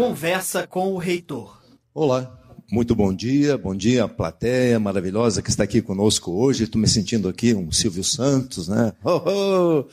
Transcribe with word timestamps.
Conversa 0.00 0.66
com 0.66 0.94
o 0.94 0.96
reitor. 0.96 1.60
Olá, 1.92 2.34
muito 2.72 2.94
bom 2.94 3.14
dia, 3.14 3.58
bom 3.58 3.74
dia, 3.74 4.08
plateia 4.08 4.80
maravilhosa 4.80 5.42
que 5.42 5.50
está 5.50 5.64
aqui 5.64 5.82
conosco 5.82 6.32
hoje. 6.32 6.64
Estou 6.64 6.80
me 6.80 6.88
sentindo 6.88 7.28
aqui 7.28 7.52
um 7.52 7.70
Silvio 7.70 8.02
Santos, 8.02 8.66
né? 8.66 8.94
Oh, 9.04 9.20
oh. 9.26 9.84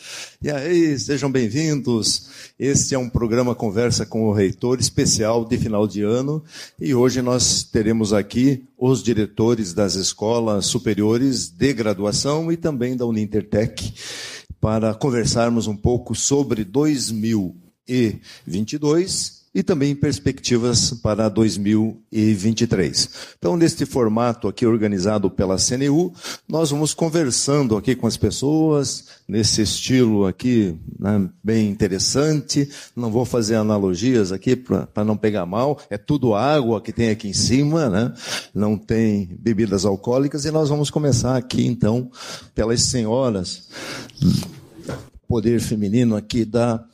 E 0.41 0.49
aí, 0.49 0.97
sejam 0.97 1.29
bem-vindos. 1.29 2.29
Este 2.57 2.95
é 2.95 2.97
um 2.97 3.09
programa 3.09 3.53
Conversa 3.53 4.05
com 4.05 4.29
o 4.29 4.31
Reitor 4.31 4.79
especial 4.79 5.43
de 5.43 5.57
final 5.57 5.85
de 5.85 6.03
ano 6.03 6.41
e 6.79 6.95
hoje 6.95 7.21
nós 7.21 7.63
teremos 7.63 8.13
aqui 8.13 8.63
os 8.77 9.03
diretores 9.03 9.73
das 9.73 9.95
escolas 9.95 10.67
superiores 10.67 11.49
de 11.49 11.73
graduação 11.73 12.49
e 12.49 12.55
também 12.55 12.95
da 12.95 13.05
Unintertech 13.05 13.93
para 14.61 14.93
conversarmos 14.93 15.67
um 15.67 15.75
pouco 15.75 16.15
sobre 16.15 16.63
2022 16.63 19.36
e 19.57 19.63
também 19.63 19.95
perspectivas 19.95 20.91
para 21.01 21.27
2023. 21.29 23.09
Então, 23.39 23.57
neste 23.57 23.87
formato 23.87 24.47
aqui 24.47 24.67
organizado 24.67 25.31
pela 25.31 25.57
CNU, 25.57 26.13
nós 26.47 26.69
vamos 26.69 26.93
conversando 26.93 27.75
aqui 27.75 27.95
com 27.95 28.05
as 28.05 28.15
pessoas, 28.15 29.05
nesse 29.27 29.63
estilo 29.63 30.27
aqui 30.27 30.77
né, 30.99 31.27
bem 31.43 31.71
interessante. 31.71 32.69
Não 32.95 33.09
vou 33.09 33.25
fazer 33.25 33.55
analogias 33.55 34.31
aqui 34.31 34.55
para 34.55 35.03
não 35.03 35.17
pegar 35.17 35.47
mal. 35.47 35.81
É 35.89 35.97
tudo 35.97 36.35
água 36.35 36.79
que 36.79 36.93
tem 36.93 37.09
aqui 37.09 37.27
em 37.27 37.33
cima, 37.33 37.89
né? 37.89 38.13
não 38.53 38.77
tem 38.77 39.27
bebidas 39.39 39.85
alcoólicas. 39.85 40.45
E 40.45 40.51
nós 40.51 40.69
vamos 40.69 40.91
começar 40.91 41.35
aqui, 41.35 41.65
então, 41.65 42.11
pelas 42.53 42.83
senhoras. 42.83 43.69
Poder 45.27 45.59
feminino 45.59 46.15
aqui 46.15 46.45
da 46.45 46.85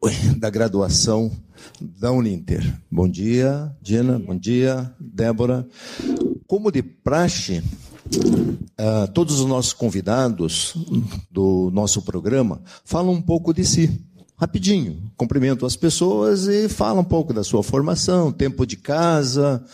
da 0.38 0.48
graduação 0.48 1.30
da 1.80 2.12
Uninter. 2.12 2.78
Bom 2.90 3.08
dia, 3.08 3.74
Dina. 3.82 4.18
Bom 4.18 4.36
dia, 4.36 4.92
Débora. 4.98 5.66
Como 6.46 6.70
de 6.70 6.82
praxe, 6.82 7.62
uh, 8.14 9.08
todos 9.12 9.40
os 9.40 9.46
nossos 9.46 9.72
convidados 9.72 10.74
do 11.30 11.70
nosso 11.72 12.02
programa 12.02 12.62
falam 12.84 13.12
um 13.12 13.22
pouco 13.22 13.52
de 13.52 13.64
si. 13.64 14.00
Rapidinho, 14.36 15.10
cumprimento 15.16 15.66
as 15.66 15.74
pessoas 15.74 16.46
e 16.46 16.68
fala 16.68 17.00
um 17.00 17.04
pouco 17.04 17.34
da 17.34 17.42
sua 17.42 17.60
formação, 17.60 18.30
tempo 18.30 18.64
de 18.64 18.76
casa, 18.76 19.64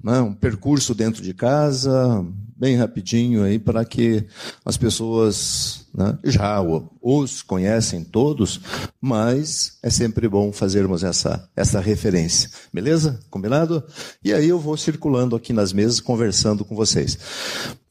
né, 0.00 0.20
um 0.20 0.32
percurso 0.32 0.94
dentro 0.94 1.20
de 1.20 1.34
casa, 1.34 2.24
bem 2.56 2.76
rapidinho 2.76 3.42
aí 3.42 3.58
para 3.58 3.84
que 3.84 4.24
as 4.64 4.76
pessoas 4.76 5.79
né, 5.92 6.18
já 6.24 6.60
os 7.02 7.42
conhecem 7.42 8.04
todos, 8.04 8.60
mas 9.00 9.78
é 9.82 9.90
sempre 9.90 10.28
bom 10.28 10.52
fazermos 10.52 11.02
essa, 11.02 11.48
essa 11.56 11.80
referência. 11.80 12.50
Beleza? 12.72 13.20
Combinado? 13.30 13.82
E 14.24 14.32
aí 14.32 14.48
eu 14.48 14.58
vou 14.58 14.76
circulando 14.76 15.34
aqui 15.34 15.52
nas 15.52 15.72
mesas, 15.72 16.00
conversando 16.00 16.64
com 16.64 16.76
vocês. 16.76 17.18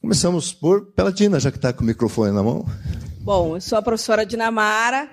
Começamos 0.02 0.54
por 0.54 0.88
Pelatina, 0.94 1.40
já 1.40 1.52
que 1.52 1.58
está 1.58 1.74
com 1.74 1.84
o 1.84 1.88
microfone 1.88 2.32
na 2.32 2.42
mão. 2.42 2.66
Bom, 3.20 3.56
eu 3.56 3.62
sou 3.62 3.78
a 3.78 3.82
professora 3.82 4.26
Dinamara, 4.26 5.10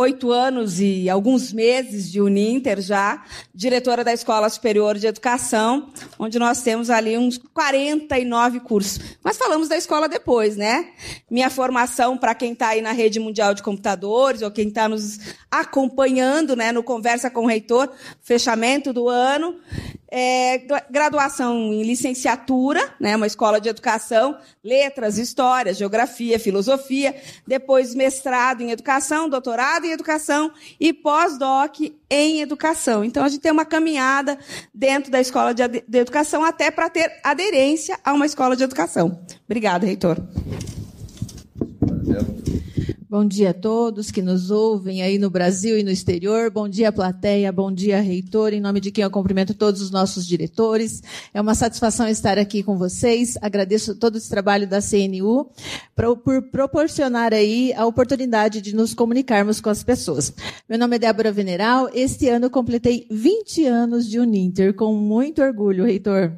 oito 0.00 0.30
anos 0.30 0.78
e 0.78 1.10
alguns 1.10 1.52
meses 1.52 2.08
de 2.08 2.20
Uninter 2.20 2.80
já, 2.80 3.20
diretora 3.52 4.04
da 4.04 4.12
Escola 4.12 4.48
Superior 4.48 4.96
de 4.96 5.08
Educação, 5.08 5.90
onde 6.16 6.38
nós 6.38 6.62
temos 6.62 6.88
ali 6.88 7.18
uns 7.18 7.36
49 7.36 8.60
cursos. 8.60 9.00
Mas 9.24 9.36
falamos 9.36 9.68
da 9.68 9.76
escola 9.76 10.08
depois, 10.08 10.56
né? 10.56 10.90
Minha 11.28 11.50
formação, 11.50 12.16
para 12.16 12.32
quem 12.32 12.52
está 12.52 12.68
aí 12.68 12.80
na 12.80 12.92
rede 12.92 13.18
mundial 13.18 13.54
de 13.54 13.62
computadores, 13.62 14.40
ou 14.40 14.52
quem 14.52 14.68
está 14.68 14.88
nos 14.88 15.18
acompanhando 15.50 16.54
né, 16.54 16.70
no 16.70 16.84
Conversa 16.84 17.28
com 17.28 17.42
o 17.42 17.48
Reitor, 17.48 17.90
fechamento 18.22 18.92
do 18.92 19.08
ano, 19.08 19.56
é, 20.10 20.62
graduação 20.90 21.72
em 21.72 21.82
licenciatura, 21.82 22.94
né, 23.00 23.16
uma 23.16 23.26
escola 23.26 23.60
de 23.60 23.68
educação, 23.68 24.38
letras, 24.62 25.18
história, 25.18 25.74
geografia, 25.74 26.38
filosofia, 26.38 27.14
depois 27.46 27.94
mestrado 27.94 28.62
em 28.62 28.70
educação, 28.70 29.28
doutorado 29.28 29.87
em 29.88 29.92
educação 29.92 30.52
e 30.78 30.92
pós-doc 30.92 31.80
em 32.10 32.40
educação. 32.40 33.04
Então 33.04 33.24
a 33.24 33.28
gente 33.28 33.40
tem 33.40 33.52
uma 33.52 33.64
caminhada 33.64 34.38
dentro 34.72 35.10
da 35.10 35.20
escola 35.20 35.52
de, 35.52 35.66
de 35.66 35.98
educação 35.98 36.44
até 36.44 36.70
para 36.70 36.88
ter 36.88 37.20
aderência 37.24 37.98
a 38.04 38.12
uma 38.12 38.26
escola 38.26 38.54
de 38.54 38.64
educação. 38.64 39.20
Obrigada, 39.46 39.86
reitor. 39.86 40.18
Bom 43.10 43.24
dia 43.24 43.50
a 43.50 43.54
todos 43.54 44.10
que 44.10 44.20
nos 44.20 44.50
ouvem 44.50 45.00
aí 45.00 45.18
no 45.18 45.30
Brasil 45.30 45.78
e 45.78 45.82
no 45.82 45.90
exterior. 45.90 46.50
Bom 46.50 46.68
dia, 46.68 46.92
plateia. 46.92 47.50
Bom 47.50 47.72
dia, 47.72 48.02
reitor. 48.02 48.52
Em 48.52 48.60
nome 48.60 48.80
de 48.80 48.90
quem 48.90 49.02
eu 49.02 49.10
cumprimento 49.10 49.54
todos 49.54 49.80
os 49.80 49.90
nossos 49.90 50.26
diretores. 50.26 51.02
É 51.32 51.40
uma 51.40 51.54
satisfação 51.54 52.06
estar 52.06 52.36
aqui 52.36 52.62
com 52.62 52.76
vocês. 52.76 53.38
Agradeço 53.40 53.94
todo 53.94 54.18
esse 54.18 54.28
trabalho 54.28 54.68
da 54.68 54.82
CNU 54.82 55.50
por 55.96 56.42
proporcionar 56.50 57.32
aí 57.32 57.72
a 57.72 57.86
oportunidade 57.86 58.60
de 58.60 58.76
nos 58.76 58.92
comunicarmos 58.92 59.58
com 59.58 59.70
as 59.70 59.82
pessoas. 59.82 60.30
Meu 60.68 60.78
nome 60.78 60.96
é 60.96 60.98
Débora 60.98 61.32
Veneral. 61.32 61.88
Este 61.94 62.28
ano 62.28 62.50
completei 62.50 63.06
20 63.10 63.64
anos 63.64 64.06
de 64.06 64.20
Uninter, 64.20 64.74
com 64.74 64.92
muito 64.92 65.40
orgulho, 65.40 65.86
reitor 65.86 66.36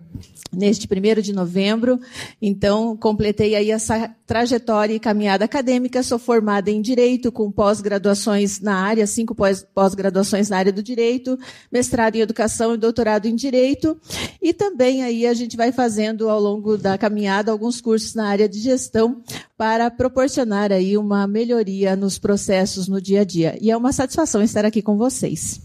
neste 0.53 0.88
primeiro 0.88 1.22
de 1.22 1.32
novembro. 1.32 2.00
Então, 2.41 2.97
completei 2.97 3.54
aí 3.54 3.70
essa 3.70 4.14
trajetória 4.26 4.94
e 4.94 5.00
caminhada 5.00 5.44
acadêmica. 5.44 6.03
Sou 6.03 6.19
formada 6.19 6.70
em 6.70 6.81
Direito, 6.81 7.32
com 7.32 7.50
pós-graduações 7.50 8.60
na 8.60 8.76
área, 8.76 9.06
cinco 9.06 9.34
pós-graduações 9.75 10.48
na 10.48 10.59
área 10.59 10.72
do 10.72 10.82
Direito, 10.82 11.38
mestrado 11.70 12.16
em 12.16 12.20
Educação 12.20 12.75
e 12.75 12.76
doutorado 12.76 13.26
em 13.26 13.34
Direito. 13.34 13.97
E 14.41 14.53
também 14.53 15.03
aí 15.03 15.26
a 15.26 15.34
gente 15.34 15.56
vai 15.56 15.72
fazendo 15.72 16.28
ao 16.28 16.41
longo 16.41 16.76
da 16.76 16.97
caminhada 16.97 17.50
alguns 17.50 17.80
cursos 17.80 18.14
na 18.14 18.26
área 18.26 18.48
de 18.48 18.59
Gestão 18.60 19.22
para 19.56 19.91
proporcionar 19.91 20.72
aí 20.72 20.97
uma 20.97 21.26
melhoria 21.26 21.94
nos 21.97 22.19
processos 22.19 22.88
no 22.88 23.00
dia 23.00 23.22
a 23.22 23.25
dia. 23.25 23.59
E 23.60 23.70
é 23.70 23.76
uma 23.76 23.92
satisfação 23.92 24.42
estar 24.42 24.64
aqui 24.64 24.80
com 24.80 24.97
vocês 24.97 25.60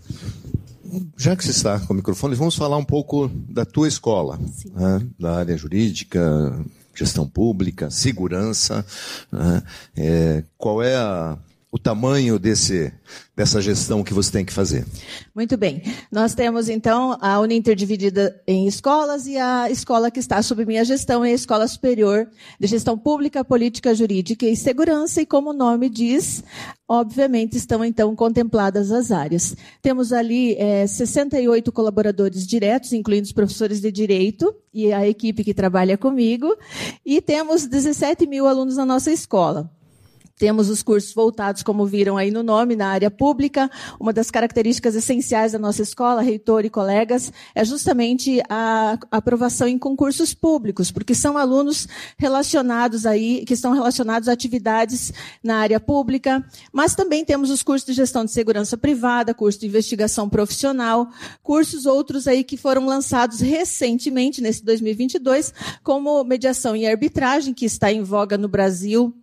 já 1.18 1.36
que 1.36 1.44
você 1.44 1.52
está 1.52 1.80
com 1.80 1.94
o 1.94 1.96
microfone, 1.96 2.36
vamos 2.36 2.56
falar 2.56 2.78
um 2.78 2.84
pouco 2.84 3.30
da 3.50 3.66
tua 3.66 3.88
escola, 3.88 4.40
né? 4.74 5.06
da 5.20 5.38
área 5.38 5.58
jurídica, 5.58 6.58
gestão 6.94 7.28
pública, 7.28 7.90
segurança. 7.92 8.86
Né? 9.32 9.64
É, 9.96 10.44
qual 10.58 10.82
é 10.82 10.96
a, 10.96 11.38
o 11.76 11.78
tamanho 11.78 12.40
desse, 12.40 12.90
dessa 13.36 13.62
gestão 13.62 14.02
que 14.02 14.14
você 14.14 14.32
tem 14.32 14.46
que 14.46 14.54
fazer? 14.54 14.86
Muito 15.36 15.58
bem. 15.58 15.82
Nós 16.10 16.34
temos, 16.34 16.70
então, 16.70 17.18
a 17.20 17.38
Uninter 17.42 17.76
dividida 17.76 18.42
em 18.48 18.66
escolas 18.66 19.28
e 19.28 19.38
a 19.38 19.70
escola 19.70 20.10
que 20.10 20.22
está 20.22 20.42
sob 20.42 20.66
minha 20.66 20.86
gestão 20.86 21.26
é 21.26 21.32
a 21.32 21.34
Escola 21.34 21.68
Superior 21.68 22.30
de 22.58 22.66
Gestão 22.66 22.98
Pública, 22.98 23.44
Política 23.44 23.94
Jurídica 23.94 24.46
e 24.46 24.56
Segurança, 24.56 25.22
e 25.22 25.26
como 25.26 25.50
o 25.50 25.54
nome 25.54 25.90
diz, 25.90 26.46
obviamente 26.88 27.58
estão, 27.58 27.84
então, 27.84 28.16
contempladas 28.16 28.90
as 28.90 29.12
áreas. 29.12 29.54
Temos 29.82 30.14
ali 30.14 30.56
é, 30.56 30.88
68 30.88 31.74
colaboradores 31.74 32.48
diretos, 32.48 32.94
incluindo 32.94 33.26
os 33.26 33.34
professores 33.34 33.82
de 33.82 33.92
Direito 33.92 34.56
e 34.74 34.94
a 34.94 35.06
equipe 35.06 35.44
que 35.44 35.54
trabalha 35.54 35.98
comigo, 35.98 36.56
e 37.06 37.20
temos 37.20 37.66
17 37.66 38.26
mil 38.26 38.48
alunos 38.48 38.78
na 38.78 38.86
nossa 38.86 39.12
escola. 39.12 39.70
Temos 40.38 40.70
os 40.70 40.84
cursos 40.84 41.14
voltados, 41.14 41.64
como 41.64 41.86
viram 41.86 42.18
aí 42.18 42.30
no 42.30 42.44
nome, 42.44 42.76
na 42.76 42.90
área 42.90 43.10
pública. 43.10 43.72
Uma 43.98 44.12
das 44.12 44.30
características 44.30 44.94
essenciais 44.94 45.54
da 45.54 45.60
nossa 45.60 45.82
escola, 45.82 46.22
reitor 46.22 46.66
e 46.66 46.70
colegas, 46.70 47.32
é 47.56 47.64
justamente 47.64 48.42
a 48.50 49.00
aprovação 49.10 49.66
em 49.66 49.78
concursos 49.78 50.34
públicos, 50.34 50.92
porque 50.92 51.16
são 51.16 51.38
alunos 51.38 51.88
relacionados 52.18 53.06
aí, 53.06 53.46
que 53.46 53.54
estão 53.54 53.72
relacionados 53.72 54.28
a 54.28 54.34
atividades 54.34 55.14
na 55.42 55.56
área 55.60 55.80
pública. 55.80 56.46
Mas 56.70 56.96
também 56.96 57.24
temos 57.24 57.50
os 57.50 57.64
cursos 57.64 57.88
de 57.88 57.94
gestão 57.94 58.26
de 58.26 58.32
segurança 58.32 58.78
privada, 58.78 59.34
curso 59.34 59.62
de 59.62 59.68
investigação 59.68 60.28
profissional, 60.28 61.08
cursos 61.42 61.86
outros 61.86 62.28
aí 62.28 62.44
que 62.44 62.58
foram 62.58 62.86
lançados 62.86 63.40
recentemente, 63.40 64.42
nesse 64.42 64.66
2022, 64.66 65.54
como 65.82 66.22
mediação 66.26 66.76
e 66.76 66.86
arbitragem, 66.86 67.54
que 67.54 67.64
está 67.64 67.90
em 67.90 68.04
voga 68.04 68.38
no 68.38 68.50
Brasil 68.50 69.16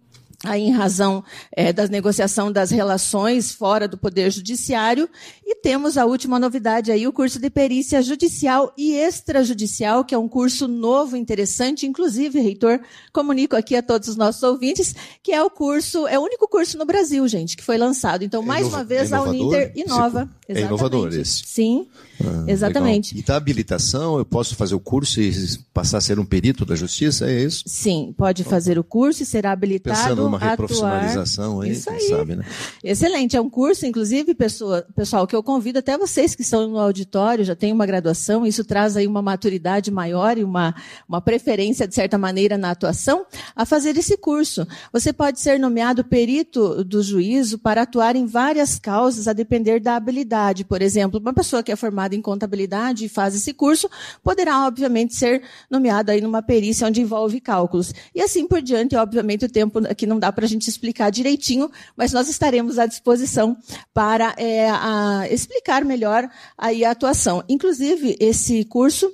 aí 0.45 0.63
em 0.63 0.73
razão 0.73 1.23
é, 1.53 1.73
da 1.73 1.87
negociação 1.87 2.51
das 2.51 2.71
relações 2.71 3.53
fora 3.53 3.87
do 3.87 3.97
Poder 3.97 4.31
Judiciário. 4.31 5.09
E 5.45 5.57
temos 5.57 5.97
a 5.97 6.05
última 6.05 6.39
novidade 6.39 6.91
aí, 6.91 7.07
o 7.07 7.13
curso 7.13 7.39
de 7.39 7.51
perícia 7.51 8.03
judicial 8.03 8.73
e 8.77 8.95
extrajudicial, 8.95 10.05
que 10.05 10.15
é 10.15 10.19
um 10.19 10.29
curso 10.29 10.67
novo, 10.67 11.17
interessante. 11.17 11.87
Inclusive, 11.87 12.41
reitor, 12.41 12.81
comunico 13.13 13.57
aqui 13.57 13.77
a 13.77 13.83
todos 13.83 14.09
os 14.09 14.17
nossos 14.17 14.43
ouvintes, 14.43 14.95
que 15.23 15.33
é 15.33 15.43
o 15.43 15.51
curso, 15.51 16.07
é 16.07 16.19
o 16.19 16.23
único 16.23 16.49
curso 16.49 16.79
no 16.79 16.85
Brasil, 16.85 17.27
gente, 17.29 17.57
que 17.57 17.63
foi 17.63 17.79
lançado. 17.79 18.25
Então, 18.25 18.43
é 18.43 18.47
mais 18.47 18.67
uma 18.67 18.85
vez, 18.85 19.13
a 19.13 19.23
Uninter 19.23 19.73
inova. 19.77 20.29
É 20.49 20.61
inovador 20.61 21.15
esse. 21.15 21.43
Sim, 21.47 21.87
ah, 22.21 22.45
exatamente. 22.47 23.15
Legal. 23.15 23.19
E 23.19 23.21
está 23.21 23.37
habilitação, 23.37 24.19
eu 24.19 24.25
posso 24.25 24.55
fazer 24.55 24.75
o 24.75 24.81
curso 24.81 25.21
e 25.21 25.33
passar 25.73 25.99
a 25.99 26.01
ser 26.01 26.19
um 26.19 26.25
perito 26.25 26.65
da 26.65 26.75
justiça, 26.75 27.31
é 27.31 27.43
isso? 27.43 27.65
Sim, 27.67 28.15
pode 28.17 28.45
fazer 28.45 28.79
o 28.79 28.85
curso 28.85 29.23
e 29.23 29.27
será 29.27 29.53
habilitado 29.53 30.32
uma 30.33 30.39
reprofissionalização 30.39 31.53
atuar. 31.53 31.65
aí, 31.65 31.73
Isso 31.73 31.89
quem 31.89 31.97
aí. 31.97 32.09
sabe, 32.09 32.37
né? 32.37 32.45
Excelente, 32.83 33.37
é 33.37 33.41
um 33.41 33.51
curso, 33.51 33.87
inclusive, 33.87 34.35
pessoa, 34.35 34.87
pessoal, 34.95 35.27
que 35.27 35.37
eu 35.37 35.43
convido 35.43 35.79
até 35.79 35.97
vocês 35.99 36.35
que 36.35 36.43
estão 36.43 36.69
no 36.69 36.79
auditório, 36.79 37.45
já 37.45 37.55
têm 37.55 37.73
uma 37.73 37.87
graduação, 37.87 38.47
isso 38.47 38.65
traz 38.65 38.97
aí 38.97 39.07
uma 39.07 39.23
maturidade 39.23 39.91
maior 39.91 40.39
e 40.39 40.45
uma, 40.45 40.75
uma 41.09 41.21
preferência, 41.21 41.87
de 41.87 41.95
certa 41.95 42.17
maneira, 42.17 42.57
na 42.57 42.71
atuação, 42.71 43.27
a 43.55 43.65
fazer 43.65 43.97
esse 43.97 44.17
curso. 44.17 44.67
Você 44.93 45.13
pode 45.13 45.41
ser 45.41 45.59
nomeado 45.59 46.05
perito 46.05 46.85
do 46.85 47.03
juízo 47.03 47.59
para 47.59 47.83
atuar 47.83 48.17
em 48.17 48.27
várias 48.27 48.79
causas, 48.79 49.29
a 49.29 49.33
depender 49.33 49.81
da 49.81 49.97
habilidade. 49.97 50.65
Por 50.65 50.81
exemplo, 50.83 51.21
uma 51.21 51.33
pessoa 51.33 51.63
que 51.63 51.73
é 51.73 51.77
formada 51.77 52.15
em 52.15 52.23
contabilidade 52.23 53.05
e 53.05 53.09
faz 53.09 53.35
esse 53.35 53.53
curso, 53.53 53.89
poderá, 54.23 54.67
obviamente, 54.67 55.15
ser 55.15 55.43
nomeada 55.71 56.13
aí 56.13 56.21
numa 56.21 56.43
perícia 56.43 56.87
onde 56.87 57.01
envolve 57.01 57.41
cálculos. 57.41 57.93
E 58.15 58.21
assim 58.21 58.47
por 58.47 58.63
diante, 58.63 58.97
obviamente, 58.97 59.45
o 59.45 59.49
tempo 59.49 59.81
aqui 59.87 60.07
não 60.07 60.19
dá 60.23 60.33
para 60.33 60.45
a 60.45 60.49
gente 60.49 60.69
explicar 60.69 61.11
direitinho, 61.11 61.69
mas 61.97 62.13
nós 62.13 62.29
estaremos 62.29 62.79
à 62.79 62.87
disposição 62.87 63.57
para 63.93 64.33
é, 64.37 64.71
a, 64.71 65.27
explicar 65.29 65.85
melhor 65.85 66.31
aí 66.57 66.85
a 66.85 66.93
atuação. 66.93 67.43
Inclusive, 67.49 68.17
esse 68.21 68.65
curso 68.65 69.13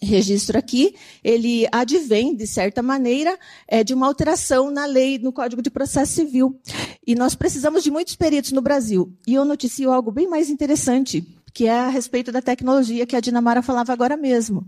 registro 0.00 0.56
aqui, 0.56 0.94
ele 1.24 1.66
advém, 1.72 2.36
de 2.36 2.46
certa 2.46 2.80
maneira, 2.80 3.36
é, 3.66 3.82
de 3.82 3.92
uma 3.92 4.06
alteração 4.06 4.70
na 4.70 4.86
lei, 4.86 5.18
no 5.18 5.32
Código 5.32 5.60
de 5.60 5.70
Processo 5.70 6.12
Civil. 6.12 6.56
E 7.04 7.16
nós 7.16 7.34
precisamos 7.34 7.82
de 7.82 7.90
muitos 7.90 8.14
peritos 8.14 8.52
no 8.52 8.60
Brasil. 8.60 9.12
E 9.26 9.34
eu 9.34 9.44
noticio 9.44 9.90
algo 9.90 10.12
bem 10.12 10.28
mais 10.28 10.50
interessante, 10.50 11.26
que 11.52 11.66
é 11.66 11.80
a 11.80 11.88
respeito 11.88 12.30
da 12.30 12.40
tecnologia 12.40 13.06
que 13.06 13.16
a 13.16 13.20
Dinamara 13.20 13.62
falava 13.62 13.92
agora 13.92 14.16
mesmo. 14.16 14.66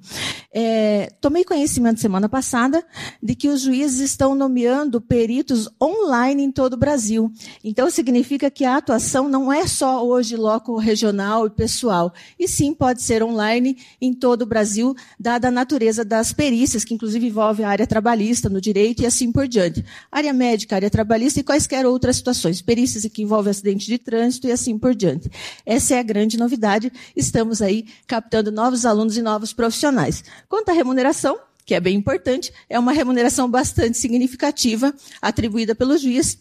É, 0.53 1.13
tomei 1.21 1.45
conhecimento 1.45 2.01
semana 2.01 2.29
passada 2.29 2.85
de 3.23 3.35
que 3.35 3.49
os 3.49 3.61
juízes 3.61 4.01
estão 4.01 4.35
nomeando 4.35 5.01
peritos 5.01 5.69
online 5.81 6.43
em 6.43 6.51
todo 6.51 6.75
o 6.75 6.77
Brasil. 6.77 7.33
Então, 7.63 7.91
significa 7.91 8.51
que 8.51 8.65
a 8.65 8.77
atuação 8.77 9.29
não 9.29 9.53
é 9.53 9.67
só 9.67 10.05
hoje 10.05 10.37
loco 10.37 10.77
regional 10.77 11.47
e 11.47 11.51
pessoal, 11.51 12.13
e 12.39 12.49
sim 12.49 12.75
pode 12.75 13.03
ser 13.03 13.23
online 13.23 13.77
em 14.01 14.13
todo 14.13 14.43
o 14.43 14.47
Brasil, 14.47 14.95
dada 15.19 15.49
a 15.49 15.51
natureza 15.51 16.05
das 16.05 16.33
perícias, 16.33 16.85
que 16.85 16.95
inclusive 16.95 17.27
envolve 17.27 17.63
a 17.63 17.69
área 17.69 17.87
trabalhista 17.87 18.49
no 18.49 18.61
direito 18.61 19.03
e 19.03 19.07
assim 19.07 19.31
por 19.31 19.47
diante. 19.47 19.85
Área 20.11 20.33
médica, 20.33 20.77
área 20.77 20.91
trabalhista 20.91 21.41
e 21.41 21.45
quaisquer 21.45 21.87
outras 21.87 22.17
situações. 22.17 22.63
Perícias 22.63 23.05
que 23.13 23.23
envolvem 23.23 23.51
acidente 23.51 23.87
de 23.87 23.99
trânsito 23.99 24.47
e 24.47 24.53
assim 24.53 24.79
por 24.79 24.95
diante. 24.95 25.31
Essa 25.65 25.95
é 25.95 25.99
a 25.99 26.03
grande 26.03 26.37
novidade 26.39 26.80
estamos 27.17 27.61
aí 27.61 27.87
captando 28.07 28.53
novos 28.53 28.87
alunos 28.87 29.17
e 29.17 29.23
novos 29.23 29.53
profissionais. 29.53 30.23
Quanto 30.49 30.71
à 30.71 30.73
remuneração, 30.73 31.39
que 31.65 31.75
é 31.75 31.81
bem 31.81 31.97
importante, 31.97 32.53
é 32.69 32.79
uma 32.79 32.93
remuneração 32.93 33.51
bastante 33.51 33.99
significativa 33.99 34.95
atribuída 35.21 35.75
pelo 35.75 35.97
juiz. 35.99 36.39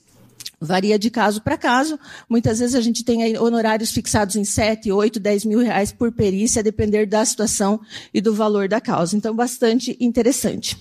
Varia 0.62 1.00
de 1.00 1.10
caso 1.10 1.42
para 1.42 1.58
caso. 1.58 1.98
Muitas 2.28 2.60
vezes 2.60 2.76
a 2.76 2.82
gente 2.82 3.04
tem 3.04 3.24
aí 3.24 3.38
honorários 3.38 3.92
fixados 3.92 4.36
em 4.36 4.44
7, 4.44 4.92
8, 4.92 5.20
10 5.20 5.46
mil 5.46 5.60
reais 5.60 5.92
por 5.92 6.12
perícia, 6.12 6.60
a 6.60 6.64
depender 6.64 7.06
da 7.06 7.24
situação 7.24 7.80
e 8.14 8.20
do 8.20 8.34
valor 8.34 8.68
da 8.68 8.82
causa. 8.82 9.16
Então, 9.16 9.36
bastante 9.36 9.96
interessante. 10.00 10.78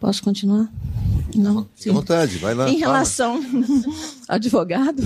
Posso 0.00 0.22
continuar? 0.22 0.70
Não. 1.34 1.68
À 1.86 1.92
vontade, 1.92 2.38
vai 2.38 2.54
lá. 2.54 2.68
Em 2.70 2.80
fala. 2.80 2.92
relação. 2.92 3.40
advogado? 4.26 5.02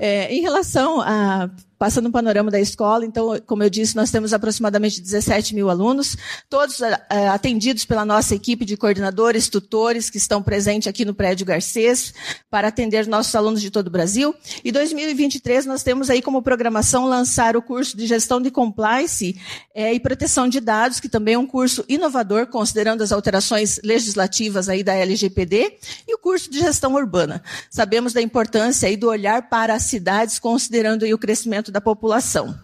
É, 0.00 0.34
em 0.34 0.40
relação 0.40 1.00
a. 1.00 1.48
Passando 1.80 2.08
um 2.08 2.12
panorama 2.12 2.50
da 2.50 2.60
escola, 2.60 3.06
então, 3.06 3.40
como 3.46 3.62
eu 3.62 3.70
disse, 3.70 3.96
nós 3.96 4.10
temos 4.10 4.34
aproximadamente 4.34 5.00
17 5.00 5.54
mil 5.54 5.70
alunos, 5.70 6.14
todos 6.46 6.82
é, 6.82 7.26
atendidos 7.28 7.86
pela 7.86 8.04
nossa 8.04 8.34
equipe 8.34 8.66
de 8.66 8.76
coordenadores, 8.76 9.48
tutores, 9.48 10.10
que 10.10 10.18
estão 10.18 10.42
presentes 10.42 10.86
aqui 10.86 11.06
no 11.06 11.14
prédio 11.14 11.46
Garcês, 11.46 12.12
para 12.50 12.68
atender 12.68 13.06
nossos 13.06 13.34
alunos 13.34 13.62
de 13.62 13.70
todo 13.70 13.86
o 13.86 13.90
Brasil. 13.90 14.34
E 14.62 14.70
2023 14.70 15.64
nós 15.64 15.82
temos 15.82 16.10
aí 16.10 16.20
como 16.20 16.42
programação 16.42 17.06
lançar 17.06 17.56
o 17.56 17.62
curso 17.62 17.96
de 17.96 18.06
gestão 18.06 18.42
de 18.42 18.50
compliance 18.50 19.40
é, 19.74 19.94
e 19.94 19.98
proteção 19.98 20.50
de 20.50 20.60
dados, 20.60 21.00
que 21.00 21.08
também 21.08 21.32
é 21.32 21.38
um 21.38 21.46
curso 21.46 21.82
inovador, 21.88 22.48
considerando 22.48 23.02
as 23.02 23.10
alterações 23.10 23.80
legislativas 23.82 24.68
aí 24.68 24.82
da 24.82 24.92
LGPD, 24.92 25.78
e 26.06 26.14
o 26.14 26.18
curso 26.18 26.50
de 26.50 26.58
gestão 26.58 26.92
urbana. 26.92 27.42
Sabemos 27.70 28.12
da 28.12 28.20
importância 28.20 28.86
aí 28.86 28.98
do 28.98 29.08
olhar 29.08 29.48
para 29.48 29.72
as 29.72 29.84
cidades, 29.84 30.38
considerando 30.38 31.06
aí 31.06 31.14
o 31.14 31.18
crescimento 31.18 31.69
da 31.70 31.80
população. 31.80 32.58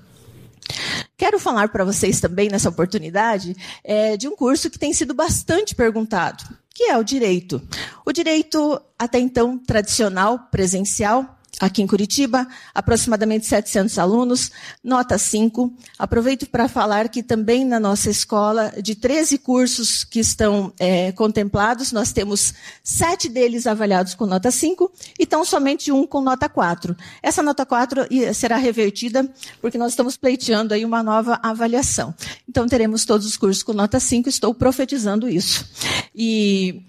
Quero 1.17 1.38
falar 1.38 1.69
para 1.69 1.85
vocês 1.85 2.20
também 2.20 2.49
nessa 2.49 2.69
oportunidade 2.69 3.56
é, 3.82 4.17
de 4.17 4.29
um 4.29 4.37
curso 4.37 4.69
que 4.69 4.79
tem 4.79 4.93
sido 4.93 5.14
bastante 5.14 5.75
perguntado, 5.75 6.44
que 6.75 6.85
é 6.85 6.99
o 6.99 7.05
direito. 7.05 7.62
O 8.05 8.12
direito 8.12 8.81
até 8.99 9.19
então 9.19 9.58
tradicional, 9.58 10.38
presencial, 10.50 11.36
aqui 11.61 11.82
em 11.82 11.87
Curitiba, 11.87 12.47
aproximadamente 12.75 13.47
700 13.47 13.99
alunos, 13.99 14.50
nota 14.82 15.17
5. 15.17 15.73
Aproveito 15.99 16.47
para 16.47 16.69
falar 16.69 17.08
que 17.08 17.23
também 17.23 17.64
na 17.64 17.81
nossa 17.81 18.11
escola, 18.11 18.73
de 18.82 18.94
13 18.94 19.38
cursos 19.38 20.05
que 20.05 20.20
estão 20.20 20.73
é, 20.79 21.12
contemplados, 21.12 21.93
nós 21.93 22.12
temos 22.12 22.55
sete 22.82 23.29
deles 23.29 23.67
avaliados 23.67 24.14
com 24.14 24.26
nota 24.26 24.50
5 24.50 24.91
e 25.19 25.26
tão 25.26 25.44
somente 25.44 25.91
um 25.91 26.06
com 26.06 26.20
nota 26.20 26.49
4. 26.49 26.97
Essa 27.23 27.43
nota 27.43 27.64
4 27.64 28.06
será 28.35 28.56
revertida 28.56 29.29
porque 29.61 29.79
nós 29.79 29.93
estamos 29.93 30.17
pleiteando 30.17 30.75
aí 30.75 30.85
uma 30.85 31.03
nova 31.03 31.38
avaliação. 31.43 32.14
Então 32.49 32.67
teremos 32.67 33.05
todos 33.05 33.26
os 33.26 33.37
cursos 33.37 33.62
com 33.62 33.73
nota 33.73 33.99
5, 33.99 34.29
estou 34.29 34.55
profetizando 34.55 35.29
isso. 35.29 35.67
E 36.14 36.82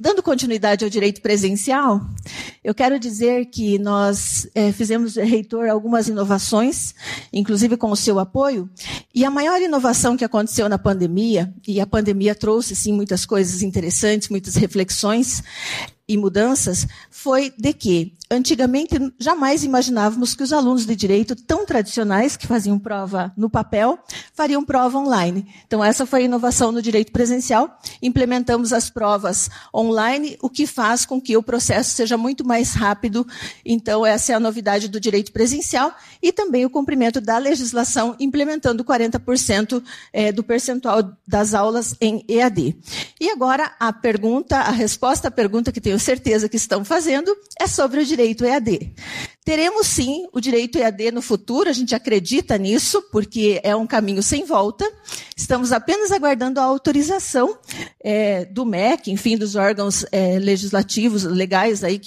Dando 0.00 0.22
continuidade 0.22 0.84
ao 0.84 0.90
direito 0.90 1.22
presencial, 1.22 2.00
eu 2.62 2.74
quero 2.74 2.98
dizer 2.98 3.46
que 3.46 3.78
nós 3.78 3.93
é, 4.54 4.72
fizemos, 4.72 5.16
reitor, 5.16 5.68
algumas 5.68 6.08
inovações, 6.08 6.94
inclusive 7.32 7.76
com 7.76 7.90
o 7.90 7.96
seu 7.96 8.18
apoio, 8.18 8.68
e 9.14 9.24
a 9.24 9.30
maior 9.30 9.60
inovação 9.60 10.16
que 10.16 10.24
aconteceu 10.24 10.68
na 10.68 10.78
pandemia, 10.78 11.52
e 11.66 11.80
a 11.80 11.86
pandemia 11.86 12.34
trouxe, 12.34 12.74
sim, 12.74 12.92
muitas 12.92 13.26
coisas 13.26 13.62
interessantes, 13.62 14.28
muitas 14.28 14.54
reflexões, 14.56 15.42
e 16.06 16.16
mudanças 16.16 16.86
foi 17.10 17.52
de 17.56 17.72
que 17.72 18.14
antigamente 18.34 18.94
jamais 19.18 19.64
imaginávamos 19.64 20.34
que 20.34 20.42
os 20.42 20.52
alunos 20.52 20.84
de 20.84 20.94
direito 20.94 21.34
tão 21.34 21.64
tradicionais 21.64 22.36
que 22.36 22.46
faziam 22.46 22.78
prova 22.78 23.32
no 23.36 23.48
papel 23.48 23.98
fariam 24.34 24.64
prova 24.64 24.98
online. 24.98 25.46
Então 25.66 25.82
essa 25.82 26.04
foi 26.04 26.22
a 26.22 26.24
inovação 26.24 26.72
no 26.72 26.82
direito 26.82 27.12
presencial. 27.12 27.78
Implementamos 28.02 28.72
as 28.72 28.90
provas 28.90 29.48
online, 29.74 30.36
o 30.42 30.50
que 30.50 30.66
faz 30.66 31.06
com 31.06 31.20
que 31.20 31.36
o 31.36 31.42
processo 31.42 31.90
seja 31.90 32.16
muito 32.16 32.44
mais 32.44 32.74
rápido. 32.74 33.26
Então 33.64 34.04
essa 34.04 34.32
é 34.32 34.34
a 34.34 34.40
novidade 34.40 34.88
do 34.88 35.00
direito 35.00 35.32
presencial 35.32 35.94
e 36.22 36.32
também 36.32 36.64
o 36.64 36.70
cumprimento 36.70 37.20
da 37.20 37.38
legislação 37.38 38.16
implementando 38.18 38.84
40% 38.84 39.82
eh, 40.12 40.32
do 40.32 40.42
percentual 40.42 41.16
das 41.26 41.54
aulas 41.54 41.94
em 42.00 42.24
EAD. 42.28 42.76
E 43.20 43.30
agora 43.30 43.72
a 43.78 43.92
pergunta, 43.92 44.56
a 44.58 44.70
resposta 44.70 45.28
à 45.28 45.30
pergunta 45.30 45.72
que 45.72 45.80
tenho 45.80 45.98
certeza 45.98 46.48
que 46.48 46.56
estão 46.56 46.84
fazendo 46.84 47.34
é 47.60 47.66
sobre 47.66 48.00
o 48.00 48.04
direito 48.04 48.23
EAD. 48.24 48.92
Teremos 49.44 49.86
sim 49.86 50.26
o 50.32 50.40
direito 50.40 50.78
EAD 50.78 51.10
no 51.10 51.20
futuro, 51.20 51.68
a 51.68 51.72
gente 51.72 51.94
acredita 51.94 52.56
nisso, 52.56 53.02
porque 53.12 53.60
é 53.62 53.76
um 53.76 53.86
caminho 53.86 54.22
sem 54.22 54.44
volta. 54.44 54.90
Estamos 55.36 55.70
apenas 55.70 56.10
aguardando 56.10 56.58
a 56.58 56.64
autorização 56.64 57.58
é, 58.02 58.46
do 58.46 58.64
MEC, 58.64 59.10
enfim, 59.10 59.36
dos 59.36 59.54
órgãos 59.54 60.06
é, 60.10 60.38
legislativos, 60.38 61.24
legais 61.24 61.84
aí 61.84 62.00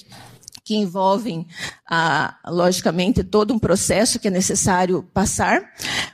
que 0.67 0.75
envolvem, 0.75 1.47
ah, 1.89 2.35
logicamente, 2.45 3.23
todo 3.23 3.53
um 3.53 3.57
processo 3.57 4.19
que 4.19 4.27
é 4.27 4.31
necessário 4.31 5.01
passar, 5.13 5.63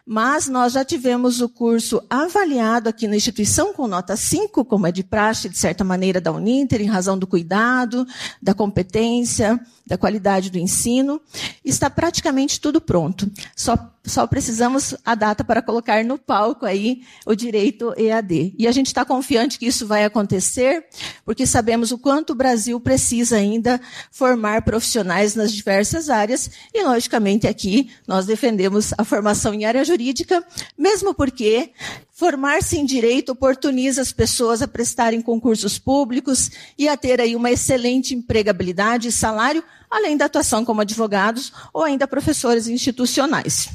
mas 0.05 0.47
nós 0.47 0.73
já 0.73 0.85
tivemos 0.85 1.41
o 1.41 1.49
curso 1.49 1.99
avaliado 2.07 2.87
aqui 2.87 3.07
na 3.07 3.15
instituição 3.15 3.73
com 3.73 3.87
nota 3.87 4.15
5, 4.15 4.63
como 4.65 4.85
é 4.85 4.91
de 4.91 5.03
praxe, 5.03 5.49
de 5.49 5.57
certa 5.57 5.83
maneira, 5.83 6.21
da 6.21 6.31
Uninter, 6.31 6.81
em 6.81 6.85
razão 6.85 7.17
do 7.17 7.25
cuidado, 7.25 8.05
da 8.39 8.53
competência, 8.53 9.59
da 9.87 9.97
qualidade 9.97 10.51
do 10.51 10.59
ensino. 10.59 11.19
Está 11.65 11.89
praticamente 11.89 12.61
tudo 12.61 12.79
pronto. 12.79 13.27
Só, 13.55 13.92
só 14.05 14.27
precisamos 14.27 14.95
a 15.05 15.15
data 15.15 15.43
para 15.43 15.61
colocar 15.61 16.03
no 16.03 16.17
palco 16.17 16.65
aí 16.65 17.03
o 17.25 17.35
direito 17.35 17.93
EAD. 17.97 18.53
E 18.57 18.67
a 18.67 18.71
gente 18.71 18.87
está 18.87 19.05
confiante 19.05 19.57
que 19.57 19.65
isso 19.65 19.87
vai 19.87 20.03
acontecer, 20.03 20.85
porque 21.25 21.45
sabemos 21.45 21.91
o 21.91 21.97
quanto 21.97 22.31
o 22.31 22.35
Brasil 22.35 22.79
precisa 22.79 23.37
ainda 23.37 23.79
formar 24.11 24.63
profissionais 24.63 25.35
nas 25.35 25.53
diversas 25.53 26.09
áreas, 26.09 26.49
e 26.73 26.83
logicamente 26.83 27.47
aqui 27.47 27.89
nós 28.07 28.25
defendemos 28.25 28.93
a 28.97 29.03
formação 29.03 29.53
em 29.53 29.65
área 29.65 29.85
jurídica, 29.85 30.43
mesmo 30.77 31.13
porque 31.13 31.71
Formar-se 32.15 32.77
em 32.77 32.85
direito 32.85 33.31
oportuniza 33.31 33.99
as 33.99 34.11
pessoas 34.11 34.61
a 34.61 34.67
prestarem 34.67 35.19
concursos 35.19 35.79
públicos 35.79 36.51
e 36.77 36.87
a 36.87 36.95
ter 36.95 37.19
aí 37.19 37.35
uma 37.35 37.49
excelente 37.49 38.13
empregabilidade 38.13 39.07
e 39.07 39.11
salário, 39.11 39.63
além 39.89 40.15
da 40.15 40.25
atuação 40.25 40.63
como 40.63 40.81
advogados 40.81 41.51
ou 41.73 41.81
ainda 41.81 42.07
professores 42.07 42.67
institucionais. 42.67 43.67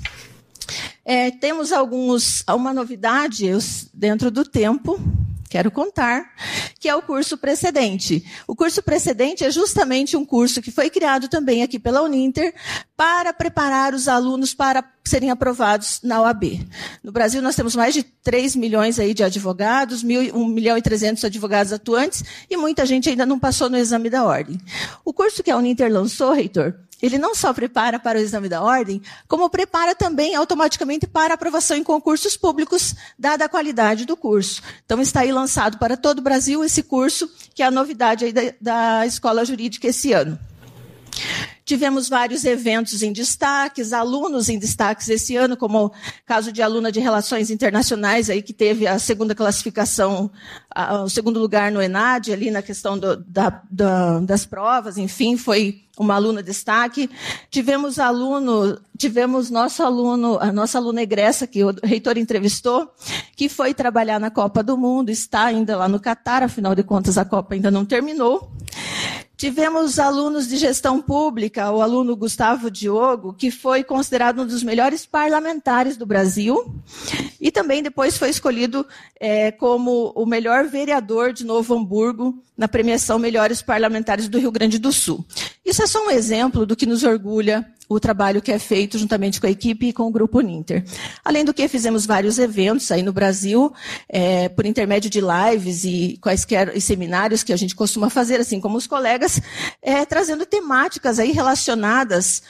É, 1.04 1.32
temos 1.32 1.72
alguns, 1.72 2.44
uma 2.48 2.72
novidade 2.72 3.50
dentro 3.92 4.30
do 4.30 4.44
tempo, 4.44 5.00
quero 5.50 5.68
contar, 5.68 6.32
que 6.78 6.88
é 6.88 6.94
o 6.94 7.02
curso 7.02 7.36
precedente. 7.36 8.24
O 8.46 8.54
curso 8.54 8.80
precedente 8.82 9.42
é 9.42 9.50
justamente 9.50 10.16
um 10.16 10.24
curso 10.24 10.62
que 10.62 10.70
foi 10.70 10.90
criado 10.90 11.26
também 11.26 11.64
aqui 11.64 11.76
pela 11.76 12.02
Uninter 12.02 12.54
para 12.96 13.32
preparar 13.32 13.94
os 13.94 14.06
alunos 14.06 14.54
para 14.54 14.80
serem 15.08 15.30
aprovados 15.30 16.00
na 16.02 16.20
OAB. 16.20 16.66
No 17.02 17.10
Brasil, 17.10 17.42
nós 17.42 17.56
temos 17.56 17.74
mais 17.74 17.94
de 17.94 18.02
3 18.02 18.54
milhões 18.56 18.98
aí 18.98 19.14
de 19.14 19.24
advogados, 19.24 20.02
1 20.02 20.46
milhão 20.46 20.76
e 20.76 20.82
300 20.82 21.24
advogados 21.24 21.72
atuantes, 21.72 22.22
e 22.48 22.56
muita 22.56 22.84
gente 22.86 23.08
ainda 23.08 23.26
não 23.26 23.38
passou 23.38 23.68
no 23.68 23.76
exame 23.76 24.10
da 24.10 24.24
ordem. 24.24 24.58
O 25.04 25.12
curso 25.12 25.42
que 25.42 25.50
a 25.50 25.56
Uninter 25.56 25.92
lançou, 25.92 26.32
reitor, 26.32 26.74
ele 27.00 27.16
não 27.16 27.34
só 27.34 27.52
prepara 27.52 27.98
para 27.98 28.18
o 28.18 28.22
exame 28.22 28.48
da 28.48 28.60
ordem, 28.60 29.00
como 29.28 29.48
prepara 29.48 29.94
também 29.94 30.34
automaticamente 30.34 31.06
para 31.06 31.34
aprovação 31.34 31.76
em 31.76 31.84
concursos 31.84 32.36
públicos, 32.36 32.94
dada 33.18 33.44
a 33.44 33.48
qualidade 33.48 34.04
do 34.04 34.16
curso. 34.16 34.62
Então, 34.84 35.00
está 35.00 35.20
aí 35.20 35.30
lançado 35.30 35.78
para 35.78 35.96
todo 35.96 36.18
o 36.18 36.22
Brasil 36.22 36.64
esse 36.64 36.82
curso, 36.82 37.30
que 37.54 37.62
é 37.62 37.66
a 37.66 37.70
novidade 37.70 38.32
da, 38.32 38.42
da 38.60 39.06
Escola 39.06 39.44
Jurídica 39.44 39.86
esse 39.86 40.12
ano. 40.12 40.38
Tivemos 41.68 42.08
vários 42.08 42.46
eventos 42.46 43.02
em 43.02 43.12
destaques, 43.12 43.92
alunos 43.92 44.48
em 44.48 44.58
destaques 44.58 45.06
esse 45.10 45.36
ano, 45.36 45.54
como 45.54 45.88
o 45.88 45.92
caso 46.24 46.50
de 46.50 46.62
aluna 46.62 46.90
de 46.90 46.98
Relações 46.98 47.50
Internacionais, 47.50 48.30
aí 48.30 48.40
que 48.40 48.54
teve 48.54 48.86
a 48.86 48.98
segunda 48.98 49.34
classificação, 49.34 50.30
o 51.04 51.10
segundo 51.10 51.38
lugar 51.38 51.70
no 51.70 51.82
ENAD, 51.82 52.32
ali 52.32 52.50
na 52.50 52.62
questão 52.62 52.98
do, 52.98 53.18
da, 53.18 53.60
da, 53.70 54.18
das 54.20 54.46
provas, 54.46 54.96
enfim, 54.96 55.36
foi 55.36 55.82
uma 55.98 56.14
aluna 56.14 56.42
destaque. 56.42 57.10
Tivemos 57.50 57.98
aluno, 57.98 58.80
tivemos 58.96 59.50
nosso 59.50 59.82
aluno, 59.82 60.38
a 60.40 60.50
nossa 60.50 60.78
aluna 60.78 61.02
egressa, 61.02 61.46
que 61.46 61.62
o 61.62 61.74
reitor 61.84 62.16
entrevistou, 62.16 62.90
que 63.36 63.46
foi 63.46 63.74
trabalhar 63.74 64.18
na 64.18 64.30
Copa 64.30 64.62
do 64.62 64.74
Mundo, 64.78 65.10
está 65.10 65.44
ainda 65.44 65.76
lá 65.76 65.86
no 65.86 66.00
Catar, 66.00 66.42
afinal 66.42 66.74
de 66.74 66.82
contas 66.82 67.18
a 67.18 67.26
Copa 67.26 67.54
ainda 67.54 67.70
não 67.70 67.84
terminou. 67.84 68.50
Tivemos 69.38 70.00
alunos 70.00 70.48
de 70.48 70.56
gestão 70.56 71.00
pública, 71.00 71.70
o 71.70 71.80
aluno 71.80 72.16
Gustavo 72.16 72.68
Diogo, 72.68 73.32
que 73.32 73.52
foi 73.52 73.84
considerado 73.84 74.42
um 74.42 74.46
dos 74.46 74.64
melhores 74.64 75.06
parlamentares 75.06 75.96
do 75.96 76.04
Brasil, 76.04 76.74
e 77.40 77.48
também 77.52 77.80
depois 77.80 78.18
foi 78.18 78.30
escolhido 78.30 78.84
é, 79.14 79.52
como 79.52 80.12
o 80.16 80.26
melhor 80.26 80.64
vereador 80.66 81.32
de 81.32 81.46
Novo 81.46 81.72
Hamburgo 81.72 82.42
na 82.56 82.66
premiação 82.66 83.16
Melhores 83.16 83.62
Parlamentares 83.62 84.28
do 84.28 84.40
Rio 84.40 84.50
Grande 84.50 84.76
do 84.76 84.90
Sul. 84.90 85.24
Isso 85.64 85.84
é 85.84 85.86
só 85.86 86.04
um 86.04 86.10
exemplo 86.10 86.66
do 86.66 86.74
que 86.74 86.84
nos 86.84 87.04
orgulha 87.04 87.64
o 87.88 87.98
trabalho 87.98 88.42
que 88.42 88.52
é 88.52 88.58
feito 88.58 88.98
juntamente 88.98 89.40
com 89.40 89.46
a 89.46 89.50
equipe 89.50 89.88
e 89.88 89.92
com 89.92 90.04
o 90.04 90.10
Grupo 90.10 90.40
Ninter. 90.40 90.84
Além 91.24 91.44
do 91.44 91.54
que, 91.54 91.66
fizemos 91.68 92.04
vários 92.04 92.38
eventos 92.38 92.90
aí 92.92 93.02
no 93.02 93.12
Brasil, 93.12 93.72
é, 94.08 94.48
por 94.48 94.66
intermédio 94.66 95.08
de 95.08 95.20
lives 95.20 95.84
e 95.84 96.18
quaisquer 96.20 96.76
e 96.76 96.80
seminários 96.80 97.42
que 97.42 97.52
a 97.52 97.56
gente 97.56 97.74
costuma 97.74 98.10
fazer, 98.10 98.40
assim 98.40 98.60
como 98.60 98.76
os 98.76 98.86
colegas, 98.86 99.40
é, 99.80 100.04
trazendo 100.04 100.44
temáticas 100.44 101.18
aí 101.18 101.32
relacionadas 101.32 102.42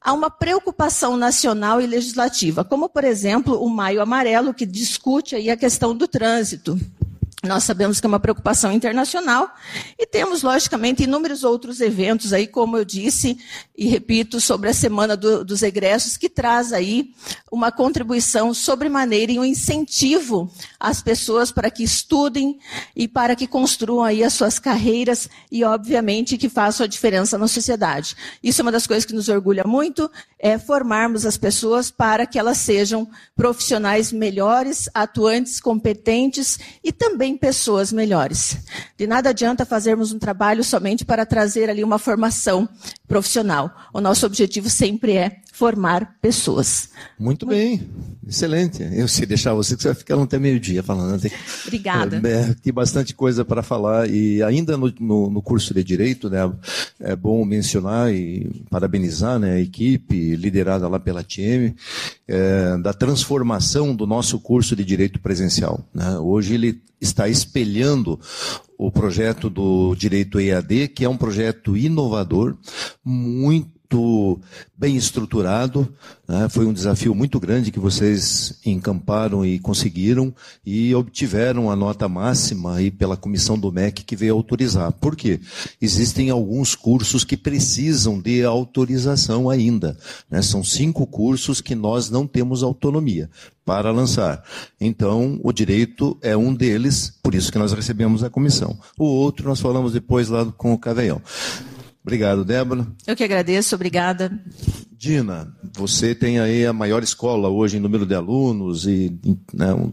a 0.00 0.12
uma 0.12 0.30
preocupação 0.30 1.16
nacional 1.16 1.80
e 1.80 1.86
legislativa, 1.86 2.64
como, 2.64 2.88
por 2.88 3.04
exemplo, 3.04 3.62
o 3.62 3.68
Maio 3.68 4.00
Amarelo, 4.00 4.54
que 4.54 4.64
discute 4.64 5.36
aí 5.36 5.50
a 5.50 5.56
questão 5.56 5.94
do 5.94 6.08
trânsito. 6.08 6.78
Nós 7.42 7.64
sabemos 7.64 7.98
que 7.98 8.06
é 8.06 8.08
uma 8.08 8.20
preocupação 8.20 8.70
internacional 8.70 9.50
e 9.98 10.06
temos, 10.06 10.42
logicamente, 10.42 11.04
inúmeros 11.04 11.42
outros 11.42 11.80
eventos 11.80 12.34
aí, 12.34 12.46
como 12.46 12.76
eu 12.76 12.84
disse 12.84 13.38
e 13.80 13.88
repito, 13.88 14.42
sobre 14.42 14.68
a 14.68 14.74
Semana 14.74 15.16
do, 15.16 15.42
dos 15.42 15.62
Egressos, 15.62 16.18
que 16.18 16.28
traz 16.28 16.70
aí 16.70 17.14
uma 17.50 17.72
contribuição 17.72 18.52
sobremaneira 18.52 19.32
e 19.32 19.38
um 19.38 19.44
incentivo 19.44 20.52
às 20.78 21.02
pessoas 21.02 21.50
para 21.50 21.70
que 21.70 21.82
estudem 21.82 22.58
e 22.94 23.08
para 23.08 23.34
que 23.34 23.46
construam 23.46 24.04
aí 24.04 24.22
as 24.22 24.34
suas 24.34 24.58
carreiras 24.58 25.30
e, 25.50 25.64
obviamente, 25.64 26.36
que 26.36 26.50
façam 26.50 26.84
a 26.84 26.86
diferença 26.86 27.38
na 27.38 27.48
sociedade. 27.48 28.14
Isso 28.42 28.60
é 28.60 28.62
uma 28.62 28.70
das 28.72 28.86
coisas 28.86 29.06
que 29.06 29.14
nos 29.14 29.30
orgulha 29.30 29.64
muito, 29.64 30.10
é 30.38 30.58
formarmos 30.58 31.24
as 31.24 31.38
pessoas 31.38 31.90
para 31.90 32.26
que 32.26 32.38
elas 32.38 32.58
sejam 32.58 33.08
profissionais 33.34 34.12
melhores, 34.12 34.90
atuantes, 34.92 35.58
competentes 35.58 36.58
e 36.84 36.92
também 36.92 37.29
pessoas 37.36 37.92
melhores. 37.92 38.58
De 38.96 39.06
nada 39.06 39.30
adianta 39.30 39.64
fazermos 39.64 40.12
um 40.12 40.18
trabalho 40.18 40.62
somente 40.62 41.04
para 41.04 41.26
trazer 41.26 41.68
ali 41.68 41.82
uma 41.84 41.98
formação 41.98 42.68
profissional. 43.06 43.70
O 43.92 44.00
nosso 44.00 44.26
objetivo 44.26 44.68
sempre 44.70 45.16
é 45.16 45.40
formar 45.60 46.16
pessoas. 46.22 46.88
Muito, 47.18 47.44
Muito 47.44 47.46
bem, 47.46 47.86
excelente. 48.26 48.82
Eu 48.94 49.06
sei 49.06 49.26
deixar 49.26 49.52
você 49.52 49.76
que 49.76 49.82
você 49.82 49.88
vai 49.88 49.94
ficar 49.94 50.18
até 50.18 50.38
meio-dia 50.38 50.82
falando. 50.82 51.20
Tem, 51.20 51.30
Obrigada. 51.66 52.16
É, 52.26 52.54
tem 52.54 52.72
bastante 52.72 53.14
coisa 53.14 53.44
para 53.44 53.62
falar 53.62 54.08
e 54.08 54.42
ainda 54.42 54.78
no, 54.78 54.90
no, 54.98 55.28
no, 55.28 55.42
curso 55.42 55.74
de 55.74 55.84
Direito, 55.84 56.30
né, 56.30 56.50
é 56.98 57.14
bom 57.14 57.44
mencionar 57.44 58.10
e 58.10 58.64
parabenizar 58.70 59.38
né, 59.38 59.56
a 59.56 59.60
equipe 59.60 60.34
liderada 60.34 60.88
lá 60.88 60.98
pela 60.98 61.22
TM, 61.22 61.76
é, 62.26 62.78
da 62.78 62.94
transformação 62.94 63.94
do 63.94 64.06
nosso 64.06 64.40
curso 64.40 64.74
de 64.74 64.82
Direito 64.82 65.20
Presencial. 65.20 65.86
Né? 65.92 66.18
Hoje 66.20 66.54
ele 66.54 66.80
está 66.98 67.28
espelhando 67.28 68.18
o 68.78 68.90
projeto 68.90 69.50
do 69.50 69.94
Direito 69.94 70.40
EAD, 70.40 70.88
que 70.88 71.04
é 71.04 71.08
um 71.08 71.18
projeto 71.18 71.76
inovador, 71.76 72.56
muito 73.04 73.79
muito 73.90 74.40
bem 74.76 74.96
estruturado. 74.96 75.92
Né? 76.26 76.48
Foi 76.48 76.64
um 76.64 76.72
desafio 76.72 77.14
muito 77.14 77.40
grande 77.40 77.72
que 77.72 77.80
vocês 77.80 78.58
encamparam 78.64 79.44
e 79.44 79.58
conseguiram 79.58 80.32
e 80.64 80.94
obtiveram 80.94 81.70
a 81.70 81.76
nota 81.76 82.08
máxima 82.08 82.76
aí 82.76 82.90
pela 82.90 83.16
comissão 83.16 83.58
do 83.58 83.72
MEC 83.72 84.04
que 84.04 84.16
veio 84.16 84.34
autorizar. 84.34 84.92
Por 84.92 85.16
quê? 85.16 85.40
Existem 85.80 86.30
alguns 86.30 86.74
cursos 86.74 87.24
que 87.24 87.36
precisam 87.36 88.20
de 88.20 88.44
autorização 88.44 89.50
ainda. 89.50 89.96
Né? 90.30 90.40
São 90.40 90.62
cinco 90.62 91.06
cursos 91.06 91.60
que 91.60 91.74
nós 91.74 92.08
não 92.08 92.26
temos 92.26 92.62
autonomia 92.62 93.28
para 93.64 93.90
lançar. 93.90 94.42
Então, 94.80 95.38
o 95.44 95.52
direito 95.52 96.16
é 96.22 96.36
um 96.36 96.54
deles, 96.54 97.12
por 97.22 97.34
isso 97.34 97.52
que 97.52 97.58
nós 97.58 97.72
recebemos 97.72 98.24
a 98.24 98.30
comissão. 98.30 98.78
O 98.98 99.04
outro 99.04 99.48
nós 99.48 99.60
falamos 99.60 99.92
depois 99.92 100.28
lá 100.28 100.44
com 100.46 100.72
o 100.72 100.78
Caveião. 100.78 101.20
Obrigado, 102.02 102.44
Débora. 102.44 102.86
Eu 103.06 103.14
que 103.14 103.24
agradeço, 103.24 103.74
obrigada. 103.74 104.32
Dina, 105.00 105.54
você 105.74 106.14
tem 106.14 106.38
aí 106.38 106.66
a 106.66 106.74
maior 106.74 107.02
escola 107.02 107.48
hoje 107.48 107.76
em 107.78 107.80
número 107.80 108.04
de 108.04 108.14
alunos 108.14 108.86
e 108.86 109.18
né, 109.52 109.72
um, 109.72 109.92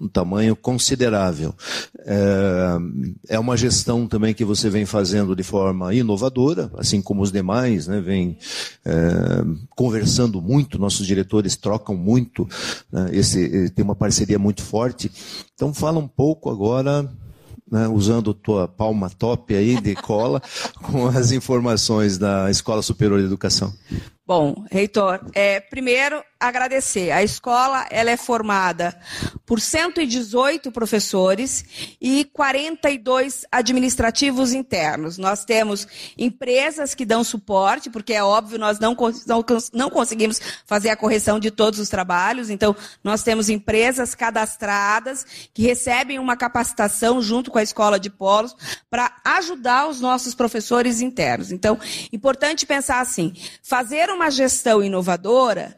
um, 0.00 0.08
tamanho 0.08 0.54
considerável. 0.54 1.52
É, 1.98 2.76
é, 3.30 3.38
uma 3.40 3.56
gestão 3.56 4.06
também 4.06 4.32
que 4.34 4.44
você 4.44 4.70
vem 4.70 4.86
fazendo 4.86 5.34
de 5.34 5.42
forma 5.42 5.92
inovadora, 5.92 6.70
assim 6.78 7.02
como 7.02 7.22
os 7.22 7.32
demais, 7.32 7.88
né, 7.88 8.00
vem 8.00 8.38
é, 8.84 8.94
conversando 9.70 10.40
muito, 10.40 10.78
nossos 10.78 11.04
diretores 11.06 11.56
trocam 11.56 11.96
muito, 11.96 12.48
né, 12.92 13.08
esse, 13.12 13.70
tem 13.70 13.84
uma 13.84 13.96
parceria 13.96 14.38
muito 14.38 14.62
forte. 14.62 15.10
Então 15.54 15.74
fala 15.74 15.98
um 15.98 16.08
pouco 16.08 16.50
agora 16.50 17.08
né, 17.70 17.88
usando 17.88 18.32
tua 18.32 18.68
palma 18.68 19.10
top 19.10 19.54
aí 19.54 19.80
de 19.80 19.94
cola, 19.94 20.40
com 20.82 21.06
as 21.06 21.32
informações 21.32 22.18
da 22.18 22.50
Escola 22.50 22.82
Superior 22.82 23.18
de 23.18 23.26
Educação. 23.26 23.72
Bom, 24.26 24.64
reitor, 24.72 25.20
é, 25.34 25.60
primeiro 25.60 26.20
agradecer. 26.38 27.12
A 27.12 27.22
escola 27.22 27.86
ela 27.90 28.10
é 28.10 28.16
formada 28.16 28.98
por 29.46 29.60
118 29.60 30.72
professores 30.72 31.94
e 32.00 32.24
42 32.24 33.46
administrativos 33.52 34.52
internos. 34.52 35.16
Nós 35.16 35.44
temos 35.44 35.86
empresas 36.18 36.92
que 36.94 37.06
dão 37.06 37.22
suporte, 37.22 37.88
porque 37.88 38.12
é 38.12 38.22
óbvio 38.22 38.58
nós 38.58 38.80
não, 38.80 38.96
não, 39.26 39.44
não 39.72 39.90
conseguimos 39.90 40.40
fazer 40.66 40.90
a 40.90 40.96
correção 40.96 41.38
de 41.38 41.52
todos 41.52 41.78
os 41.78 41.88
trabalhos. 41.88 42.50
Então, 42.50 42.74
nós 43.04 43.22
temos 43.22 43.48
empresas 43.48 44.12
cadastradas 44.14 45.24
que 45.54 45.62
recebem 45.62 46.18
uma 46.18 46.36
capacitação 46.36 47.22
junto 47.22 47.50
com 47.50 47.58
a 47.58 47.62
escola 47.62 47.98
de 47.98 48.10
polos 48.10 48.56
para 48.90 49.16
ajudar 49.24 49.88
os 49.88 50.00
nossos 50.00 50.34
professores 50.34 51.00
internos. 51.00 51.52
Então, 51.52 51.78
importante 52.12 52.66
pensar 52.66 53.00
assim: 53.00 53.32
fazer 53.62 54.10
uma 54.10 54.15
gestão 54.30 54.82
inovadora 54.82 55.76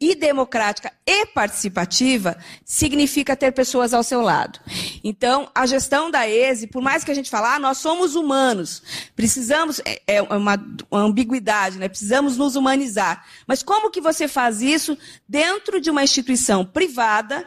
e 0.00 0.14
democrática 0.14 0.92
e 1.06 1.26
participativa 1.26 2.36
significa 2.64 3.36
ter 3.36 3.52
pessoas 3.52 3.92
ao 3.92 4.02
seu 4.02 4.20
lado. 4.20 4.60
Então, 5.02 5.50
a 5.54 5.66
gestão 5.66 6.10
da 6.10 6.28
ESE, 6.28 6.66
por 6.66 6.80
mais 6.82 7.02
que 7.02 7.10
a 7.10 7.14
gente 7.14 7.30
fale, 7.30 7.46
ah, 7.46 7.58
nós 7.58 7.78
somos 7.78 8.14
humanos, 8.14 8.82
precisamos, 9.16 9.80
é, 9.84 10.00
é 10.06 10.22
uma, 10.22 10.54
uma 10.90 11.00
ambiguidade, 11.00 11.78
né? 11.78 11.88
precisamos 11.88 12.36
nos 12.36 12.56
humanizar. 12.56 13.24
Mas 13.46 13.62
como 13.62 13.90
que 13.90 14.00
você 14.00 14.28
faz 14.28 14.62
isso 14.62 14.96
dentro 15.28 15.80
de 15.80 15.90
uma 15.90 16.04
instituição 16.04 16.64
privada, 16.64 17.46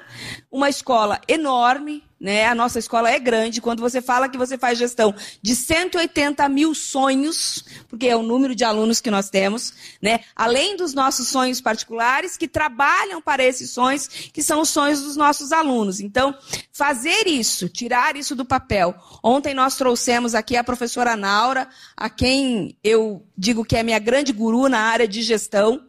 uma 0.51 0.69
escola 0.69 1.19
enorme, 1.27 2.03
né? 2.19 2.47
A 2.47 2.55
nossa 2.55 2.79
escola 2.79 3.11
é 3.11 3.19
grande. 3.19 3.61
Quando 3.61 3.79
você 3.79 4.01
fala 4.01 4.29
que 4.29 4.37
você 4.37 4.57
faz 4.57 4.79
gestão 4.79 5.13
de 5.41 5.55
180 5.55 6.47
mil 6.49 6.73
sonhos, 6.73 7.63
porque 7.89 8.07
é 8.07 8.15
o 8.15 8.23
número 8.23 8.55
de 8.55 8.63
alunos 8.63 9.01
que 9.01 9.11
nós 9.11 9.29
temos, 9.29 9.73
né? 10.01 10.21
Além 10.35 10.77
dos 10.77 10.93
nossos 10.93 11.27
sonhos 11.27 11.59
particulares, 11.61 12.37
que 12.37 12.47
trabalham 12.47 13.21
para 13.21 13.43
esses 13.43 13.71
sonhos, 13.71 14.07
que 14.07 14.41
são 14.41 14.61
os 14.61 14.69
sonhos 14.69 15.01
dos 15.01 15.15
nossos 15.15 15.51
alunos. 15.51 15.99
Então, 15.99 16.35
fazer 16.71 17.27
isso, 17.27 17.67
tirar 17.67 18.15
isso 18.15 18.35
do 18.35 18.45
papel. 18.45 18.95
Ontem 19.21 19.53
nós 19.53 19.75
trouxemos 19.75 20.33
aqui 20.33 20.55
a 20.55 20.63
professora 20.63 21.15
Naura, 21.15 21.67
a 21.95 22.09
quem 22.09 22.75
eu 22.83 23.26
digo 23.37 23.63
que 23.63 23.75
é 23.75 23.83
minha 23.83 23.99
grande 23.99 24.33
guru 24.33 24.67
na 24.67 24.79
área 24.79 25.07
de 25.07 25.21
gestão, 25.21 25.85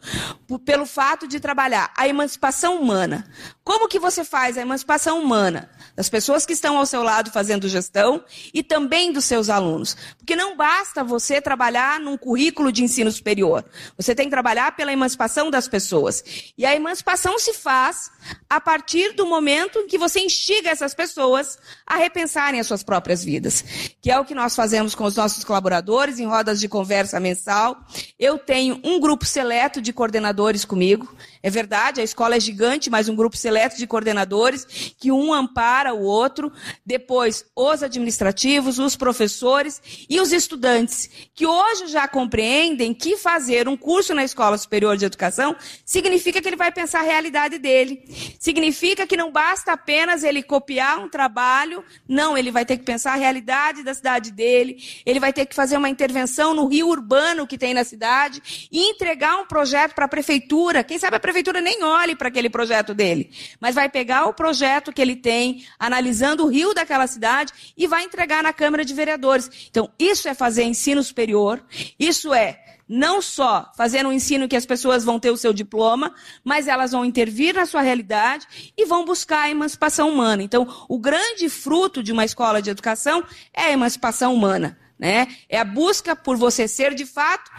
pelo 0.65 0.85
fato 0.85 1.27
de 1.27 1.41
trabalhar 1.41 1.93
a 1.97 2.07
emancipação 2.07 2.81
humana. 2.81 3.27
Como 3.65 3.89
que 3.89 3.99
você 3.99 4.23
faz 4.23 4.59
a 4.59 4.61
emancipação 4.61 5.23
humana? 5.23 5.71
Das 5.99 6.09
pessoas 6.09 6.47
que 6.47 6.53
estão 6.53 6.79
ao 6.79 6.87
seu 6.87 7.03
lado 7.03 7.33
fazendo 7.33 7.69
gestão 7.69 8.23
e 8.55 8.63
também 8.63 9.13
dos 9.13 9.25
seus 9.25 9.49
alunos. 9.49 9.97
Porque 10.17 10.37
não 10.37 10.57
basta 10.57 11.03
você 11.03 11.41
trabalhar 11.41 11.99
num 11.99 12.17
currículo 12.17 12.71
de 12.71 12.85
ensino 12.85 13.11
superior. 13.11 13.65
Você 13.97 14.15
tem 14.15 14.27
que 14.27 14.31
trabalhar 14.31 14.77
pela 14.77 14.93
emancipação 14.93 15.51
das 15.51 15.67
pessoas. 15.67 16.23
E 16.57 16.65
a 16.65 16.73
emancipação 16.73 17.37
se 17.37 17.53
faz 17.53 18.13
a 18.49 18.61
partir 18.61 19.13
do 19.15 19.27
momento 19.27 19.81
em 19.81 19.89
que 19.89 19.99
você 19.99 20.21
instiga 20.21 20.71
essas 20.71 20.95
pessoas 20.95 21.59
a 21.85 21.97
repensarem 21.97 22.61
as 22.61 22.69
suas 22.69 22.85
próprias 22.85 23.25
vidas. 23.25 23.65
Que 24.01 24.13
é 24.13 24.21
o 24.21 24.25
que 24.25 24.37
nós 24.37 24.55
fazemos 24.55 24.95
com 24.95 25.03
os 25.03 25.17
nossos 25.17 25.43
colaboradores 25.43 26.21
em 26.21 26.27
rodas 26.27 26.61
de 26.61 26.69
conversa 26.69 27.19
mensal. 27.19 27.77
Eu 28.17 28.39
tenho 28.39 28.81
um 28.85 29.01
grupo 29.01 29.27
seleto 29.27 29.83
de 29.83 29.93
coordenadores 29.93 30.65
comigo. 30.65 31.13
É 31.43 31.51
verdade, 31.51 32.01
a 32.01 32.05
escola 32.05 32.37
é 32.37 32.41
gigante, 32.41 32.91
mas 32.91 33.09
um 33.09 33.15
grupo 33.17 33.37
seleto 33.37 33.77
de 33.77 33.87
coordenadores 33.87 34.95
que 34.99 35.13
um 35.13 35.33
ampara 35.33 35.95
o 35.95 36.03
outro. 36.03 36.53
Depois, 36.85 37.45
os 37.55 37.83
administrativos, 37.83 38.79
os 38.79 38.97
professores 38.97 39.81
e 40.09 40.21
os 40.21 40.33
estudantes, 40.33 41.09
que 41.35 41.47
hoje 41.47 41.87
já 41.89 42.09
compreendem 42.09 42.93
que 42.93 43.17
fazer 43.17 43.69
um 43.69 43.77
curso 43.77 44.15
na 44.15 44.25
Escola 44.25 44.59
Superior 44.59 44.97
de 44.97 45.05
Educação 45.05 45.55
significa 45.85 46.41
que 46.41 46.49
ele 46.49 46.57
vai 46.57 46.73
pensar 46.73 47.01
a 47.01 47.05
realidade 47.05 47.59
dele. 47.59 48.03
Significa 48.39 49.07
que 49.07 49.17
não 49.17 49.31
basta 49.31 49.73
apenas 49.73 50.25
ele 50.25 50.43
copiar 50.43 50.99
um 50.99 51.09
trabalho, 51.09 51.85
não, 52.09 52.37
ele 52.37 52.51
vai 52.51 52.65
ter 52.65 52.77
que 52.77 52.85
pensar 52.85 53.13
a 53.13 53.17
realidade 53.17 53.83
da 53.83 53.95
cidade 53.95 54.33
dele, 54.33 54.83
ele 55.05 55.21
vai 55.21 55.33
ter 55.33 55.47
que 55.47 55.55
fazer 55.55 55.77
uma 55.77 55.89
intervenção 55.89 56.55
no 56.55 56.67
rio 56.67 56.89
urbano 56.89 57.47
que 57.47 57.59
tem 57.59 57.75
na 57.75 57.85
cidade 57.85 58.69
e 58.71 58.91
entregar 58.91 59.37
um 59.39 59.47
projeto 59.47 59.95
para 59.95 60.07
a 60.07 60.09
prefeitura. 60.09 60.85
Quem 60.85 60.99
sabe 60.99 61.17
a 61.17 61.21
prefeitura 61.29 61.61
nem 61.61 61.85
olhe 61.85 62.17
para 62.17 62.29
aquele 62.29 62.49
projeto 62.49 62.95
dele, 62.95 63.31
mas 63.61 63.75
vai 63.75 63.87
pegar 63.87 64.25
o 64.25 64.33
projeto 64.33 64.91
que 64.91 65.03
ele 65.03 65.15
tem, 65.15 65.67
analisando 65.79 66.43
o 66.43 66.49
rio 66.49 66.73
daquela 66.73 67.07
cidade 67.07 67.53
e 67.77 67.87
vai 67.87 68.03
entregar 68.05 68.43
na 68.43 68.51
Câmara 68.51 68.83
de 68.83 68.95
Vereadores. 68.95 69.69
Então, 69.69 69.91
isso 69.99 70.27
é 70.27 70.33
fazer 70.33 70.63
ensino 70.63 71.03
superior, 71.03 71.63
isso 71.99 72.33
é 72.33 72.65
não 72.89 73.21
só 73.21 73.71
fazer 73.77 74.07
um 74.07 74.13
ensino 74.13 74.49
que 74.49 74.57
as 74.57 74.65
pessoas 74.65 75.05
vão 75.05 75.21
ter 75.21 75.31
o 75.31 75.37
seu 75.37 75.53
diploma, 75.53 76.15
mas 76.43 76.67
elas 76.67 76.93
vão 76.93 77.05
intervir 77.05 77.55
na 77.55 77.67
sua 77.67 77.83
realidade 77.83 78.73
e 78.75 78.87
vão 78.87 79.05
buscar 79.05 79.43
a 79.43 79.51
emancipação 79.51 80.09
humana. 80.09 80.43
Então, 80.43 80.67
o 80.89 80.99
grande 80.99 81.51
fruto 81.51 82.03
de 82.03 82.11
uma 82.11 82.25
escola 82.25 82.63
de 82.63 82.71
educação 82.71 83.23
é 83.53 83.65
a 83.65 83.73
emancipação 83.73 84.35
humana. 84.35 84.79
Né? 84.99 85.29
É 85.49 85.59
a 85.61 85.65
busca 85.65 86.17
por 86.17 86.37
você 86.37 86.67
ser, 86.67 86.93
de 86.93 87.07
fato, 87.07 87.51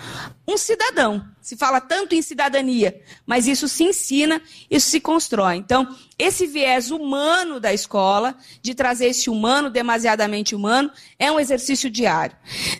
um 0.45 0.57
cidadão. 0.57 1.25
Se 1.41 1.55
fala 1.55 1.79
tanto 1.79 2.13
em 2.13 2.21
cidadania, 2.21 3.01
mas 3.25 3.47
isso 3.47 3.67
se 3.69 3.85
ensina, 3.85 4.41
isso 4.69 4.89
se 4.89 4.99
constrói. 4.99 5.55
Então, 5.55 5.95
esse 6.17 6.45
viés 6.45 6.91
humano 6.91 7.59
da 7.59 7.73
escola, 7.73 8.35
de 8.61 8.75
trazer 8.75 9.07
esse 9.07 9.29
humano, 9.29 9.69
demasiadamente 9.69 10.53
humano, 10.53 10.91
é 11.17 11.31
um 11.31 11.39
exercício 11.39 11.89
diário. 11.89 12.35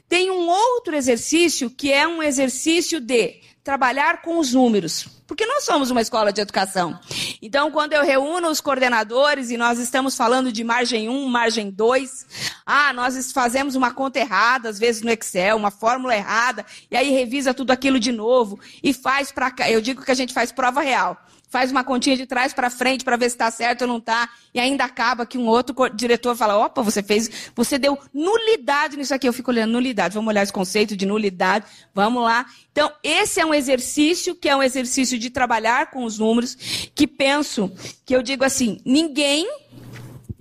Tem 0.09 0.29
um 0.29 0.47
outro 0.49 0.95
exercício 0.95 1.69
que 1.69 1.91
é 1.91 2.05
um 2.05 2.21
exercício 2.21 2.99
de 2.99 3.39
trabalhar 3.63 4.21
com 4.21 4.39
os 4.39 4.53
números. 4.53 5.18
Porque 5.29 5.45
nós 5.45 5.63
somos 5.63 5.91
uma 5.91 6.01
escola 6.01 6.33
de 6.33 6.41
educação. 6.41 6.99
Então, 7.39 7.69
quando 7.69 7.93
eu 7.93 8.03
reúno 8.03 8.49
os 8.49 8.59
coordenadores 8.59 9.51
e 9.51 9.57
nós 9.57 9.77
estamos 9.77 10.17
falando 10.17 10.51
de 10.51 10.63
margem 10.63 11.07
1, 11.07 11.29
margem 11.29 11.69
2, 11.69 12.25
ah, 12.65 12.91
nós 12.93 13.31
fazemos 13.31 13.75
uma 13.75 13.93
conta 13.93 14.17
errada, 14.17 14.69
às 14.69 14.79
vezes 14.79 15.03
no 15.03 15.11
Excel, 15.11 15.55
uma 15.55 15.69
fórmula 15.69 16.15
errada, 16.15 16.65
e 16.89 16.97
aí 16.97 17.11
revisa 17.11 17.53
tudo 17.53 17.69
aquilo 17.69 17.99
de 17.99 18.11
novo 18.11 18.59
e 18.81 18.91
faz 18.91 19.31
para 19.31 19.51
cá. 19.51 19.69
Eu 19.69 19.81
digo 19.81 20.03
que 20.03 20.09
a 20.09 20.15
gente 20.15 20.33
faz 20.33 20.51
prova 20.51 20.81
real 20.81 21.15
faz 21.49 21.71
uma 21.71 21.83
continha 21.83 22.15
de 22.15 22.25
trás 22.25 22.53
para 22.53 22.69
frente 22.69 23.03
para 23.03 23.17
ver 23.17 23.29
se 23.29 23.35
está 23.35 23.51
certo 23.51 23.81
ou 23.81 23.87
não 23.87 23.97
está, 23.97 24.29
e 24.53 24.59
ainda 24.59 24.85
acaba 24.85 25.25
que 25.25 25.37
um 25.37 25.47
outro 25.47 25.75
diretor 25.89 26.35
fala: 26.35 26.57
opa, 26.57 26.81
você 26.81 27.03
fez, 27.03 27.51
você 27.55 27.77
deu 27.77 27.97
nulidade 28.13 28.95
nisso 28.95 29.13
aqui. 29.13 29.27
Eu 29.27 29.33
fico 29.33 29.51
olhando 29.51 29.71
nulidade, 29.71 30.13
vamos 30.13 30.29
olhar 30.29 30.43
esse 30.43 30.53
conceito 30.53 30.95
de 30.95 31.05
nulidade, 31.05 31.65
vamos 31.93 32.23
lá. 32.23 32.45
Então, 32.71 32.91
esse 33.03 33.39
é 33.39 33.45
um 33.45 33.53
exercício 33.53 34.35
que 34.35 34.47
é 34.47 34.55
um 34.55 34.63
exercício 34.63 35.17
de 35.17 35.29
trabalhar 35.29 35.89
com 35.89 36.03
os 36.03 36.19
números, 36.19 36.55
que 36.95 37.07
penso, 37.07 37.71
que 38.05 38.15
eu 38.15 38.21
digo 38.21 38.43
assim, 38.43 38.79
ninguém 38.85 39.47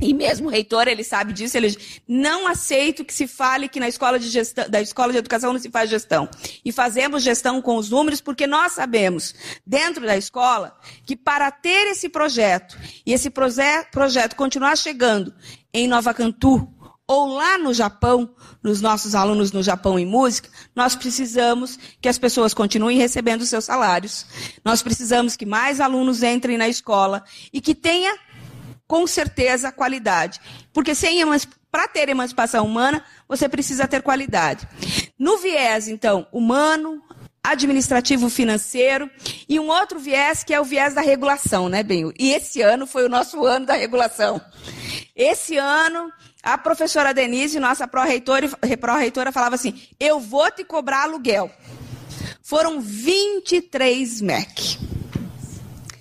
e 0.00 0.14
mesmo 0.14 0.46
o 0.46 0.50
reitor, 0.50 0.86
ele 0.86 1.02
sabe 1.02 1.32
disso, 1.32 1.56
ele 1.56 1.76
não 2.06 2.46
aceito 2.46 3.04
que 3.04 3.12
se 3.12 3.26
fale 3.26 3.68
que 3.68 3.80
na 3.80 3.88
escola 3.88 4.16
de 4.16 4.28
gestão, 4.28 4.70
da 4.70 4.80
escola 4.80 5.10
de 5.10 5.18
educação 5.18 5.52
não 5.52 5.58
se 5.58 5.70
faz 5.70 5.90
gestão. 5.90 6.28
E 6.64 6.70
fazemos 6.70 7.22
gestão 7.24 7.60
com 7.60 7.76
os 7.76 7.90
números 7.90 8.20
porque 8.20 8.46
nós 8.46 8.72
sabemos, 8.72 9.34
dentro 9.66 10.06
da 10.06 10.16
escola, 10.16 10.78
que 11.04 11.16
para 11.16 11.50
ter 11.50 11.88
esse 11.88 12.08
projeto 12.08 12.78
e 13.04 13.12
esse 13.12 13.28
projeto 13.28 14.36
continuar 14.36 14.76
chegando 14.76 15.34
em 15.74 15.88
Nova 15.88 16.14
Cantu, 16.14 16.72
ou 17.08 17.26
lá 17.26 17.56
no 17.56 17.72
Japão, 17.72 18.30
nos 18.62 18.82
nossos 18.82 19.14
alunos 19.14 19.50
no 19.50 19.62
Japão 19.62 19.98
em 19.98 20.04
música, 20.04 20.50
nós 20.76 20.94
precisamos 20.94 21.78
que 22.02 22.08
as 22.08 22.18
pessoas 22.18 22.52
continuem 22.52 22.98
recebendo 22.98 23.46
seus 23.46 23.64
salários. 23.64 24.26
Nós 24.62 24.82
precisamos 24.82 25.34
que 25.34 25.46
mais 25.46 25.80
alunos 25.80 26.22
entrem 26.22 26.58
na 26.58 26.68
escola 26.68 27.24
e 27.50 27.62
que 27.62 27.74
tenha 27.74 28.14
com 28.88 29.06
certeza, 29.06 29.70
qualidade. 29.70 30.40
Porque 30.72 30.94
sem 30.94 31.20
para 31.70 31.86
ter 31.86 32.08
emancipação 32.08 32.64
humana, 32.64 33.04
você 33.28 33.46
precisa 33.48 33.86
ter 33.86 34.02
qualidade. 34.02 34.66
No 35.18 35.36
viés, 35.36 35.86
então, 35.86 36.26
humano, 36.32 37.02
administrativo 37.42 38.30
financeiro 38.30 39.10
e 39.46 39.60
um 39.60 39.68
outro 39.68 39.98
viés 39.98 40.42
que 40.42 40.54
é 40.54 40.60
o 40.60 40.64
viés 40.64 40.94
da 40.94 41.02
regulação, 41.02 41.68
né, 41.68 41.82
Benho? 41.82 42.12
E 42.18 42.32
esse 42.32 42.62
ano 42.62 42.86
foi 42.86 43.04
o 43.04 43.08
nosso 43.08 43.44
ano 43.44 43.66
da 43.66 43.74
regulação. 43.74 44.40
Esse 45.14 45.58
ano, 45.58 46.10
a 46.42 46.56
professora 46.56 47.12
Denise, 47.12 47.60
nossa 47.60 47.86
pró-reitora 47.86 49.32
falava 49.32 49.54
assim: 49.54 49.78
"Eu 50.00 50.18
vou 50.18 50.50
te 50.50 50.64
cobrar 50.64 51.02
aluguel". 51.02 51.50
Foram 52.42 52.80
23 52.80 54.22
MEC 54.22 54.78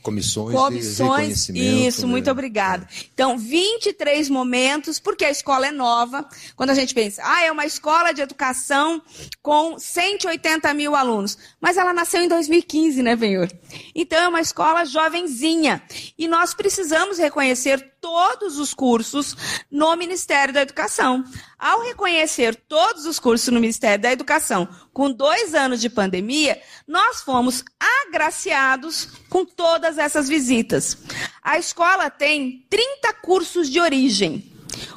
comissões, 0.08 0.56
comissões 0.56 1.48
de 1.48 1.88
Isso, 1.88 2.04
né? 2.04 2.08
muito 2.08 2.32
obrigada. 2.32 2.88
Então, 3.14 3.38
23 3.38 4.30
momentos, 4.30 5.00
porque 5.00 5.26
a 5.26 5.30
escola 5.30 5.68
é 5.68 5.72
nova. 5.72 6.26
Quando 6.56 6.70
a 6.70 6.74
gente 6.74 6.94
pensa, 6.94 7.22
ah, 7.26 7.44
é 7.44 7.52
uma 7.52 7.66
escola 7.66 8.14
de 8.14 8.22
educação 8.22 9.02
com 9.42 9.78
180 9.78 10.74
mil 10.74 10.96
alunos. 10.96 11.38
Mas 11.60 11.76
ela 11.76 11.92
nasceu 11.92 12.22
em 12.22 12.30
2015, 12.30 13.04
né, 13.04 13.18
Benhur? 13.18 13.50
Então, 13.94 14.18
é 14.18 14.28
uma 14.30 14.40
escola 14.40 14.86
jovenzinha. 14.86 15.84
E 16.18 16.26
nós 16.26 16.54
precisamos 16.54 17.18
reconhecer 17.18 17.96
todos 18.00 18.58
os 18.58 18.74
cursos 18.74 19.36
no 19.70 19.94
Ministério 19.98 20.54
da 20.54 20.62
Educação. 20.62 21.24
Ao 21.60 21.82
reconhecer 21.82 22.56
todos 22.56 23.06
os 23.06 23.20
cursos 23.20 23.50
no 23.50 23.60
Ministério 23.60 24.02
da 24.02 24.12
Educação 24.12 24.70
com 24.98 25.12
dois 25.12 25.54
anos 25.54 25.80
de 25.80 25.92
pandemia, 25.92 26.60
nós 26.88 27.22
fomos 27.22 27.64
agraciados 28.08 29.08
com 29.30 29.46
todas 29.46 30.00
essas 30.00 30.28
visitas. 30.28 30.98
A 31.44 31.60
escola 31.60 32.10
tem 32.10 32.66
30 32.68 33.14
cursos 33.22 33.70
de 33.70 33.80
origem. 33.80 34.52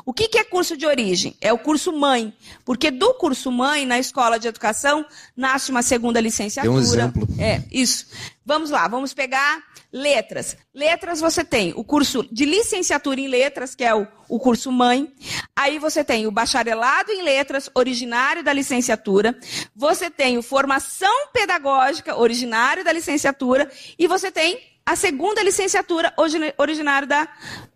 O 0.07 0.15
que, 0.15 0.39
é 0.39 0.43
curso 0.43 0.75
de 0.75 0.87
origem? 0.87 1.37
É 1.39 1.53
o 1.53 1.59
curso 1.59 1.93
mãe, 1.93 2.33
porque 2.65 2.91
do 2.91 3.13
curso 3.13 3.53
mãe, 3.53 3.85
na 3.85 3.99
escola 3.99 4.39
de 4.39 4.49
educação, 4.49 5.05
nasce 5.37 5.71
uma 5.71 5.83
segunda 5.83 6.19
licenciatura. 6.19 6.75
Tem 6.75 6.83
um 6.83 6.83
exemplo. 6.83 7.29
É, 7.39 7.63
isso. 7.71 8.07
Vamos 8.43 8.71
lá, 8.71 8.89
vamos 8.89 9.13
pegar 9.13 9.63
letras. 9.93 10.57
Letras 10.75 11.21
você 11.21 11.45
tem 11.45 11.73
o 11.77 11.83
curso 11.83 12.27
de 12.31 12.45
licenciatura 12.45 13.21
em 13.21 13.29
letras, 13.29 13.75
que 13.75 13.85
é 13.85 13.95
o, 13.95 14.07
o 14.29 14.39
curso 14.39 14.71
mãe. 14.71 15.13
Aí 15.55 15.79
você 15.79 16.05
tem 16.05 16.27
o 16.27 16.31
bacharelado 16.31 17.11
em 17.11 17.23
letras, 17.23 17.69
originário 17.75 18.43
da 18.43 18.53
licenciatura. 18.53 19.37
Você 19.75 20.11
tem 20.11 20.39
o 20.39 20.43
formação 20.43 21.29
pedagógica, 21.33 22.17
originário 22.17 22.85
da 22.85 22.93
licenciatura. 22.93 23.71
E 23.99 24.07
você 24.07 24.31
tem 24.31 24.70
a 24.91 24.97
segunda 24.97 25.41
licenciatura 25.41 26.13
originário 26.59 27.07
da, 27.07 27.29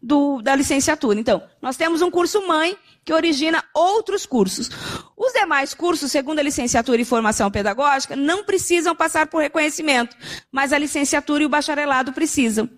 do, 0.02 0.42
da 0.42 0.56
licenciatura. 0.56 1.20
Então, 1.20 1.40
nós 1.62 1.76
temos 1.76 2.02
um 2.02 2.10
curso 2.10 2.44
mãe 2.44 2.76
que 3.04 3.12
origina 3.12 3.62
outros 3.72 4.26
cursos. 4.26 4.68
Os 5.16 5.32
demais 5.32 5.74
cursos, 5.74 6.10
segundo 6.10 6.40
a 6.40 6.42
licenciatura 6.42 7.00
e 7.00 7.04
formação 7.04 7.52
pedagógica, 7.52 8.16
não 8.16 8.42
precisam 8.42 8.96
passar 8.96 9.28
por 9.28 9.40
reconhecimento, 9.40 10.16
mas 10.50 10.72
a 10.72 10.78
licenciatura 10.78 11.44
e 11.44 11.46
o 11.46 11.48
bacharelado 11.48 12.12
precisam. 12.12 12.68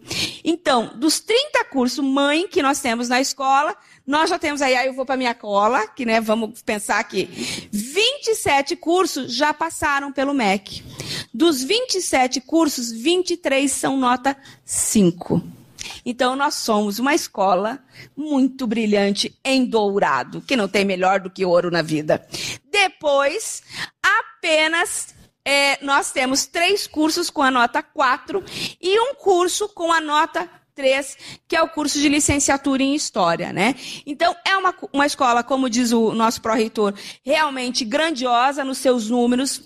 Então, 0.45 0.93
dos 0.97 1.19
30 1.19 1.65
cursos 1.65 2.05
mãe 2.05 2.47
que 2.47 2.61
nós 2.61 2.79
temos 2.81 3.09
na 3.09 3.23
escola, 3.23 3.75
nós 4.07 4.29
já 4.29 4.39
temos 4.39 4.61
aí, 4.61 4.77
aí 4.77 4.89
eu 4.89 4.93
vou 4.93 5.07
para 5.07 5.17
minha 5.17 5.35
cola, 5.35 5.89
que 5.89 6.05
né, 6.05 6.21
vamos 6.21 6.61
pensar 6.61 6.99
aqui, 6.99 7.25
27 7.73 8.77
cursos 8.77 9.33
já 9.33 9.55
passaram 9.55 10.13
pelo 10.13 10.35
MEC. 10.35 10.83
Dos 11.37 11.63
27 11.63 12.41
cursos, 12.41 12.91
23 12.91 13.71
são 13.71 13.99
nota 13.99 14.35
5. 14.65 15.43
Então, 16.03 16.35
nós 16.35 16.55
somos 16.55 16.99
uma 16.99 17.15
escola 17.15 17.79
muito 18.17 18.67
brilhante 18.67 19.39
em 19.45 19.67
dourado, 19.67 20.41
que 20.41 20.57
não 20.57 20.67
tem 20.67 20.83
melhor 20.83 21.21
do 21.21 21.29
que 21.29 21.45
ouro 21.45 21.71
na 21.71 21.83
vida. 21.83 22.27
Depois, 22.73 23.63
apenas 24.03 25.15
é, 25.45 25.85
nós 25.85 26.11
temos 26.11 26.47
três 26.47 26.87
cursos 26.87 27.29
com 27.29 27.43
a 27.43 27.51
nota 27.51 27.83
4 27.83 28.43
e 28.81 28.99
um 28.99 29.15
curso 29.15 29.69
com 29.69 29.93
a 29.93 30.01
nota 30.01 30.49
3, 30.75 31.19
que 31.47 31.55
é 31.55 31.63
o 31.63 31.69
curso 31.69 32.01
de 32.01 32.09
licenciatura 32.09 32.83
em 32.83 32.95
História, 32.95 33.53
né? 33.53 33.75
Então, 34.07 34.35
é 34.43 34.57
uma, 34.57 34.75
uma 34.91 35.05
escola, 35.05 35.45
como 35.45 35.69
diz 35.69 35.93
o 35.93 36.15
nosso 36.15 36.41
pró-reitor, 36.41 36.95
realmente 37.23 37.85
grandiosa 37.85 38.65
nos 38.65 38.79
seus 38.79 39.11
números. 39.11 39.61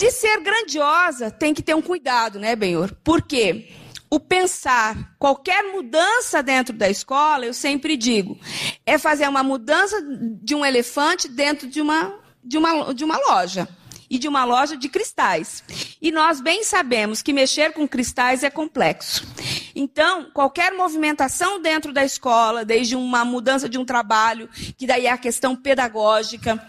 De 0.00 0.10
ser 0.10 0.40
grandiosa, 0.40 1.30
tem 1.30 1.52
que 1.52 1.60
ter 1.60 1.74
um 1.74 1.82
cuidado, 1.82 2.38
né, 2.38 2.56
Benhor? 2.56 2.90
Por 3.04 3.20
quê? 3.20 3.68
o 4.12 4.18
pensar, 4.18 5.14
qualquer 5.18 5.62
mudança 5.72 6.42
dentro 6.42 6.74
da 6.74 6.88
escola, 6.88 7.44
eu 7.44 7.52
sempre 7.54 7.96
digo, 7.98 8.36
é 8.84 8.96
fazer 8.96 9.28
uma 9.28 9.42
mudança 9.42 10.02
de 10.42 10.54
um 10.54 10.64
elefante 10.64 11.28
dentro 11.28 11.68
de 11.68 11.82
uma, 11.82 12.18
de 12.42 12.56
uma, 12.56 12.92
de 12.94 13.04
uma 13.04 13.18
loja. 13.28 13.68
E 14.08 14.18
de 14.18 14.26
uma 14.26 14.44
loja 14.44 14.76
de 14.76 14.88
cristais. 14.88 15.62
E 16.02 16.10
nós 16.10 16.40
bem 16.40 16.64
sabemos 16.64 17.22
que 17.22 17.32
mexer 17.32 17.72
com 17.72 17.86
cristais 17.86 18.42
é 18.42 18.50
complexo. 18.50 19.24
Então, 19.72 20.28
qualquer 20.34 20.72
movimentação 20.72 21.62
dentro 21.62 21.92
da 21.92 22.04
escola, 22.04 22.64
desde 22.64 22.96
uma 22.96 23.24
mudança 23.24 23.68
de 23.68 23.78
um 23.78 23.84
trabalho, 23.84 24.48
que 24.76 24.84
daí 24.84 25.06
é 25.06 25.12
a 25.12 25.16
questão 25.16 25.54
pedagógica, 25.54 26.60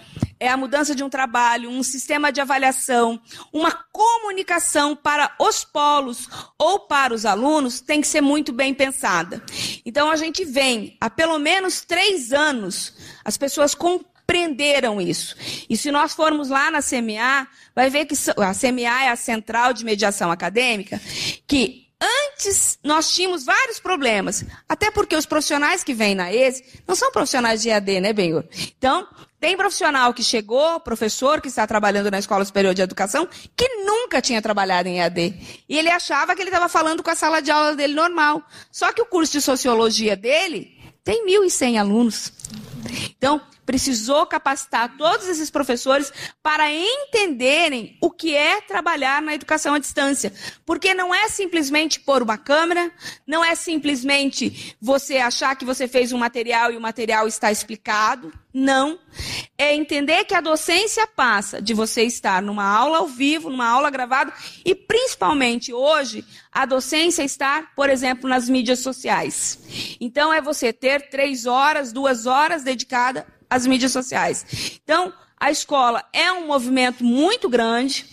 é 0.42 0.50
a 0.50 0.58
mudança 0.58 0.96
de 0.96 1.04
um 1.04 1.10
trabalho, 1.10 1.70
um 1.70 1.84
sistema 1.84 2.32
de 2.32 2.42
avaliação, 2.42 3.22
uma 3.54 3.72
comunicação 3.72 4.96
para 4.96 5.32
os 5.40 5.64
polos 5.64 6.28
ou 6.58 6.80
para 6.80 7.14
os 7.14 7.28
alunos 7.28 7.80
tem 7.80 8.02
que 8.02 8.08
ser 8.08 8.22
muito 8.22 8.52
bem 8.52 8.74
pensada. 8.74 9.44
Então 9.86 10.10
a 10.10 10.16
gente 10.16 10.44
vem 10.44 10.98
há 11.00 11.12
pelo 11.12 11.38
menos 11.38 11.82
três 11.82 12.34
anos, 12.34 12.96
as 13.24 13.38
pessoas 13.38 13.76
compreenderam 13.76 15.00
isso. 15.00 15.36
E 15.70 15.78
se 15.78 15.92
nós 15.92 16.16
formos 16.16 16.50
lá 16.50 16.72
na 16.72 16.82
CMA, 16.82 17.48
vai 17.76 17.92
ver 17.92 18.06
que 18.06 18.16
a 18.38 18.56
CMA 18.56 19.04
é 19.04 19.10
a 19.10 19.16
Central 19.16 19.74
de 19.74 19.86
Mediação 19.86 20.32
Acadêmica, 20.32 21.00
que 21.46 21.82
Antes, 22.04 22.80
nós 22.84 23.14
tínhamos 23.14 23.46
vários 23.46 23.80
problemas. 23.80 24.44
Até 24.68 24.90
porque 24.90 25.16
os 25.16 25.28
profissionais 25.28 25.84
que 25.84 25.94
vêm 25.94 26.16
na 26.16 26.34
ESE 26.34 26.64
não 26.88 26.96
são 26.96 27.12
profissionais 27.12 27.62
de 27.62 27.70
EAD, 27.70 28.02
né, 28.02 28.12
Benhur? 28.12 28.44
Então, 28.76 29.08
tem 29.42 29.58
profissional 29.58 30.14
que 30.14 30.24
chegou, 30.24 30.80
professor 30.82 31.42
que 31.42 31.48
está 31.48 31.66
trabalhando 31.66 32.12
na 32.12 32.20
Escola 32.20 32.46
Superior 32.46 32.76
de 32.76 32.84
Educação, 32.84 33.28
que 33.58 33.68
nunca 33.84 34.22
tinha 34.22 34.40
trabalhado 34.40 34.88
em 34.88 35.00
EAD. 35.00 35.64
E 35.68 35.80
ele 35.80 35.90
achava 35.90 36.36
que 36.36 36.44
ele 36.44 36.52
estava 36.52 36.70
falando 36.70 37.02
com 37.02 37.10
a 37.10 37.16
sala 37.16 37.42
de 37.42 37.50
aula 37.50 37.76
dele 37.76 37.96
normal. 37.96 38.44
Só 38.72 38.94
que 38.94 39.02
o 39.02 39.06
curso 39.06 39.34
de 39.34 39.42
Sociologia 39.42 40.16
dele 40.16 40.78
tem 41.04 41.26
1.100 41.26 41.80
alunos. 41.80 42.32
Então, 43.18 43.42
precisou 43.65 44.26
capacitar 44.26 44.97
todos 44.97 45.28
esses 45.28 45.50
professores 45.50 46.12
para 46.41 46.71
entenderem 46.71 47.97
o 48.02 48.10
que 48.10 48.36
é 48.36 48.62
trabalhar 48.62 49.21
na 49.21 49.34
educação 49.34 49.74
à 49.74 49.80
distância. 49.80 50.34
Porque 50.65 50.93
não 50.93 51.13
é 51.13 51.28
simplesmente 51.30 52.00
pôr 52.00 52.21
uma 52.21 52.38
câmera, 52.38 52.91
não 53.26 53.43
é 53.43 53.56
simplesmente 53.56 54.76
você 54.82 55.17
achar 55.17 55.56
que 55.56 55.65
você 55.65 55.88
fez 55.88 56.12
um 56.12 56.17
material 56.17 56.71
e 56.71 56.78
o 56.78 56.82
material 56.82 57.28
está 57.28 57.52
explicado. 57.52 58.34
Não. 58.54 59.00
É 59.58 59.74
entender 59.74 60.26
que 60.26 60.34
a 60.34 60.41
docência 60.41 61.08
passa 61.08 61.62
de 61.62 61.74
você 61.74 62.04
estar 62.04 62.41
numa 62.41 62.65
aula 62.65 62.97
ao 62.97 63.08
vivo, 63.08 63.50
numa 63.50 63.67
aula 63.67 63.89
gravada, 63.89 64.34
e 64.65 64.76
principalmente 64.76 65.74
hoje, 65.74 66.26
a 66.52 66.65
docência 66.65 67.24
estar, 67.24 67.74
por 67.76 67.89
exemplo, 67.89 68.30
nas 68.30 68.50
mídias 68.50 68.80
sociais. 68.80 69.97
Então, 70.02 70.34
é 70.34 70.41
você 70.41 70.74
ter 70.74 71.10
três 71.10 71.45
horas, 71.45 71.93
duas 71.93 72.26
horas 72.26 72.63
dedicada 72.63 73.26
às 73.52 73.68
mídias 73.68 73.92
sociais. 73.92 74.80
Então, 74.82 75.14
a 75.38 75.52
escola 75.52 76.06
é 76.14 76.32
um 76.32 76.48
movimento 76.48 77.04
muito 77.04 77.50
grande, 77.50 78.06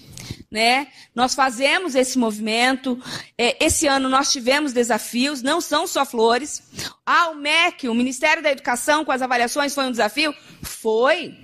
né? 0.51 0.89
Nós 1.15 1.35
fazemos 1.35 1.95
esse 1.95 2.19
movimento. 2.19 2.99
É, 3.37 3.65
esse 3.65 3.87
ano 3.87 4.09
nós 4.09 4.33
tivemos 4.33 4.73
desafios, 4.73 5.43
não 5.43 5.61
são 5.61 5.87
só 5.87 6.07
flores. 6.07 6.63
Ah, 7.05 7.31
o 7.31 7.35
MEC, 7.35 7.89
o 7.89 7.95
Ministério 7.95 8.43
da 8.43 8.51
Educação, 8.51 9.05
com 9.05 9.13
as 9.13 9.21
avaliações, 9.21 9.75
foi 9.75 9.85
um 9.85 9.91
desafio? 9.91 10.35
Foi. 10.63 11.37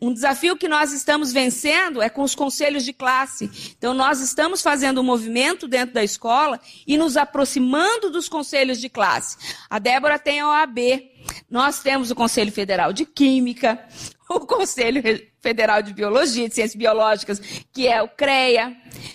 Um 0.00 0.12
desafio 0.12 0.56
que 0.56 0.68
nós 0.68 0.92
estamos 0.92 1.32
vencendo 1.32 2.02
é 2.02 2.10
com 2.10 2.22
os 2.22 2.34
conselhos 2.34 2.84
de 2.84 2.92
classe. 2.92 3.74
Então, 3.78 3.94
nós 3.94 4.20
estamos 4.20 4.60
fazendo 4.60 5.00
um 5.00 5.04
movimento 5.04 5.66
dentro 5.66 5.94
da 5.94 6.04
escola 6.04 6.60
e 6.86 6.98
nos 6.98 7.16
aproximando 7.16 8.10
dos 8.10 8.28
conselhos 8.28 8.78
de 8.78 8.90
classe. 8.90 9.38
A 9.70 9.78
Débora 9.78 10.18
tem 10.18 10.40
a 10.40 10.48
OAB. 10.48 10.78
Nós 11.50 11.80
temos 11.80 12.10
o 12.10 12.14
Conselho 12.14 12.52
Federal 12.52 12.92
de 12.92 13.06
Química, 13.06 13.82
o 14.28 14.40
Conselho 14.40 15.02
Federal 15.40 15.82
de 15.82 15.92
Biologia, 15.92 16.48
de 16.48 16.54
Ciências 16.54 16.76
Biológicas, 16.76 17.40
que 17.72 17.86
é 17.86 18.02
o 18.02 18.08
CREA, 18.08 18.74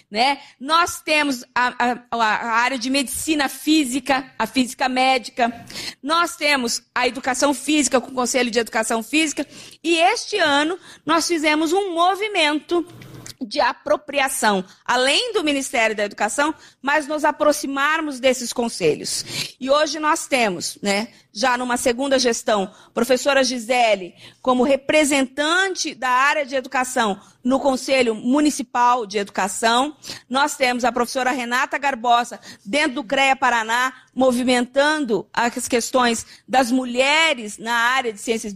né? 0.09 0.39
Nós 0.59 1.01
temos 1.01 1.43
a, 1.55 1.73
a, 1.79 2.03
a, 2.11 2.51
área 2.61 2.77
de 2.77 2.89
medicina 2.89 3.49
física, 3.49 4.31
a 4.37 4.45
física 4.45 4.87
médica. 4.87 5.65
Nós 6.03 6.35
temos 6.35 6.83
a 6.93 7.07
educação 7.07 7.53
física 7.53 7.99
com 7.99 8.11
o 8.11 8.15
Conselho 8.15 8.51
de 8.51 8.59
Educação 8.59 9.01
Física. 9.01 9.45
E 9.83 9.97
este 9.97 10.37
ano 10.37 10.77
nós 11.05 11.27
fizemos 11.27 11.73
um 11.73 11.93
movimento 11.93 12.85
de 13.41 13.59
apropriação, 13.59 14.63
além 14.83 15.33
do 15.33 15.43
Ministério 15.43 15.95
da 15.95 16.03
Educação, 16.03 16.53
mas 16.81 17.07
nos 17.07 17.23
aproximarmos 17.23 18.19
desses 18.19 18.51
conselhos. 18.51 19.55
E 19.59 19.69
hoje 19.69 19.97
nós 19.99 20.27
temos, 20.27 20.77
né, 20.81 21.07
já 21.39 21.57
numa 21.57 21.77
segunda 21.77 22.19
gestão, 22.19 22.69
professora 22.93 23.43
Gisele 23.45 24.13
como 24.41 24.63
representante 24.63 25.95
da 25.95 26.09
área 26.09 26.45
de 26.45 26.53
educação 26.53 27.17
no 27.43 27.59
Conselho 27.59 28.13
Municipal 28.13 29.05
de 29.05 29.17
Educação. 29.17 29.95
Nós 30.29 30.57
temos 30.57 30.83
a 30.83 30.91
professora 30.91 31.31
Renata 31.31 31.77
Garbosa 31.77 32.39
dentro 32.65 32.95
do 32.95 33.03
CREA 33.03 33.35
Paraná, 33.35 33.93
movimentando 34.13 35.27
as 35.31 35.67
questões 35.67 36.25
das 36.47 36.71
mulheres 36.71 37.57
na 37.57 37.73
área 37.73 38.11
de 38.11 38.19
ciências 38.19 38.53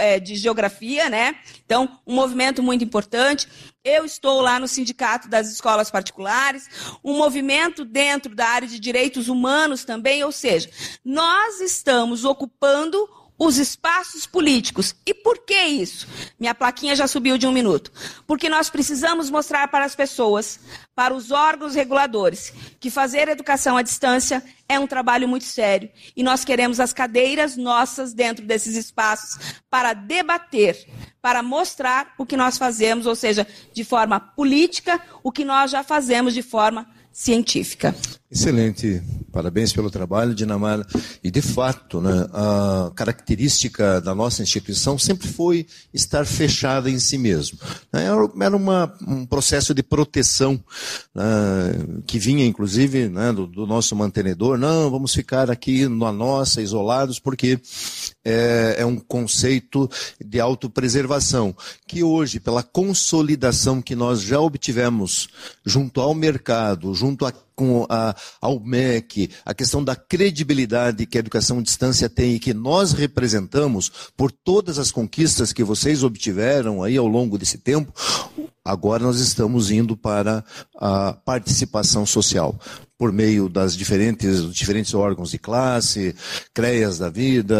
eh, 0.00 0.18
de 0.18 0.34
geografia, 0.36 1.10
né? 1.10 1.36
Então, 1.64 2.00
um 2.06 2.14
movimento 2.14 2.62
muito 2.62 2.82
importante. 2.82 3.46
Eu 3.84 4.06
estou 4.06 4.40
lá 4.40 4.58
no 4.58 4.66
Sindicato 4.66 5.28
das 5.28 5.52
Escolas 5.52 5.90
Particulares, 5.90 6.70
um 7.04 7.18
movimento 7.18 7.84
dentro 7.84 8.34
da 8.34 8.46
área 8.46 8.66
de 8.66 8.80
direitos 8.80 9.28
humanos 9.28 9.84
também, 9.84 10.24
ou 10.24 10.32
seja, 10.32 10.70
nós 11.04 11.60
estamos 11.60 12.13
ocupando 12.22 13.08
os 13.38 13.58
espaços 13.58 14.26
políticos. 14.26 14.94
E 15.04 15.12
por 15.12 15.38
que 15.38 15.60
isso? 15.60 16.06
Minha 16.38 16.54
plaquinha 16.54 16.94
já 16.94 17.06
subiu 17.06 17.36
de 17.36 17.46
um 17.46 17.52
minuto. 17.52 17.90
Porque 18.26 18.48
nós 18.48 18.70
precisamos 18.70 19.28
mostrar 19.28 19.68
para 19.68 19.84
as 19.84 19.94
pessoas, 19.94 20.60
para 20.94 21.14
os 21.14 21.30
órgãos 21.30 21.74
reguladores, 21.74 22.52
que 22.78 22.90
fazer 22.90 23.28
educação 23.28 23.76
à 23.76 23.82
distância 23.82 24.42
é 24.68 24.78
um 24.78 24.86
trabalho 24.86 25.28
muito 25.28 25.44
sério. 25.44 25.90
E 26.16 26.22
nós 26.22 26.44
queremos 26.44 26.78
as 26.78 26.92
cadeiras 26.92 27.56
nossas 27.56 28.14
dentro 28.14 28.46
desses 28.46 28.76
espaços 28.76 29.60
para 29.68 29.92
debater, 29.92 30.86
para 31.20 31.42
mostrar 31.42 32.14
o 32.18 32.24
que 32.24 32.36
nós 32.36 32.56
fazemos, 32.56 33.06
ou 33.06 33.16
seja, 33.16 33.46
de 33.72 33.82
forma 33.82 34.20
política, 34.20 35.00
o 35.22 35.32
que 35.32 35.44
nós 35.44 35.70
já 35.70 35.82
fazemos 35.82 36.34
de 36.34 36.42
forma 36.42 36.86
científica. 37.12 37.94
Excelente, 38.30 39.02
parabéns 39.34 39.72
pelo 39.72 39.90
trabalho, 39.90 40.32
Dinamara. 40.32 40.86
E 41.22 41.28
de 41.28 41.42
fato, 41.42 42.00
né, 42.00 42.26
a 42.32 42.92
característica 42.94 44.00
da 44.00 44.14
nossa 44.14 44.42
instituição 44.42 44.96
sempre 44.96 45.26
foi 45.26 45.66
estar 45.92 46.24
fechada 46.24 46.88
em 46.88 47.00
si 47.00 47.18
mesmo. 47.18 47.58
Era 47.92 48.56
uma, 48.56 48.94
um 49.06 49.26
processo 49.26 49.74
de 49.74 49.82
proteção 49.82 50.62
né, 51.12 51.24
que 52.06 52.16
vinha, 52.16 52.46
inclusive, 52.46 53.08
né, 53.08 53.32
do, 53.32 53.48
do, 53.48 53.66
nosso 53.66 53.96
mantenedor. 53.96 54.56
Não, 54.56 54.88
vamos 54.88 55.12
ficar 55.12 55.50
aqui 55.50 55.88
na 55.88 56.12
nossa, 56.12 56.62
isolados, 56.62 57.18
porque 57.18 57.58
é, 58.24 58.76
é 58.78 58.86
um 58.86 58.96
conceito 58.96 59.90
de 60.24 60.40
autopreservação 60.40 61.54
que 61.86 62.02
hoje, 62.02 62.40
pela 62.40 62.62
consolidação 62.62 63.82
que 63.82 63.94
nós 63.94 64.22
já 64.22 64.40
obtivemos 64.40 65.28
junto 65.64 66.00
ao 66.00 66.14
mercado, 66.14 66.94
junto 66.94 67.26
a 67.26 67.32
com 67.54 67.86
a, 67.88 68.14
ao 68.40 68.58
MEC, 68.58 69.30
a 69.44 69.54
questão 69.54 69.82
da 69.82 69.94
credibilidade 69.94 71.06
que 71.06 71.16
a 71.16 71.20
educação 71.20 71.58
à 71.58 71.62
distância 71.62 72.08
tem 72.08 72.34
e 72.34 72.40
que 72.40 72.52
nós 72.52 72.92
representamos 72.92 73.90
por 74.16 74.32
todas 74.32 74.78
as 74.78 74.90
conquistas 74.90 75.52
que 75.52 75.62
vocês 75.62 76.02
obtiveram 76.02 76.82
aí 76.82 76.96
ao 76.96 77.06
longo 77.06 77.38
desse 77.38 77.58
tempo, 77.58 77.92
agora 78.64 79.04
nós 79.04 79.20
estamos 79.20 79.70
indo 79.70 79.96
para 79.96 80.44
a 80.76 81.12
participação 81.12 82.04
social 82.04 82.58
por 83.04 83.12
meio 83.12 83.50
das 83.50 83.76
diferentes, 83.76 84.50
diferentes 84.54 84.94
órgãos 84.94 85.30
de 85.30 85.38
classe, 85.38 86.16
CREAS 86.54 86.96
da 86.96 87.10
vida, 87.10 87.54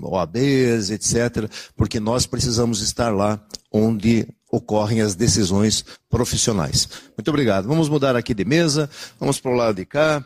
OABs, 0.00 0.88
etc., 0.88 1.46
porque 1.76 2.00
nós 2.00 2.24
precisamos 2.24 2.80
estar 2.80 3.10
lá 3.10 3.38
onde 3.70 4.26
ocorrem 4.50 5.02
as 5.02 5.14
decisões 5.14 5.84
profissionais. 6.08 6.88
Muito 7.14 7.28
obrigado. 7.28 7.68
Vamos 7.68 7.90
mudar 7.90 8.16
aqui 8.16 8.32
de 8.32 8.46
mesa, 8.46 8.88
vamos 9.20 9.38
para 9.38 9.50
o 9.50 9.54
lado 9.54 9.76
de 9.76 9.84
cá, 9.84 10.24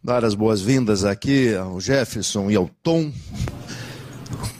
dar 0.00 0.24
as 0.24 0.36
boas-vindas 0.36 1.04
aqui 1.04 1.52
ao 1.52 1.80
Jefferson 1.80 2.48
e 2.48 2.54
ao 2.54 2.70
Tom. 2.80 3.12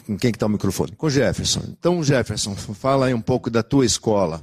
Com 0.05 0.17
quem 0.17 0.29
que 0.29 0.35
está 0.35 0.45
o 0.45 0.49
microfone? 0.49 0.91
Com 0.97 1.07
o 1.07 1.09
Jefferson. 1.09 1.61
Então, 1.69 2.03
Jefferson, 2.03 2.53
fala 2.53 3.05
aí 3.05 3.13
um 3.13 3.21
pouco 3.21 3.49
da 3.49 3.63
tua 3.63 3.85
escola. 3.85 4.41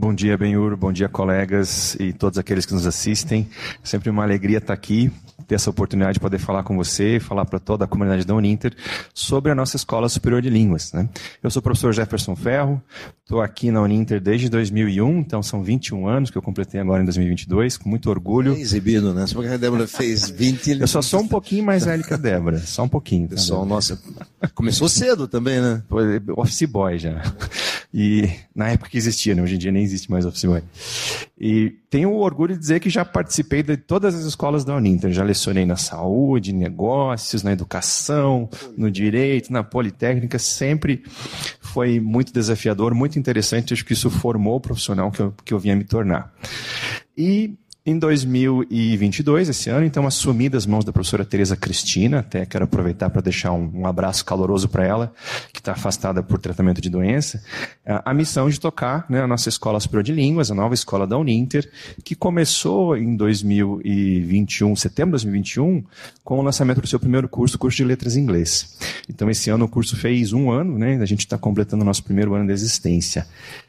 Bom 0.00 0.14
dia, 0.14 0.38
Benhur. 0.38 0.76
Bom 0.76 0.92
dia, 0.92 1.08
colegas 1.08 1.96
e 1.98 2.12
todos 2.12 2.38
aqueles 2.38 2.64
que 2.64 2.72
nos 2.72 2.86
assistem. 2.86 3.48
Sempre 3.82 4.10
uma 4.10 4.22
alegria 4.22 4.58
estar 4.58 4.72
aqui 4.72 5.10
ter 5.48 5.54
essa 5.54 5.70
oportunidade 5.70 6.14
de 6.14 6.20
poder 6.20 6.38
falar 6.38 6.62
com 6.62 6.76
você, 6.76 7.18
falar 7.18 7.46
para 7.46 7.58
toda 7.58 7.86
a 7.86 7.88
comunidade 7.88 8.24
da 8.24 8.34
Uninter 8.34 8.76
sobre 9.14 9.50
a 9.50 9.54
nossa 9.54 9.76
Escola 9.76 10.08
Superior 10.08 10.42
de 10.42 10.50
Línguas. 10.50 10.92
Né? 10.92 11.08
Eu 11.42 11.50
sou 11.50 11.60
o 11.60 11.62
professor 11.62 11.92
Jefferson 11.92 12.36
Ferro, 12.36 12.82
estou 13.22 13.40
aqui 13.40 13.70
na 13.70 13.80
Uninter 13.80 14.20
desde 14.20 14.48
2001, 14.50 15.20
então 15.20 15.42
são 15.42 15.62
21 15.62 16.06
anos 16.06 16.30
que 16.30 16.36
eu 16.36 16.42
completei 16.42 16.78
agora 16.78 17.00
em 17.02 17.04
2022, 17.06 17.78
com 17.78 17.88
muito 17.88 18.10
orgulho. 18.10 18.54
É 18.54 18.60
exibido, 18.60 19.14
né? 19.14 19.26
Só 19.26 19.40
que 19.40 19.48
a 19.48 19.56
Débora 19.56 19.86
fez 19.86 20.28
20... 20.28 20.80
Eu 20.80 20.86
só 20.86 21.00
sou 21.00 21.22
um 21.22 21.28
pouquinho 21.28 21.64
mais 21.64 21.86
velho 21.86 22.04
que 22.04 22.12
a 22.12 22.18
Débora, 22.18 22.58
só 22.58 22.82
um 22.82 22.88
pouquinho. 22.88 23.26
Tá 23.26 23.36
Pessoal, 23.36 23.64
nossa, 23.64 23.98
começou 24.54 24.88
cedo 24.88 25.26
também, 25.26 25.60
né? 25.60 25.82
Office 26.36 26.68
Boy 26.68 26.98
já. 26.98 27.22
E 27.92 28.28
na 28.54 28.68
época 28.68 28.90
que 28.90 28.98
existia, 28.98 29.34
né? 29.34 29.42
hoje 29.42 29.54
em 29.54 29.58
dia 29.58 29.72
nem 29.72 29.82
existe 29.88 30.10
mais 30.10 30.24
Office. 30.24 30.44
E 31.40 31.70
tenho 31.90 32.10
o 32.10 32.20
orgulho 32.20 32.54
de 32.54 32.60
dizer 32.60 32.80
que 32.80 32.90
já 32.90 33.04
participei 33.04 33.62
de 33.62 33.76
todas 33.76 34.14
as 34.14 34.24
escolas 34.24 34.64
da 34.64 34.76
Uninter. 34.76 35.12
Já 35.12 35.22
lecionei 35.24 35.66
na 35.66 35.76
saúde, 35.76 36.52
negócios, 36.52 37.42
na 37.42 37.52
educação, 37.52 38.48
no 38.76 38.90
direito, 38.90 39.52
na 39.52 39.62
politécnica. 39.62 40.38
Sempre 40.38 41.02
foi 41.60 42.00
muito 42.00 42.32
desafiador, 42.32 42.94
muito 42.94 43.18
interessante. 43.18 43.74
Acho 43.74 43.84
que 43.84 43.92
isso 43.92 44.10
formou 44.10 44.56
o 44.56 44.60
profissional 44.60 45.10
que 45.10 45.20
eu, 45.20 45.34
que 45.44 45.54
eu 45.54 45.58
vinha 45.58 45.76
me 45.76 45.84
tornar. 45.84 46.32
E 47.16 47.54
em 47.88 47.98
2022, 47.98 49.48
esse 49.48 49.70
ano, 49.70 49.86
então, 49.86 50.06
assumi 50.06 50.50
das 50.50 50.66
mãos 50.66 50.84
da 50.84 50.92
professora 50.92 51.24
Tereza 51.24 51.56
Cristina, 51.56 52.18
até 52.18 52.44
quero 52.44 52.64
aproveitar 52.64 53.08
para 53.08 53.22
deixar 53.22 53.52
um, 53.52 53.70
um, 53.74 53.86
abraço 53.86 54.26
caloroso 54.26 54.68
para 54.68 54.84
ela, 54.84 55.14
que 55.54 55.58
está 55.58 55.72
afastada 55.72 56.22
por 56.22 56.38
tratamento 56.38 56.82
de 56.82 56.90
doença, 56.90 57.42
a, 57.86 58.10
a 58.10 58.14
missão 58.14 58.50
de 58.50 58.60
tocar 58.60 59.06
né, 59.08 59.22
a 59.22 59.26
nossa 59.26 59.48
Escola 59.48 59.80
Superior 59.80 60.02
de 60.02 60.12
Línguas, 60.12 60.50
a 60.50 60.54
nova 60.54 60.74
escola 60.74 61.06
da 61.06 61.16
Uninter, 61.16 61.70
que 62.04 62.14
começou 62.14 62.94
em 62.94 63.16
2021, 63.16 64.76
setembro 64.76 65.16
de 65.16 65.24
2021, 65.24 65.82
com 66.22 66.38
o 66.38 66.42
lançamento 66.42 66.82
do 66.82 66.86
seu 66.86 67.00
primeiro 67.00 67.26
curso, 67.26 67.56
o 67.56 67.58
curso 67.58 67.78
de 67.78 67.84
Letras 67.84 68.16
em 68.16 68.20
Inglês. 68.20 68.76
Então, 69.08 69.30
esse 69.30 69.48
ano 69.48 69.64
o 69.64 69.68
curso 69.68 69.96
fez 69.96 70.34
um 70.34 70.50
ano, 70.50 70.78
né, 70.78 70.98
a 71.00 71.06
gente 71.06 71.20
está 71.20 71.38
completando 71.38 71.84
o 71.84 71.86
nosso 71.86 72.04
primeiro 72.04 72.34
ano 72.34 72.46
de 72.46 72.52
existência. 72.52 73.26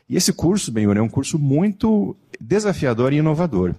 E 0.10 0.17
esse 0.17 0.34
curso, 0.34 0.72
Benhur, 0.72 0.98
é 0.98 1.02
um 1.02 1.10
curso 1.10 1.38
muito 1.38 2.15
desafiador 2.39 3.12
e 3.12 3.17
inovador. 3.17 3.76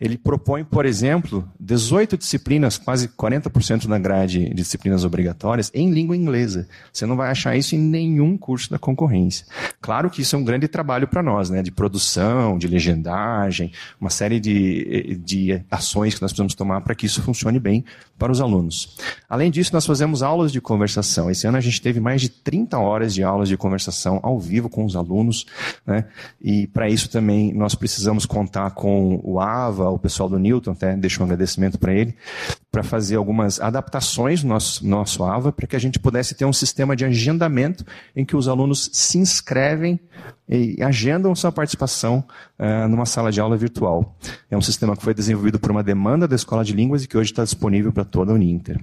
Ele 0.00 0.16
propõe, 0.16 0.62
por 0.62 0.86
exemplo, 0.86 1.46
18 1.58 2.16
disciplinas, 2.16 2.78
quase 2.78 3.08
40% 3.08 3.86
da 3.88 3.98
grade 3.98 4.48
de 4.48 4.54
disciplinas 4.54 5.04
obrigatórias, 5.04 5.70
em 5.74 5.90
língua 5.90 6.16
inglesa. 6.16 6.68
Você 6.92 7.04
não 7.04 7.16
vai 7.16 7.30
achar 7.30 7.56
isso 7.56 7.74
em 7.74 7.78
nenhum 7.78 8.36
curso 8.38 8.70
da 8.70 8.78
concorrência. 8.78 9.46
Claro 9.80 10.08
que 10.08 10.22
isso 10.22 10.36
é 10.36 10.38
um 10.38 10.44
grande 10.44 10.68
trabalho 10.68 11.08
para 11.08 11.22
nós, 11.22 11.50
né? 11.50 11.62
de 11.62 11.72
produção, 11.72 12.58
de 12.58 12.68
legendagem, 12.68 13.72
uma 14.00 14.10
série 14.10 14.38
de, 14.38 15.16
de 15.16 15.62
ações 15.70 16.14
que 16.14 16.22
nós 16.22 16.30
precisamos 16.30 16.54
tomar 16.54 16.82
para 16.82 16.94
que 16.94 17.06
isso 17.06 17.22
funcione 17.22 17.58
bem 17.58 17.84
para 18.18 18.30
os 18.30 18.40
alunos. 18.40 18.96
Além 19.28 19.50
disso, 19.50 19.72
nós 19.72 19.84
fazemos 19.84 20.22
aulas 20.22 20.52
de 20.52 20.60
conversação. 20.60 21.30
Esse 21.30 21.46
ano 21.46 21.56
a 21.56 21.60
gente 21.60 21.80
teve 21.80 21.98
mais 21.98 22.20
de 22.20 22.28
30 22.28 22.78
horas 22.78 23.14
de 23.14 23.22
aulas 23.22 23.48
de 23.48 23.56
conversação 23.56 24.20
ao 24.22 24.38
vivo 24.38 24.68
com 24.68 24.84
os 24.84 24.94
alunos, 24.94 25.46
né? 25.86 26.04
E 26.40 26.66
para 26.68 26.88
isso 26.88 27.08
também 27.08 27.52
nós 27.52 27.74
precisamos 27.74 28.26
contar 28.26 28.70
com 28.72 29.20
o 29.22 29.40
AVA, 29.40 29.90
o 29.90 29.98
pessoal 29.98 30.28
do 30.28 30.38
Newton, 30.38 30.72
até 30.72 30.96
deixo 30.96 31.20
um 31.20 31.24
agradecimento 31.24 31.78
para 31.78 31.94
ele, 31.94 32.14
para 32.70 32.82
fazer 32.82 33.16
algumas 33.16 33.60
adaptações 33.60 34.42
no 34.42 34.50
nosso, 34.50 34.86
nosso 34.86 35.24
AVA, 35.24 35.52
para 35.52 35.66
que 35.66 35.76
a 35.76 35.78
gente 35.78 35.98
pudesse 35.98 36.34
ter 36.34 36.44
um 36.44 36.52
sistema 36.52 36.94
de 36.94 37.04
agendamento 37.04 37.84
em 38.14 38.24
que 38.24 38.36
os 38.36 38.48
alunos 38.48 38.90
se 38.92 39.18
inscrevem 39.18 39.98
e 40.48 40.82
agendam 40.82 41.34
sua 41.34 41.50
participação 41.50 42.24
uh, 42.58 42.88
numa 42.88 43.06
sala 43.06 43.32
de 43.32 43.40
aula 43.40 43.56
virtual. 43.56 44.16
É 44.50 44.56
um 44.56 44.62
sistema 44.62 44.96
que 44.96 45.02
foi 45.02 45.14
desenvolvido 45.14 45.58
por 45.58 45.70
uma 45.70 45.82
demanda 45.82 46.28
da 46.28 46.36
Escola 46.36 46.64
de 46.64 46.72
Línguas 46.72 47.02
e 47.04 47.08
que 47.08 47.16
hoje 47.16 47.32
está 47.32 47.44
disponível 47.44 47.92
para 47.92 48.04
toda 48.04 48.32
a 48.32 48.34
Uninter. 48.34 48.80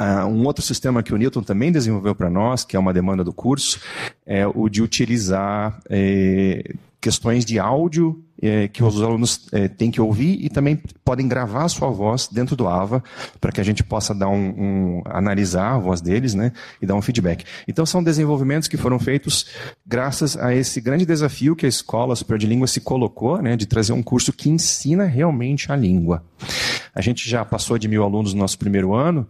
Uh, 0.00 0.26
um 0.26 0.46
outro 0.46 0.64
sistema 0.64 1.02
que 1.02 1.12
o 1.12 1.16
Newton 1.18 1.42
também 1.42 1.70
desenvolveu 1.70 2.14
para 2.14 2.30
nós, 2.30 2.64
que 2.64 2.74
é 2.74 2.78
uma 2.78 2.92
demanda 2.92 3.22
do 3.22 3.34
curso, 3.34 3.78
é 4.24 4.46
o 4.46 4.66
de 4.66 4.80
utilizar 4.80 5.78
eh, 5.90 6.74
questões 7.00 7.44
de 7.44 7.58
áudio 7.58 8.24
é, 8.42 8.68
que 8.68 8.82
os 8.82 9.00
alunos 9.02 9.48
é, 9.52 9.68
têm 9.68 9.90
que 9.90 10.00
ouvir 10.00 10.38
e 10.42 10.48
também 10.48 10.80
podem 11.04 11.28
gravar 11.28 11.64
a 11.64 11.68
sua 11.68 11.90
voz 11.90 12.28
dentro 12.28 12.56
do 12.56 12.66
AVA 12.66 13.02
para 13.40 13.52
que 13.52 13.60
a 13.60 13.64
gente 13.64 13.82
possa 13.84 14.14
dar 14.14 14.28
um, 14.28 14.48
um, 14.48 15.02
analisar 15.04 15.74
a 15.74 15.78
voz 15.78 16.00
deles, 16.00 16.34
né, 16.34 16.52
e 16.80 16.86
dar 16.86 16.94
um 16.94 17.02
feedback. 17.02 17.44
Então 17.68 17.84
são 17.84 18.02
desenvolvimentos 18.02 18.68
que 18.68 18.76
foram 18.76 18.98
feitos 18.98 19.46
graças 19.86 20.36
a 20.36 20.54
esse 20.54 20.80
grande 20.80 21.04
desafio 21.04 21.54
que 21.54 21.66
a 21.66 21.68
Escola 21.68 22.16
Superior 22.16 22.38
de 22.38 22.46
Língua 22.46 22.66
se 22.66 22.80
colocou, 22.80 23.40
né, 23.42 23.56
de 23.56 23.66
trazer 23.66 23.92
um 23.92 24.02
curso 24.02 24.32
que 24.32 24.48
ensina 24.48 25.04
realmente 25.04 25.70
a 25.70 25.76
língua. 25.76 26.22
A 26.94 27.00
gente 27.00 27.28
já 27.28 27.44
passou 27.44 27.78
de 27.78 27.88
mil 27.88 28.02
alunos 28.02 28.34
no 28.34 28.40
nosso 28.40 28.58
primeiro 28.58 28.94
ano, 28.94 29.26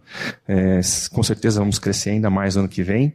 é, 0.47 0.79
com 1.11 1.23
certeza 1.23 1.59
vamos 1.59 1.79
crescer 1.79 2.11
ainda 2.11 2.29
mais 2.29 2.55
no 2.55 2.61
ano 2.61 2.69
que 2.69 2.83
vem. 2.83 3.13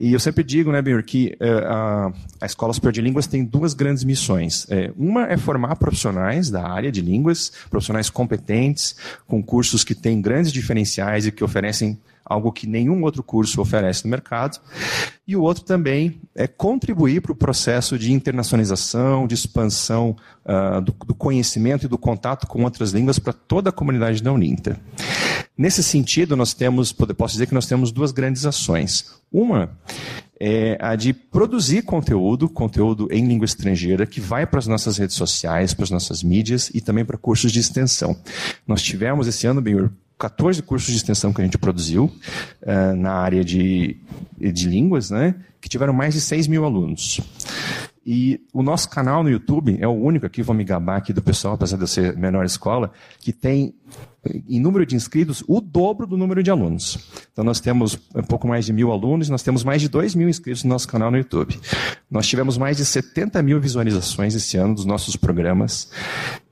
E 0.00 0.12
eu 0.12 0.20
sempre 0.20 0.42
digo, 0.42 0.72
né, 0.72 0.80
Benhur, 0.80 1.02
que 1.02 1.36
é, 1.38 1.50
a, 1.50 2.12
a 2.40 2.46
Escola 2.46 2.72
Superior 2.72 2.92
de 2.92 3.02
Línguas 3.02 3.26
tem 3.26 3.44
duas 3.44 3.74
grandes 3.74 4.04
missões. 4.04 4.66
É, 4.70 4.90
uma 4.96 5.26
é 5.26 5.36
formar 5.36 5.76
profissionais 5.76 6.50
da 6.50 6.66
área 6.66 6.90
de 6.90 7.00
línguas, 7.00 7.52
profissionais 7.70 8.08
competentes, 8.08 8.96
com 9.26 9.42
cursos 9.42 9.84
que 9.84 9.94
têm 9.94 10.20
grandes 10.20 10.52
diferenciais 10.52 11.26
e 11.26 11.32
que 11.32 11.44
oferecem 11.44 11.98
algo 12.24 12.52
que 12.52 12.66
nenhum 12.66 13.02
outro 13.02 13.22
curso 13.22 13.60
oferece 13.60 14.04
no 14.04 14.10
mercado. 14.10 14.60
E 15.26 15.36
o 15.36 15.42
outro 15.42 15.64
também 15.64 16.20
é 16.34 16.46
contribuir 16.46 17.20
para 17.20 17.32
o 17.32 17.36
processo 17.36 17.98
de 17.98 18.12
internacionalização, 18.12 19.26
de 19.26 19.34
expansão 19.34 20.16
uh, 20.44 20.80
do, 20.80 20.92
do, 21.06 21.14
conhecimento 21.14 21.86
e 21.86 21.88
do 21.88 21.98
contato 21.98 22.46
com 22.46 22.64
outras 22.64 22.90
línguas 22.90 23.18
para 23.18 23.32
toda 23.32 23.70
a 23.70 23.72
comunidade 23.72 24.22
da 24.22 24.32
Uninter. 24.32 24.78
Nesse 25.56 25.82
sentido, 25.82 26.34
nós 26.34 26.54
temos, 26.54 26.92
posso 26.92 27.34
dizer 27.34 27.46
que 27.46 27.54
nós 27.54 27.66
temos 27.66 27.92
duas 27.92 28.10
grandes 28.10 28.46
ações. 28.46 29.12
Uma 29.30 29.70
é 30.44 30.76
a 30.80 30.96
de 30.96 31.12
produzir 31.12 31.82
conteúdo, 31.82 32.48
conteúdo 32.48 33.06
em 33.12 33.24
língua 33.28 33.44
estrangeira, 33.44 34.04
que 34.04 34.20
vai 34.20 34.44
para 34.44 34.58
as 34.58 34.66
nossas 34.66 34.98
redes 34.98 35.14
sociais, 35.14 35.72
para 35.72 35.84
as 35.84 35.90
nossas 35.90 36.20
mídias 36.20 36.68
e 36.74 36.80
também 36.80 37.04
para 37.04 37.16
cursos 37.16 37.52
de 37.52 37.60
extensão. 37.60 38.16
Nós 38.66 38.82
tivemos 38.82 39.28
esse 39.28 39.46
ano, 39.46 39.60
bem, 39.60 39.88
14 40.22 40.62
cursos 40.62 40.88
de 40.88 40.96
extensão 40.98 41.32
que 41.32 41.40
a 41.40 41.44
gente 41.44 41.58
produziu 41.58 42.04
uh, 42.04 42.96
na 42.96 43.12
área 43.12 43.44
de, 43.44 43.96
de 44.38 44.68
línguas, 44.68 45.10
né, 45.10 45.34
que 45.60 45.68
tiveram 45.68 45.92
mais 45.92 46.14
de 46.14 46.20
6 46.20 46.46
mil 46.46 46.64
alunos. 46.64 47.20
E 48.06 48.40
o 48.52 48.62
nosso 48.62 48.88
canal 48.88 49.24
no 49.24 49.30
YouTube 49.30 49.76
é 49.80 49.86
o 49.86 49.90
único 49.90 50.24
aqui, 50.24 50.40
vou 50.40 50.54
me 50.54 50.62
gabar 50.62 50.98
aqui 50.98 51.12
do 51.12 51.20
pessoal, 51.20 51.54
apesar 51.54 51.76
de 51.76 51.82
eu 51.82 51.88
ser 51.88 52.16
menor 52.16 52.44
escola, 52.44 52.92
que 53.18 53.32
tem 53.32 53.74
em 54.48 54.60
número 54.60 54.86
de 54.86 54.94
inscritos, 54.94 55.42
o 55.48 55.60
dobro 55.60 56.06
do 56.06 56.16
número 56.16 56.42
de 56.42 56.50
alunos. 56.50 56.98
Então, 57.32 57.44
nós 57.44 57.60
temos 57.60 57.98
um 58.14 58.22
pouco 58.22 58.46
mais 58.46 58.64
de 58.64 58.72
mil 58.72 58.92
alunos, 58.92 59.28
nós 59.28 59.42
temos 59.42 59.64
mais 59.64 59.82
de 59.82 59.88
dois 59.88 60.14
mil 60.14 60.28
inscritos 60.28 60.62
no 60.64 60.70
nosso 60.70 60.86
canal 60.86 61.10
no 61.10 61.16
YouTube. 61.16 61.58
Nós 62.10 62.26
tivemos 62.26 62.56
mais 62.56 62.76
de 62.76 62.84
70 62.84 63.42
mil 63.42 63.60
visualizações 63.60 64.34
esse 64.34 64.56
ano 64.56 64.74
dos 64.74 64.84
nossos 64.84 65.16
programas. 65.16 65.90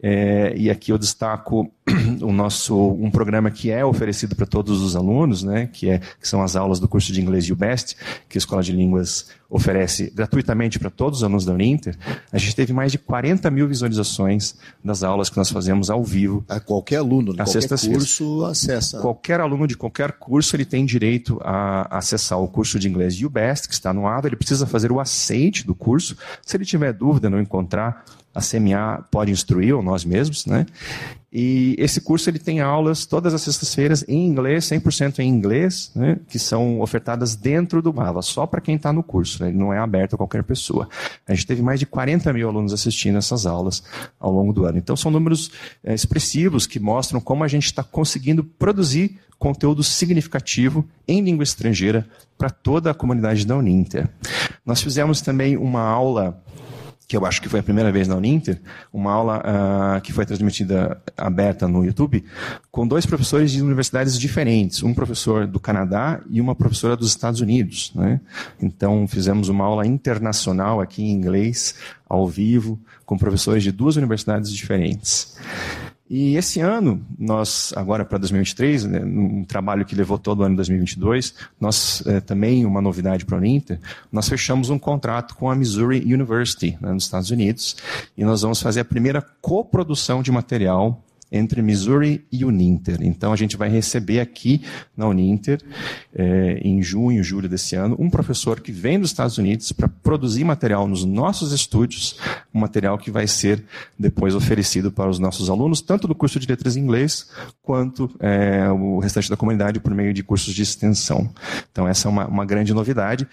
É, 0.02 0.54
e 0.56 0.70
aqui 0.70 0.90
eu 0.90 0.98
destaco 0.98 1.70
o 2.22 2.33
nosso, 2.33 2.92
um 2.92 3.11
programa 3.11 3.50
que 3.50 3.70
é 3.70 3.85
oferecido 3.85 4.35
para 4.35 4.46
todos 4.46 4.80
os 4.80 4.96
alunos, 4.96 5.42
né, 5.42 5.68
que, 5.72 5.90
é, 5.90 5.98
que 5.98 6.26
são 6.26 6.42
as 6.42 6.56
aulas 6.56 6.80
do 6.80 6.88
curso 6.88 7.12
de 7.12 7.20
inglês 7.20 7.48
UBEST, 7.50 7.96
que 8.28 8.38
a 8.38 8.40
Escola 8.40 8.62
de 8.62 8.72
Línguas 8.72 9.26
oferece 9.50 10.11
gratuitamente 10.14 10.78
para 10.78 10.88
todos 10.88 11.18
os 11.18 11.24
alunos 11.24 11.44
da 11.44 11.52
Uninter. 11.52 11.96
A 12.33 12.38
gente 12.38 12.54
teve 12.54 12.72
mais 12.72 12.92
de 12.92 12.98
40 12.98 13.50
mil 13.50 13.66
visualizações 13.66 14.54
das 14.83 15.02
aulas 15.02 15.28
que 15.28 15.37
nós 15.37 15.50
fazemos 15.50 15.90
ao 15.90 16.04
vivo. 16.04 16.44
A 16.48 16.61
qualquer 16.61 16.96
aluno, 16.96 17.33
né? 17.33 17.44
qualquer 17.44 17.60
curso 17.68 18.44
acessa. 18.44 19.01
Qualquer 19.01 19.40
aluno 19.40 19.66
de 19.66 19.77
qualquer 19.77 20.12
curso 20.12 20.57
ele 20.57 20.64
tem 20.64 20.85
direito 20.85 21.40
a 21.42 21.99
acessar 21.99 22.38
o 22.40 22.49
curso 22.49 22.79
de 22.79 22.88
inglês 22.88 23.20
UBEST, 23.20 23.68
que 23.68 23.75
está 23.75 23.92
no 23.92 24.07
AVA, 24.07 24.29
ele 24.29 24.37
precisa 24.37 24.66
fazer 24.66 24.92
o 24.92 25.01
aceite 25.01 25.66
do 25.66 25.75
curso. 25.75 26.16
Se 26.44 26.57
ele 26.57 26.64
tiver 26.64 26.92
dúvida, 26.92 27.31
não 27.31 27.40
encontrar 27.40 28.05
a 28.35 28.40
CMA 28.40 29.05
pode 29.11 29.31
instruir, 29.31 29.75
ou 29.75 29.83
nós 29.83 30.05
mesmos, 30.05 30.47
né? 30.47 30.66
E 31.33 31.77
esse 31.79 32.01
curso 32.01 32.29
ele 32.29 32.40
tem 32.40 32.61
aulas 32.61 33.07
todas 33.07 33.33
as 33.33 33.43
sextas-feiras 33.43 34.05
em 34.09 34.27
inglês, 34.27 34.64
100% 34.64 35.21
em 35.21 35.29
inglês, 35.29 35.93
né, 35.95 36.19
que 36.29 36.40
são 36.40 36.81
ofertadas 36.81 37.37
dentro 37.37 37.81
do 37.81 37.95
Mava, 37.95 38.21
só 38.21 38.47
para 38.47 38.61
quem 38.61 38.75
está 38.75 38.93
no 38.93 39.01
curso, 39.01 39.40
né, 39.40 39.49
ele 39.49 39.57
não 39.57 39.73
é 39.73 39.79
aberto 39.79 40.14
a 40.14 40.16
qualquer 40.16 40.43
pessoa. 40.43 40.88
A 41.29 41.33
gente 41.33 41.47
teve 41.47 41.62
mais 41.62 41.79
de 41.79 41.87
40 41.87 42.33
mil 42.33 42.49
alunos 42.49 42.73
assistindo 42.73 43.16
essas 43.16 43.47
aulas 43.47 43.81
ao 44.19 44.33
longo 44.33 44.53
do 44.53 44.64
ano. 44.64 44.79
Então 44.79 44.97
são 44.97 45.09
números 45.09 45.53
é, 45.85 45.95
expressivos 45.95 46.66
que 46.66 46.81
mostram 46.81 47.21
como 47.21 47.45
a 47.45 47.49
gente 47.49 47.66
está 47.66 47.85
conseguindo 47.85 48.43
produzir 48.43 49.16
conteúdo 49.38 49.85
significativo 49.85 50.85
em 51.07 51.23
língua 51.23 51.45
estrangeira 51.45 52.07
para 52.37 52.51
toda 52.51 52.90
a 52.90 52.95
comunidade 52.95 53.47
da 53.47 53.57
Uninter. 53.57 54.09
Nós 54.66 54.83
fizemos 54.83 55.21
também 55.21 55.57
uma 55.57 55.83
aula 55.83 56.43
que 57.11 57.16
eu 57.16 57.27
acho 57.27 57.42
que 57.42 57.49
foi 57.49 57.59
a 57.59 57.62
primeira 57.62 57.90
vez 57.90 58.07
na 58.07 58.14
Uninter, 58.14 58.61
uma 58.92 59.11
aula 59.11 59.40
uh, 59.40 60.01
que 60.01 60.12
foi 60.12 60.25
transmitida 60.25 61.03
aberta 61.16 61.66
no 61.66 61.85
YouTube, 61.85 62.25
com 62.70 62.87
dois 62.87 63.05
professores 63.05 63.51
de 63.51 63.61
universidades 63.61 64.16
diferentes, 64.16 64.81
um 64.85 64.94
professor 64.94 65.44
do 65.44 65.59
Canadá 65.59 66.20
e 66.31 66.40
uma 66.40 66.55
professora 66.55 66.96
dos 66.96 67.09
Estados 67.09 67.40
Unidos. 67.40 67.90
Né? 67.96 68.20
Então, 68.62 69.09
fizemos 69.09 69.49
uma 69.49 69.64
aula 69.64 69.85
internacional 69.85 70.81
aqui 70.81 71.03
em 71.03 71.11
inglês, 71.11 71.75
ao 72.09 72.29
vivo, 72.29 72.79
com 73.05 73.18
professores 73.18 73.64
de 73.64 73.73
duas 73.73 73.96
universidades 73.96 74.53
diferentes. 74.53 75.37
E 76.12 76.35
esse 76.35 76.59
ano, 76.59 77.01
nós, 77.16 77.73
agora 77.77 78.05
para 78.05 78.18
2023, 78.18 78.85
né, 78.87 78.99
um 78.99 79.44
trabalho 79.44 79.85
que 79.85 79.94
levou 79.94 80.18
todo 80.18 80.40
o 80.40 80.42
ano 80.42 80.55
de 80.55 80.57
2022, 80.57 81.33
nós 81.61 82.03
é, 82.05 82.20
também, 82.20 82.66
uma 82.66 82.81
novidade 82.81 83.25
para 83.25 83.37
a 83.37 83.38
Uninter, 83.38 83.79
nós 84.11 84.29
fechamos 84.29 84.70
um 84.70 84.79
contrato 84.79 85.37
com 85.37 85.49
a 85.49 85.55
Missouri 85.55 86.03
University, 86.12 86.77
né, 86.81 86.92
nos 86.92 87.05
Estados 87.05 87.31
Unidos, 87.31 87.77
e 88.18 88.25
nós 88.25 88.42
vamos 88.42 88.61
fazer 88.61 88.81
a 88.81 88.85
primeira 88.85 89.25
coprodução 89.40 90.20
de 90.20 90.33
material 90.33 91.01
entre 91.31 91.62
Missouri 91.62 92.27
e 92.31 92.45
Uninter. 92.45 92.99
Então 93.01 93.33
a 93.33 93.37
gente 93.37 93.57
vai 93.57 93.69
receber 93.69 94.21
aqui 94.21 94.62
na 94.97 95.07
Uninter, 95.07 95.61
é, 96.14 96.61
em 96.62 96.83
junho, 96.83 97.23
julho 97.23 97.49
desse 97.49 97.77
ano, 97.77 97.97
um 97.99 98.11
professor 98.11 98.61
que 98.61 98.73
vem 98.73 98.99
dos 98.99 99.11
Estados 99.11 99.38
Unidos 99.38 99.71
para 99.73 99.88
produzir 99.88 100.45
material 100.45 100.88
nos 100.88 101.05
nossos 101.05 101.53
estúdios, 101.53 102.19
um 102.53 102.61
material 102.61 102.99
que 102.99 103.11
vai 103.11 103.27
ser 103.27 103.64
depois 103.99 104.35
oferecido 104.35 104.90
para 104.90 105.09
os 105.09 105.19
nossos 105.19 105.49
alunos, 105.49 105.81
tanto 105.81 106.09
do 106.09 106.14
curso 106.14 106.40
de 106.40 106.47
letras 106.47 106.77
em 106.77 106.81
inglês, 106.81 107.31
quanto 107.62 108.11
é, 108.19 108.69
o 108.71 108.99
restante 108.99 109.31
da 109.31 109.37
comunidade 109.37 109.79
por 109.79 109.95
meio 109.95 110.12
de 110.12 110.23
cursos 110.23 110.53
de 110.53 110.62
extensão. 110.62 111.31
Então 111.71 111.87
essa 111.87 112.09
é 112.09 112.11
uma, 112.11 112.27
uma 112.27 112.45
grande 112.45 112.75
novidade, 112.75 113.27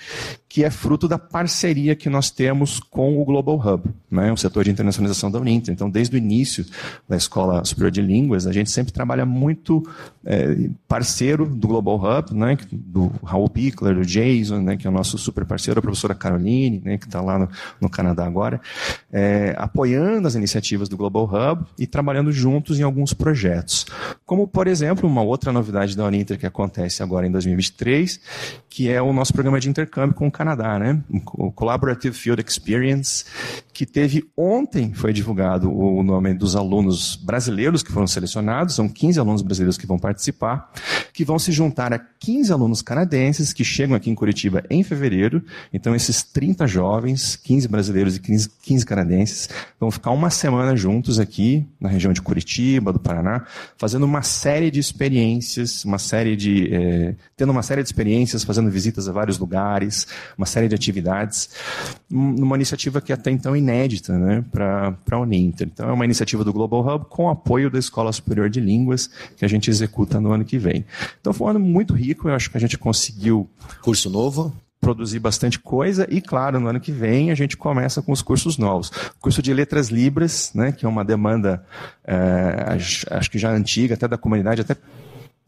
que 0.48 0.64
é 0.64 0.70
fruto 0.70 1.08
da 1.08 1.18
parceria 1.18 1.96
que 1.96 2.10
nós 2.10 2.30
temos 2.30 2.80
com 2.80 3.20
o 3.20 3.26
Global 3.26 3.56
Hub, 3.56 3.90
né, 4.10 4.32
o 4.32 4.38
setor 4.38 4.64
de 4.64 4.72
internacionalização 4.72 5.32
da 5.32 5.40
Uninter. 5.40 5.74
Então 5.74 5.90
desde 5.90 6.16
o 6.16 6.18
início 6.18 6.66
da 7.08 7.18
Escola 7.18 7.64
Superior 7.66 7.87
de 7.92 8.02
Línguas, 8.02 8.48
a 8.48 8.52
gente 8.52 8.70
sempre 8.70 8.94
trabalha 8.94 9.26
muito 9.26 9.84
é, 10.26 10.70
parceiro 10.88 11.46
do 11.46 11.68
Global 11.68 11.96
Hub, 11.96 12.34
né, 12.34 12.58
do 12.72 13.12
Raul 13.24 13.50
Pickler, 13.50 13.96
do 13.96 14.06
Jason, 14.06 14.60
né, 14.60 14.76
que 14.76 14.86
é 14.86 14.90
o 14.90 14.94
nosso 14.94 15.18
super 15.18 15.46
parceiro, 15.46 15.80
a 15.80 15.82
professora 15.82 16.14
Caroline, 16.14 16.82
né, 16.84 16.98
que 16.98 17.06
está 17.06 17.22
lá 17.22 17.40
no, 17.40 17.50
no, 17.80 17.90
Canadá 17.90 18.26
agora, 18.26 18.60
é, 19.12 19.56
apoiando 19.58 20.28
as 20.28 20.36
iniciativas 20.36 20.90
do 20.90 20.98
Global 20.98 21.24
Hub 21.24 21.66
e 21.80 21.88
trabalhando 21.88 22.32
juntos 22.32 22.78
em 22.80 22.84
alguns 22.84 23.14
projetos. 23.14 23.86
Como, 24.26 24.48
por 24.48 24.68
exemplo, 24.68 25.10
uma 25.10 25.22
outra 25.22 25.54
novidade 25.54 25.96
da 25.96 26.06
Uninter 26.06 26.38
que 26.38 26.46
acontece 26.46 27.02
agora 27.02 27.26
em 27.26 27.32
2023, 27.32 28.20
que 28.70 28.90
é 28.90 29.02
o 29.02 29.14
nosso 29.14 29.34
programa 29.34 29.60
de 29.60 29.70
intercâmbio 29.70 30.14
com 30.14 30.28
o 30.28 30.32
Canadá, 30.32 30.78
né, 30.78 31.02
o 31.34 31.52
Collaborative 31.52 32.16
Field 32.16 32.44
Experience, 32.46 33.24
que 33.74 33.86
teve 33.86 34.28
ontem, 34.36 34.94
foi 34.94 35.14
divulgado 35.14 35.72
o 35.72 36.04
nome 36.04 36.34
dos 36.34 36.56
alunos 36.56 37.16
brasileiros 37.16 37.77
brasileiros 37.78 37.84
que 37.84 37.92
foram 37.92 38.08
selecionados, 38.08 38.76
são 38.76 38.88
15 38.88 39.20
alunos 39.20 39.42
brasileiros 39.42 39.78
que 39.78 39.86
vão 39.86 39.98
participar, 39.98 40.72
que 41.14 41.24
vão 41.24 41.38
se 41.38 41.52
juntar 41.52 41.94
a 41.94 42.00
15 42.00 42.52
alunos 42.52 42.82
canadenses 42.82 43.54
que 43.54 43.64
chegam 43.64 43.96
aqui 43.96 44.10
em 44.10 44.16
Curitiba 44.16 44.64
em 44.70 44.84
fevereiro. 44.84 45.44
Então, 45.74 45.96
esses 45.96 46.24
30 46.24 46.68
jovens, 46.68 47.36
15 47.36 47.68
brasileiros 47.68 48.16
e 48.16 48.20
15, 48.20 48.50
15 48.62 48.86
canadenses, 48.86 49.50
vão 49.80 49.92
ficar 49.92 50.12
uma 50.12 50.30
semana 50.30 50.76
juntos 50.76 51.20
aqui 51.20 51.66
na 51.80 51.90
região 51.90 52.14
de 52.14 52.22
Curitiba, 52.22 52.92
do 52.92 53.00
Paraná, 53.00 53.46
fazendo 53.78 54.06
uma 54.06 54.22
série 54.22 54.72
de 54.72 54.80
experiências, 54.80 55.86
uma 55.86 55.98
série 55.98 56.36
de. 56.36 56.74
É, 56.74 57.16
tendo 57.36 57.52
uma 57.52 57.64
série 57.64 57.84
de 57.84 57.90
experiências, 57.90 58.44
fazendo 58.44 58.70
visitas 58.70 59.08
a 59.08 59.12
vários 59.12 59.38
lugares, 59.38 60.08
uma 60.38 60.46
série 60.46 60.68
de 60.68 60.76
atividades, 60.76 61.50
numa 62.10 62.56
iniciativa 62.56 63.02
que 63.02 63.12
é 63.12 63.16
até 63.16 63.32
então 63.32 63.56
inédita 63.56 64.18
né, 64.18 64.44
para 64.52 64.96
a 65.12 65.20
Uninter. 65.20 65.68
Então, 65.72 65.90
é 65.90 65.94
uma 65.94 66.06
iniciativa 66.06 66.44
do 66.44 66.54
Global 66.54 66.86
Hub 66.86 67.06
com 67.10 67.30
apoio 67.30 67.67
apoio 67.68 67.72
da 67.72 67.80
Escola 67.80 68.12
Superior 68.12 68.50
de 68.50 68.60
Línguas, 68.60 69.10
que 69.36 69.46
a 69.46 69.48
gente 69.48 69.70
executa 69.70 70.20
no 70.20 70.32
ano 70.32 70.44
que 70.44 70.58
vem. 70.58 70.86
Então 71.20 71.34
foi 71.34 71.48
um 71.48 71.50
ano 71.52 71.60
muito 71.60 71.94
rico, 71.94 72.28
eu 72.28 72.34
acho 72.34 72.50
que 72.50 72.58
a 72.58 72.60
gente 72.60 72.78
conseguiu. 72.78 73.48
Curso 73.82 74.10
novo? 74.10 74.54
produzir 74.80 75.18
bastante 75.18 75.58
coisa 75.58 76.08
e, 76.08 76.22
claro, 76.22 76.60
no 76.60 76.68
ano 76.68 76.80
que 76.80 76.92
vem 76.92 77.32
a 77.32 77.36
gente 77.36 77.58
começa 77.58 78.00
com 78.00 78.12
os 78.12 78.22
cursos 78.22 78.60
novos. 78.60 78.90
O 78.90 79.20
curso 79.20 79.42
de 79.42 79.52
Letras 79.52 79.90
Libras, 79.90 80.52
né, 80.54 80.72
que 80.72 80.86
é 80.86 80.88
uma 80.88 81.04
demanda, 81.04 81.66
é, 82.06 82.78
acho 83.10 83.32
que 83.32 83.40
já 83.40 83.52
antiga, 83.52 83.96
até 83.96 84.08
da 84.08 84.20
comunidade, 84.20 84.62
até 84.62 84.76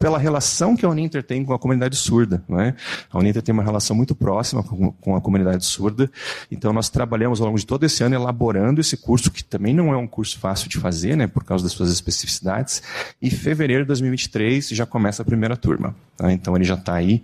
pela 0.00 0.18
relação 0.18 0.74
que 0.74 0.86
a 0.86 0.88
Uninter 0.88 1.22
tem 1.22 1.44
com 1.44 1.52
a 1.52 1.58
comunidade 1.58 1.94
surda. 1.94 2.42
Né? 2.48 2.74
A 3.12 3.18
Uninter 3.18 3.42
tem 3.42 3.52
uma 3.52 3.62
relação 3.62 3.94
muito 3.94 4.14
próxima 4.14 4.62
com, 4.62 4.90
com, 4.92 5.14
a 5.14 5.20
comunidade 5.20 5.62
surda, 5.66 6.10
então 6.50 6.72
nós 6.72 6.88
trabalhamos 6.88 7.38
ao 7.38 7.46
longo 7.46 7.58
de 7.58 7.66
todo 7.66 7.84
esse 7.84 8.02
ano 8.02 8.14
elaborando 8.14 8.80
esse 8.80 8.96
curso, 8.96 9.30
que 9.30 9.44
também 9.44 9.74
não 9.74 9.92
é 9.92 9.96
um 9.98 10.06
curso 10.06 10.38
fácil 10.38 10.70
de 10.70 10.78
fazer, 10.78 11.16
né, 11.16 11.26
por 11.26 11.44
causa 11.44 11.62
das 11.64 11.74
suas 11.74 11.92
especificidades, 11.92 12.82
e 13.20 13.30
fevereiro 13.30 13.84
de 13.84 13.88
2023 13.88 14.70
já 14.70 14.86
começa 14.86 15.20
a 15.20 15.24
primeira 15.24 15.54
turma. 15.54 15.94
Tá? 16.16 16.32
Então 16.32 16.56
ele 16.56 16.64
já 16.64 16.74
está 16.74 16.94
aí, 16.94 17.22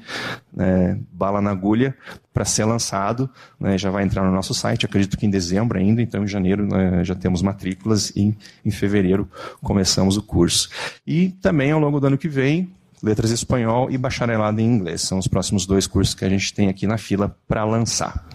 né, 0.54 0.98
bala 1.10 1.40
na 1.40 1.52
agulha, 1.52 1.96
para 2.36 2.44
ser 2.44 2.66
lançado, 2.66 3.30
né, 3.58 3.78
já 3.78 3.90
vai 3.90 4.04
entrar 4.04 4.22
no 4.22 4.30
nosso 4.30 4.52
site, 4.52 4.84
acredito 4.84 5.16
que 5.16 5.24
em 5.24 5.30
dezembro 5.30 5.78
ainda, 5.78 6.02
então 6.02 6.22
em 6.22 6.26
janeiro 6.26 6.66
né, 6.66 7.02
já 7.02 7.14
temos 7.14 7.40
matrículas 7.40 8.10
e 8.14 8.36
em 8.62 8.70
fevereiro 8.70 9.26
começamos 9.62 10.18
o 10.18 10.22
curso. 10.22 10.68
E 11.06 11.30
também 11.40 11.72
ao 11.72 11.80
longo 11.80 11.98
do 11.98 12.08
ano 12.08 12.18
que 12.18 12.28
vem, 12.28 12.65
letras 13.06 13.30
espanhol 13.30 13.88
e 13.88 13.96
bacharelado 13.96 14.60
em 14.60 14.64
inglês. 14.64 15.02
São 15.02 15.18
os 15.18 15.28
próximos 15.28 15.64
dois 15.64 15.86
cursos 15.86 16.12
que 16.12 16.24
a 16.24 16.28
gente 16.28 16.52
tem 16.52 16.68
aqui 16.68 16.88
na 16.88 16.98
fila 16.98 17.36
para 17.46 17.64
lançar. 17.64 18.26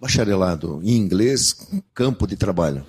Bacharelado 0.00 0.80
em 0.84 0.96
inglês, 0.96 1.56
campo 1.92 2.24
de 2.24 2.36
trabalho. 2.36 2.84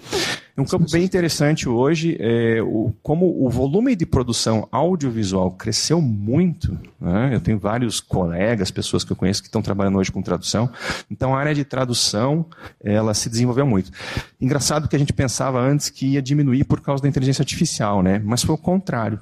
É 0.55 0.61
um 0.61 0.65
campo 0.65 0.89
bem 0.91 1.03
interessante 1.03 1.69
hoje, 1.69 2.17
é, 2.19 2.61
o, 2.63 2.91
como 3.03 3.45
o 3.45 3.47
volume 3.47 3.95
de 3.95 4.07
produção 4.07 4.67
audiovisual 4.71 5.51
cresceu 5.51 6.01
muito. 6.01 6.77
Né? 6.99 7.29
Eu 7.31 7.39
tenho 7.39 7.59
vários 7.59 7.99
colegas, 7.99 8.71
pessoas 8.71 9.03
que 9.03 9.11
eu 9.11 9.15
conheço 9.15 9.41
que 9.41 9.47
estão 9.47 9.61
trabalhando 9.61 9.99
hoje 9.99 10.11
com 10.11 10.21
tradução. 10.21 10.67
Então 11.11 11.35
a 11.35 11.39
área 11.39 11.53
de 11.53 11.63
tradução 11.63 12.43
ela 12.83 13.13
se 13.13 13.29
desenvolveu 13.29 13.67
muito. 13.67 13.91
Engraçado 14.41 14.87
que 14.87 14.95
a 14.95 14.99
gente 14.99 15.13
pensava 15.13 15.59
antes 15.59 15.89
que 15.89 16.07
ia 16.13 16.21
diminuir 16.23 16.63
por 16.63 16.81
causa 16.81 17.03
da 17.03 17.09
inteligência 17.09 17.43
artificial, 17.43 18.01
né? 18.01 18.19
Mas 18.23 18.43
foi 18.43 18.55
o 18.55 18.57
contrário 18.57 19.19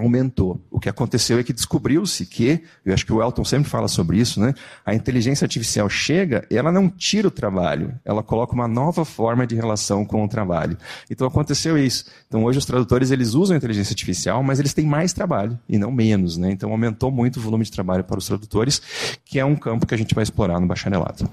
aumentou. 0.00 0.60
O 0.70 0.80
que 0.80 0.88
aconteceu 0.88 1.38
é 1.38 1.42
que 1.42 1.52
descobriu-se 1.52 2.26
que, 2.26 2.62
eu 2.84 2.92
acho 2.92 3.04
que 3.04 3.12
o 3.12 3.22
Elton 3.22 3.44
sempre 3.44 3.68
fala 3.68 3.88
sobre 3.88 4.18
isso, 4.18 4.40
né? 4.40 4.54
A 4.84 4.94
inteligência 4.94 5.44
artificial 5.44 5.88
chega, 5.88 6.46
ela 6.50 6.72
não 6.72 6.88
tira 6.88 7.28
o 7.28 7.30
trabalho, 7.30 7.94
ela 8.04 8.22
coloca 8.22 8.54
uma 8.54 8.68
nova 8.68 9.04
forma 9.04 9.46
de 9.46 9.54
relação 9.54 10.04
com 10.04 10.24
o 10.24 10.28
trabalho. 10.28 10.76
Então 11.10 11.26
aconteceu 11.26 11.78
isso. 11.78 12.04
Então 12.26 12.44
hoje 12.44 12.58
os 12.58 12.66
tradutores 12.66 13.10
eles 13.10 13.34
usam 13.34 13.54
a 13.54 13.58
inteligência 13.58 13.92
artificial, 13.92 14.42
mas 14.42 14.58
eles 14.58 14.74
têm 14.74 14.86
mais 14.86 15.12
trabalho 15.12 15.58
e 15.68 15.78
não 15.78 15.92
menos, 15.92 16.36
né? 16.36 16.50
Então 16.50 16.70
aumentou 16.70 17.10
muito 17.10 17.38
o 17.38 17.40
volume 17.40 17.64
de 17.64 17.72
trabalho 17.72 18.04
para 18.04 18.18
os 18.18 18.26
tradutores, 18.26 18.80
que 19.24 19.38
é 19.38 19.44
um 19.44 19.56
campo 19.56 19.86
que 19.86 19.94
a 19.94 19.98
gente 19.98 20.14
vai 20.14 20.22
explorar 20.22 20.60
no 20.60 20.66
bacharelado. 20.66 21.28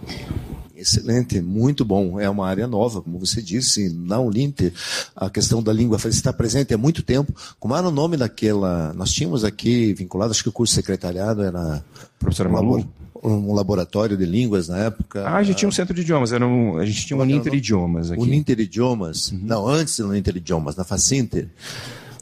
Excelente, 0.78 1.42
muito 1.42 1.84
bom. 1.84 2.20
É 2.20 2.30
uma 2.30 2.48
área 2.48 2.68
nova, 2.68 3.02
como 3.02 3.18
você 3.18 3.42
disse, 3.42 3.90
na 3.90 4.20
Uninter, 4.20 4.72
a 5.16 5.28
questão 5.28 5.62
da 5.62 5.74
língua 5.74 5.98
está 6.06 6.32
presente 6.32 6.72
há 6.72 6.78
muito 6.78 7.02
tempo. 7.02 7.34
Como 7.60 7.76
era 7.76 7.88
o 7.88 7.92
nome 7.92 8.16
daquela. 8.16 8.94
Nós 8.94 9.12
tínhamos 9.12 9.44
aqui 9.44 9.94
vinculado, 9.94 10.32
acho 10.32 10.44
que 10.44 10.50
o 10.50 10.52
curso 10.52 10.76
secretariado 10.76 11.42
era. 11.42 11.84
Professora 12.20 12.48
Malu? 12.48 12.88
Um 13.24 13.52
laboratório 13.56 14.16
de 14.16 14.26
línguas 14.26 14.68
na 14.68 14.78
época. 14.78 15.28
Ah, 15.28 15.38
a 15.38 15.44
gente 15.44 15.58
tinha 15.58 15.68
um 15.68 15.72
centro 15.72 15.94
de 15.96 16.02
idiomas, 16.02 16.32
era 16.32 16.46
um, 16.46 16.78
a 16.78 16.86
gente 16.86 17.08
tinha 17.08 17.18
um 17.18 17.22
Uninter 17.22 17.56
Idiomas 17.56 18.12
aqui. 18.12 18.22
Uninter 18.22 18.60
Idiomas. 18.60 19.32
Uhum. 19.32 19.40
Não, 19.42 19.68
antes 19.68 19.98
do 19.98 20.08
Uninter 20.08 20.38
Idiomas, 20.38 20.76
na 20.76 20.84
Facinter. 20.84 21.50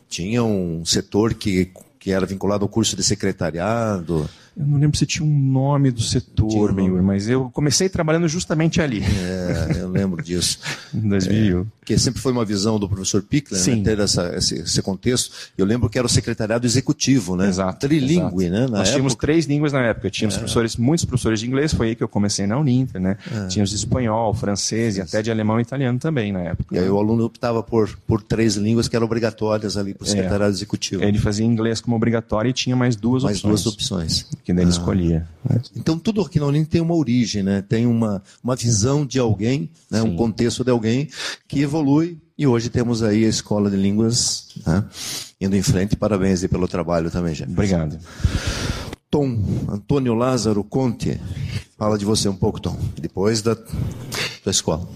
Tinha 0.08 0.42
um 0.42 0.86
setor 0.86 1.34
que, 1.34 1.70
que 2.00 2.12
era 2.12 2.26
vinculado 2.26 2.64
ao 2.64 2.70
curso 2.70 2.96
de 2.96 3.04
secretariado 3.04 4.30
Eu 4.58 4.66
não 4.66 4.80
lembro 4.80 4.98
se 4.98 5.06
tinha 5.06 5.28
um 5.28 5.40
nome 5.40 5.92
do 5.92 6.02
setor, 6.02 6.72
um 6.72 6.76
nome. 6.76 7.02
mas 7.02 7.28
eu 7.28 7.50
comecei 7.52 7.90
trabalhando 7.90 8.28
justamente 8.28 8.82
ali. 8.82 9.04
É, 9.04 9.82
eu 9.82 9.90
lembro 9.90 10.24
disso. 10.24 10.60
em 10.96 11.10
2000. 11.10 11.62
É, 11.62 11.66
que 11.86 11.98
sempre 12.00 12.20
foi 12.20 12.32
uma 12.32 12.44
visão 12.44 12.80
do 12.80 12.90
professor 12.90 13.22
Pickler, 13.22 13.62
né, 13.62 13.84
ter 13.84 14.00
essa, 14.00 14.36
esse, 14.36 14.56
esse, 14.56 14.82
contexto. 14.82 15.32
Eu 15.58 15.66
lembro 15.66 15.88
que 15.88 15.98
era 15.98 16.08
o 16.08 16.10
secretariado 16.10 16.66
executivo, 16.66 17.36
né? 17.36 17.48
Exato. 17.48 17.80
Trilingue, 17.80 18.46
exato. 18.46 18.62
né? 18.62 18.62
Nós 18.62 18.72
época. 18.72 18.92
tínhamos 18.92 19.16
três 19.16 19.46
línguas 19.46 19.72
na 19.72 19.82
época. 19.82 20.10
Tínhamos 20.10 20.36
é. 20.36 20.40
professores, 20.40 20.78
muitos 20.78 21.06
professores 21.06 21.40
de 21.40 21.48
inglês, 21.48 21.74
foi 21.74 21.90
aí 21.90 21.96
que 21.96 22.04
eu 22.04 22.08
comecei 22.08 22.48
na 22.48 22.58
Uninter, 22.58 23.00
né? 23.00 23.18
É. 23.32 23.48
Tínhamos 23.48 23.70
de 23.70 23.76
espanhol, 23.76 24.34
francês 24.34 24.98
e 24.98 25.02
até 25.02 25.22
de 25.22 25.30
alemão 25.30 25.60
e 25.60 25.62
italiano 25.62 26.00
também 26.00 26.32
na 26.32 26.42
época. 26.42 26.76
E 26.76 26.80
aí 26.80 26.90
o 26.90 26.98
aluno 26.98 27.26
optava 27.26 27.62
por, 27.62 27.96
por 28.08 28.22
três 28.22 28.56
línguas 28.56 28.88
que 28.88 28.96
eram 28.96 29.06
obrigatórias 29.06 29.78
ali 29.78 29.94
para 29.94 30.06
o 30.06 30.08
é. 30.08 30.12
secretariado 30.12 30.54
executivo. 30.54 31.04
Ele 31.04 31.20
fazia 31.20 31.46
inglês 31.46 31.82
como 31.82 31.96
obrigatório 31.96 32.50
e 32.50 32.54
tinha 32.54 32.76
mais 32.76 32.96
duas 32.96 33.24
mais 33.24 33.38
opções. 33.38 33.52
Mais 33.52 33.64
duas 33.64 33.74
opções. 33.74 34.28
Que 34.46 34.52
ele 34.52 34.62
ah. 34.62 34.70
escolhia. 34.70 35.28
Então 35.76 35.98
tudo 35.98 36.22
aqui 36.22 36.40
na 36.40 36.46
Uninter 36.46 36.70
tem 36.70 36.82
uma 36.82 36.94
origem, 36.94 37.42
né? 37.42 37.64
Tem 37.64 37.88
uma, 37.88 38.22
uma 38.44 38.56
visão 38.56 39.04
de 39.04 39.18
alguém, 39.18 39.72
né? 39.90 40.04
um 40.04 40.16
contexto 40.16 40.64
de 40.64 40.70
alguém 40.70 41.10
que 41.48 41.62
evolui 41.62 42.20
e 42.38 42.46
hoje 42.46 42.70
temos 42.70 43.02
aí 43.02 43.26
a 43.26 43.28
Escola 43.28 43.72
de 43.72 43.76
Línguas 43.76 44.54
né? 44.64 44.86
indo 45.42 45.56
em 45.56 45.64
frente. 45.64 45.96
Parabéns 45.96 46.44
aí 46.44 46.48
pelo 46.48 46.68
trabalho 46.68 47.10
também, 47.10 47.34
Jeff. 47.34 47.52
Obrigado. 47.52 47.98
Tom, 49.10 49.40
Antônio 49.68 50.14
Lázaro 50.14 50.64
Conte, 50.64 51.20
fala 51.76 51.98
de 51.98 52.06
você 52.06 52.30
um 52.30 52.36
pouco, 52.36 52.60
Tom, 52.60 52.78
depois 53.02 53.42
da, 53.42 53.56
da 54.44 54.52
escola. 54.52 54.88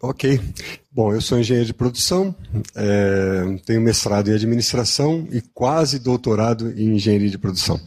Ok. 0.00 0.40
Bom, 0.92 1.12
eu 1.12 1.20
sou 1.20 1.38
engenheiro 1.38 1.66
de 1.66 1.74
produção, 1.74 2.32
é, 2.74 3.58
tenho 3.66 3.80
mestrado 3.80 4.28
em 4.28 4.34
administração 4.34 5.26
e 5.32 5.40
quase 5.40 5.98
doutorado 5.98 6.70
em 6.70 6.94
engenharia 6.94 7.28
de 7.28 7.38
produção. 7.38 7.80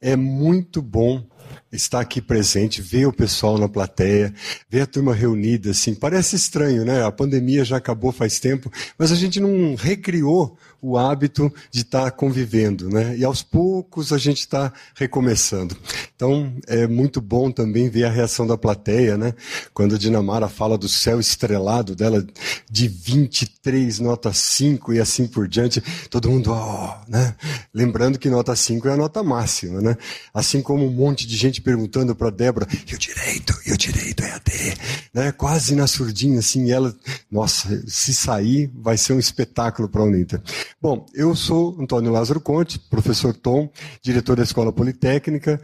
É 0.00 0.16
muito 0.16 0.80
bom 0.80 1.22
estar 1.70 2.00
aqui 2.00 2.20
presente, 2.20 2.80
ver 2.80 3.06
o 3.06 3.12
pessoal 3.12 3.58
na 3.58 3.68
plateia, 3.68 4.32
ver 4.70 4.80
a 4.82 4.86
turma 4.86 5.14
reunida, 5.14 5.70
assim, 5.70 5.94
parece 5.94 6.34
estranho, 6.34 6.84
né? 6.84 7.04
A 7.04 7.12
pandemia 7.12 7.64
já 7.64 7.76
acabou 7.76 8.10
faz 8.10 8.40
tempo, 8.40 8.72
mas 8.98 9.12
a 9.12 9.14
gente 9.14 9.38
não 9.38 9.74
recriou 9.74 10.56
o 10.82 10.96
hábito 10.96 11.52
de 11.70 11.82
estar 11.82 12.04
tá 12.04 12.10
convivendo, 12.10 12.88
né? 12.88 13.16
E 13.16 13.24
aos 13.24 13.42
poucos 13.42 14.12
a 14.12 14.18
gente 14.18 14.40
está 14.40 14.72
recomeçando. 14.94 15.76
Então 16.14 16.54
é 16.66 16.86
muito 16.86 17.20
bom 17.20 17.50
também 17.50 17.88
ver 17.88 18.04
a 18.04 18.10
reação 18.10 18.46
da 18.46 18.56
plateia, 18.56 19.16
né? 19.16 19.34
Quando 19.72 19.94
a 19.94 19.98
Dinamara 19.98 20.48
fala 20.48 20.76
do 20.76 20.88
céu 20.88 21.20
estrelado 21.20 21.94
dela 21.94 22.24
de 22.70 22.88
23 22.88 23.98
nota 24.00 24.32
5 24.32 24.92
e 24.92 25.00
assim 25.00 25.26
por 25.26 25.48
diante, 25.48 25.82
todo 26.08 26.30
mundo, 26.30 26.52
oh, 26.52 27.10
né? 27.10 27.34
Lembrando 27.72 28.18
que 28.18 28.28
nota 28.28 28.54
5 28.54 28.88
é 28.88 28.92
a 28.92 28.96
nota 28.96 29.22
máxima, 29.22 29.80
né? 29.80 29.96
Assim 30.32 30.62
como 30.62 30.86
um 30.86 30.92
monte 30.92 31.26
de 31.26 31.36
gente 31.36 31.60
perguntando 31.60 32.14
para 32.14 32.30
Débora, 32.30 32.66
e 32.90 32.94
o 32.94 32.98
direito, 32.98 33.54
e 33.66 33.72
o 33.72 33.76
direito 33.76 34.22
é 34.22 34.32
a 34.32 34.38
D, 34.38 34.74
né? 35.12 35.32
Quase 35.32 35.74
na 35.74 35.86
surdinha 35.86 36.38
assim, 36.38 36.70
ela, 36.70 36.94
nossa, 37.30 37.82
se 37.86 38.14
sair 38.14 38.70
vai 38.74 38.96
ser 38.96 39.12
um 39.12 39.18
espetáculo 39.18 39.88
para 39.88 40.02
a 40.02 40.04
Uninter. 40.04 40.40
Bom, 40.80 41.06
eu 41.14 41.34
sou 41.34 41.76
Antônio 41.80 42.12
Lázaro 42.12 42.40
Conte, 42.40 42.78
professor 42.78 43.34
Tom, 43.34 43.70
diretor 44.02 44.36
da 44.36 44.42
Escola 44.42 44.72
Politécnica. 44.72 45.60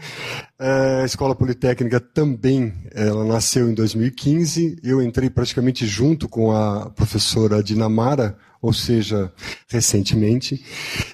É, 0.59 1.01
a 1.03 1.05
Escola 1.05 1.35
Politécnica 1.35 2.01
também, 2.01 2.73
ela 2.95 3.25
nasceu 3.25 3.69
em 3.69 3.75
2015. 3.75 4.79
Eu 4.83 5.03
entrei 5.03 5.29
praticamente 5.29 5.87
junto 5.87 6.29
com 6.29 6.53
a 6.53 6.91
professora 6.91 7.63
Dinamara, 7.63 8.39
ou 8.61 8.73
seja, 8.73 9.33
recentemente, 9.69 10.65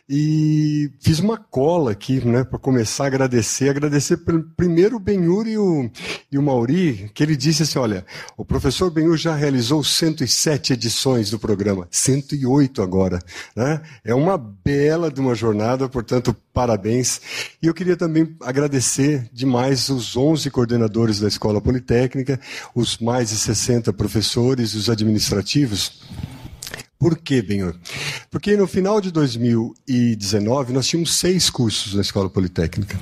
e 0.08 0.90
fiz 1.00 1.18
uma 1.18 1.36
cola 1.36 1.92
aqui, 1.92 2.24
né, 2.24 2.44
para 2.44 2.58
começar 2.58 3.04
a 3.04 3.06
agradecer, 3.06 3.68
agradecer 3.68 4.18
primeiro 4.56 4.96
o 4.96 5.00
Benhur 5.00 5.46
e 5.46 5.58
o, 5.58 5.90
e 6.30 6.38
o 6.38 6.42
Mauri, 6.42 7.10
que 7.14 7.22
ele 7.22 7.36
disse 7.36 7.62
assim, 7.62 7.78
olha, 7.78 8.04
o 8.36 8.44
professor 8.44 8.90
Benhur 8.90 9.16
já 9.16 9.34
realizou 9.34 9.82
107 9.82 10.72
edições 10.72 11.30
do 11.30 11.38
programa, 11.38 11.88
108 11.90 12.82
agora, 12.82 13.18
né? 13.56 13.82
É 14.04 14.14
uma 14.14 14.36
bela 14.36 15.10
de 15.10 15.20
uma 15.20 15.34
jornada, 15.34 15.88
portanto, 15.88 16.34
parabéns. 16.52 17.20
E 17.62 17.66
eu 17.66 17.74
queria 17.74 17.96
também 17.96 18.36
agradecer 18.42 19.28
demais 19.32 19.88
os 19.88 20.16
11 20.16 20.50
coordenadores 20.50 21.20
da 21.20 21.28
Escola 21.28 21.60
Politécnica, 21.60 22.38
os 22.74 22.98
mais 22.98 23.30
de 23.30 23.36
60 23.36 23.92
professores, 23.92 24.74
os 24.74 24.90
administrativos, 24.90 26.02
por 27.02 27.18
quê, 27.18 27.42
Benhor? 27.42 27.74
Porque 28.30 28.56
no 28.56 28.68
final 28.68 29.00
de 29.00 29.10
2019 29.10 30.72
nós 30.72 30.86
tínhamos 30.86 31.16
seis 31.16 31.50
cursos 31.50 31.94
na 31.94 32.00
Escola 32.00 32.30
Politécnica. 32.30 32.96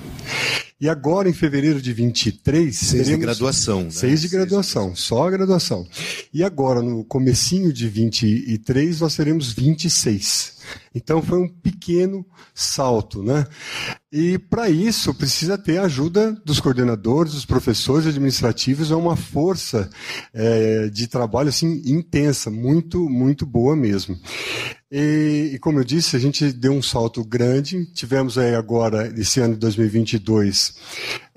E 0.81 0.89
agora, 0.89 1.29
em 1.29 1.35
fevereiro 1.35 1.83
de 1.83 1.93
23... 1.93 2.75
Seis 2.75 3.07
de 3.09 3.17
graduação. 3.19 3.83
Né? 3.83 3.91
Seis 3.91 4.23
de 4.23 4.29
graduação, 4.29 4.97
só 4.97 5.29
a 5.29 5.31
graduação. 5.31 5.87
E 6.33 6.43
agora, 6.43 6.81
no 6.81 7.05
comecinho 7.05 7.71
de 7.71 7.91
23, 7.91 9.01
nós 9.01 9.15
teremos 9.15 9.53
26. 9.53 10.60
Então 10.95 11.23
foi 11.23 11.39
um 11.39 11.49
pequeno 11.49 12.27
salto, 12.55 13.23
né? 13.23 13.47
E 14.13 14.39
para 14.39 14.69
isso 14.69 15.15
precisa 15.15 15.57
ter 15.57 15.79
a 15.79 15.85
ajuda 15.85 16.33
dos 16.45 16.59
coordenadores, 16.61 17.33
dos 17.35 17.45
professores 17.45 18.07
administrativos, 18.07 18.91
é 18.91 18.97
uma 18.97 19.15
força 19.17 19.89
é, 20.35 20.89
de 20.89 21.07
trabalho 21.07 21.49
assim 21.49 21.83
intensa, 21.87 22.51
muito 22.51 23.09
muito 23.09 23.47
boa 23.47 23.77
mesmo. 23.77 24.19
E, 24.93 25.53
e, 25.55 25.59
como 25.61 25.79
eu 25.79 25.85
disse, 25.85 26.17
a 26.17 26.19
gente 26.19 26.53
deu 26.53 26.73
um 26.73 26.83
salto 26.83 27.25
grande. 27.25 27.87
Tivemos 27.93 28.37
aí 28.37 28.57
agora, 28.57 29.07
esse 29.17 29.39
ano 29.39 29.55
de 29.55 29.61
2022, 29.61 30.75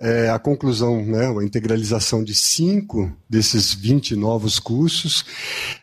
é, 0.03 0.29
a 0.29 0.37
conclusão, 0.37 1.01
né, 1.01 1.27
a 1.27 1.43
integralização 1.45 2.21
de 2.25 2.35
cinco 2.35 3.09
desses 3.29 3.73
20 3.73 4.17
novos 4.17 4.59
cursos. 4.59 5.23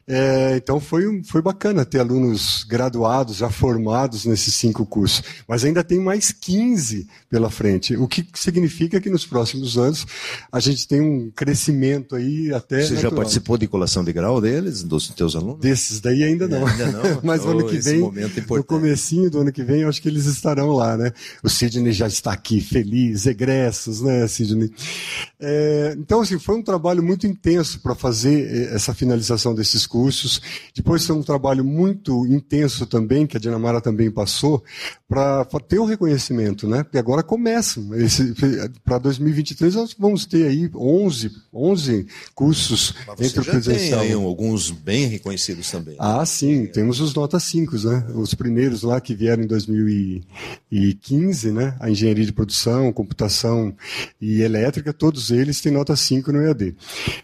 É, 0.06 0.56
então 0.56 0.78
foi, 0.78 1.22
foi 1.24 1.40
bacana 1.40 1.86
ter 1.86 2.00
alunos 2.00 2.62
graduados, 2.64 3.36
já 3.36 3.48
formados 3.48 4.26
nesses 4.26 4.54
cinco 4.54 4.84
cursos. 4.84 5.22
Mas 5.48 5.64
ainda 5.64 5.82
tem 5.82 5.98
mais 5.98 6.32
15 6.32 7.08
pela 7.30 7.48
frente, 7.48 7.96
o 7.96 8.06
que 8.06 8.26
significa 8.34 9.00
que 9.00 9.08
nos 9.08 9.24
próximos 9.24 9.78
anos 9.78 10.06
a 10.52 10.60
gente 10.60 10.86
tem 10.86 11.00
um 11.00 11.30
crescimento 11.30 12.14
aí 12.14 12.52
até. 12.52 12.82
Você 12.82 12.94
natural. 12.94 13.10
já 13.12 13.16
participou 13.16 13.56
de 13.56 13.68
colação 13.68 14.04
de 14.04 14.12
grau 14.12 14.38
deles, 14.38 14.82
dos 14.82 15.08
teus 15.08 15.34
alunos? 15.34 15.60
Desses 15.60 15.98
daí 15.98 16.24
ainda 16.24 16.46
não. 16.46 16.68
É, 16.68 16.72
ainda 16.72 16.86
não. 16.92 17.20
Mas 17.24 17.42
oh, 17.46 17.52
ano 17.52 17.66
que 17.66 17.78
vem, 17.78 18.00
no 18.00 18.64
comecinho 18.64 19.30
do 19.30 19.40
ano 19.40 19.52
que 19.52 19.62
vem, 19.62 19.80
eu 19.80 19.88
acho 19.88 20.02
que 20.02 20.08
eles 20.08 20.26
estarão 20.26 20.72
lá, 20.72 20.94
né? 20.96 21.10
O 21.42 21.48
Sidney 21.48 21.92
já 21.92 22.06
está 22.06 22.32
aqui, 22.32 22.60
feliz, 22.60 23.24
egressos, 23.24 24.02
né, 24.02 24.09
Sidney? 24.28 24.70
É, 25.38 25.94
então, 25.98 26.20
assim, 26.20 26.38
foi 26.38 26.56
um 26.56 26.62
trabalho 26.62 27.02
muito 27.02 27.26
intenso 27.26 27.80
para 27.80 27.94
fazer 27.94 28.46
eh, 28.46 28.74
essa 28.74 28.92
finalização 28.92 29.54
desses 29.54 29.86
cursos. 29.86 30.42
Depois 30.74 31.06
foi 31.06 31.16
um 31.16 31.22
trabalho 31.22 31.64
muito 31.64 32.26
intenso 32.26 32.84
também, 32.84 33.26
que 33.26 33.38
a 33.38 33.40
Dinamara 33.40 33.80
também 33.80 34.11
passou, 34.11 34.62
para 35.08 35.46
ter 35.66 35.78
o 35.78 35.84
reconhecimento, 35.84 36.68
né? 36.68 36.82
Porque 36.82 36.98
agora 36.98 37.22
começam. 37.22 37.88
Para 38.84 38.98
2023 38.98 39.74
nós 39.74 39.96
vamos 39.98 40.26
ter 40.26 40.46
aí 40.46 40.70
11, 40.74 41.30
11 41.52 42.06
cursos 42.34 42.94
entre 43.18 43.40
o 43.40 43.44
presencial. 43.44 44.00
Tem 44.00 44.11
aí 44.11 44.14
alguns 44.14 44.70
bem 44.70 45.06
reconhecidos 45.06 45.70
também. 45.70 45.96
Ah, 45.98 46.24
sim. 46.26 46.66
Temos 46.66 47.00
os 47.00 47.14
nota 47.14 47.40
5, 47.40 47.78
né? 47.88 48.06
Os 48.14 48.34
primeiros 48.34 48.82
lá 48.82 49.00
que 49.00 49.14
vieram 49.14 49.42
em 49.42 49.46
2015, 49.46 51.50
né? 51.50 51.74
A 51.80 51.88
engenharia 51.90 52.26
de 52.26 52.32
produção, 52.32 52.92
computação 52.92 53.74
e 54.20 54.43
elétrica, 54.43 54.93
todos 54.93 55.30
eles 55.30 55.61
têm 55.61 55.72
nota 55.72 55.97
5 55.97 56.32
no 56.32 56.43
EAD. 56.43 56.76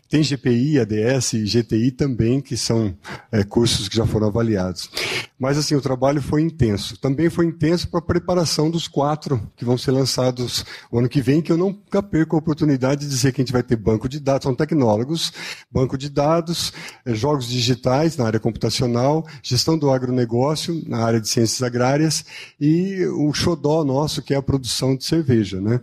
Tem 0.08 0.22
GPI, 0.22 0.80
ADS 0.80 1.34
e 1.34 1.44
GTI 1.44 1.90
também, 1.90 2.40
que 2.40 2.56
são 2.56 2.96
é, 3.30 3.44
cursos 3.44 3.88
que 3.88 3.96
já 3.96 4.06
foram 4.06 4.28
avaliados. 4.28 4.90
Mas 5.38 5.58
assim, 5.58 5.74
o 5.74 5.80
trabalho 5.80 6.22
foi 6.22 6.40
intenso. 6.40 6.98
Também 6.98 7.28
foi 7.28 7.44
intenso 7.44 7.88
para 7.88 7.98
a 7.98 8.02
preparação 8.02 8.70
dos 8.70 8.88
quatro 8.88 9.40
que 9.54 9.64
vão 9.64 9.76
ser 9.76 9.90
lançados 9.90 10.64
o 10.90 10.98
ano 10.98 11.08
que 11.08 11.20
vem, 11.20 11.42
que 11.42 11.52
eu 11.52 11.58
nunca 11.58 12.02
perco 12.02 12.36
a 12.36 12.38
oportunidade 12.38 13.02
de 13.02 13.08
dizer 13.08 13.32
que 13.32 13.40
a 13.40 13.44
gente 13.44 13.52
vai 13.52 13.62
ter 13.62 13.76
banco 13.76 14.08
de 14.08 14.18
dados, 14.18 14.44
são 14.44 14.54
tecnólogos, 14.54 15.32
banco 15.70 15.98
de 15.98 16.08
dados, 16.08 16.72
é, 17.04 17.14
jogos 17.14 17.48
digitais 17.48 18.16
na 18.16 18.24
área 18.24 18.40
computacional, 18.40 19.26
gestão 19.42 19.76
do 19.76 19.90
agronegócio 19.90 20.82
na 20.86 21.04
área 21.04 21.20
de 21.20 21.28
ciências 21.28 21.62
agrárias 21.62 22.24
e 22.58 23.04
o 23.06 23.32
xodó 23.34 23.84
nosso, 23.84 24.22
que 24.22 24.32
é 24.32 24.36
a 24.36 24.42
produção 24.42 24.96
de 24.96 25.04
cerveja. 25.04 25.60
Né? 25.60 25.80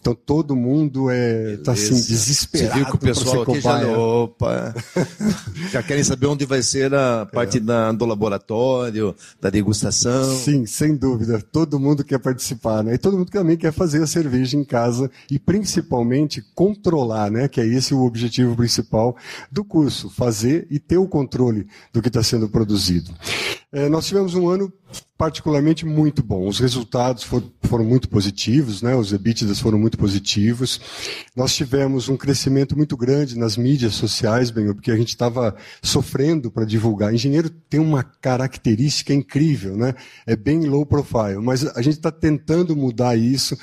Então 0.00 0.14
todo 0.14 0.56
mundo 0.56 1.10
está 1.10 1.72
é, 1.72 1.74
assim, 1.74 1.94
desesperado. 1.94 2.72
Você 2.72 2.78
viu 2.78 2.86
que 2.86 2.94
o 2.96 2.98
pessoal 2.98 3.42
aqui 3.42 3.60
já, 3.60 3.88
opa, 3.88 4.74
já 5.70 5.82
querem 5.82 6.02
saber 6.02 6.26
onde 6.26 6.44
vai 6.44 6.62
ser 6.62 6.92
a 6.94 7.26
parte 7.26 7.58
é. 7.58 7.60
da, 7.60 7.92
do 7.92 8.04
laboratório, 8.04 8.95
da 9.40 9.50
degustação. 9.50 10.34
Sim, 10.36 10.66
sem 10.66 10.96
dúvida. 10.96 11.40
Todo 11.40 11.80
mundo 11.80 12.04
quer 12.04 12.18
participar, 12.18 12.82
né? 12.82 12.94
E 12.94 12.98
todo 12.98 13.16
mundo 13.16 13.30
também 13.30 13.56
quer 13.56 13.72
fazer 13.72 14.02
a 14.02 14.06
cerveja 14.06 14.56
em 14.56 14.64
casa 14.64 15.10
e 15.30 15.38
principalmente 15.38 16.42
controlar, 16.54 17.30
né? 17.30 17.48
Que 17.48 17.60
é 17.60 17.66
esse 17.66 17.94
o 17.94 18.04
objetivo 18.04 18.56
principal 18.56 19.16
do 19.50 19.64
curso, 19.64 20.10
fazer 20.10 20.66
e 20.70 20.78
ter 20.78 20.98
o 20.98 21.08
controle 21.08 21.66
do 21.92 22.00
que 22.02 22.08
está 22.08 22.22
sendo 22.22 22.48
produzido. 22.48 23.12
É, 23.72 23.88
nós 23.88 24.06
tivemos 24.06 24.34
um 24.34 24.48
ano 24.48 24.72
particularmente 25.16 25.86
muito 25.86 26.22
bom. 26.22 26.46
Os 26.46 26.58
resultados 26.58 27.22
foram, 27.22 27.50
foram 27.62 27.84
muito 27.84 28.08
positivos, 28.08 28.82
né? 28.82 28.94
os 28.94 29.12
EBITDAs 29.12 29.58
foram 29.58 29.78
muito 29.78 29.96
positivos. 29.96 30.80
Nós 31.34 31.54
tivemos 31.54 32.08
um 32.08 32.16
crescimento 32.16 32.76
muito 32.76 32.96
grande 32.96 33.38
nas 33.38 33.56
mídias 33.56 33.94
sociais, 33.94 34.50
bem, 34.50 34.66
porque 34.72 34.90
a 34.90 34.96
gente 34.96 35.08
estava 35.08 35.56
sofrendo 35.82 36.50
para 36.50 36.64
divulgar. 36.64 37.14
Engenheiro 37.14 37.48
tem 37.48 37.80
uma 37.80 38.02
característica 38.02 39.14
incrível, 39.14 39.76
né? 39.76 39.94
é 40.26 40.36
bem 40.36 40.66
low 40.66 40.84
profile, 40.84 41.38
mas 41.40 41.64
a 41.64 41.80
gente 41.80 41.96
está 41.96 42.10
tentando 42.10 42.76
mudar 42.76 43.16
isso. 43.16 43.56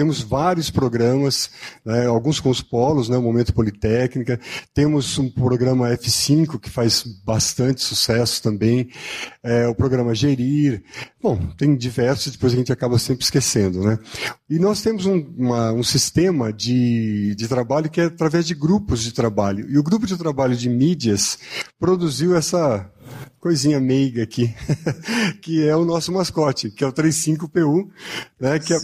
Temos 0.00 0.22
vários 0.22 0.70
programas, 0.70 1.50
né, 1.84 2.06
alguns 2.06 2.40
com 2.40 2.48
os 2.48 2.62
polos, 2.62 3.10
né, 3.10 3.18
o 3.18 3.22
Momento 3.22 3.52
Politécnica. 3.52 4.40
Temos 4.72 5.18
um 5.18 5.28
programa 5.28 5.90
F5 5.90 6.58
que 6.58 6.70
faz 6.70 7.02
bastante 7.22 7.82
sucesso 7.82 8.42
também. 8.42 8.88
É, 9.42 9.66
o 9.66 9.74
programa 9.74 10.14
Gerir. 10.14 10.82
Bom, 11.22 11.36
tem 11.58 11.76
diversos, 11.76 12.32
depois 12.32 12.54
a 12.54 12.56
gente 12.56 12.72
acaba 12.72 12.98
sempre 12.98 13.24
esquecendo. 13.24 13.82
Né? 13.82 13.98
E 14.48 14.58
nós 14.58 14.80
temos 14.80 15.04
um, 15.04 15.18
uma, 15.36 15.70
um 15.70 15.82
sistema 15.82 16.50
de, 16.50 17.34
de 17.34 17.46
trabalho 17.46 17.90
que 17.90 18.00
é 18.00 18.04
através 18.04 18.46
de 18.46 18.54
grupos 18.54 19.02
de 19.02 19.12
trabalho. 19.12 19.68
E 19.68 19.76
o 19.76 19.82
grupo 19.82 20.06
de 20.06 20.16
trabalho 20.16 20.56
de 20.56 20.70
mídias 20.70 21.38
produziu 21.78 22.34
essa 22.34 22.90
coisinha 23.40 23.80
meiga 23.80 24.22
aqui, 24.22 24.54
que 25.40 25.66
é 25.66 25.74
o 25.74 25.84
nosso 25.84 26.12
mascote, 26.12 26.70
que 26.70 26.84
é 26.84 26.86
o 26.86 26.92
35PU, 26.92 27.88
né, 28.38 28.58
que 28.58 28.74
é 28.74 28.78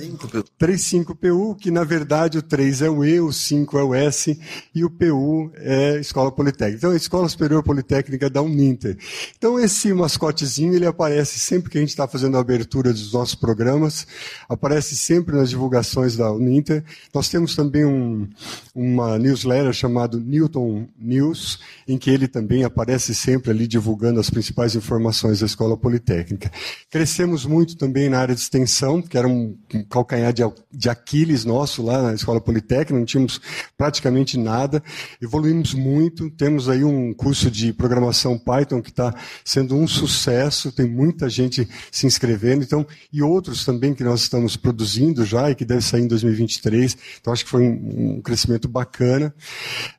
35PU, 0.58 1.56
que 1.56 1.70
na 1.70 1.84
verdade 1.84 2.38
o 2.38 2.42
3 2.42 2.82
é 2.82 2.88
o 2.88 3.04
E, 3.04 3.20
o 3.20 3.30
5 3.30 3.78
é 3.78 3.82
o 3.82 3.94
S 3.94 4.40
e 4.74 4.82
o 4.82 4.90
PU 4.90 5.50
é 5.56 6.00
Escola 6.00 6.32
Politécnica. 6.32 6.78
Então, 6.78 6.90
a 6.90 6.96
Escola 6.96 7.28
Superior 7.28 7.62
Politécnica 7.62 8.30
da 8.30 8.40
Uninter. 8.40 8.96
Então, 9.36 9.60
esse 9.60 9.92
mascotezinho, 9.92 10.74
ele 10.74 10.86
aparece 10.86 11.38
sempre 11.38 11.70
que 11.70 11.76
a 11.76 11.80
gente 11.80 11.90
está 11.90 12.08
fazendo 12.08 12.38
a 12.38 12.40
abertura 12.40 12.92
dos 12.92 13.12
nossos 13.12 13.34
programas, 13.34 14.06
aparece 14.48 14.96
sempre 14.96 15.36
nas 15.36 15.50
divulgações 15.50 16.16
da 16.16 16.32
Uninter. 16.32 16.82
Nós 17.12 17.28
temos 17.28 17.54
também 17.54 17.84
um, 17.84 18.26
uma 18.74 19.18
newsletter 19.18 19.72
chamado 19.72 20.18
Newton 20.18 20.88
News, 20.98 21.60
em 21.86 21.98
que 21.98 22.10
ele 22.10 22.26
também 22.26 22.64
aparece 22.64 23.14
sempre 23.14 23.50
ali 23.50 23.66
divulgando 23.66 24.15
as 24.20 24.30
principais 24.30 24.74
informações 24.74 25.40
da 25.40 25.46
Escola 25.46 25.76
Politécnica. 25.76 26.50
Crescemos 26.90 27.44
muito 27.44 27.76
também 27.76 28.08
na 28.08 28.18
área 28.18 28.34
de 28.34 28.40
extensão, 28.40 29.00
que 29.02 29.16
era 29.16 29.28
um 29.28 29.56
calcanhar 29.88 30.32
de, 30.32 30.88
Aquiles 30.88 31.44
nosso 31.44 31.82
lá 31.82 32.02
na 32.02 32.14
Escola 32.14 32.40
Politécnica, 32.40 32.94
não 32.94 33.04
tínhamos 33.04 33.40
praticamente 33.76 34.38
nada. 34.38 34.82
Evoluímos 35.20 35.74
muito, 35.74 36.30
temos 36.30 36.68
aí 36.68 36.84
um 36.84 37.12
curso 37.12 37.50
de 37.50 37.72
programação 37.72 38.38
Python 38.38 38.80
que 38.80 38.90
está 38.90 39.14
sendo 39.44 39.76
um 39.76 39.86
sucesso, 39.86 40.72
tem 40.72 40.88
muita 40.88 41.28
gente 41.28 41.68
se 41.90 42.06
inscrevendo, 42.06 42.62
então, 42.62 42.86
e 43.12 43.22
outros 43.22 43.64
também 43.64 43.94
que 43.94 44.04
nós 44.04 44.22
estamos 44.22 44.56
produzindo 44.56 45.24
já 45.24 45.50
e 45.50 45.54
que 45.54 45.64
deve 45.64 45.82
sair 45.82 46.02
em 46.02 46.08
2023. 46.08 46.96
Então, 47.20 47.32
acho 47.32 47.44
que 47.44 47.50
foi 47.50 47.62
um, 47.62 48.20
crescimento 48.20 48.68
bacana. 48.68 49.34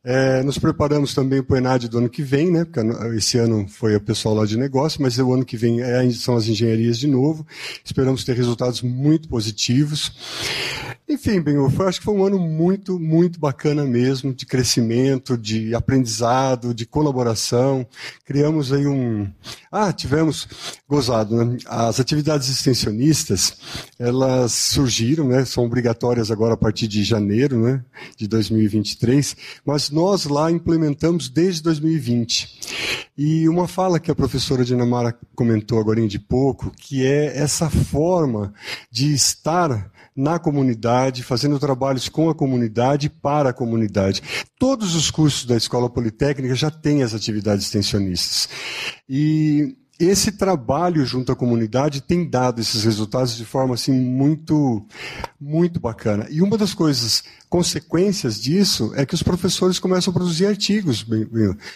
É, 0.04 0.44
nos 0.44 0.58
preparamos 0.58 1.14
também 1.14 1.42
para 1.42 1.56
o 1.56 1.58
ENAD 1.58 1.88
do 1.88 1.98
ano 1.98 2.10
que 2.10 2.24
vem, 2.24 2.52
né? 2.52 2.66
Porque 2.66 2.80
esse 3.18 3.38
ano 3.38 3.68
foi 3.68 3.96
pessoal 4.08 4.34
lá 4.34 4.46
de 4.46 4.58
negócio, 4.58 5.02
mas 5.02 5.20
o 5.20 5.34
ano 5.34 5.44
que 5.44 5.58
vem 5.58 5.82
é, 5.82 6.10
são 6.12 6.38
as 6.38 6.48
engenharias 6.48 6.98
de 6.98 7.08
novo. 7.08 7.46
Esperamos 7.84 8.24
ter 8.24 8.36
resultados 8.36 8.82
muito 8.82 9.28
positivos. 9.28 10.14
Enfim, 11.10 11.40
bem, 11.40 11.56
eu 11.56 11.72
acho 11.88 12.00
que 12.00 12.06
foi 12.06 12.14
um 12.14 12.26
ano 12.26 12.38
muito, 12.38 13.00
muito 13.00 13.40
bacana 13.40 13.86
mesmo, 13.86 14.34
de 14.34 14.46
crescimento, 14.46 15.38
de 15.38 15.74
aprendizado, 15.74 16.74
de 16.74 16.86
colaboração. 16.86 17.88
Criamos 18.26 18.74
aí 18.74 18.86
um. 18.86 19.26
Ah, 19.72 19.94
tivemos 19.94 20.46
gozado, 20.86 21.46
né? 21.46 21.58
As 21.66 22.02
atividades 22.02 22.50
extensionistas, 22.50 23.56
elas 23.98 24.52
surgiram, 24.52 25.30
né? 25.30 25.46
São 25.46 25.64
obrigatórias 25.64 26.30
agora 26.30 26.56
a 26.56 26.58
partir 26.58 26.90
de 26.90 27.02
janeiro, 27.06 27.58
né? 27.58 27.82
De 28.18 28.28
2023, 28.28 29.38
mas 29.66 29.90
nós 29.90 30.26
lá 30.26 30.52
implementamos 30.52 31.30
desde 31.30 31.64
2020. 31.64 33.08
E 33.18 33.48
uma 33.48 33.66
fala 33.66 33.98
que 33.98 34.12
a 34.12 34.16
professora 34.16 34.66
Dinamara 34.66 35.18
comentou 35.34 35.80
agora 35.80 36.06
de 36.06 36.20
pouco, 36.20 36.70
que 36.72 37.06
é 37.06 37.38
essa 37.38 37.70
forma 37.70 38.54
de 38.92 39.14
estar 39.14 39.90
na 40.18 40.40
comunidade, 40.40 41.22
fazendo 41.22 41.60
trabalhos 41.60 42.10
com 42.10 42.28
a 42.28 42.36
comunidade 42.36 43.08
para 43.08 43.52
a 43.52 43.54
comunidade. 43.54 44.24
Todos 44.58 44.96
os 44.96 45.12
cursos 45.12 45.46
da 45.46 45.56
Escola 45.56 45.88
Politécnica 45.88 46.56
já 46.56 46.72
têm 46.72 47.04
as 47.04 47.14
atividades 47.14 47.66
extensionistas. 47.66 48.50
E 49.08 49.76
esse 50.00 50.32
trabalho 50.32 51.06
junto 51.06 51.32
à 51.32 51.36
comunidade 51.36 52.02
tem 52.02 52.28
dado 52.28 52.62
esses 52.62 52.84
resultados 52.84 53.36
de 53.36 53.46
forma 53.46 53.76
assim 53.76 53.92
muito 53.92 54.86
muito 55.40 55.80
bacana. 55.80 56.28
E 56.30 56.42
uma 56.42 56.58
das 56.58 56.74
coisas 56.74 57.24
consequências 57.50 58.42
disso 58.42 58.92
é 58.96 59.06
que 59.06 59.16
os 59.16 59.24
professores 59.24 59.80
começam 59.80 60.12
a 60.12 60.14
produzir 60.14 60.46
artigos, 60.46 61.06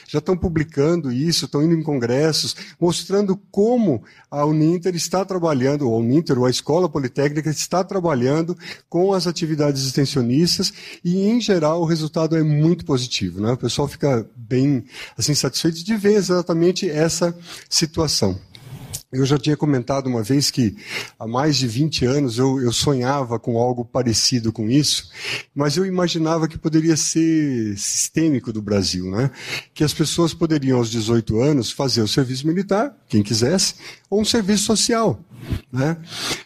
já 0.07 0.19
estão 0.19 0.35
publicando 0.35 1.11
isso, 1.11 1.45
estão 1.45 1.63
indo 1.63 1.73
em 1.73 1.83
congressos, 1.83 2.55
mostrando 2.79 3.37
como 3.49 4.03
a 4.29 4.45
Uninter 4.45 4.95
está 4.95 5.23
trabalhando, 5.23 5.87
ou 5.87 5.95
a 5.95 5.99
Uninter, 5.99 6.37
ou 6.37 6.45
a 6.45 6.49
Escola 6.49 6.89
Politécnica 6.89 7.49
está 7.49 7.83
trabalhando 7.83 8.57
com 8.89 9.13
as 9.13 9.27
atividades 9.27 9.85
extensionistas 9.85 10.73
e, 11.03 11.27
em 11.27 11.39
geral, 11.39 11.81
o 11.81 11.85
resultado 11.85 12.35
é 12.35 12.43
muito 12.43 12.85
positivo. 12.85 13.41
Né? 13.41 13.51
O 13.51 13.57
pessoal 13.57 13.87
fica 13.87 14.25
bem 14.35 14.83
assim, 15.17 15.33
satisfeito 15.33 15.83
de 15.83 15.95
ver 15.95 16.15
exatamente 16.15 16.89
essa 16.89 17.35
situação. 17.69 18.37
Eu 19.11 19.25
já 19.25 19.37
tinha 19.37 19.57
comentado 19.57 20.07
uma 20.07 20.23
vez 20.23 20.49
que 20.49 20.75
há 21.19 21.27
mais 21.27 21.57
de 21.57 21.67
20 21.67 22.05
anos 22.05 22.37
eu, 22.37 22.61
eu, 22.61 22.71
sonhava 22.71 23.37
com 23.37 23.57
algo 23.57 23.83
parecido 23.83 24.53
com 24.53 24.69
isso, 24.69 25.09
mas 25.53 25.75
eu 25.75 25.85
imaginava 25.85 26.47
que 26.47 26.57
poderia 26.57 26.95
ser 26.95 27.77
sistêmico 27.77 28.53
do 28.53 28.61
Brasil, 28.61 29.11
né? 29.11 29.29
Que 29.73 29.83
as 29.83 29.93
pessoas 29.93 30.33
poderiam 30.33 30.77
aos 30.77 30.89
18 30.89 31.41
anos 31.41 31.71
fazer 31.71 32.01
o 32.01 32.07
serviço 32.07 32.47
militar, 32.47 32.95
quem 33.09 33.21
quisesse, 33.21 33.75
ou 34.09 34.21
um 34.21 34.25
serviço 34.25 34.63
social, 34.63 35.19
né? 35.71 35.97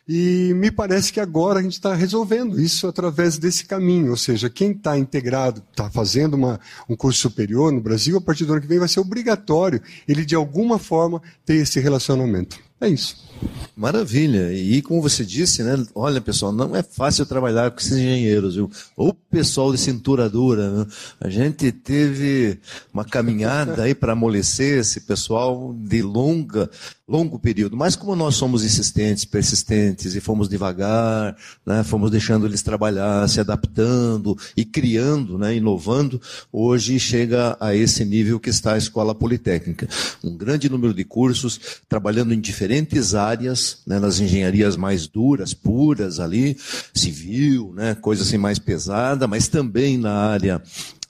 E 0.08 0.52
me 0.56 0.72
parece 0.72 1.14
que 1.14 1.20
agora 1.20 1.60
a 1.60 1.64
gente 1.64 1.74
está 1.74 1.94
resolvendo 1.94 2.60
isso 2.60 2.88
através 2.88 3.38
desse 3.38 3.66
caminho, 3.66 4.12
ou 4.12 4.18
seja, 4.18 4.50
quem 4.50 4.72
está 4.72 4.98
integrado, 4.98 5.64
está 5.72 5.90
fazendo 5.90 6.34
uma, 6.34 6.60
um 6.90 6.96
curso 6.96 7.20
superior 7.20 7.72
no 7.72 7.82
Brasil, 7.82 8.18
a 8.18 8.22
partir 8.22 8.46
do 8.46 8.54
ano 8.54 8.62
que 8.62 8.68
vem 8.68 8.80
vai 8.80 8.88
ser 8.88 9.00
obrigatório 9.00 9.82
ele 10.08 10.26
de 10.26 10.36
alguma 10.36 10.80
forma 10.80 11.22
ter 11.46 11.56
esse 11.56 11.80
relacionamento. 11.80 12.55
É 12.82 12.88
isso. 12.88 13.24
Maravilha. 13.76 14.54
E 14.54 14.82
como 14.82 15.02
você 15.02 15.26
disse, 15.26 15.62
né? 15.62 15.76
Olha, 15.94 16.22
pessoal, 16.22 16.54
não 16.54 16.74
é 16.76 16.82
fácil 16.82 17.26
trabalhar 17.26 17.70
com 17.72 17.80
esses 17.80 17.92
engenheiros, 17.92 18.56
viu? 18.56 18.72
O 18.96 19.14
pessoal 19.14 19.74
de 19.74 19.78
cintura 19.78 20.30
dura, 20.30 20.72
né? 20.72 20.86
A 21.20 21.30
gente 21.30 21.74
teve 21.74 22.58
uma 22.94 23.04
caminhada 23.04 23.84
aí 23.84 23.94
para 23.94 24.14
amolecer 24.14 24.80
esse 24.80 25.02
pessoal 25.02 25.76
de 25.78 26.02
longa, 26.02 26.70
longo 27.06 27.38
período. 27.38 27.76
Mas 27.76 27.98
como 27.98 28.16
nós 28.16 28.36
somos 28.36 28.64
insistentes, 28.64 29.26
persistentes 29.26 30.16
e 30.16 30.22
fomos 30.22 30.48
devagar, 30.48 31.36
né? 31.66 31.84
Fomos 31.84 32.10
deixando 32.10 32.46
eles 32.46 32.62
trabalhar, 32.62 33.28
se 33.28 33.42
adaptando 33.42 34.38
e 34.56 34.64
criando, 34.64 35.38
né? 35.38 35.54
Inovando, 35.54 36.22
hoje 36.50 36.98
chega 36.98 37.58
a 37.60 37.76
esse 37.76 38.06
nível 38.06 38.40
que 38.40 38.50
está 38.50 38.76
a 38.76 38.78
escola 38.78 39.14
politécnica. 39.14 39.86
Um 40.24 40.38
grande 40.38 40.70
número 40.70 40.94
de 40.94 41.04
cursos, 41.04 41.60
trabalhando 41.90 42.34
em 42.34 42.40
diferentes 42.40 43.14
áreas 43.14 43.25
áreas, 43.26 43.80
né, 43.86 44.00
nas 44.00 44.20
engenharias 44.20 44.76
mais 44.76 45.08
duras, 45.08 45.54
puras 45.54 46.20
ali, 46.20 46.58
civil, 46.94 47.74
né, 47.76 47.96
coisa 47.96 48.24
assim 48.24 48.38
mais 48.38 48.60
pesada, 48.60 49.28
mas 49.28 49.48
também 49.48 49.98
na 49.98 50.14
área 50.14 50.62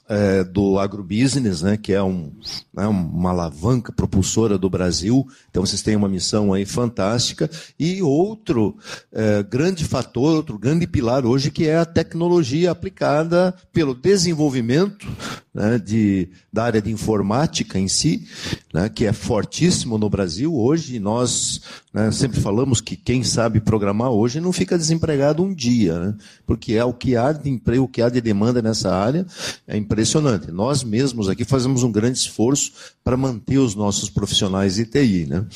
é, 0.08 0.44
do 0.44 0.78
agrobusiness, 0.78 1.62
né, 1.62 1.76
que 1.76 1.92
é 1.92 2.02
um, 2.02 2.32
né, 2.72 2.86
uma 2.86 3.30
alavanca 3.30 3.92
propulsora 3.92 4.56
do 4.56 4.70
Brasil. 4.70 5.26
Então 5.50 5.64
vocês 5.64 5.82
têm 5.82 5.96
uma 5.96 6.08
missão 6.08 6.52
aí 6.52 6.64
fantástica. 6.64 7.50
E 7.78 8.02
outro 8.02 8.76
é, 9.12 9.42
grande 9.42 9.84
fator, 9.84 10.36
outro 10.36 10.58
grande 10.58 10.86
pilar 10.86 11.26
hoje, 11.26 11.50
que 11.50 11.66
é 11.66 11.78
a 11.78 11.84
tecnologia 11.84 12.70
aplicada 12.70 13.54
pelo 13.72 13.94
desenvolvimento 13.94 15.06
né, 15.52 15.78
de, 15.78 16.28
da 16.52 16.64
área 16.64 16.82
de 16.82 16.92
informática 16.92 17.78
em 17.78 17.88
si, 17.88 18.26
né, 18.72 18.88
que 18.88 19.06
é 19.06 19.12
fortíssimo 19.12 19.98
no 19.98 20.08
Brasil 20.08 20.54
hoje. 20.54 21.00
Nós 21.00 21.62
né, 21.96 22.12
sempre 22.12 22.38
falamos 22.38 22.82
que 22.82 22.94
quem 22.94 23.24
sabe 23.24 23.58
programar 23.58 24.10
hoje 24.10 24.38
não 24.38 24.52
fica 24.52 24.76
desempregado 24.76 25.42
um 25.42 25.54
dia, 25.54 25.98
né, 25.98 26.14
porque 26.44 26.74
é 26.74 26.84
o 26.84 26.92
que 26.92 27.16
há 27.16 27.32
de 27.32 27.48
emprego, 27.48 27.84
o 27.84 27.88
que 27.88 28.02
há 28.02 28.10
de 28.10 28.20
demanda 28.20 28.60
nessa 28.60 28.94
área 28.94 29.24
é 29.66 29.78
impressionante. 29.78 30.52
Nós 30.52 30.84
mesmos 30.84 31.26
aqui 31.26 31.42
fazemos 31.42 31.82
um 31.82 31.90
grande 31.90 32.18
esforço 32.18 32.70
para 33.02 33.16
manter 33.16 33.56
os 33.56 33.74
nossos 33.74 34.10
profissionais 34.10 34.74
de 34.74 34.84
TI. 34.84 35.24
Né? 35.24 35.46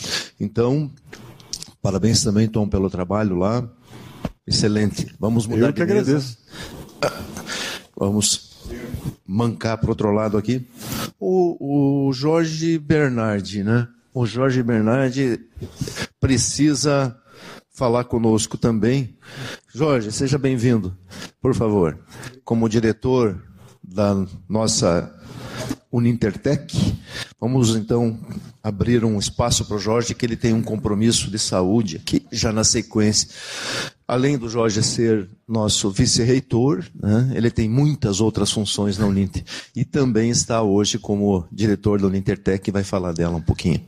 Então, 0.40 0.90
parabéns 1.82 2.24
também, 2.24 2.48
Tom, 2.48 2.66
pelo 2.66 2.88
trabalho 2.88 3.36
lá. 3.36 3.68
Excelente. 4.46 5.14
Vamos 5.20 5.46
mudar 5.46 5.66
Eu 5.66 5.72
que 5.74 5.84
de 5.84 5.92
agradeço. 5.92 6.38
Vamos 7.94 8.62
mancar 9.26 9.76
para 9.76 9.90
outro 9.90 10.10
lado 10.10 10.38
aqui. 10.38 10.66
O, 11.18 12.06
o 12.08 12.12
Jorge 12.14 12.78
Bernardi, 12.78 13.62
né? 13.62 13.86
O 14.12 14.26
Jorge 14.26 14.62
Bernardi 14.62 15.40
precisa 16.18 17.16
falar 17.72 18.04
conosco 18.04 18.58
também. 18.58 19.16
Jorge, 19.72 20.12
seja 20.12 20.36
bem-vindo, 20.36 20.96
por 21.40 21.54
favor. 21.54 21.98
Como 22.44 22.68
diretor 22.68 23.42
da 23.82 24.14
nossa 24.48 25.14
Unintertec, 25.90 26.76
vamos 27.40 27.74
então 27.74 28.18
abrir 28.62 29.04
um 29.04 29.18
espaço 29.18 29.64
para 29.64 29.76
o 29.76 29.80
Jorge, 29.80 30.14
que 30.14 30.26
ele 30.26 30.36
tem 30.36 30.52
um 30.52 30.62
compromisso 30.62 31.30
de 31.30 31.38
saúde 31.38 31.96
aqui, 31.96 32.26
já 32.30 32.52
na 32.52 32.64
sequência. 32.64 33.28
Além 34.10 34.36
do 34.36 34.48
Jorge 34.48 34.82
ser 34.82 35.30
nosso 35.46 35.88
vice-reitor, 35.88 36.84
né, 37.00 37.30
ele 37.32 37.48
tem 37.48 37.68
muitas 37.68 38.20
outras 38.20 38.50
funções 38.50 38.98
na 38.98 39.06
Uninter. 39.06 39.44
E 39.72 39.84
também 39.84 40.30
está 40.30 40.62
hoje 40.62 40.98
como 40.98 41.46
diretor 41.52 42.00
da 42.00 42.08
Unintertec 42.08 42.68
e 42.68 42.72
vai 42.72 42.82
falar 42.82 43.12
dela 43.12 43.36
um 43.36 43.40
pouquinho. 43.40 43.80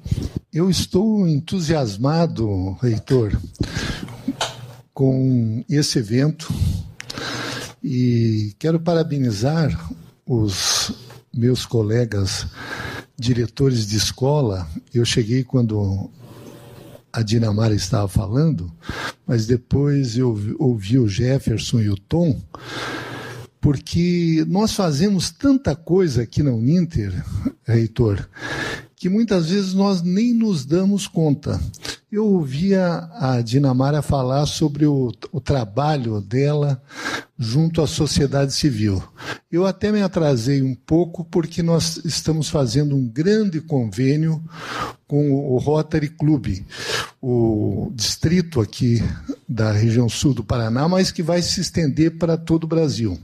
Eu 0.52 0.70
estou 0.70 1.26
entusiasmado, 1.26 2.76
reitor, 2.80 3.36
com 4.94 5.64
esse 5.68 5.98
evento 5.98 6.54
e 7.82 8.54
quero 8.60 8.78
parabenizar 8.78 9.76
os 10.24 10.92
meus 11.34 11.66
colegas 11.66 12.46
diretores 13.18 13.88
de 13.88 13.96
escola. 13.96 14.68
Eu 14.94 15.04
cheguei 15.04 15.42
quando 15.42 16.08
a 17.12 17.22
Dinamara 17.22 17.74
estava 17.74 18.06
falando, 18.06 18.72
mas 19.26 19.46
depois 19.46 20.16
eu 20.16 20.38
ouvi 20.58 20.98
o 20.98 21.08
Jefferson 21.08 21.80
e 21.80 21.88
o 21.88 21.96
Tom, 21.96 22.40
porque 23.60 24.44
nós 24.48 24.72
fazemos 24.72 25.30
tanta 25.30 25.76
coisa 25.76 26.22
aqui 26.22 26.42
na 26.42 26.50
Uninter, 26.50 27.12
reitor, 27.64 28.28
que 28.96 29.08
muitas 29.08 29.50
vezes 29.50 29.74
nós 29.74 30.02
nem 30.02 30.34
nos 30.34 30.64
damos 30.64 31.06
conta. 31.06 31.60
Eu 32.10 32.26
ouvia 32.26 33.08
a 33.14 33.40
Dinamara 33.40 34.02
falar 34.02 34.46
sobre 34.46 34.84
o, 34.84 35.12
o, 35.32 35.40
trabalho 35.40 36.20
dela 36.20 36.82
junto 37.42 37.82
à 37.82 37.86
sociedade 37.86 38.54
civil. 38.54 39.02
Eu 39.50 39.66
até 39.66 39.90
me 39.90 40.00
atrasei 40.00 40.62
um 40.62 40.74
pouco 40.74 41.24
porque 41.24 41.62
nós 41.62 42.00
estamos 42.04 42.48
fazendo 42.48 42.96
um 42.96 43.06
grande 43.06 43.60
convênio 43.60 44.42
com 45.06 45.30
o 45.30 45.58
Rotary 45.58 46.08
Club, 46.08 46.64
o 47.20 47.92
distrito 47.94 48.60
aqui 48.60 49.02
da 49.46 49.70
região 49.70 50.08
sul 50.08 50.32
do 50.32 50.42
Paraná, 50.42 50.88
mas 50.88 51.10
que 51.10 51.22
vai 51.22 51.42
se 51.42 51.60
estender 51.60 52.16
para 52.16 52.38
todo 52.38 52.64
o 52.64 52.68
Brasil. 52.68 53.18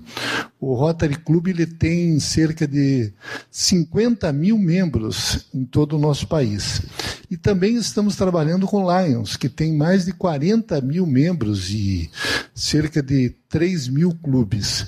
O 0.61 0.75
Rotary 0.75 1.17
Club 1.17 1.47
ele 1.47 1.65
tem 1.65 2.21
cerca 2.21 2.67
de 2.67 3.11
50 3.51 4.31
mil 4.33 4.59
membros 4.59 5.47
em 5.55 5.65
todo 5.65 5.97
o 5.97 5.99
nosso 5.99 6.27
país. 6.27 6.83
E 7.31 7.37
também 7.37 7.77
estamos 7.77 8.17
trabalhando 8.17 8.67
com 8.67 8.85
Lions, 8.85 9.37
que 9.37 9.49
tem 9.49 9.75
mais 9.75 10.05
de 10.05 10.13
40 10.13 10.81
mil 10.83 11.07
membros 11.07 11.71
e 11.71 12.11
cerca 12.55 13.03
de 13.03 13.35
3 13.49 13.89
mil 13.89 14.15
clubes. 14.23 14.87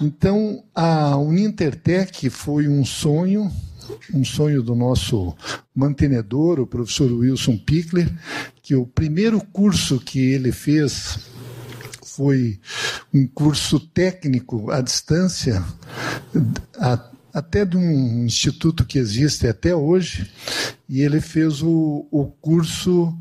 Então, 0.00 0.62
a 0.74 1.16
Unintertec 1.16 2.30
foi 2.30 2.68
um 2.68 2.84
sonho, 2.84 3.50
um 4.14 4.24
sonho 4.24 4.62
do 4.62 4.74
nosso 4.74 5.34
mantenedor, 5.74 6.60
o 6.60 6.66
professor 6.66 7.10
Wilson 7.10 7.56
Pickler, 7.56 8.08
que 8.62 8.74
o 8.74 8.86
primeiro 8.86 9.40
curso 9.40 9.98
que 9.98 10.20
ele 10.20 10.52
fez 10.52 11.18
foi 12.02 12.60
um 13.12 13.26
curso 13.26 13.80
técnico 13.80 14.70
à 14.70 14.80
distância, 14.80 15.64
até 17.38 17.64
de 17.64 17.76
um 17.76 18.24
instituto 18.24 18.84
que 18.84 18.98
existe 18.98 19.46
até 19.46 19.74
hoje, 19.74 20.30
e 20.88 21.00
ele 21.00 21.20
fez 21.20 21.62
o, 21.62 22.06
o 22.10 22.26
curso 22.26 23.16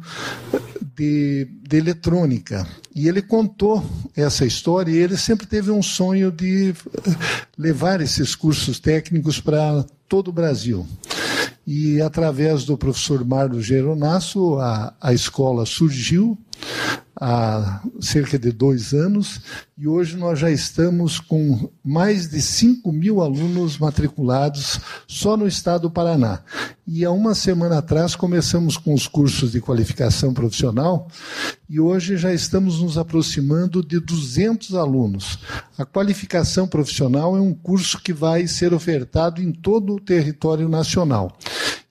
de, 0.96 1.48
de 1.68 1.78
eletrônica. 1.78 2.68
E 2.96 3.08
ele 3.08 3.22
contou 3.22 3.86
essa 4.16 4.46
história 4.46 4.92
e 4.92 4.98
ele 4.98 5.18
sempre 5.18 5.46
teve 5.46 5.70
um 5.70 5.84
sonho 5.84 6.32
de 6.32 6.74
levar 7.58 8.02
esses 8.02 8.36
cursos 8.36 8.80
técnicos 8.80 9.40
para 9.40 9.86
todo 10.10 10.30
o 10.30 10.34
Brasil. 10.34 10.86
E 11.66 12.02
através 12.02 12.64
do 12.64 12.78
professor 12.78 13.24
Marlos 13.26 13.66
Geronasso, 13.66 14.56
a, 14.56 14.94
a 15.02 15.14
escola 15.14 15.66
surgiu 15.66 16.38
há 17.20 17.82
cerca 18.00 18.38
de 18.38 18.52
dois 18.52 18.94
anos 18.94 19.42
e 19.78 19.88
hoje 19.88 20.16
nós 20.16 20.40
já 20.40 20.52
estamos 20.52 21.20
com 21.20 21.70
mais 21.84 22.28
de 22.28 22.42
5 22.42 22.92
mil 22.92 23.22
alunos 23.22 23.78
matriculados 23.78 24.80
só 25.08 25.36
no 25.36 25.48
estado 25.48 25.84
do 25.84 25.92
Paraná. 25.92 26.42
E 26.90 27.04
há 27.04 27.12
uma 27.12 27.36
semana 27.36 27.80
atrás 27.80 28.16
começamos 28.16 28.78
com 28.78 28.94
os 28.94 29.08
cursos 29.08 29.52
de 29.52 29.60
qualificação 29.60 30.34
profissional 30.34 31.10
e 31.70 31.82
hoje 31.82 32.16
já 32.16 32.34
estamos 32.34 32.80
nos 32.82 32.98
aproximando 32.98 33.84
de 33.84 34.00
200 34.00 34.74
alunos. 34.74 35.38
A 35.78 35.84
qualificação 35.84 36.66
profissional 36.66 37.36
é 37.36 37.42
um 37.42 37.54
curso 37.54 38.02
que 38.02 38.14
vai 38.14 38.48
ser 38.48 38.74
ofertado 38.74 39.42
em 39.42 39.52
todo 39.52 39.96
o 39.96 40.00
território 40.00 40.70
nacional. 40.70 41.38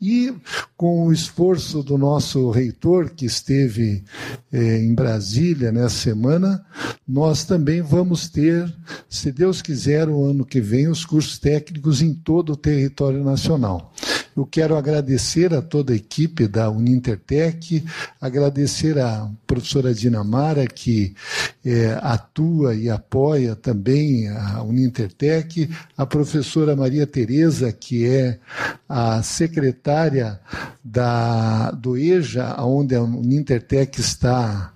E 0.00 0.34
com 0.78 1.06
o 1.06 1.12
esforço 1.12 1.82
do 1.82 1.98
nosso 1.98 2.50
reitor, 2.50 3.10
que 3.10 3.26
esteve 3.26 4.02
eh, 4.50 4.78
em 4.78 4.94
Brasília 4.94 5.70
nessa 5.70 5.96
semana, 5.96 6.64
nós 7.06 7.44
também 7.44 7.82
vamos 7.82 8.28
ter, 8.28 8.74
se 9.10 9.30
Deus 9.30 9.60
quiser, 9.60 10.08
o 10.08 10.24
ano 10.24 10.44
que 10.44 10.60
vem, 10.60 10.88
os 10.88 11.04
cursos 11.04 11.38
técnicos 11.38 12.00
em 12.00 12.14
todo 12.14 12.54
o 12.54 12.56
território 12.56 13.22
nacional. 13.22 13.92
Eu 14.36 14.44
quero 14.44 14.76
agradecer 14.76 15.54
a 15.54 15.62
toda 15.62 15.94
a 15.94 15.96
equipe 15.96 16.46
da 16.46 16.68
Unintertec, 16.68 17.82
agradecer 18.20 18.98
à 18.98 19.30
professora 19.46 19.94
Dinamara, 19.94 20.66
que 20.66 21.14
é, 21.64 21.98
atua 22.02 22.74
e 22.74 22.90
apoia 22.90 23.56
também 23.56 24.28
a 24.28 24.62
Unintertec, 24.62 25.70
a 25.96 26.04
professora 26.04 26.76
Maria 26.76 27.06
Tereza, 27.06 27.72
que 27.72 28.06
é 28.06 28.38
a 28.86 29.22
secretária 29.22 30.38
da, 30.84 31.70
do 31.70 31.96
EJA, 31.96 32.56
onde 32.60 32.94
a 32.94 33.02
Unintertec 33.02 33.98
está, 33.98 34.70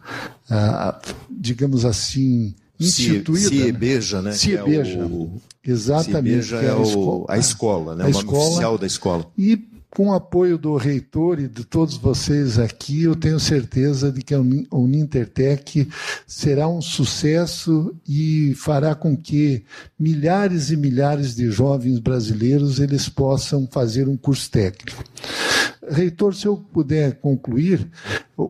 ah, 0.48 0.98
digamos 1.30 1.84
assim, 1.84 2.54
instituída. 2.78 3.48
Ciebeja, 3.48 4.22
né? 4.22 4.32
Ciebeja. 4.32 5.00
É 5.00 5.04
o... 5.04 5.38
Exatamente. 5.64 6.46
Ciebeja 6.46 6.56
é, 6.56 6.66
é 6.66 6.72
a, 6.72 6.82
escola, 6.82 7.24
a 7.28 7.38
escola, 7.38 7.96
né? 7.96 8.04
A 8.04 8.08
o 8.08 8.11
nome 8.11 8.24
escola, 8.24 8.44
oficial 8.44 8.78
da 8.78 8.86
escola. 8.86 9.26
E 9.36 9.70
com 9.90 10.08
o 10.08 10.14
apoio 10.14 10.56
do 10.56 10.76
reitor 10.76 11.40
e 11.40 11.48
de 11.48 11.64
todos 11.64 11.96
vocês 11.96 12.58
aqui, 12.58 13.02
eu 13.02 13.16
tenho 13.16 13.40
certeza 13.40 14.12
de 14.12 14.22
que 14.22 14.32
a 14.32 14.40
Unintertec 14.40 15.88
será 16.26 16.68
um 16.68 16.80
sucesso 16.80 17.92
e 18.08 18.54
fará 18.54 18.94
com 18.94 19.16
que 19.16 19.64
milhares 19.98 20.70
e 20.70 20.76
milhares 20.76 21.34
de 21.34 21.50
jovens 21.50 21.98
brasileiros 21.98 22.78
eles 22.78 23.08
possam 23.08 23.68
fazer 23.70 24.08
um 24.08 24.16
curso 24.16 24.48
técnico. 24.50 25.02
Reitor, 25.91 26.34
se 26.34 26.47
eu 26.47 26.57
puder 26.57 27.20
concluir, 27.20 27.91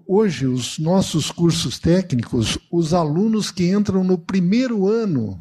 hoje 0.07 0.47
os 0.47 0.79
nossos 0.79 1.31
cursos 1.31 1.79
técnicos, 1.79 2.59
os 2.71 2.93
alunos 2.93 3.51
que 3.51 3.71
entram 3.71 4.05
no 4.05 4.19
primeiro 4.19 4.87
ano 4.87 5.41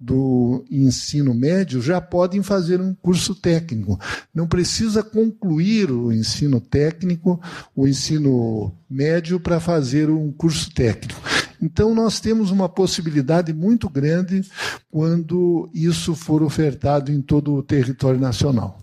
do 0.00 0.64
ensino 0.70 1.34
médio 1.34 1.82
já 1.82 2.00
podem 2.00 2.42
fazer 2.42 2.80
um 2.80 2.94
curso 2.94 3.34
técnico. 3.34 3.98
Não 4.32 4.46
precisa 4.46 5.02
concluir 5.02 5.90
o 5.90 6.12
ensino 6.12 6.60
técnico, 6.60 7.40
o 7.74 7.86
ensino 7.86 8.72
médio 8.88 9.40
para 9.40 9.58
fazer 9.58 10.10
um 10.10 10.30
curso 10.30 10.72
técnico. 10.72 11.20
Então, 11.60 11.94
nós 11.94 12.18
temos 12.18 12.50
uma 12.50 12.68
possibilidade 12.68 13.52
muito 13.52 13.88
grande 13.88 14.42
quando 14.90 15.70
isso 15.72 16.14
for 16.14 16.42
ofertado 16.42 17.12
em 17.12 17.20
todo 17.20 17.54
o 17.54 17.62
território 17.62 18.18
nacional. 18.18 18.80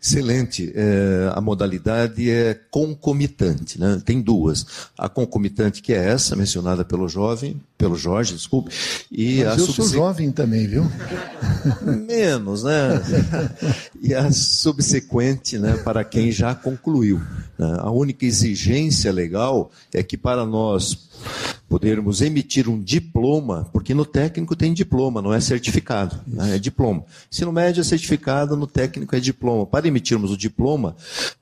Excelente. 0.00 0.72
É, 0.74 1.32
a 1.34 1.40
modalidade 1.40 2.30
é 2.30 2.54
concomitante, 2.70 3.80
né? 3.80 4.00
Tem 4.04 4.20
duas. 4.20 4.88
A 4.96 5.08
concomitante 5.08 5.82
que 5.82 5.92
é 5.92 6.08
essa, 6.08 6.36
mencionada 6.36 6.84
pelo 6.84 7.08
jovem, 7.08 7.60
pelo 7.78 7.96
Jorge, 7.96 8.34
desculpe. 8.34 8.74
E 9.10 9.44
Mas 9.44 9.46
a 9.46 9.50
eu 9.52 9.66
subse... 9.66 9.74
sou 9.76 9.88
jovem 9.88 10.32
também, 10.32 10.66
viu? 10.66 10.84
Menos, 12.06 12.64
né? 12.64 13.00
e 14.02 14.12
a 14.12 14.30
subsequente, 14.32 15.58
né, 15.58 15.76
para 15.84 16.02
quem 16.02 16.32
já 16.32 16.56
concluiu. 16.56 17.20
Né? 17.56 17.76
A 17.78 17.90
única 17.90 18.26
exigência 18.26 19.12
legal 19.12 19.70
é 19.94 20.02
que 20.02 20.16
para 20.16 20.44
nós 20.44 21.08
podermos 21.68 22.22
emitir 22.22 22.68
um 22.68 22.80
diploma, 22.82 23.68
porque 23.72 23.92
no 23.92 24.04
técnico 24.04 24.56
tem 24.56 24.72
diploma, 24.72 25.20
não 25.20 25.34
é 25.34 25.40
certificado, 25.40 26.18
né? 26.26 26.56
é 26.56 26.58
diploma. 26.58 27.04
Ensino 27.30 27.52
médio 27.52 27.82
é 27.82 27.84
certificado, 27.84 28.56
no 28.56 28.66
técnico 28.66 29.14
é 29.14 29.20
diploma. 29.20 29.66
Para 29.66 29.86
emitirmos 29.86 30.30
o 30.30 30.36
diploma 30.36 30.96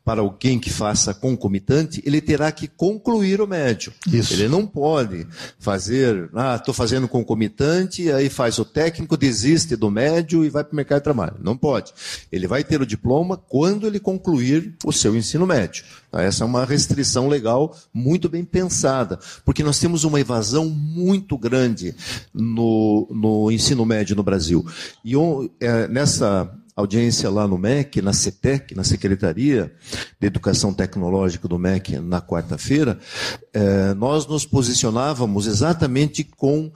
para 0.05 0.21
alguém 0.21 0.59
que 0.59 0.71
faça 0.71 1.15
concomitante, 1.15 2.03
ele 2.05 2.21
terá 2.21 2.51
que 2.51 2.67
concluir 2.67 3.41
o 3.41 3.47
médio. 3.47 3.93
Isso. 4.07 4.33
Ele 4.33 4.49
não 4.49 4.67
pode 4.67 5.27
fazer, 5.59 6.26
ah, 6.35 6.57
estou 6.57 6.73
fazendo 6.75 7.09
concomitante, 7.09 8.11
aí 8.11 8.29
faz 8.29 8.59
o 8.59 8.65
técnico, 8.65 9.17
desiste 9.17 9.77
do 9.77 9.91
médio 9.91 10.45
e 10.45 10.51
vai 10.51 10.65
para 10.65 10.73
o 10.73 10.77
mercado 10.77 10.99
de 10.99 11.05
trabalho. 11.05 11.37
Não 11.41 11.57
pode. 11.57 11.93
Ele 12.31 12.47
vai 12.47 12.65
ter 12.65 12.81
o 12.81 12.87
diploma 12.87 13.37
quando 13.37 13.87
ele 13.87 14.01
concluir 14.01 14.75
o 14.85 14.93
seu 14.93 15.17
ensino 15.17 15.47
médio. 15.47 15.85
Tá? 16.11 16.23
Essa 16.23 16.45
é 16.45 16.47
uma 16.47 16.65
restrição 16.65 17.29
legal 17.29 17.77
muito 17.93 18.29
bem 18.29 18.45
pensada, 18.45 19.19
porque 19.45 19.63
nós 19.63 19.79
temos 19.79 20.05
uma 20.05 20.21
evasão 20.21 20.69
muito 20.69 21.37
grande 21.37 21.95
no, 22.33 23.07
no 23.11 23.51
ensino 23.51 23.85
médio 23.85 24.17
no 24.17 24.23
Brasil. 24.23 24.67
E 25.05 25.15
é, 25.61 25.89
nessa 25.89 26.51
audiência 26.77 27.31
lá 27.31 27.49
no 27.49 27.57
MEC, 27.57 28.03
na 28.03 28.13
CETEC, 28.13 28.75
na 28.75 28.85
Secretaria 28.85 29.73
de 30.21 30.27
Educação 30.27 30.75
Tecnológica 30.75 31.49
do 31.49 31.59
MEC, 31.59 31.99
na 31.99 32.21
quarta-feira, 32.21 32.99
eh, 33.55 33.95
nós 33.95 34.27
nos 34.27 34.45
posicionávamos 34.45 35.47
exatamente 35.47 36.23
com 36.23 36.71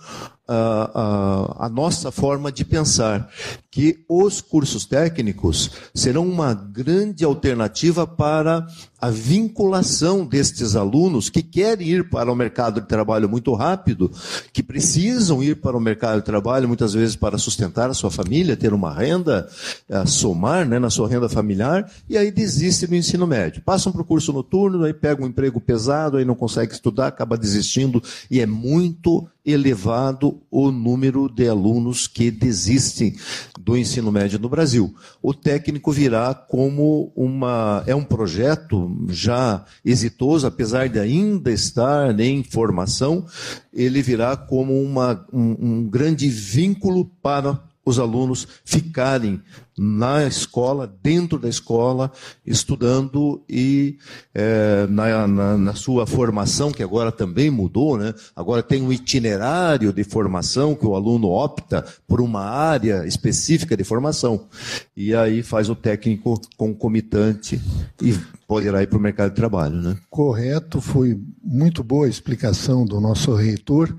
a, 0.53 1.68
nossa 1.68 2.11
forma 2.11 2.51
de 2.51 2.64
pensar, 2.64 3.30
que 3.70 4.05
os 4.09 4.40
cursos 4.40 4.84
técnicos 4.84 5.70
serão 5.94 6.26
uma 6.26 6.53
grande 6.53 7.24
alternativa 7.24 8.05
para 8.05 8.66
a 9.01 9.11
vinculação 9.11 10.26
destes 10.26 10.74
alunos 10.74 11.30
que 11.30 11.42
querem 11.42 11.88
ir 11.88 12.11
para 12.11 12.30
o 12.30 12.34
mercado 12.34 12.80
de 12.80 12.88
trabalho 12.88 13.28
muito 13.28 13.55
rápido, 13.55 14.11
que 14.53 14.62
precisam 14.62 15.42
ir 15.42 15.61
para 15.61 15.76
o 15.76 15.80
mercado 15.80 16.18
de 16.18 16.24
trabalho 16.24 16.66
muitas 16.66 16.92
vezes 16.92 17.14
para 17.14 17.38
sustentar 17.38 17.88
a 17.88 17.94
sua 17.94 18.11
família, 18.11 18.57
ter 18.57 18.74
uma 18.74 18.92
renda, 18.92 19.48
uh, 19.88 20.07
somar 20.07 20.68
né, 20.68 20.78
na 20.78 20.90
sua 20.90 21.09
renda 21.09 21.28
familiar, 21.28 21.90
e 22.09 22.18
aí 22.18 22.30
desistem 22.30 22.88
do 22.88 22.96
ensino 22.96 23.26
médio. 23.26 23.62
Passam 23.62 23.92
para 23.92 24.03
o 24.03 24.05
curso 24.05 24.32
noturno, 24.32 24.82
aí 24.84 24.92
pegam 24.92 25.24
um 25.24 25.28
emprego 25.28 25.61
pesado, 25.61 26.16
aí 26.16 26.24
não 26.24 26.34
consegue 26.34 26.72
estudar, 26.72 27.07
acaba 27.07 27.38
desistindo, 27.38 28.03
e 28.28 28.40
é 28.40 28.46
muito 28.46 29.26
elevado 29.45 30.41
o 30.51 30.70
número 30.70 31.28
de 31.28 31.49
alunos 31.49 32.07
que 32.07 32.30
desistem 32.30 33.14
do 33.59 33.76
ensino 33.76 34.11
médio 34.11 34.38
no 34.38 34.49
Brasil. 34.49 34.95
O 35.22 35.32
técnico 35.32 35.93
virá 35.93 36.34
como 36.34 37.12
uma 37.14 37.82
é 37.86 37.95
um 37.95 38.05
projeto 38.05 38.91
já 39.09 39.64
exitoso, 39.84 40.47
apesar 40.47 40.88
de 40.88 40.99
ainda 40.99 41.51
estar 41.51 42.18
em 42.20 42.43
formação, 42.43 43.26
ele 43.72 44.03
virá 44.03 44.36
como 44.36 44.80
uma, 44.82 45.26
um, 45.32 45.57
um 45.61 45.88
grande 45.88 46.28
vínculo 46.28 47.05
para 47.22 47.70
os 47.91 47.99
alunos 47.99 48.47
ficarem 48.64 49.41
na 49.82 50.26
escola, 50.26 50.93
dentro 51.03 51.38
da 51.38 51.49
escola, 51.49 52.12
estudando 52.45 53.43
e 53.49 53.97
é, 54.34 54.86
na, 54.88 55.26
na, 55.26 55.57
na, 55.57 55.74
sua 55.74 56.07
formação, 56.07 56.70
que 56.70 56.82
agora 56.82 57.11
também 57.11 57.51
mudou, 57.51 57.97
né? 57.97 58.14
agora 58.36 58.62
tem 58.62 58.82
um 58.82 58.93
itinerário 58.93 59.91
de 59.91 60.05
formação 60.05 60.74
que 60.74 60.84
o 60.84 60.95
aluno 60.95 61.28
opta 61.28 61.82
por 62.07 62.20
uma 62.20 62.43
área 62.43 63.07
específica 63.07 63.74
de 63.74 63.82
formação. 63.82 64.49
E 64.95 65.14
aí 65.14 65.43
faz 65.43 65.70
o 65.70 65.74
técnico 65.74 66.38
concomitante 66.59 67.59
e 68.03 68.14
poderá 68.47 68.82
ir 68.82 68.86
para 68.86 68.99
o 68.99 69.03
mercado 69.03 69.30
de 69.30 69.36
trabalho. 69.36 69.76
Né? 69.76 69.97
Correto, 70.11 70.80
foi 70.80 71.18
muito 71.43 71.82
boa 71.82 72.05
a 72.05 72.11
explicação 72.11 72.84
do 72.84 73.01
nosso 73.01 73.34
reitor. 73.34 73.97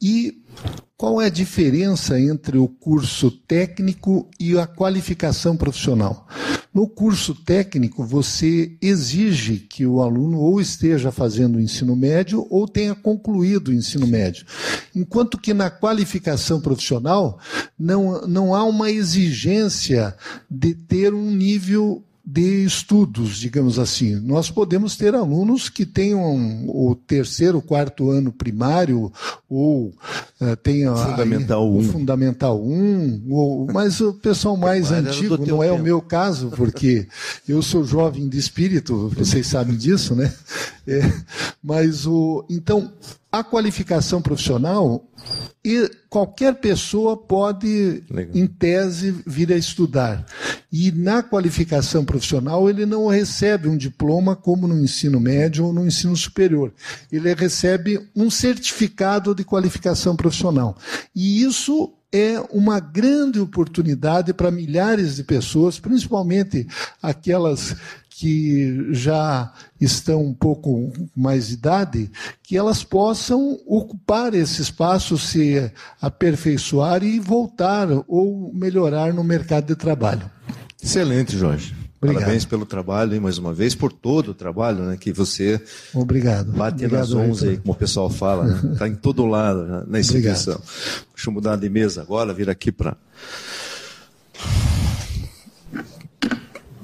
E 0.00 0.42
qual 1.02 1.20
é 1.20 1.26
a 1.26 1.28
diferença 1.28 2.16
entre 2.20 2.56
o 2.58 2.68
curso 2.68 3.28
técnico 3.28 4.30
e 4.38 4.56
a 4.56 4.68
qualificação 4.68 5.56
profissional? 5.56 6.28
No 6.72 6.86
curso 6.86 7.34
técnico, 7.34 8.04
você 8.04 8.76
exige 8.80 9.56
que 9.56 9.84
o 9.84 10.00
aluno 10.00 10.38
ou 10.38 10.60
esteja 10.60 11.10
fazendo 11.10 11.56
o 11.56 11.60
ensino 11.60 11.96
médio 11.96 12.46
ou 12.48 12.68
tenha 12.68 12.94
concluído 12.94 13.68
o 13.68 13.74
ensino 13.74 14.06
médio. 14.06 14.46
Enquanto 14.94 15.38
que 15.38 15.52
na 15.52 15.70
qualificação 15.70 16.60
profissional, 16.60 17.36
não, 17.76 18.24
não 18.28 18.54
há 18.54 18.62
uma 18.62 18.88
exigência 18.88 20.14
de 20.48 20.72
ter 20.72 21.12
um 21.12 21.32
nível 21.32 22.04
de 22.24 22.64
estudos, 22.64 23.36
digamos 23.36 23.78
assim. 23.78 24.14
Nós 24.20 24.50
podemos 24.50 24.96
ter 24.96 25.14
alunos 25.14 25.68
que 25.68 25.84
tenham 25.84 26.68
o 26.68 26.94
terceiro, 26.94 27.60
quarto 27.60 28.10
ano 28.10 28.32
primário, 28.32 29.12
ou 29.48 29.88
uh, 30.40 30.56
tenham 30.62 30.96
Fundamental 30.96 31.68
1. 31.68 31.78
Um. 31.78 31.82
Fundamental 31.82 32.62
1, 32.64 33.24
ou, 33.28 33.66
mas 33.72 34.00
o 34.00 34.12
pessoal 34.14 34.56
mais 34.56 34.92
antigo, 34.92 35.36
não 35.44 35.62
é 35.62 35.68
tempo. 35.68 35.80
o 35.80 35.84
meu 35.84 36.00
caso, 36.00 36.50
porque 36.50 37.08
eu 37.48 37.60
sou 37.60 37.84
jovem 37.84 38.28
de 38.28 38.38
espírito, 38.38 39.08
vocês 39.16 39.46
sabem 39.48 39.76
disso, 39.76 40.14
né? 40.14 40.32
É, 40.84 41.00
mas 41.62 42.08
o. 42.08 42.44
Então, 42.50 42.92
a 43.32 43.42
qualificação 43.42 44.20
profissional 44.20 45.08
e 45.64 45.90
qualquer 46.10 46.56
pessoa 46.56 47.16
pode, 47.16 48.04
Legal. 48.10 48.36
em 48.36 48.46
tese, 48.46 49.10
vir 49.26 49.50
a 49.52 49.56
estudar. 49.56 50.26
E 50.70 50.92
na 50.92 51.22
qualificação 51.22 52.04
profissional, 52.04 52.68
ele 52.68 52.84
não 52.84 53.06
recebe 53.06 53.68
um 53.68 53.76
diploma 53.76 54.36
como 54.36 54.68
no 54.68 54.78
ensino 54.78 55.18
médio 55.18 55.64
ou 55.64 55.72
no 55.72 55.86
ensino 55.86 56.14
superior. 56.14 56.74
Ele 57.10 57.32
recebe 57.32 58.06
um 58.14 58.30
certificado 58.30 59.34
de 59.34 59.44
qualificação 59.44 60.14
profissional. 60.14 60.76
E 61.14 61.42
isso 61.42 61.94
é 62.12 62.38
uma 62.50 62.78
grande 62.78 63.40
oportunidade 63.40 64.34
para 64.34 64.50
milhares 64.50 65.16
de 65.16 65.24
pessoas, 65.24 65.78
principalmente 65.78 66.66
aquelas 67.00 67.74
que 68.16 68.88
já 68.92 69.52
estão 69.80 70.22
um 70.22 70.34
pouco 70.34 70.92
mais 71.16 71.48
de 71.48 71.54
idade, 71.54 72.10
que 72.42 72.56
elas 72.56 72.84
possam 72.84 73.58
ocupar 73.66 74.34
esse 74.34 74.62
espaço, 74.62 75.16
se 75.16 75.70
aperfeiçoar 76.00 77.02
e 77.02 77.18
voltar 77.18 77.88
ou 78.06 78.52
melhorar 78.54 79.12
no 79.12 79.24
mercado 79.24 79.66
de 79.66 79.76
trabalho. 79.76 80.30
Excelente, 80.82 81.36
Jorge. 81.36 81.74
Obrigado. 82.02 82.22
Parabéns 82.22 82.44
pelo 82.44 82.66
trabalho, 82.66 83.14
hein, 83.14 83.20
mais 83.20 83.38
uma 83.38 83.54
vez, 83.54 83.76
por 83.76 83.92
todo 83.92 84.32
o 84.32 84.34
trabalho 84.34 84.84
né, 84.84 84.96
que 84.96 85.12
você 85.12 85.60
Obrigado. 85.94 86.50
bate 86.50 86.84
Obrigado, 86.84 87.00
nas 87.00 87.12
11, 87.12 87.48
aí, 87.48 87.56
como 87.58 87.72
o 87.72 87.76
pessoal 87.76 88.10
fala, 88.10 88.46
está 88.46 88.66
né? 88.66 88.74
Tá 88.78 88.88
em 88.88 88.94
todo 88.96 89.24
lado 89.24 89.62
né, 89.62 89.84
na 89.86 90.00
instituição. 90.00 90.54
Obrigado. 90.54 91.06
Deixa 91.14 91.30
eu 91.30 91.32
mudar 91.32 91.56
de 91.56 91.68
mesa 91.68 92.02
agora, 92.02 92.34
vir 92.34 92.50
aqui 92.50 92.72
para. 92.72 92.96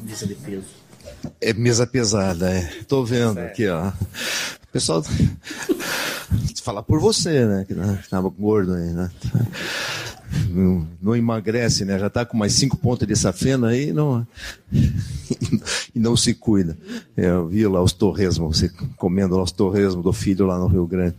Mesa 0.05 0.27
de 0.27 0.35
peso. 0.37 0.78
É 1.41 1.53
mesa 1.53 1.87
pesada, 1.87 2.51
é. 2.51 2.71
Tô 2.87 3.05
vendo 3.05 3.39
aqui, 3.39 3.69
ó. 3.69 3.93
Pessoal, 4.73 5.03
falar 6.63 6.83
por 6.83 7.01
você, 7.01 7.47
né? 7.47 7.65
Que 7.67 7.73
estava 8.01 8.29
gordo 8.29 8.75
aí, 8.75 8.91
né? 8.91 9.11
Não, 10.51 10.87
não, 11.01 11.17
emagrece, 11.17 11.87
né? 11.87 11.99
Já 11.99 12.09
está 12.09 12.27
com 12.27 12.37
mais 12.37 12.53
cinco 12.53 12.77
pontos 12.77 13.09
de 13.09 13.17
safena 13.17 13.69
aí 13.69 13.93
não, 13.93 14.27
e 15.95 15.99
não 15.99 16.15
se 16.15 16.35
cuida. 16.35 16.77
Eu 17.17 17.49
vi 17.49 17.67
lá 17.67 17.83
os 17.83 17.93
torresmos, 17.93 18.59
você 18.59 18.71
comendo 18.97 19.37
lá 19.37 19.43
os 19.43 19.53
torresmos 19.53 20.05
do 20.05 20.13
filho 20.13 20.47
lá 20.47 20.59
no 20.59 20.67
Rio 20.67 20.87
Grande. 20.87 21.17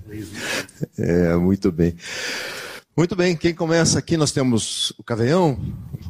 É, 0.97 1.36
muito 1.36 1.72
bem. 1.72 1.95
Muito 2.98 3.16
bem, 3.16 3.36
quem 3.36 3.54
começa 3.54 3.98
aqui? 3.98 4.18
Nós 4.18 4.32
temos 4.32 4.92
o 4.98 5.04
Caveião. 5.04 5.58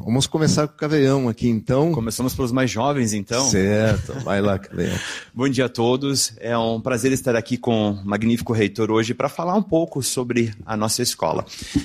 Vamos 0.04 0.26
começar 0.26 0.66
com 0.66 0.74
o 0.74 0.76
Caveião 0.76 1.28
aqui, 1.28 1.46
então. 1.48 1.92
Começamos 1.92 2.34
pelos 2.34 2.50
mais 2.50 2.68
jovens, 2.68 3.12
então. 3.12 3.48
Certo, 3.48 4.14
vai 4.24 4.40
lá, 4.40 4.58
Caveião. 4.58 4.98
Bom 5.32 5.48
dia 5.48 5.66
a 5.66 5.68
todos. 5.68 6.32
É 6.38 6.56
um 6.58 6.80
prazer 6.80 7.12
estar 7.12 7.36
aqui 7.36 7.56
com 7.56 7.92
o 7.92 8.04
magnífico 8.04 8.52
reitor 8.52 8.90
hoje 8.90 9.14
para 9.14 9.28
falar 9.28 9.54
um 9.54 9.62
pouco 9.62 10.02
sobre 10.02 10.52
a 10.66 10.76
nossa 10.76 11.00
escola. 11.00 11.44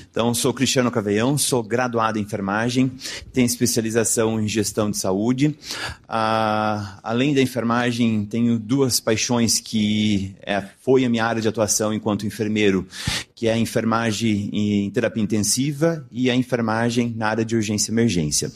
Então, 0.10 0.34
sou 0.34 0.54
Cristiano 0.54 0.90
Caveião, 0.90 1.38
sou 1.38 1.62
graduado 1.62 2.18
em 2.18 2.22
enfermagem, 2.24 2.92
tenho 3.32 3.46
especialização 3.46 4.42
em 4.42 4.48
gestão 4.48 4.90
de 4.90 4.98
saúde. 4.98 5.56
Ah, 6.10 7.00
além 7.04 7.34
da 7.34 7.42
enfermagem, 7.42 8.26
tenho 8.26 8.58
duas 8.58 9.00
paixões 9.00 9.60
que 9.60 10.36
é, 10.42 10.64
foi 10.82 11.06
a 11.06 11.10
minha 11.10 11.26
área 11.26 11.42
de 11.42 11.48
atuação 11.48 11.94
enquanto 11.94 12.26
enfermeiro, 12.26 12.88
que 13.36 13.48
é 13.48 13.54
a 13.54 13.58
enfermagem 13.58 14.50
em 14.54 14.85
terapia 14.90 15.24
intensiva 15.24 16.06
e 16.12 16.30
a 16.30 16.36
enfermagem 16.36 17.14
na 17.16 17.28
área 17.28 17.46
de 17.46 17.56
urgência 17.56 17.92
e 17.92 17.94
emergência. 17.94 18.52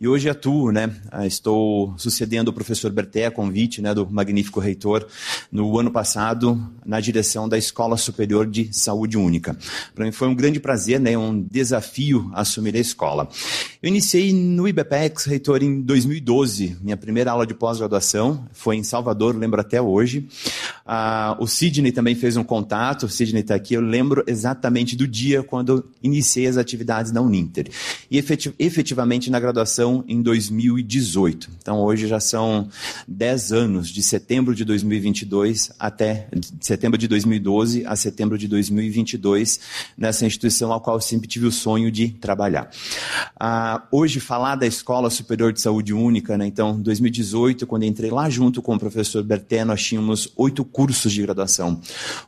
E 0.00 0.08
hoje 0.08 0.28
atuo, 0.28 0.70
né, 0.70 0.90
estou 1.24 1.94
sucedendo 1.96 2.48
o 2.48 2.52
professor 2.52 2.90
Berté, 2.90 3.30
convite 3.30 3.80
né, 3.80 3.94
do 3.94 4.06
magnífico 4.10 4.60
reitor, 4.60 5.06
no 5.50 5.78
ano 5.78 5.90
passado, 5.90 6.60
na 6.84 7.00
direção 7.00 7.48
da 7.48 7.56
Escola 7.56 7.96
Superior 7.96 8.46
de 8.46 8.68
Saúde 8.72 9.16
Única. 9.16 9.56
Para 9.94 10.04
mim 10.04 10.12
foi 10.12 10.28
um 10.28 10.34
grande 10.34 10.60
prazer, 10.60 11.00
né, 11.00 11.16
um 11.16 11.40
desafio 11.40 12.30
assumir 12.34 12.76
a 12.76 12.80
escola. 12.80 13.28
Eu 13.82 13.88
iniciei 13.88 14.32
no 14.32 14.66
IBPEX, 14.68 15.24
reitor, 15.24 15.62
em 15.62 15.80
2012. 15.80 16.76
Minha 16.82 16.96
primeira 16.96 17.30
aula 17.30 17.46
de 17.46 17.54
pós-graduação 17.54 18.46
foi 18.52 18.76
em 18.76 18.82
Salvador, 18.82 19.36
lembro 19.36 19.60
até 19.60 19.80
hoje. 19.80 20.28
Ah, 20.84 21.36
o 21.40 21.46
Sidney 21.46 21.92
também 21.92 22.14
fez 22.14 22.36
um 22.36 22.44
contato, 22.44 23.04
o 23.04 23.08
Sidney 23.08 23.40
está 23.40 23.54
aqui, 23.54 23.74
eu 23.74 23.80
lembro 23.80 24.22
exatamente 24.26 24.96
do 24.96 25.06
dia 25.06 25.42
quando 25.42 25.73
iniciei 26.02 26.46
as 26.46 26.56
atividades 26.56 27.12
na 27.12 27.20
Uninter. 27.20 27.68
E 28.10 28.22
efetivamente 28.58 29.30
na 29.30 29.40
graduação 29.40 30.04
em 30.06 30.22
2018. 30.22 31.50
Então 31.58 31.80
hoje 31.80 32.06
já 32.06 32.20
são 32.20 32.68
10 33.08 33.52
anos, 33.52 33.88
de 33.88 34.02
setembro 34.02 34.54
de 34.54 34.64
2022 34.64 35.72
até 35.78 36.28
de 36.32 36.66
setembro 36.66 36.98
de 36.98 37.08
2012 37.08 37.84
a 37.86 37.96
setembro 37.96 38.36
de 38.36 38.46
2022, 38.48 39.60
nessa 39.96 40.26
instituição 40.26 40.72
a 40.72 40.80
qual 40.80 41.00
sempre 41.00 41.26
tive 41.26 41.46
o 41.46 41.52
sonho 41.52 41.90
de 41.90 42.08
trabalhar. 42.08 42.70
Ah, 43.38 43.86
hoje, 43.90 44.20
falar 44.20 44.56
da 44.56 44.66
Escola 44.66 45.10
Superior 45.10 45.52
de 45.52 45.60
Saúde 45.60 45.92
Única, 45.92 46.36
né, 46.36 46.46
então, 46.46 46.80
2018, 46.80 47.66
quando 47.66 47.84
entrei 47.84 48.10
lá 48.10 48.28
junto 48.28 48.60
com 48.60 48.74
o 48.74 48.78
professor 48.78 49.22
Berté, 49.22 49.64
nós 49.64 49.82
tínhamos 49.82 50.32
oito 50.36 50.64
cursos 50.64 51.12
de 51.12 51.22
graduação. 51.22 51.80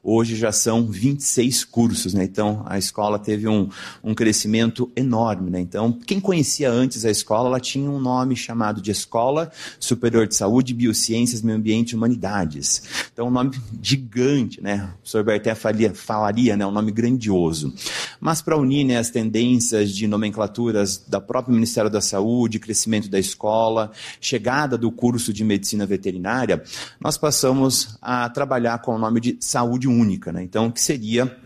Hoje 0.02 0.36
já 0.36 0.52
são 0.52 0.86
26 0.86 1.64
cursos, 1.64 2.14
né? 2.14 2.24
Então, 2.24 2.62
a 2.66 2.78
escola 2.78 3.18
teve 3.18 3.35
um, 3.44 3.68
um 4.02 4.14
crescimento 4.14 4.90
enorme, 4.94 5.50
né? 5.50 5.60
Então, 5.60 5.92
quem 5.92 6.20
conhecia 6.20 6.70
antes 6.70 7.04
a 7.04 7.10
escola, 7.10 7.48
ela 7.48 7.60
tinha 7.60 7.90
um 7.90 7.98
nome 7.98 8.36
chamado 8.36 8.80
de 8.80 8.90
Escola 8.90 9.50
Superior 9.78 10.26
de 10.26 10.34
Saúde, 10.34 10.72
Biociências, 10.72 11.42
Meio 11.42 11.58
Ambiente 11.58 11.90
e 11.90 11.96
Humanidades. 11.96 12.82
Então, 13.12 13.28
um 13.28 13.30
nome 13.30 13.52
gigante, 13.82 14.62
né? 14.62 14.90
O 14.94 14.98
professor 14.98 15.24
Berté 15.24 15.54
falaria, 15.54 15.94
falaria 15.94 16.56
né? 16.56 16.66
Um 16.66 16.70
nome 16.70 16.92
grandioso. 16.92 17.74
Mas 18.20 18.40
para 18.40 18.56
unir 18.56 18.84
né, 18.84 18.98
as 18.98 19.10
tendências 19.10 19.90
de 19.90 20.06
nomenclaturas 20.06 20.98
da 21.06 21.20
própria 21.20 21.52
Ministério 21.52 21.90
da 21.90 22.00
Saúde, 22.00 22.58
crescimento 22.58 23.08
da 23.08 23.18
escola, 23.18 23.90
chegada 24.20 24.78
do 24.78 24.90
curso 24.90 25.32
de 25.32 25.44
medicina 25.44 25.86
veterinária, 25.86 26.62
nós 27.00 27.18
passamos 27.18 27.98
a 28.00 28.28
trabalhar 28.28 28.78
com 28.78 28.94
o 28.94 28.98
nome 28.98 29.20
de 29.20 29.36
saúde 29.40 29.88
única, 29.88 30.32
né? 30.32 30.42
Então, 30.42 30.70
que 30.70 30.80
seria 30.80 31.36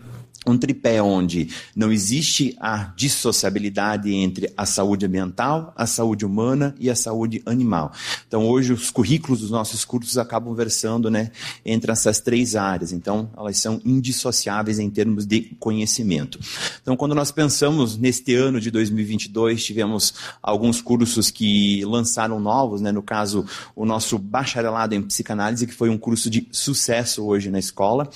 um 0.45 0.57
tripé 0.57 1.01
onde 1.03 1.49
não 1.75 1.91
existe 1.91 2.55
a 2.59 2.91
dissociabilidade 2.95 4.11
entre 4.11 4.51
a 4.57 4.65
saúde 4.65 5.05
ambiental, 5.05 5.71
a 5.77 5.85
saúde 5.85 6.25
humana 6.25 6.73
e 6.79 6.89
a 6.89 6.95
saúde 6.95 7.43
animal. 7.45 7.91
Então, 8.27 8.47
hoje, 8.47 8.73
os 8.73 8.89
currículos 8.89 9.41
dos 9.41 9.51
nossos 9.51 9.85
cursos 9.85 10.17
acabam 10.17 10.55
versando 10.55 11.11
né, 11.11 11.31
entre 11.63 11.91
essas 11.91 12.19
três 12.19 12.55
áreas. 12.55 12.91
Então, 12.91 13.29
elas 13.37 13.59
são 13.59 13.79
indissociáveis 13.85 14.79
em 14.79 14.89
termos 14.89 15.27
de 15.27 15.55
conhecimento. 15.59 16.39
Então, 16.81 16.97
quando 16.97 17.13
nós 17.13 17.31
pensamos 17.31 17.95
neste 17.95 18.33
ano 18.33 18.59
de 18.59 18.71
2022, 18.71 19.63
tivemos 19.63 20.13
alguns 20.41 20.81
cursos 20.81 21.29
que 21.29 21.85
lançaram 21.85 22.39
novos, 22.39 22.81
né, 22.81 22.91
no 22.91 23.03
caso, 23.03 23.45
o 23.75 23.85
nosso 23.85 24.17
bacharelado 24.17 24.95
em 24.95 25.03
psicanálise, 25.03 25.67
que 25.67 25.73
foi 25.73 25.89
um 25.89 25.99
curso 25.99 26.31
de 26.31 26.47
sucesso 26.51 27.23
hoje 27.25 27.51
na 27.51 27.59
escola. 27.59 28.09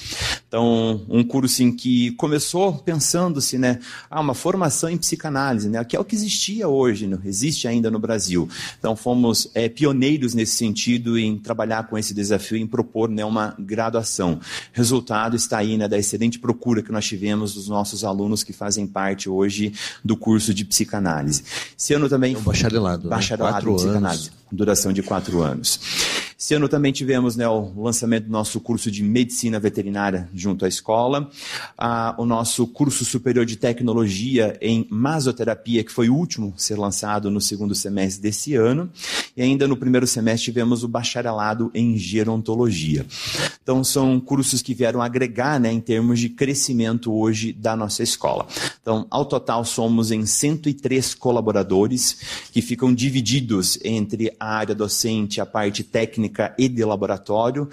Então, 0.47 1.05
um 1.07 1.23
curso 1.23 1.61
em 1.61 1.71
que 1.71 2.14
começou 2.17 2.73
pensando-se, 2.73 3.57
né, 3.57 3.79
ah, 4.09 4.21
uma 4.21 4.33
formação 4.33 4.89
em 4.89 4.97
psicanálise, 4.97 5.69
né, 5.69 5.83
que 5.83 5.95
é 5.95 5.99
o 5.99 6.05
que 6.05 6.15
existia 6.15 6.67
hoje, 6.67 7.07
não 7.07 7.19
existe 7.23 7.67
ainda 7.67 7.91
no 7.91 7.99
Brasil. 7.99 8.49
Então 8.79 8.95
fomos 8.95 9.49
é, 9.53 9.69
pioneiros 9.69 10.33
nesse 10.33 10.55
sentido 10.55 11.17
em 11.17 11.37
trabalhar 11.37 11.87
com 11.87 11.97
esse 11.97 12.13
desafio, 12.13 12.57
em 12.57 12.67
propor 12.67 13.09
né, 13.09 13.23
uma 13.23 13.55
graduação. 13.59 14.39
Resultado 14.73 15.35
está 15.35 15.59
aí 15.59 15.77
né, 15.77 15.87
da 15.87 15.97
excelente 15.97 16.39
procura 16.39 16.81
que 16.81 16.91
nós 16.91 17.05
tivemos 17.05 17.53
dos 17.53 17.67
nossos 17.67 18.03
alunos 18.03 18.43
que 18.43 18.53
fazem 18.53 18.87
parte 18.87 19.29
hoje 19.29 19.73
do 20.03 20.15
curso 20.15 20.53
de 20.53 20.65
psicanálise. 20.65 21.43
Esse 21.77 21.93
ano 21.93 22.09
também 22.09 22.33
é 22.33 22.37
um 22.37 22.41
bacharelado, 22.41 23.09
bacharelado 23.09 23.65
né? 23.65 23.71
em 23.71 23.75
psicanálise, 23.75 24.27
anos. 24.27 24.44
Duração 24.51 24.93
de 24.93 25.01
quatro 25.01 25.41
anos. 25.41 25.79
Esse 26.37 26.53
ano 26.53 26.67
também 26.67 26.91
tivemos 26.91 27.37
né, 27.37 27.47
o 27.47 27.71
lançamento 27.81 28.25
do 28.25 28.31
nosso 28.31 28.59
curso 28.59 28.91
de 28.91 29.01
medicina 29.01 29.57
veterinária 29.57 30.29
junto 30.33 30.65
à 30.65 30.67
escola, 30.67 31.29
ah, 31.77 32.13
o 32.17 32.25
nosso 32.25 32.67
curso 32.67 33.05
superior 33.05 33.45
de 33.45 33.55
tecnologia 33.55 34.57
em 34.61 34.85
masoterapia, 34.89 35.83
que 35.83 35.91
foi 35.91 36.09
o 36.09 36.15
último 36.15 36.53
a 36.55 36.59
ser 36.59 36.77
lançado 36.77 37.31
no 37.31 37.39
segundo 37.39 37.73
semestre 37.73 38.21
desse 38.21 38.53
ano, 38.53 38.91
e 39.35 39.41
ainda 39.41 39.65
no 39.65 39.77
primeiro 39.77 40.05
semestre 40.05 40.45
tivemos 40.45 40.83
o 40.83 40.89
bacharelado 40.89 41.71
em 41.73 41.97
gerontologia. 41.97 43.05
Então 43.63 43.83
são 43.83 44.19
cursos 44.19 44.61
que 44.61 44.73
vieram 44.73 45.01
agregar 45.01 45.59
né, 45.59 45.71
em 45.71 45.79
termos 45.79 46.19
de 46.19 46.29
crescimento 46.29 47.13
hoje 47.13 47.53
da 47.53 47.75
nossa 47.77 48.03
escola. 48.03 48.45
Então, 48.81 49.07
ao 49.09 49.25
total, 49.25 49.63
somos 49.63 50.11
em 50.11 50.25
103 50.25 51.15
colaboradores 51.15 52.17
que 52.51 52.61
ficam 52.61 52.93
divididos 52.93 53.79
entre 53.83 54.34
a 54.39 54.55
área 54.55 54.75
docente, 54.75 55.39
a 55.41 55.45
parte 55.45 55.83
técnica 55.83 56.53
e 56.57 56.67
de 56.67 56.83
laboratório, 56.83 57.69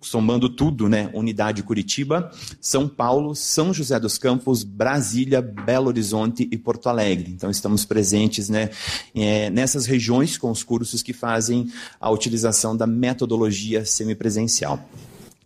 somando 0.00 0.48
tudo, 0.48 0.88
né? 0.88 1.10
Unidade 1.14 1.62
Curitiba, 1.62 2.30
São 2.60 2.88
Paulo, 2.88 3.34
São 3.34 3.72
José 3.72 3.98
dos 3.98 4.18
Campos, 4.18 4.62
Brasília, 4.62 5.40
Belo 5.40 5.88
Horizonte 5.88 6.48
e 6.50 6.56
Porto 6.56 6.88
Alegre. 6.88 7.30
Então 7.30 7.50
estamos 7.50 7.84
presentes, 7.84 8.48
né, 8.48 8.70
é, 9.14 9.50
nessas 9.50 9.86
regiões 9.86 10.36
com 10.36 10.50
os 10.50 10.62
cursos 10.62 11.02
que 11.02 11.12
fazem 11.12 11.70
a 12.00 12.10
utilização 12.10 12.76
da 12.76 12.86
metodologia 12.86 13.84
semipresencial 13.84 14.80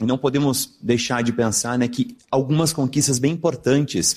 não 0.07 0.17
podemos 0.17 0.77
deixar 0.81 1.23
de 1.23 1.33
pensar 1.33 1.77
né, 1.77 1.89
que 1.89 2.17
algumas 2.31 2.73
conquistas 2.73 3.19
bem 3.19 3.33
importantes, 3.33 4.13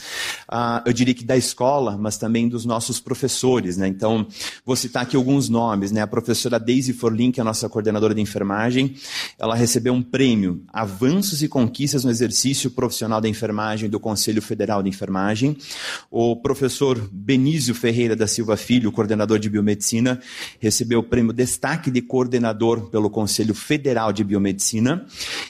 uh, 0.52 0.82
eu 0.86 0.94
diria 0.94 1.14
que 1.14 1.26
da 1.26 1.36
escola, 1.36 1.98
mas 1.98 2.18
também 2.18 2.48
dos 2.48 2.66
nossos 2.66 3.00
professores. 3.00 3.78
Né? 3.78 3.88
Então, 3.88 4.28
vou 4.66 4.76
citar 4.76 5.04
aqui 5.04 5.16
alguns 5.16 5.50
nomes. 5.50 5.92
Né? 5.92 6.02
A 6.02 6.08
professora 6.08 6.60
Daisy 6.60 6.94
Forlin, 6.94 7.32
que 7.32 7.40
é 7.40 7.42
a 7.42 7.46
nossa 7.46 7.68
coordenadora 7.68 8.14
de 8.14 8.22
enfermagem, 8.22 8.96
ela 9.40 9.56
recebeu 9.56 9.94
um 9.94 10.04
prêmio 10.04 10.64
Avanços 10.72 11.42
e 11.42 11.48
Conquistas 11.48 12.04
no 12.04 12.12
Exercício 12.12 12.70
Profissional 12.70 13.20
da 13.20 13.28
Enfermagem 13.28 13.90
do 13.90 14.00
Conselho 14.00 14.42
Federal 14.42 14.84
de 14.84 14.90
Enfermagem. 14.90 15.58
O 16.12 16.36
professor 16.36 17.10
Benício 17.12 17.74
Ferreira 17.74 18.16
da 18.16 18.28
Silva 18.28 18.56
Filho, 18.56 18.92
coordenador 18.92 19.40
de 19.40 19.50
Biomedicina, 19.50 20.22
recebeu 20.60 21.00
o 21.00 21.04
prêmio 21.04 21.34
Destaque 21.34 21.90
de 21.90 22.02
Coordenador 22.02 22.90
pelo 22.90 23.10
Conselho 23.10 23.56
Federal 23.56 24.14
de 24.14 24.24
Biomedicina. 24.24 25.06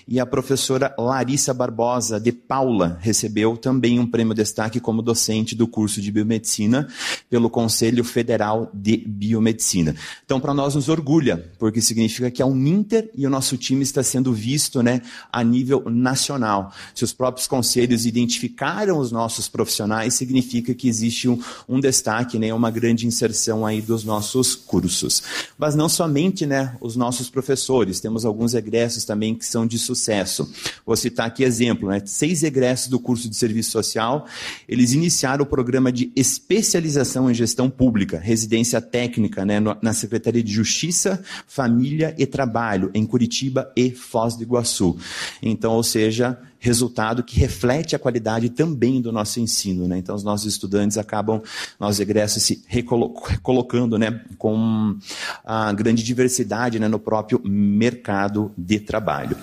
E 0.08 0.21
a 0.22 0.26
professora 0.26 0.94
Larissa 0.98 1.54
Barbosa 1.54 2.20
de 2.20 2.32
Paula 2.32 2.98
recebeu 3.02 3.58
também 3.58 4.00
um 4.00 4.06
prêmio 4.06 4.36
destaque 4.36 4.80
como 4.80 5.02
docente 5.02 5.56
do 5.56 5.68
curso 5.68 6.00
de 6.00 6.12
biomedicina 6.12 6.88
pelo 7.30 7.50
Conselho 7.50 8.04
Federal 8.04 8.70
de 8.74 8.98
Biomedicina. 8.98 9.96
Então, 10.24 10.40
para 10.40 10.54
nós 10.54 10.76
nos 10.76 10.90
orgulha, 10.90 11.52
porque 11.58 11.82
significa 11.82 12.30
que 12.30 12.42
a 12.42 12.46
Uninter 12.46 13.10
e 13.16 13.26
o 13.26 13.30
nosso 13.30 13.58
time 13.58 13.82
está 13.82 14.04
sendo 14.04 14.32
visto, 14.32 14.84
né, 14.84 15.02
a 15.32 15.44
nível 15.44 15.84
nacional. 15.90 16.72
Se 16.94 17.04
os 17.04 17.12
próprios 17.12 17.48
conselhos 17.48 18.06
identificaram 18.06 19.00
os 19.00 19.12
nossos 19.12 19.50
profissionais, 19.50 20.14
significa 20.14 20.74
que 20.74 20.88
existe 20.88 21.28
um, 21.28 21.42
um 21.68 21.80
destaque, 21.80 22.38
né, 22.38 22.54
uma 22.54 22.70
grande 22.70 23.08
inserção 23.08 23.66
aí 23.66 23.82
dos 23.82 24.04
nossos 24.04 24.56
cursos. 24.56 25.24
Mas 25.58 25.74
não 25.74 25.90
somente, 25.90 26.46
né, 26.46 26.78
os 26.80 26.96
nossos 26.96 27.30
professores, 27.30 28.00
temos 28.00 28.24
alguns 28.24 28.54
egressos 28.54 29.04
também 29.04 29.34
que 29.34 29.46
são 29.46 29.66
de 29.66 29.80
sucesso 29.80 30.11
sucesso. 30.12 30.52
Vou 30.86 30.96
citar 30.96 31.28
aqui 31.28 31.44
exemplo, 31.44 31.90
né? 31.90 32.02
seis 32.06 32.44
egressos 32.44 32.88
do 32.88 33.00
curso 33.00 33.30
de 33.30 33.36
serviço 33.36 33.72
social, 33.72 34.26
eles 34.68 34.94
iniciaram 34.94 35.44
o 35.44 35.48
programa 35.48 35.92
de 35.92 36.12
especialização 36.16 37.32
em 37.32 37.34
gestão 37.34 37.70
pública, 37.70 38.20
residência 38.20 38.82
técnica 38.82 39.46
né? 39.46 39.60
na 39.82 39.94
Secretaria 39.94 40.44
de 40.44 40.52
Justiça, 40.52 41.24
Família 41.48 42.14
e 42.18 42.26
Trabalho, 42.26 42.92
em 42.94 43.06
Curitiba 43.06 43.72
e 43.76 43.92
Foz 43.92 44.36
do 44.36 44.44
Iguaçu. 44.44 44.98
Então, 45.42 45.74
ou 45.74 45.84
seja, 45.84 46.38
resultado 46.62 47.24
que 47.24 47.40
reflete 47.40 47.96
a 47.96 48.00
qualidade 48.00 48.50
também 48.50 49.02
do 49.02 49.12
nosso 49.12 49.40
ensino. 49.40 49.88
Né? 49.88 49.98
Então, 49.98 50.16
os 50.16 50.24
nossos 50.24 50.46
estudantes 50.46 50.96
acabam, 50.96 51.42
nós 51.80 52.00
egressos, 52.00 52.44
se 52.44 52.64
recolocando 52.68 53.98
né, 53.98 54.22
com 54.38 54.96
a 55.44 55.74
grande 55.74 56.04
diversidade 56.04 56.80
né, 56.80 56.88
no 56.88 57.00
próprio 57.00 57.42
mercado 57.44 58.52
de 58.56 58.80
trabalho. 58.80 59.36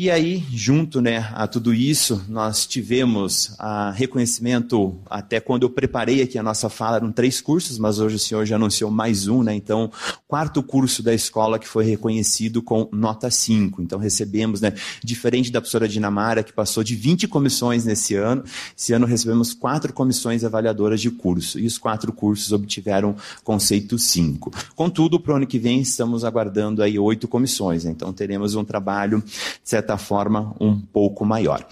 E 0.00 0.12
aí, 0.12 0.44
junto 0.52 1.00
né, 1.00 1.28
a 1.34 1.48
tudo 1.48 1.74
isso, 1.74 2.24
nós 2.28 2.64
tivemos 2.68 3.52
a 3.58 3.90
reconhecimento, 3.90 4.96
até 5.10 5.40
quando 5.40 5.64
eu 5.64 5.70
preparei 5.70 6.22
aqui 6.22 6.38
a 6.38 6.42
nossa 6.42 6.68
fala, 6.68 6.98
eram 6.98 7.10
três 7.10 7.40
cursos, 7.40 7.80
mas 7.80 7.98
hoje 7.98 8.14
o 8.14 8.18
senhor 8.20 8.46
já 8.46 8.54
anunciou 8.54 8.92
mais 8.92 9.26
um, 9.26 9.42
né? 9.42 9.56
Então, 9.56 9.90
quarto 10.28 10.62
curso 10.62 11.02
da 11.02 11.12
escola 11.12 11.58
que 11.58 11.66
foi 11.66 11.84
reconhecido 11.84 12.62
com 12.62 12.88
nota 12.92 13.28
5. 13.28 13.82
Então, 13.82 13.98
recebemos, 13.98 14.60
né, 14.60 14.72
diferente 15.02 15.50
da 15.50 15.60
professora 15.60 15.88
Dinamara, 15.88 16.44
que 16.44 16.52
passou 16.52 16.84
de 16.84 16.94
20 16.94 17.26
comissões 17.26 17.84
nesse 17.84 18.14
ano, 18.14 18.44
esse 18.78 18.92
ano 18.92 19.04
recebemos 19.04 19.52
quatro 19.52 19.92
comissões 19.92 20.44
avaliadoras 20.44 21.00
de 21.00 21.10
curso, 21.10 21.58
e 21.58 21.66
os 21.66 21.76
quatro 21.76 22.12
cursos 22.12 22.52
obtiveram 22.52 23.16
conceito 23.42 23.98
5. 23.98 24.52
Contudo, 24.76 25.18
para 25.18 25.32
o 25.32 25.36
ano 25.38 25.46
que 25.48 25.58
vem, 25.58 25.80
estamos 25.80 26.24
aguardando 26.24 26.84
aí 26.84 26.96
oito 27.00 27.26
comissões, 27.26 27.82
né? 27.82 27.90
então 27.90 28.12
teremos 28.12 28.54
um 28.54 28.64
trabalho, 28.64 29.20
de 29.20 29.34
certa 29.64 29.87
forma, 29.96 30.54
um 30.60 30.78
pouco 30.78 31.24
maior. 31.24 31.66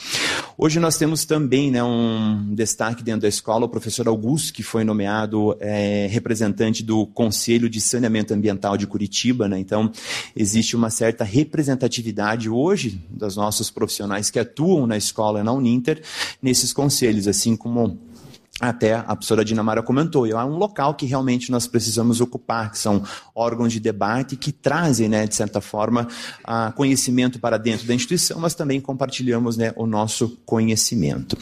Hoje 0.58 0.80
nós 0.80 0.96
temos 0.96 1.26
também 1.26 1.70
né, 1.70 1.82
um 1.82 2.54
destaque 2.54 3.02
dentro 3.02 3.22
da 3.22 3.28
escola, 3.28 3.66
o 3.66 3.68
professor 3.68 4.08
Augusto, 4.08 4.54
que 4.54 4.62
foi 4.62 4.84
nomeado 4.84 5.54
é, 5.60 6.06
representante 6.10 6.82
do 6.82 7.06
Conselho 7.08 7.68
de 7.68 7.78
Saneamento 7.78 8.32
Ambiental 8.32 8.76
de 8.78 8.86
Curitiba. 8.86 9.48
Né? 9.48 9.58
Então, 9.58 9.92
existe 10.34 10.74
uma 10.74 10.88
certa 10.88 11.24
representatividade 11.24 12.48
hoje 12.48 13.04
dos 13.10 13.36
nossos 13.36 13.70
profissionais 13.70 14.30
que 14.30 14.38
atuam 14.38 14.86
na 14.86 14.96
escola 14.96 15.44
na 15.44 15.52
Uninter 15.52 16.00
nesses 16.40 16.72
conselhos, 16.72 17.28
assim 17.28 17.54
como 17.54 17.98
até 18.60 18.94
a 18.94 19.14
professora 19.14 19.44
Dinamara 19.44 19.82
comentou, 19.82 20.26
é 20.26 20.44
um 20.44 20.56
local 20.56 20.94
que 20.94 21.04
realmente 21.04 21.50
nós 21.50 21.66
precisamos 21.66 22.20
ocupar, 22.20 22.70
que 22.70 22.78
são 22.78 23.02
órgãos 23.34 23.72
de 23.72 23.80
debate 23.80 24.34
que 24.34 24.50
trazem, 24.50 25.08
né, 25.08 25.26
de 25.26 25.34
certa 25.34 25.60
forma, 25.60 26.08
conhecimento 26.74 27.38
para 27.38 27.58
dentro 27.58 27.86
da 27.86 27.94
instituição, 27.94 28.38
mas 28.40 28.54
também 28.54 28.80
compartilhamos 28.80 29.56
né, 29.56 29.72
o 29.76 29.86
nosso 29.86 30.38
conhecimento. 30.46 31.36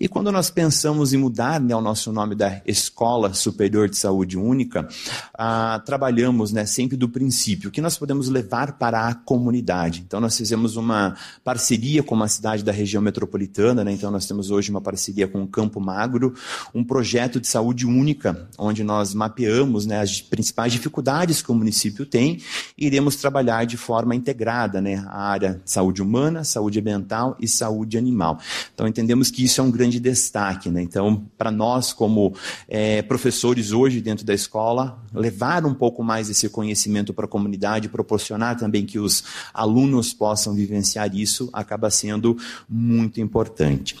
E 0.00 0.06
quando 0.06 0.30
nós 0.30 0.48
pensamos 0.48 1.12
em 1.12 1.16
mudar 1.16 1.60
né, 1.60 1.74
o 1.74 1.80
nosso 1.80 2.12
nome 2.12 2.36
da 2.36 2.62
Escola 2.64 3.34
Superior 3.34 3.88
de 3.88 3.96
Saúde 3.96 4.38
Única, 4.38 4.88
ah, 5.36 5.82
trabalhamos 5.84 6.52
né, 6.52 6.64
sempre 6.66 6.96
do 6.96 7.08
princípio 7.08 7.70
que 7.70 7.80
nós 7.80 7.98
podemos 7.98 8.28
levar 8.28 8.78
para 8.78 9.08
a 9.08 9.14
comunidade. 9.14 10.04
Então, 10.06 10.20
nós 10.20 10.36
fizemos 10.36 10.76
uma 10.76 11.16
parceria 11.42 12.00
com 12.00 12.14
uma 12.14 12.28
cidade 12.28 12.62
da 12.62 12.70
região 12.70 13.02
metropolitana, 13.02 13.82
né, 13.82 13.90
então 13.90 14.10
nós 14.10 14.26
temos 14.26 14.52
hoje 14.52 14.70
uma 14.70 14.80
parceria 14.80 15.26
com 15.26 15.42
o 15.42 15.48
Campo 15.48 15.80
Magro, 15.80 16.32
um 16.72 16.84
projeto 16.84 17.40
de 17.40 17.48
saúde 17.48 17.84
única, 17.84 18.48
onde 18.56 18.84
nós 18.84 19.14
mapeamos 19.14 19.84
né, 19.84 20.00
as 20.00 20.20
principais 20.20 20.72
dificuldades 20.72 21.42
que 21.42 21.50
o 21.50 21.54
município 21.54 22.06
tem 22.06 22.40
e 22.76 22.86
iremos 22.86 23.16
trabalhar 23.16 23.64
de 23.64 23.76
forma 23.76 24.14
integrada 24.14 24.80
né, 24.80 25.04
a 25.08 25.22
área 25.22 25.60
de 25.64 25.70
saúde 25.72 26.00
humana, 26.00 26.44
saúde 26.44 26.78
ambiental 26.78 27.36
e 27.40 27.48
saúde 27.48 27.98
animal. 27.98 28.38
Então, 28.72 28.86
entendemos 28.86 29.28
que 29.30 29.44
isso 29.44 29.60
é 29.60 29.64
um 29.64 29.70
grande 29.70 29.87
grande 29.88 29.98
destaque. 29.98 30.70
Né? 30.70 30.82
Então, 30.82 31.26
para 31.36 31.50
nós, 31.50 31.92
como 31.92 32.34
é, 32.68 33.00
professores 33.02 33.72
hoje 33.72 34.00
dentro 34.00 34.24
da 34.24 34.34
escola, 34.34 35.02
levar 35.12 35.64
um 35.64 35.74
pouco 35.74 36.04
mais 36.04 36.28
esse 36.28 36.48
conhecimento 36.48 37.14
para 37.14 37.24
a 37.24 37.28
comunidade, 37.28 37.88
proporcionar 37.88 38.56
também 38.56 38.84
que 38.84 38.98
os 38.98 39.24
alunos 39.52 40.12
possam 40.12 40.54
vivenciar 40.54 41.14
isso, 41.14 41.48
acaba 41.52 41.90
sendo 41.90 42.36
muito 42.68 43.20
importante. 43.20 43.96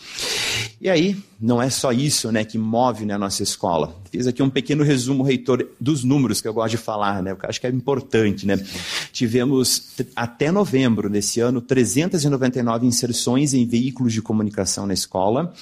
E 0.80 0.88
aí, 0.88 1.16
não 1.40 1.62
é 1.62 1.70
só 1.70 1.92
isso 1.92 2.32
né, 2.32 2.44
que 2.44 2.58
move 2.58 3.04
né, 3.04 3.14
a 3.14 3.18
nossa 3.18 3.42
escola. 3.42 3.94
Fiz 4.10 4.26
aqui 4.26 4.42
um 4.42 4.50
pequeno 4.50 4.82
resumo, 4.82 5.22
reitor, 5.22 5.68
dos 5.80 6.02
números 6.02 6.40
que 6.40 6.48
eu 6.48 6.52
gosto 6.52 6.72
de 6.72 6.76
falar, 6.78 7.22
né, 7.22 7.32
porque 7.32 7.46
acho 7.46 7.60
que 7.60 7.66
é 7.66 7.70
importante. 7.70 8.44
Né? 8.44 8.58
Tivemos, 9.12 9.90
até 10.16 10.50
novembro 10.50 11.08
desse 11.08 11.38
ano, 11.40 11.60
399 11.60 12.86
inserções 12.86 13.54
em 13.54 13.64
veículos 13.64 14.12
de 14.12 14.20
comunicação 14.20 14.86
na 14.86 14.94
escola. 14.94 15.52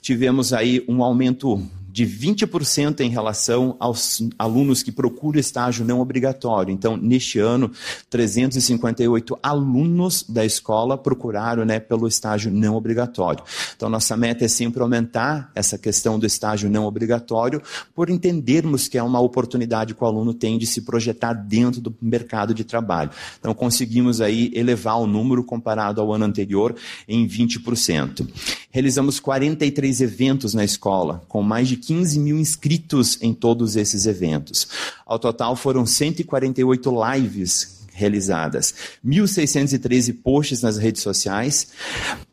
Tivemos 0.00 0.52
aí 0.52 0.84
um 0.86 1.02
aumento 1.02 1.60
de 1.96 2.06
20% 2.06 3.00
em 3.00 3.08
relação 3.08 3.74
aos 3.80 4.22
alunos 4.38 4.82
que 4.82 4.92
procuram 4.92 5.40
estágio 5.40 5.82
não 5.82 5.98
obrigatório. 5.98 6.70
Então, 6.70 6.94
neste 6.94 7.38
ano, 7.38 7.72
358 8.10 9.38
alunos 9.42 10.22
da 10.28 10.44
escola 10.44 10.98
procuraram 10.98 11.64
né, 11.64 11.80
pelo 11.80 12.06
estágio 12.06 12.52
não 12.52 12.74
obrigatório. 12.74 13.42
Então, 13.74 13.88
nossa 13.88 14.14
meta 14.14 14.44
é 14.44 14.48
sempre 14.48 14.82
aumentar 14.82 15.50
essa 15.54 15.78
questão 15.78 16.18
do 16.18 16.26
estágio 16.26 16.68
não 16.68 16.84
obrigatório, 16.84 17.62
por 17.94 18.10
entendermos 18.10 18.88
que 18.88 18.98
é 18.98 19.02
uma 19.02 19.20
oportunidade 19.20 19.94
que 19.94 20.04
o 20.04 20.06
aluno 20.06 20.34
tem 20.34 20.58
de 20.58 20.66
se 20.66 20.82
projetar 20.82 21.32
dentro 21.32 21.80
do 21.80 21.96
mercado 21.98 22.52
de 22.52 22.62
trabalho. 22.62 23.08
Então, 23.40 23.54
conseguimos 23.54 24.20
aí 24.20 24.50
elevar 24.54 25.00
o 25.00 25.06
número 25.06 25.42
comparado 25.42 26.02
ao 26.02 26.12
ano 26.12 26.26
anterior 26.26 26.76
em 27.08 27.26
20%. 27.26 28.28
Realizamos 28.70 29.18
43 29.18 30.02
eventos 30.02 30.52
na 30.52 30.62
escola, 30.62 31.22
com 31.26 31.42
mais 31.42 31.68
de 31.68 31.85
15 31.86 32.18
mil 32.18 32.36
inscritos 32.36 33.16
em 33.22 33.32
todos 33.32 33.76
esses 33.76 34.06
eventos. 34.06 34.66
Ao 35.06 35.20
total 35.20 35.54
foram 35.54 35.86
148 35.86 36.92
lives 37.14 37.76
realizadas, 37.92 38.74
1.613 39.06 40.14
posts 40.20 40.62
nas 40.62 40.76
redes 40.76 41.00
sociais, 41.00 41.68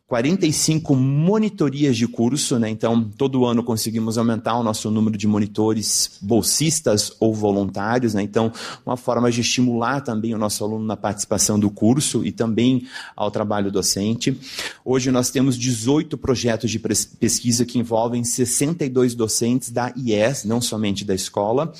45 0.06 0.94
monitorias 0.94 1.96
de 1.96 2.06
curso, 2.06 2.58
né? 2.58 2.68
Então, 2.68 3.10
todo 3.16 3.46
ano 3.46 3.64
conseguimos 3.64 4.18
aumentar 4.18 4.54
o 4.58 4.62
nosso 4.62 4.90
número 4.90 5.16
de 5.16 5.26
monitores 5.26 6.18
bolsistas 6.20 7.16
ou 7.18 7.34
voluntários, 7.34 8.12
né? 8.12 8.22
Então, 8.22 8.52
uma 8.84 8.98
forma 8.98 9.30
de 9.30 9.40
estimular 9.40 10.02
também 10.02 10.34
o 10.34 10.38
nosso 10.38 10.62
aluno 10.62 10.84
na 10.84 10.94
participação 10.94 11.58
do 11.58 11.70
curso 11.70 12.22
e 12.22 12.30
também 12.30 12.86
ao 13.16 13.30
trabalho 13.30 13.72
docente. 13.72 14.38
Hoje 14.84 15.10
nós 15.10 15.30
temos 15.30 15.56
18 15.56 16.18
projetos 16.18 16.70
de 16.70 16.78
pesquisa 16.78 17.64
que 17.64 17.78
envolvem 17.78 18.22
62 18.22 19.14
docentes 19.14 19.70
da 19.70 19.90
IES, 19.96 20.44
não 20.44 20.60
somente 20.60 21.02
da 21.02 21.14
escola, 21.14 21.72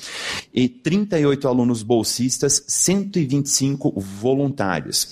e 0.51 0.67
38 0.67 1.47
alunos 1.47 1.83
bolsistas, 1.83 2.63
125 2.67 3.99
voluntários. 3.99 5.09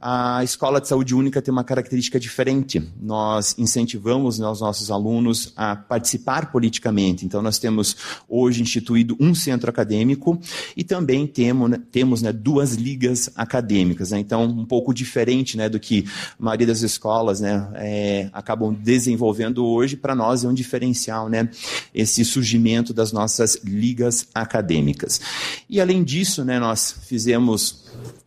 A 0.00 0.42
Escola 0.42 0.80
de 0.80 0.88
Saúde 0.88 1.14
Única 1.14 1.42
tem 1.42 1.52
uma 1.52 1.64
característica 1.64 2.18
diferente 2.18 2.53
nós 3.00 3.54
incentivamos 3.58 4.38
né, 4.38 4.46
os 4.46 4.60
nossos 4.60 4.90
alunos 4.90 5.52
a 5.56 5.74
participar 5.76 6.50
politicamente. 6.50 7.24
Então, 7.24 7.40
nós 7.42 7.58
temos 7.58 7.96
hoje 8.28 8.62
instituído 8.62 9.16
um 9.20 9.34
centro 9.34 9.70
acadêmico 9.70 10.40
e 10.76 10.84
também 10.84 11.26
temos, 11.26 11.70
né, 11.70 11.80
temos 11.90 12.22
né, 12.22 12.32
duas 12.32 12.74
ligas 12.74 13.30
acadêmicas. 13.34 14.10
Né? 14.10 14.18
Então, 14.18 14.44
um 14.44 14.64
pouco 14.64 14.92
diferente 14.92 15.56
né, 15.56 15.68
do 15.68 15.80
que 15.80 16.04
a 16.38 16.44
maioria 16.44 16.66
das 16.66 16.82
escolas 16.82 17.42
é, 17.74 18.28
acabam 18.32 18.72
desenvolvendo 18.74 19.64
hoje, 19.64 19.96
para 19.96 20.14
nós 20.14 20.44
é 20.44 20.48
um 20.48 20.54
diferencial 20.54 21.28
esse 21.94 22.24
surgimento 22.24 22.92
das 22.92 23.12
nossas 23.12 23.58
ligas 23.64 24.26
acadêmicas. 24.34 25.20
E, 25.68 25.80
além 25.80 26.02
disso, 26.04 26.44
nós 26.58 26.96
fizemos 27.06 27.83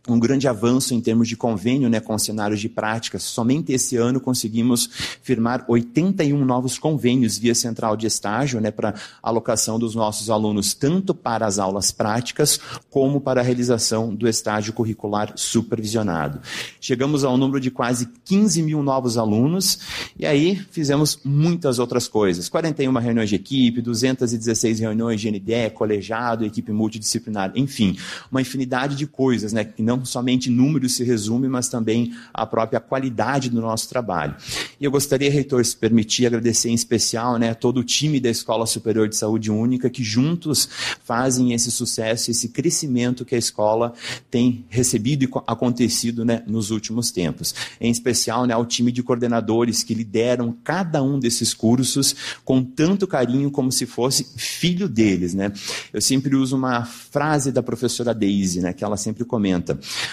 um 0.08 0.18
grande 0.18 0.48
avanço 0.48 0.94
em 0.94 1.00
termos 1.00 1.28
de 1.28 1.36
convênio 1.36 1.88
né, 1.88 2.00
com 2.00 2.18
cenários 2.18 2.60
de 2.60 2.68
práticas. 2.68 3.22
Somente 3.22 3.72
esse 3.72 3.96
ano 3.96 4.20
conseguimos 4.20 4.88
firmar 5.22 5.64
81 5.68 6.44
novos 6.44 6.78
convênios 6.78 7.36
via 7.38 7.54
central 7.54 7.96
de 7.96 8.06
estágio 8.06 8.60
né, 8.60 8.70
para 8.70 8.94
alocação 9.22 9.78
dos 9.78 9.94
nossos 9.94 10.30
alunos, 10.30 10.72
tanto 10.74 11.14
para 11.14 11.46
as 11.46 11.58
aulas 11.58 11.92
práticas 11.92 12.58
como 12.90 13.20
para 13.20 13.40
a 13.40 13.44
realização 13.44 14.14
do 14.14 14.26
estágio 14.28 14.72
curricular 14.72 15.32
supervisionado. 15.36 16.40
Chegamos 16.80 17.24
ao 17.24 17.36
número 17.36 17.60
de 17.60 17.70
quase 17.70 18.08
15 18.24 18.62
mil 18.62 18.82
novos 18.82 19.18
alunos 19.18 19.78
e 20.18 20.24
aí 20.24 20.56
fizemos 20.70 21.20
muitas 21.22 21.78
outras 21.78 22.08
coisas. 22.08 22.48
41 22.48 22.92
reuniões 22.98 23.28
de 23.28 23.34
equipe, 23.34 23.82
216 23.82 24.80
reuniões 24.80 25.20
de 25.20 25.30
NDE, 25.30 25.70
colegiado, 25.74 26.44
equipe 26.44 26.72
multidisciplinar, 26.72 27.52
enfim, 27.54 27.96
uma 28.30 28.40
infinidade 28.40 28.96
de 28.96 29.06
coisas 29.06 29.52
né, 29.52 29.57
que 29.64 29.82
não 29.82 30.04
somente 30.04 30.50
números 30.50 30.96
se 30.96 31.04
resume, 31.04 31.48
mas 31.48 31.68
também 31.68 32.12
a 32.32 32.46
própria 32.46 32.80
qualidade 32.80 33.50
do 33.50 33.60
nosso 33.60 33.88
trabalho. 33.88 34.34
E 34.80 34.84
eu 34.84 34.90
gostaria, 34.90 35.30
reitor, 35.30 35.64
se 35.64 35.76
permitir, 35.76 36.26
agradecer 36.26 36.70
em 36.70 36.74
especial 36.74 37.38
né, 37.38 37.54
todo 37.54 37.78
o 37.78 37.84
time 37.84 38.20
da 38.20 38.30
Escola 38.30 38.66
Superior 38.66 39.08
de 39.08 39.16
Saúde 39.16 39.50
Única 39.50 39.90
que 39.90 40.02
juntos 40.02 40.68
fazem 41.04 41.52
esse 41.52 41.70
sucesso, 41.70 42.30
esse 42.30 42.48
crescimento 42.48 43.24
que 43.24 43.34
a 43.34 43.38
escola 43.38 43.92
tem 44.30 44.64
recebido 44.68 45.24
e 45.24 45.30
acontecido 45.46 46.24
né, 46.24 46.42
nos 46.46 46.70
últimos 46.70 47.10
tempos. 47.10 47.54
Em 47.80 47.90
especial 47.90 48.46
né, 48.46 48.54
ao 48.54 48.64
time 48.64 48.92
de 48.92 49.02
coordenadores 49.02 49.82
que 49.82 49.94
lideram 49.94 50.54
cada 50.62 51.02
um 51.02 51.18
desses 51.18 51.54
cursos 51.54 52.14
com 52.44 52.62
tanto 52.62 53.06
carinho 53.06 53.50
como 53.50 53.72
se 53.72 53.86
fosse 53.86 54.26
filho 54.36 54.88
deles. 54.88 55.34
Né? 55.34 55.52
Eu 55.92 56.00
sempre 56.00 56.36
uso 56.36 56.56
uma 56.56 56.84
frase 56.84 57.50
da 57.50 57.62
professora 57.62 58.14
Daisy, 58.14 58.60
né, 58.60 58.72
que 58.72 58.84
ela 58.84 58.96
sempre 58.96 59.24
comenta. 59.24 59.47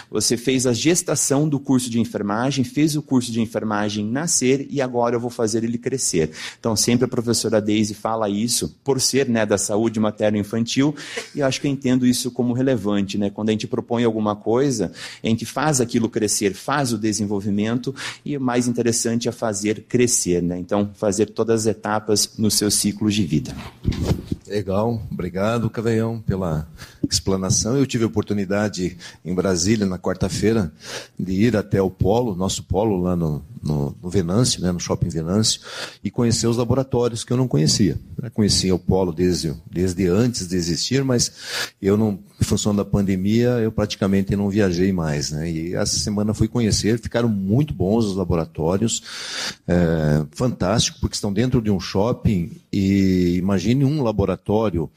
Você 0.10 0.38
fez 0.38 0.66
a 0.66 0.74
gestação 0.74 1.48
do 1.48 1.60
curso 1.60 1.90
de 1.90 2.00
enfermagem, 2.00 2.64
fez 2.64 2.96
o 2.96 3.02
curso 3.02 3.32
de 3.32 3.42
enfermagem 3.42 4.06
nascer 4.06 4.68
e 4.70 4.82
agora 4.82 5.16
eu 5.16 5.20
vou 5.20 5.30
fazer 5.30 5.64
ele 5.64 5.78
crescer. 5.78 6.32
Então, 6.60 6.76
sempre 6.76 7.06
a 7.06 7.08
professora 7.08 7.62
Daisy 7.62 7.94
fala 7.94 8.30
isso, 8.30 8.76
por 8.84 9.00
ser 9.02 9.28
né, 9.30 9.46
da 9.46 9.58
saúde 9.58 10.00
materno-infantil, 10.00 10.96
e 11.34 11.40
eu 11.40 11.46
acho 11.46 11.60
que 11.60 11.68
eu 11.68 11.72
entendo 11.72 12.06
isso 12.06 12.32
como 12.32 12.54
relevante. 12.54 13.18
Né? 13.18 13.30
Quando 13.30 13.50
a 13.50 13.52
gente 13.52 13.68
propõe 13.68 14.04
alguma 14.04 14.36
coisa, 14.36 14.92
a 15.24 15.28
gente 15.28 15.46
faz 15.46 15.82
aquilo 15.82 16.10
crescer, 16.10 16.54
faz 16.54 16.94
o 16.94 16.98
desenvolvimento, 16.98 17.94
e 18.24 18.38
o 18.38 18.42
mais 18.42 18.68
interessante 18.68 19.28
é 19.28 19.32
fazer 19.32 19.86
crescer. 19.88 20.42
Né? 20.42 20.58
Então, 20.60 20.90
fazer 20.96 21.28
todas 21.28 21.62
as 21.62 21.68
etapas 21.68 22.32
nos 22.38 22.56
seus 22.56 22.76
ciclos 22.76 23.14
de 23.14 23.26
vida. 23.26 23.56
Legal, 24.48 25.02
obrigado, 25.12 25.70
Caveião, 25.70 26.22
pela 26.22 26.68
explanação. 27.10 27.76
Eu 27.76 27.86
tive 27.86 28.04
a 28.04 28.08
oportunidade 28.08 28.98
em 29.26 29.34
Brasília, 29.34 29.88
na 29.88 29.98
quarta-feira, 29.98 30.72
de 31.20 31.34
ir 31.34 31.58
até 31.58 31.82
o 31.82 31.90
polo, 31.90 32.36
nosso 32.36 32.62
polo 32.64 33.02
lá 33.02 33.16
no, 33.16 33.44
no, 33.62 33.98
no 34.02 34.10
Venâncio, 34.10 34.62
né, 34.62 34.72
no 34.72 34.80
Shopping 34.80 35.10
Venâncio, 35.10 35.62
e 36.04 36.12
conhecer 36.12 36.46
os 36.46 36.58
laboratórios 36.58 37.24
que 37.24 37.34
eu 37.34 37.38
não 37.38 37.48
conhecia. 37.48 38.00
Eu 38.22 38.30
conhecia 38.30 38.76
o 38.76 38.78
polo 38.78 39.12
desde, 39.12 39.56
desde 39.70 40.08
antes 40.08 40.48
de 40.48 40.56
existir, 40.56 41.04
mas 41.04 41.32
eu 41.82 41.98
não, 41.98 42.20
em 42.40 42.44
função 42.44 42.76
da 42.76 42.86
pandemia, 42.86 43.50
eu 43.60 43.72
praticamente 43.72 44.36
não 44.36 44.48
viajei 44.48 44.94
mais. 44.94 45.32
Né, 45.32 45.50
e 45.50 45.74
essa 45.74 45.98
semana 45.98 46.32
fui 46.32 46.48
conhecer, 46.48 47.00
ficaram 47.00 47.28
muito 47.28 47.74
bons 47.74 48.06
os 48.06 48.16
laboratórios, 48.16 49.02
é, 49.68 50.24
fantástico, 50.32 51.00
porque 51.00 51.16
estão 51.16 51.34
dentro 51.34 51.64
de 51.64 51.72
um 51.72 51.80
shopping, 51.80 52.52
e 52.72 53.38
imagine 53.38 53.84
um 53.84 54.04
laboratório 54.04 54.88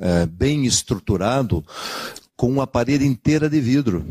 é, 0.00 0.26
bem 0.26 0.64
estruturado 0.66 1.64
com 2.42 2.50
uma 2.50 2.66
parede 2.66 3.06
inteira 3.06 3.48
de 3.48 3.60
vidro 3.60 4.04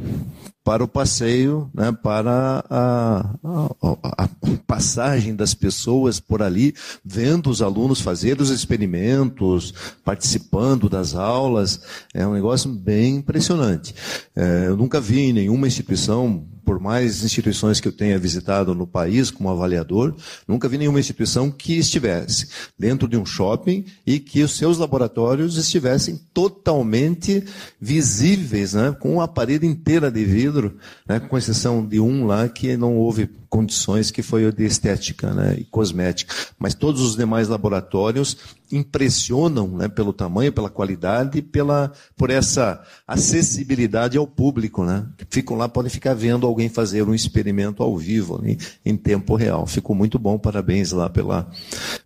para 0.64 0.82
o 0.82 0.88
passeio, 0.88 1.70
né, 1.74 1.92
para 1.92 2.64
a, 2.70 3.36
a, 3.44 4.24
a, 4.24 4.30
passagem 4.66 5.36
das 5.36 5.54
pessoas 5.54 6.18
por 6.22 6.42
ali, 6.42 6.74
vendo 7.04 7.50
os 7.50 7.62
alunos 7.62 8.00
fazer 8.00 8.40
os 8.40 8.50
experimentos, 8.50 9.74
participando 10.06 10.88
das 10.88 11.14
aulas. 11.14 11.82
É 12.14 12.26
um 12.26 12.32
negócio 12.32 12.72
bem 12.72 13.18
impressionante. 13.18 13.94
É, 14.34 14.68
eu 14.68 14.78
nunca 14.78 15.02
vi 15.02 15.20
em 15.20 15.34
nenhuma 15.34 15.68
instituição 15.68 16.48
por 16.64 16.80
mais 16.80 17.24
instituições 17.24 17.80
que 17.80 17.88
eu 17.88 17.92
tenha 17.92 18.18
visitado 18.18 18.74
no 18.76 18.88
país 18.88 19.32
como 19.32 19.50
avaliador, 19.50 20.16
nunca 20.48 20.68
vi 20.68 20.78
nenhuma 20.78 21.00
instituição 21.00 21.52
que 21.52 21.78
estivesse 21.78 22.48
dentro 22.78 23.08
de 23.08 23.18
um 23.18 23.26
shopping 23.26 23.86
e 24.06 24.20
que 24.20 24.44
os 24.44 24.56
seus 24.58 24.78
laboratórios 24.78 25.58
estivessem 25.58 26.20
totalmente 26.34 27.44
visíveis, 27.80 28.74
né, 28.74 28.96
com 29.00 29.16
uma 29.16 29.28
parede 29.28 29.66
inteira 29.66 30.12
de 30.12 30.24
vidro, 30.24 30.78
né, 31.08 31.20
com 31.20 31.38
exceção 31.38 31.86
de 31.86 32.00
um 32.00 32.26
lá 32.26 32.48
que 32.48 32.78
não 32.78 32.96
houve 32.98 33.30
condições 33.52 34.10
que 34.10 34.24
foi 34.24 34.46
o 34.46 34.54
de 34.54 34.64
estética 34.64 35.34
né, 35.34 35.58
e 35.60 35.66
cosmética. 35.66 36.34
Mas 36.58 36.74
todos 36.74 37.02
os 37.02 37.18
demais 37.18 37.50
laboratórios 37.50 38.38
impressionam 38.72 39.68
né, 39.68 39.90
pelo 39.90 40.14
tamanho, 40.14 40.54
pela 40.54 40.70
qualidade 40.70 41.40
e 41.40 41.42
pela, 41.42 41.92
por 42.16 42.30
essa 42.30 42.82
acessibilidade 43.06 44.18
ao 44.18 44.26
público. 44.26 44.86
Né? 44.86 45.06
Ficam 45.30 45.58
lá, 45.58 45.68
podem 45.68 45.92
ficar 45.92 46.14
vendo 46.14 46.48
alguém 46.48 46.70
fazer 46.70 47.04
um 47.04 47.14
experimento 47.14 47.84
ao 47.84 47.98
vivo, 47.98 48.42
né, 48.42 48.56
em 48.86 48.96
tempo 48.96 49.36
real. 49.36 49.68
Ficou 49.68 49.94
muito 49.94 50.18
bom, 50.18 50.40
parabéns 50.40 50.94
lá 50.94 51.10
pela, 51.10 51.52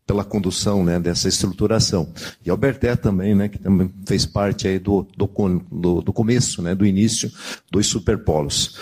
pela 0.06 0.24
condução 0.24 0.84
né, 0.84 1.00
dessa 1.00 1.28
estruturação. 1.28 2.08
E 2.46 2.50
Alberté 2.50 2.96
também, 2.96 3.34
né, 3.34 3.50
que 3.50 3.58
também 3.58 3.92
fez 4.06 4.26
parte 4.26 4.68
aí 4.68 4.78
do, 4.78 5.08
do, 5.18 5.30
do, 5.72 6.02
do 6.02 6.14
começo, 6.14 6.62
né, 6.62 6.76
do 6.76 6.86
início 6.86 7.32
dos 7.72 7.88
superpolos. 7.88 8.78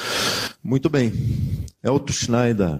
Muito 0.63 0.89
bem. 0.89 1.13
Elton 1.83 2.13
Schneider. 2.13 2.79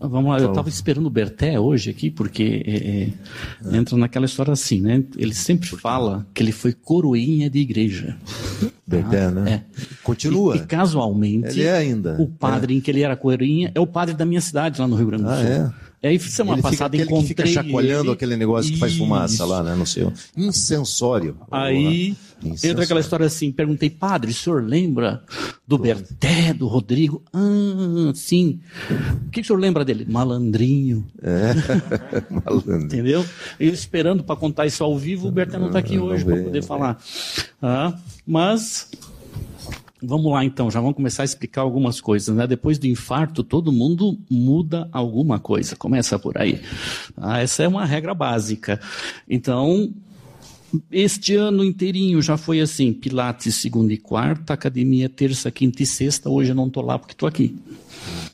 Vamos 0.00 0.30
lá, 0.30 0.38
eu 0.38 0.50
estava 0.50 0.68
esperando 0.68 1.06
o 1.06 1.10
Berté 1.10 1.58
hoje 1.58 1.90
aqui, 1.90 2.08
porque 2.08 2.62
é, 2.64 3.72
é, 3.72 3.76
entra 3.76 3.96
naquela 3.96 4.26
história 4.26 4.52
assim, 4.52 4.80
né? 4.80 5.02
Ele 5.16 5.34
sempre 5.34 5.66
fala 5.68 6.24
que 6.32 6.40
ele 6.40 6.52
foi 6.52 6.72
coroinha 6.72 7.50
de 7.50 7.58
igreja. 7.58 8.16
Berté, 8.86 9.24
ah, 9.24 9.30
né? 9.32 9.50
É. 9.50 9.64
Continua. 10.04 10.56
E, 10.56 10.60
e, 10.60 10.66
casualmente, 10.66 11.48
ele 11.48 11.64
é 11.64 11.76
ainda. 11.76 12.16
o 12.20 12.28
padre 12.28 12.76
em 12.76 12.80
que 12.80 12.88
ele 12.92 13.02
era 13.02 13.16
coroinha 13.16 13.72
é 13.74 13.80
o 13.80 13.86
padre 13.88 14.14
da 14.14 14.24
minha 14.24 14.40
cidade, 14.40 14.80
lá 14.80 14.86
no 14.86 14.94
Rio 14.94 15.08
Grande 15.08 15.24
do 15.24 15.30
ah, 15.30 15.36
Sul. 15.36 15.46
É? 15.46 15.72
Aí, 16.02 16.18
semana 16.18 16.56
ele 16.56 16.62
passada, 16.62 16.96
fica 16.96 17.04
encontrei. 17.04 17.34
Que 17.34 17.42
fica 17.42 17.46
chacoalhando 17.46 18.04
ele... 18.04 18.12
aquele 18.12 18.36
negócio 18.36 18.72
que 18.72 18.78
faz 18.78 18.96
fumaça 18.96 19.34
Isso. 19.34 19.46
lá, 19.46 19.62
né? 19.62 19.74
No 19.74 19.86
seu. 19.86 20.12
Incensório. 20.36 21.36
Aí 21.50 22.16
entra 22.62 22.84
aquela 22.84 23.00
história 23.00 23.26
assim: 23.26 23.50
perguntei, 23.50 23.90
padre, 23.90 24.30
o 24.30 24.34
senhor 24.34 24.62
lembra 24.62 25.22
do 25.66 25.76
Berté, 25.76 26.54
do 26.54 26.68
Rodrigo? 26.68 27.22
Ah, 27.32 28.12
sim. 28.14 28.60
O 29.26 29.30
que 29.30 29.40
o 29.40 29.44
senhor 29.44 29.58
lembra 29.58 29.84
dele? 29.84 30.06
Malandrinho. 30.08 31.04
É, 31.20 31.54
malandro. 32.30 32.84
Entendeu? 32.84 33.24
Eu 33.58 33.72
esperando 33.72 34.22
para 34.22 34.36
contar 34.36 34.66
isso 34.66 34.84
ao 34.84 34.96
vivo, 34.96 35.28
o 35.28 35.32
Berté 35.32 35.58
não 35.58 35.66
está 35.66 35.80
aqui 35.80 35.96
Não 35.96 36.04
hoje 36.04 36.24
para 36.24 36.36
poder 36.36 36.60
não 36.60 36.66
falar. 36.66 36.98
Ah, 37.60 37.98
mas 38.24 38.88
Vamos 40.02 40.32
lá 40.32 40.44
então, 40.44 40.70
já 40.70 40.80
vamos 40.80 40.94
começar 40.94 41.22
a 41.22 41.24
explicar 41.24 41.62
algumas 41.62 42.00
coisas, 42.00 42.34
né? 42.34 42.46
Depois 42.46 42.78
do 42.78 42.86
infarto, 42.86 43.42
todo 43.42 43.72
mundo 43.72 44.16
muda 44.30 44.88
alguma 44.92 45.40
coisa, 45.40 45.74
começa 45.74 46.18
por 46.18 46.38
aí. 46.38 46.60
Ah, 47.16 47.40
essa 47.40 47.64
é 47.64 47.68
uma 47.68 47.84
regra 47.84 48.14
básica. 48.14 48.80
Então, 49.28 49.92
este 50.90 51.34
ano 51.34 51.64
inteirinho 51.64 52.20
já 52.20 52.36
foi 52.36 52.60
assim: 52.60 52.92
Pilates 52.92 53.54
segunda 53.54 53.92
e 53.92 53.96
quarta, 53.96 54.52
academia 54.52 55.08
terça, 55.08 55.50
quinta 55.50 55.82
e 55.82 55.86
sexta. 55.86 56.28
Hoje 56.28 56.50
eu 56.50 56.54
não 56.54 56.66
estou 56.66 56.84
lá 56.84 56.98
porque 56.98 57.12
estou 57.12 57.28
aqui. 57.28 57.56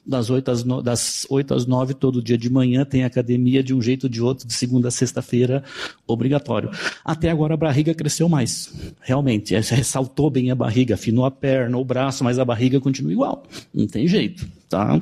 Das 0.07 0.28
8, 0.28 0.51
às 0.51 0.64
no... 0.64 0.82
das 0.82 1.26
8 1.30 1.55
às 1.55 1.66
9, 1.66 1.95
todo 1.95 2.22
dia 2.22 2.37
de 2.37 2.51
manhã, 2.51 2.85
tem 2.85 3.05
academia 3.05 3.62
de 3.62 3.72
um 3.72 3.80
jeito 3.80 4.05
ou 4.05 4.11
de 4.11 4.20
outro, 4.20 4.47
de 4.47 4.53
segunda 4.53 4.89
a 4.89 4.91
sexta-feira, 4.91 5.64
obrigatório. 6.07 6.70
Até 7.03 7.30
agora 7.30 7.55
a 7.55 7.57
barriga 7.57 7.95
cresceu 7.95 8.28
mais, 8.28 8.70
realmente. 9.01 9.55
Ressaltou 9.55 10.28
bem 10.28 10.51
a 10.51 10.55
barriga, 10.55 10.95
afinou 10.95 11.24
a 11.24 11.30
perna, 11.30 11.78
o 11.78 11.85
braço, 11.85 12.22
mas 12.22 12.39
a 12.39 12.45
barriga 12.45 12.78
continua 12.80 13.12
igual. 13.12 13.45
Não 13.72 13.87
tem 13.87 14.07
jeito. 14.07 14.47
Tá? 14.68 15.01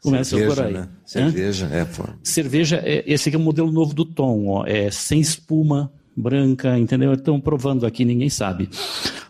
Começa 0.00 0.36
Cerveja, 0.36 0.54
por 0.54 0.64
aí. 0.64 0.72
Né? 0.74 0.88
Cerveja, 1.04 1.66
é. 1.66 1.86
Cerveja, 2.22 2.82
é, 2.84 3.02
esse 3.06 3.28
aqui 3.28 3.36
é 3.36 3.38
o 3.38 3.42
modelo 3.42 3.72
novo 3.72 3.94
do 3.94 4.04
Tom, 4.04 4.46
ó, 4.48 4.66
é 4.66 4.90
sem 4.90 5.20
espuma, 5.20 5.90
branca, 6.16 6.78
entendeu? 6.78 7.12
Estão 7.12 7.40
provando 7.40 7.84
aqui, 7.84 8.04
ninguém 8.04 8.30
sabe. 8.30 8.68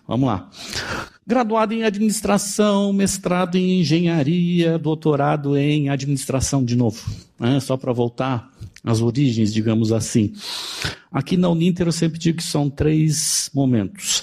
Vamos 0.06 0.28
lá. 0.28 0.48
Graduado 1.26 1.74
em 1.74 1.82
administração, 1.82 2.92
mestrado 2.92 3.56
em 3.56 3.80
engenharia, 3.80 4.78
doutorado 4.78 5.56
em 5.56 5.88
administração 5.88 6.64
de 6.64 6.76
novo. 6.76 7.04
Né? 7.40 7.58
Só 7.58 7.76
para 7.76 7.92
voltar 7.92 8.48
às 8.84 9.02
origens, 9.02 9.52
digamos 9.52 9.90
assim. 9.90 10.32
Aqui 11.10 11.36
na 11.36 11.48
Uninter 11.48 11.88
eu 11.88 11.92
sempre 11.92 12.18
digo 12.18 12.38
que 12.38 12.44
são 12.44 12.70
três 12.70 13.50
momentos. 13.52 14.22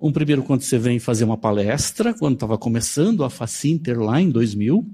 Um 0.00 0.10
primeiro 0.10 0.42
quando 0.42 0.62
você 0.62 0.78
vem 0.78 0.98
fazer 0.98 1.24
uma 1.24 1.36
palestra, 1.36 2.14
quando 2.14 2.34
estava 2.34 2.56
começando 2.56 3.22
a 3.22 3.28
Facinter 3.28 4.00
lá 4.00 4.18
em 4.18 4.30
2000. 4.30 4.86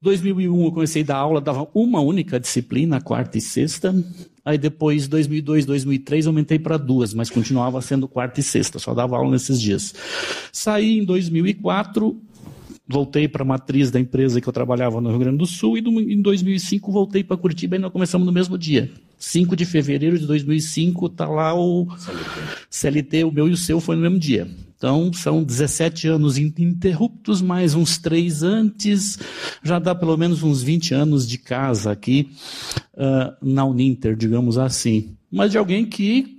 2001 0.00 0.64
eu 0.64 0.72
comecei 0.72 1.02
a 1.02 1.06
dar 1.06 1.16
aula, 1.16 1.40
dava 1.40 1.68
uma 1.74 2.00
única 2.00 2.40
disciplina, 2.40 2.98
quarta 2.98 3.36
e 3.36 3.42
sexta. 3.42 3.94
Aí 4.46 4.56
depois, 4.56 5.08
2002, 5.08 5.66
2003, 5.66 6.28
aumentei 6.28 6.56
para 6.56 6.76
duas, 6.76 7.12
mas 7.12 7.28
continuava 7.28 7.82
sendo 7.82 8.06
quarta 8.06 8.38
e 8.38 8.44
sexta, 8.44 8.78
só 8.78 8.94
dava 8.94 9.16
aula 9.16 9.32
nesses 9.32 9.60
dias. 9.60 9.92
Saí 10.52 11.00
em 11.00 11.04
2004, 11.04 12.16
voltei 12.86 13.26
para 13.26 13.42
a 13.42 13.44
matriz 13.44 13.90
da 13.90 13.98
empresa 13.98 14.40
que 14.40 14.48
eu 14.48 14.52
trabalhava 14.52 15.00
no 15.00 15.10
Rio 15.10 15.18
Grande 15.18 15.38
do 15.38 15.46
Sul 15.46 15.76
e 15.76 15.80
em 15.80 16.22
2005 16.22 16.92
voltei 16.92 17.24
para 17.24 17.36
Curitiba 17.36 17.74
e 17.74 17.80
nós 17.80 17.90
começamos 17.90 18.24
no 18.24 18.32
mesmo 18.32 18.56
dia. 18.56 18.88
5 19.18 19.56
de 19.56 19.64
fevereiro 19.64 20.16
de 20.16 20.28
2005 20.28 21.06
está 21.06 21.26
lá 21.26 21.52
o 21.52 21.88
CLT, 22.70 23.24
o 23.24 23.32
meu 23.32 23.48
e 23.48 23.52
o 23.52 23.56
seu 23.56 23.80
foi 23.80 23.96
no 23.96 24.02
mesmo 24.02 24.18
dia. 24.20 24.48
Então, 24.76 25.10
são 25.12 25.42
17 25.42 26.06
anos 26.06 26.36
ininterruptos, 26.36 27.40
mais 27.40 27.74
uns 27.74 27.96
três 27.96 28.42
antes, 28.42 29.18
já 29.62 29.78
dá 29.78 29.94
pelo 29.94 30.16
menos 30.18 30.42
uns 30.42 30.62
20 30.62 30.92
anos 30.92 31.26
de 31.26 31.38
casa 31.38 31.90
aqui 31.90 32.28
uh, 32.92 33.34
na 33.40 33.64
Uninter, 33.64 34.14
digamos 34.14 34.58
assim. 34.58 35.16
Mas 35.32 35.50
de 35.50 35.58
alguém 35.58 35.86
que 35.86 36.35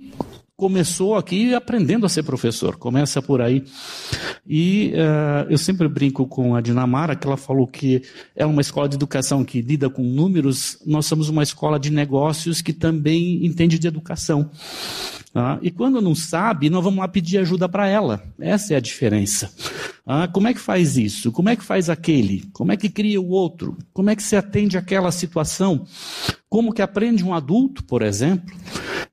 começou 0.58 1.14
aqui 1.14 1.54
aprendendo 1.54 2.04
a 2.04 2.08
ser 2.08 2.24
professor, 2.24 2.76
começa 2.76 3.22
por 3.22 3.40
aí. 3.40 3.62
E 4.44 4.92
uh, 4.92 5.48
eu 5.48 5.56
sempre 5.56 5.86
brinco 5.86 6.26
com 6.26 6.56
a 6.56 6.60
Dinamara, 6.60 7.14
que 7.14 7.24
ela 7.28 7.36
falou 7.36 7.64
que 7.64 8.02
é 8.34 8.44
uma 8.44 8.60
escola 8.60 8.88
de 8.88 8.96
educação 8.96 9.44
que 9.44 9.62
lida 9.62 9.88
com 9.88 10.02
números, 10.02 10.76
nós 10.84 11.06
somos 11.06 11.28
uma 11.28 11.44
escola 11.44 11.78
de 11.78 11.92
negócios 11.92 12.60
que 12.60 12.72
também 12.72 13.46
entende 13.46 13.78
de 13.78 13.86
educação. 13.86 14.50
Ah, 15.32 15.60
e 15.62 15.70
quando 15.70 16.00
não 16.00 16.16
sabe, 16.16 16.68
nós 16.68 16.82
vamos 16.82 16.98
lá 16.98 17.06
pedir 17.06 17.38
ajuda 17.38 17.68
para 17.68 17.86
ela. 17.86 18.20
Essa 18.40 18.74
é 18.74 18.76
a 18.78 18.80
diferença. 18.80 19.52
Ah, 20.04 20.26
como 20.26 20.48
é 20.48 20.54
que 20.54 20.60
faz 20.60 20.96
isso? 20.96 21.30
Como 21.30 21.50
é 21.50 21.54
que 21.54 21.62
faz 21.62 21.88
aquele? 21.88 22.48
Como 22.52 22.72
é 22.72 22.76
que 22.76 22.88
cria 22.88 23.20
o 23.20 23.28
outro? 23.28 23.78
Como 23.92 24.10
é 24.10 24.16
que 24.16 24.22
se 24.24 24.34
atende 24.34 24.76
àquela 24.76 25.12
situação? 25.12 25.86
Como 26.48 26.72
que 26.72 26.82
aprende 26.82 27.22
um 27.22 27.32
adulto, 27.32 27.84
por 27.84 28.02
exemplo? 28.02 28.52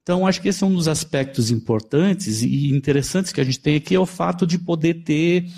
Então, 0.06 0.28
acho 0.28 0.40
que 0.40 0.50
esse 0.50 0.64
é 0.64 0.68
um 0.68 0.76
dos 0.76 0.88
aspectos 0.88 1.50
importantes 1.50 2.44
e 2.44 2.70
interessantes 2.70 3.32
que 3.32 3.42
a 3.42 3.44
gente 3.44 3.60
tem 3.60 3.76
aqui, 3.76 3.96
é 3.96 4.00
o 4.00 4.06
fato 4.06 4.46
de 4.46 4.60
poder 4.60 5.02
ter 5.02 5.50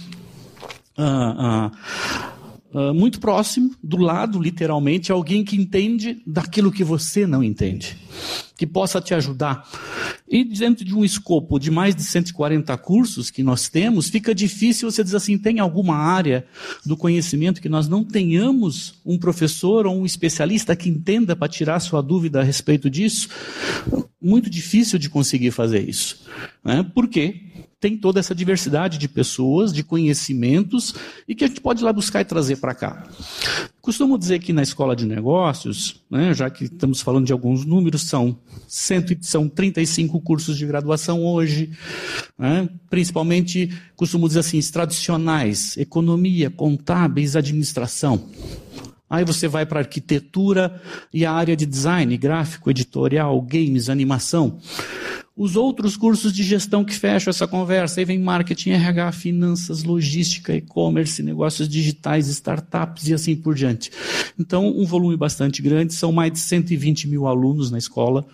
ah, 0.98 1.70
ah, 1.70 2.32
ah, 2.78 2.93
muito 2.93 3.19
próximo, 3.19 3.73
do 3.82 3.97
lado, 3.97 4.39
literalmente, 4.39 5.11
alguém 5.11 5.43
que 5.43 5.55
entende 5.55 6.21
daquilo 6.28 6.71
que 6.71 6.84
você 6.84 7.25
não 7.25 7.43
entende, 7.43 7.97
que 8.55 8.67
possa 8.67 9.01
te 9.01 9.15
ajudar. 9.15 9.67
E 10.30 10.43
dentro 10.43 10.86
de 10.86 10.93
um 10.93 11.03
escopo 11.03 11.57
de 11.57 11.71
mais 11.71 11.95
de 11.95 12.03
140 12.03 12.78
cursos 12.78 13.32
que 13.32 13.41
nós 13.41 13.67
temos, 13.67 14.09
fica 14.09 14.36
difícil 14.36 14.91
você 14.91 15.03
dizer 15.03 15.17
assim: 15.17 15.39
tem 15.39 15.59
alguma 15.59 15.95
área 15.95 16.45
do 16.86 16.95
conhecimento 16.95 17.59
que 17.59 17.69
nós 17.69 17.88
não 17.88 18.03
tenhamos 18.03 19.01
um 19.03 19.17
professor 19.17 19.88
ou 19.88 19.99
um 19.99 20.05
especialista 20.05 20.75
que 20.75 20.88
entenda 20.88 21.36
para 21.36 21.47
tirar 21.47 21.80
sua 21.80 22.03
dúvida 22.03 22.41
a 22.41 22.43
respeito 22.43 22.91
disso? 22.91 23.28
Muito 24.21 24.51
difícil 24.51 24.99
de 24.99 25.09
conseguir 25.09 25.49
fazer 25.49 25.89
isso. 25.89 26.28
Né? 26.63 26.86
Por 26.93 27.07
quê? 27.07 27.41
Tem 27.88 27.95
toda 27.95 28.19
essa 28.19 28.35
diversidade 28.35 28.97
de 28.97 29.07
pessoas, 29.07 29.71
de 29.71 29.81
conhecimentos, 29.81 30.93
e 31.25 31.33
que 31.33 31.45
a 31.45 31.47
gente 31.47 31.61
pode 31.61 31.81
ir 31.81 31.85
lá 31.85 31.93
buscar 31.93 32.19
e 32.19 32.25
trazer 32.25 32.57
para 32.57 32.75
cá. 32.75 33.07
Costumo 33.79 34.17
dizer 34.17 34.39
que 34.39 34.51
na 34.51 34.61
escola 34.61 34.93
de 34.93 35.05
negócios, 35.05 36.01
né, 36.11 36.33
já 36.33 36.49
que 36.49 36.65
estamos 36.65 36.99
falando 36.99 37.25
de 37.25 37.31
alguns 37.31 37.63
números, 37.63 38.01
são, 38.01 38.38
cento, 38.67 39.15
são 39.21 39.47
35 39.47 40.19
cursos 40.19 40.57
de 40.57 40.65
graduação 40.65 41.25
hoje, 41.25 41.71
né, 42.38 42.67
principalmente, 42.89 43.73
costumo 43.95 44.27
dizer 44.27 44.41
assim, 44.41 44.59
tradicionais, 44.59 45.77
economia, 45.77 46.49
contábeis, 46.49 47.38
administração. 47.38 48.27
Aí 49.09 49.23
você 49.23 49.47
vai 49.47 49.65
para 49.65 49.79
arquitetura 49.79 50.81
e 51.13 51.25
a 51.25 51.31
área 51.31 51.55
de 51.55 51.65
design, 51.65 52.17
gráfico, 52.17 52.69
editorial, 52.69 53.41
games, 53.41 53.88
animação. 53.88 54.59
Os 55.38 55.55
outros 55.55 55.95
cursos 55.95 56.33
de 56.33 56.41
gestão 56.41 56.83
que 56.83 56.95
fecham 56.95 57.29
essa 57.29 57.47
conversa, 57.47 57.99
aí 57.99 58.05
vem 58.05 58.17
marketing, 58.17 58.71
RH, 58.71 59.11
finanças, 59.11 59.83
logística, 59.83 60.55
e-commerce, 60.55 61.22
negócios 61.22 61.69
digitais, 61.69 62.27
startups 62.27 63.07
e 63.07 63.14
assim 63.14 63.35
por 63.35 63.53
diante. 63.53 63.91
Então, 64.39 64.68
um 64.68 64.84
volume 64.84 65.15
bastante 65.15 65.61
grande, 65.61 65.93
são 65.93 66.11
mais 66.11 66.34
de 66.34 66.39
120 66.39 67.07
mil 67.07 67.27
alunos 67.27 67.69
na 67.69 67.77
escola. 67.77 68.26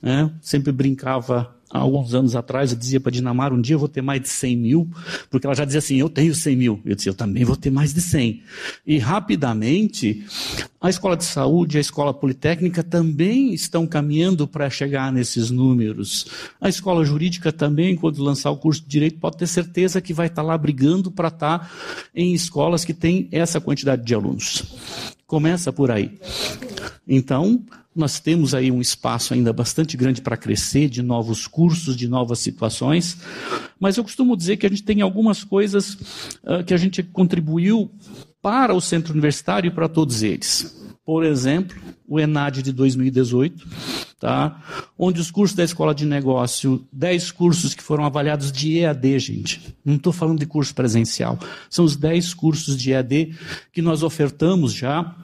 Né? 0.00 0.30
Sempre 0.40 0.70
brincava 0.70 1.55
há 1.70 1.78
alguns 1.78 2.14
anos 2.14 2.36
atrás, 2.36 2.72
eu 2.72 2.78
dizia 2.78 3.00
para 3.00 3.10
a 3.10 3.12
Dinamar, 3.12 3.52
um 3.52 3.60
dia 3.60 3.74
eu 3.74 3.78
vou 3.78 3.88
ter 3.88 4.02
mais 4.02 4.20
de 4.20 4.28
100 4.28 4.56
mil, 4.56 4.90
porque 5.30 5.46
ela 5.46 5.54
já 5.54 5.64
dizia 5.64 5.78
assim, 5.78 5.96
eu 5.96 6.08
tenho 6.08 6.34
100 6.34 6.56
mil. 6.56 6.80
Eu 6.84 6.94
disse, 6.94 7.08
eu 7.08 7.14
também 7.14 7.44
vou 7.44 7.56
ter 7.56 7.70
mais 7.70 7.92
de 7.92 8.00
100. 8.00 8.42
E 8.86 8.98
rapidamente, 8.98 10.24
a 10.80 10.88
escola 10.88 11.16
de 11.16 11.24
saúde, 11.24 11.78
a 11.78 11.80
escola 11.80 12.14
politécnica 12.14 12.82
também 12.82 13.52
estão 13.52 13.86
caminhando 13.86 14.46
para 14.46 14.70
chegar 14.70 15.12
nesses 15.12 15.50
números. 15.50 16.26
A 16.60 16.68
escola 16.68 17.04
jurídica 17.04 17.52
também, 17.52 17.96
quando 17.96 18.22
lançar 18.22 18.50
o 18.50 18.56
curso 18.56 18.82
de 18.82 18.88
direito, 18.88 19.18
pode 19.18 19.36
ter 19.36 19.46
certeza 19.46 20.00
que 20.00 20.14
vai 20.14 20.28
estar 20.28 20.42
lá 20.42 20.56
brigando 20.56 21.10
para 21.10 21.28
estar 21.28 21.70
em 22.14 22.32
escolas 22.32 22.84
que 22.84 22.94
têm 22.94 23.28
essa 23.32 23.60
quantidade 23.60 24.04
de 24.04 24.14
alunos. 24.14 24.64
Começa 25.26 25.72
por 25.72 25.90
aí. 25.90 26.18
Então, 27.08 27.64
nós 27.96 28.20
temos 28.20 28.54
aí 28.54 28.70
um 28.70 28.80
espaço 28.80 29.32
ainda 29.32 29.52
bastante 29.52 29.96
grande 29.96 30.20
para 30.20 30.36
crescer, 30.36 30.88
de 30.88 31.02
novos 31.02 31.46
cursos, 31.46 31.96
de 31.96 32.06
novas 32.06 32.38
situações, 32.38 33.16
mas 33.80 33.96
eu 33.96 34.04
costumo 34.04 34.36
dizer 34.36 34.58
que 34.58 34.66
a 34.66 34.68
gente 34.68 34.82
tem 34.82 35.00
algumas 35.00 35.42
coisas 35.42 35.94
uh, 36.44 36.62
que 36.64 36.74
a 36.74 36.76
gente 36.76 37.02
contribuiu 37.02 37.90
para 38.42 38.74
o 38.74 38.80
centro 38.80 39.12
universitário 39.12 39.68
e 39.68 39.70
para 39.70 39.88
todos 39.88 40.22
eles. 40.22 40.86
Por 41.04 41.24
exemplo, 41.24 41.76
o 42.06 42.18
ENAD 42.18 42.62
de 42.62 42.72
2018, 42.72 43.64
tá? 44.18 44.60
onde 44.98 45.20
os 45.20 45.30
cursos 45.30 45.56
da 45.56 45.62
escola 45.62 45.94
de 45.94 46.04
negócio, 46.04 46.84
10 46.92 47.30
cursos 47.30 47.74
que 47.74 47.82
foram 47.82 48.04
avaliados 48.04 48.50
de 48.50 48.78
EAD, 48.78 49.18
gente. 49.20 49.76
Não 49.84 49.94
estou 49.94 50.12
falando 50.12 50.38
de 50.38 50.46
curso 50.46 50.74
presencial. 50.74 51.38
São 51.70 51.84
os 51.84 51.96
10 51.96 52.34
cursos 52.34 52.76
de 52.76 52.90
EAD 52.90 53.36
que 53.72 53.80
nós 53.80 54.02
ofertamos 54.02 54.72
já 54.72 55.14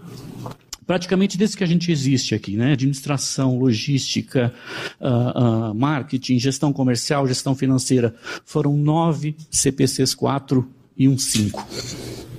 praticamente 0.86 1.38
desde 1.38 1.56
que 1.56 1.64
a 1.64 1.66
gente 1.66 1.90
existe 1.90 2.34
aqui, 2.34 2.56
né? 2.56 2.72
Administração, 2.72 3.58
logística, 3.58 4.52
uh, 5.00 5.70
uh, 5.70 5.74
marketing, 5.74 6.38
gestão 6.38 6.72
comercial, 6.72 7.26
gestão 7.26 7.54
financeira, 7.54 8.14
foram 8.44 8.76
nove 8.76 9.36
CPCs 9.50 10.14
4 10.14 10.68
e 10.96 11.08
um 11.08 11.18
5. 11.18 12.31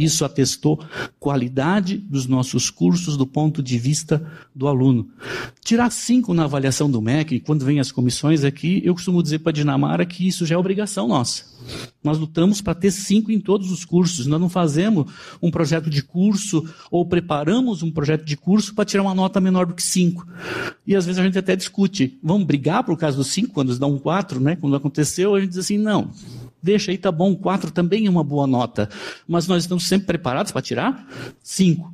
Isso 0.00 0.24
atestou 0.24 0.82
qualidade 1.18 1.98
dos 1.98 2.26
nossos 2.26 2.70
cursos 2.70 3.18
do 3.18 3.26
ponto 3.26 3.62
de 3.62 3.78
vista 3.78 4.26
do 4.54 4.66
aluno. 4.66 5.10
Tirar 5.62 5.90
cinco 5.90 6.32
na 6.32 6.44
avaliação 6.44 6.90
do 6.90 7.02
MEC, 7.02 7.40
quando 7.40 7.66
vem 7.66 7.78
as 7.80 7.92
comissões 7.92 8.42
aqui, 8.42 8.80
eu 8.82 8.94
costumo 8.94 9.22
dizer 9.22 9.40
para 9.40 9.50
a 9.50 9.52
Dinamara 9.52 10.06
que 10.06 10.26
isso 10.26 10.46
já 10.46 10.54
é 10.54 10.58
obrigação 10.58 11.06
nossa. 11.06 11.44
Nós 12.02 12.16
lutamos 12.16 12.62
para 12.62 12.74
ter 12.74 12.90
cinco 12.90 13.30
em 13.30 13.38
todos 13.38 13.70
os 13.70 13.84
cursos. 13.84 14.24
Nós 14.24 14.40
não 14.40 14.48
fazemos 14.48 15.12
um 15.42 15.50
projeto 15.50 15.90
de 15.90 16.02
curso 16.02 16.66
ou 16.90 17.04
preparamos 17.04 17.82
um 17.82 17.90
projeto 17.90 18.24
de 18.24 18.38
curso 18.38 18.74
para 18.74 18.86
tirar 18.86 19.02
uma 19.02 19.14
nota 19.14 19.38
menor 19.38 19.66
do 19.66 19.74
que 19.74 19.82
cinco. 19.82 20.26
E 20.86 20.96
às 20.96 21.04
vezes 21.04 21.18
a 21.18 21.24
gente 21.24 21.38
até 21.38 21.54
discute, 21.54 22.18
vamos 22.22 22.46
brigar 22.46 22.84
por 22.84 22.96
causa 22.96 23.18
dos 23.18 23.26
cinco, 23.26 23.52
quando 23.52 23.68
eles 23.68 23.78
dão 23.78 23.92
um 23.92 23.98
quatro, 23.98 24.40
né? 24.40 24.56
Quando 24.56 24.76
aconteceu, 24.76 25.34
a 25.34 25.40
gente 25.40 25.50
diz 25.50 25.58
assim, 25.58 25.76
não, 25.76 26.10
Deixa 26.62 26.90
aí, 26.90 26.98
tá 26.98 27.10
bom, 27.10 27.34
4 27.34 27.70
também 27.70 28.06
é 28.06 28.10
uma 28.10 28.24
boa 28.24 28.46
nota. 28.46 28.88
Mas 29.26 29.46
nós 29.46 29.64
estamos 29.64 29.86
sempre 29.86 30.06
preparados 30.06 30.52
para 30.52 30.62
tirar 30.62 31.06
5. 31.42 31.92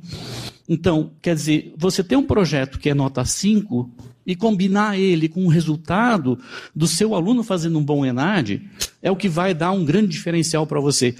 Então, 0.67 1.11
quer 1.21 1.35
dizer, 1.35 1.73
você 1.77 2.03
tem 2.03 2.17
um 2.17 2.23
projeto 2.23 2.77
que 2.77 2.89
é 2.89 2.93
nota 2.93 3.23
5 3.23 3.89
e 4.25 4.35
combinar 4.35 4.99
ele 4.99 5.29
com 5.29 5.45
o 5.45 5.49
resultado 5.49 6.37
do 6.75 6.85
seu 6.85 7.15
aluno 7.15 7.43
fazendo 7.43 7.79
um 7.79 7.83
bom 7.83 8.05
ENAD, 8.05 8.61
é 9.01 9.09
o 9.09 9.15
que 9.15 9.29
vai 9.29 9.53
dar 9.53 9.71
um 9.71 9.85
grande 9.85 10.09
diferencial 10.09 10.67
para 10.67 10.81
você. 10.81 11.15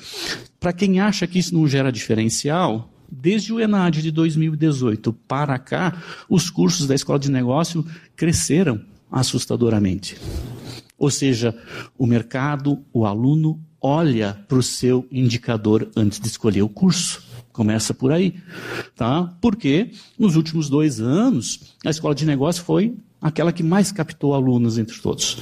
Para 0.60 0.74
quem 0.74 1.00
acha 1.00 1.26
que 1.26 1.40
isso 1.40 1.54
não 1.54 1.66
gera 1.66 1.90
diferencial, 1.90 2.92
desde 3.10 3.54
o 3.54 3.62
ENAD 3.62 4.02
de 4.02 4.12
2018 4.12 5.14
para 5.26 5.58
cá, 5.58 6.02
os 6.30 6.50
cursos 6.50 6.86
da 6.86 6.96
Escola 6.96 7.18
de 7.18 7.32
Negócio 7.32 7.86
cresceram 8.14 8.82
assustadoramente. 9.10 10.18
Ou 10.98 11.12
seja, 11.12 11.56
o 11.98 12.06
mercado, 12.06 12.84
o 12.92 13.06
aluno 13.06 13.62
olha 13.82 14.34
para 14.48 14.58
o 14.58 14.64
seu 14.64 15.08
indicador 15.12 15.90
antes 15.96 16.20
de 16.20 16.28
escolher 16.28 16.62
o 16.62 16.70
curso. 16.70 17.24
Começa 17.52 17.94
por 17.94 18.12
aí, 18.12 18.36
tá? 18.96 19.36
Porque 19.42 19.92
nos 20.18 20.36
últimos 20.36 20.70
dois 20.70 21.00
anos 21.00 21.76
a 21.86 21.90
escola 21.90 22.14
de 22.14 22.26
negócio 22.26 22.64
foi 22.64 22.96
aquela 23.22 23.52
que 23.52 23.64
mais 23.64 23.92
captou 23.92 24.34
alunos 24.34 24.78
entre 24.78 25.00
todos 25.00 25.42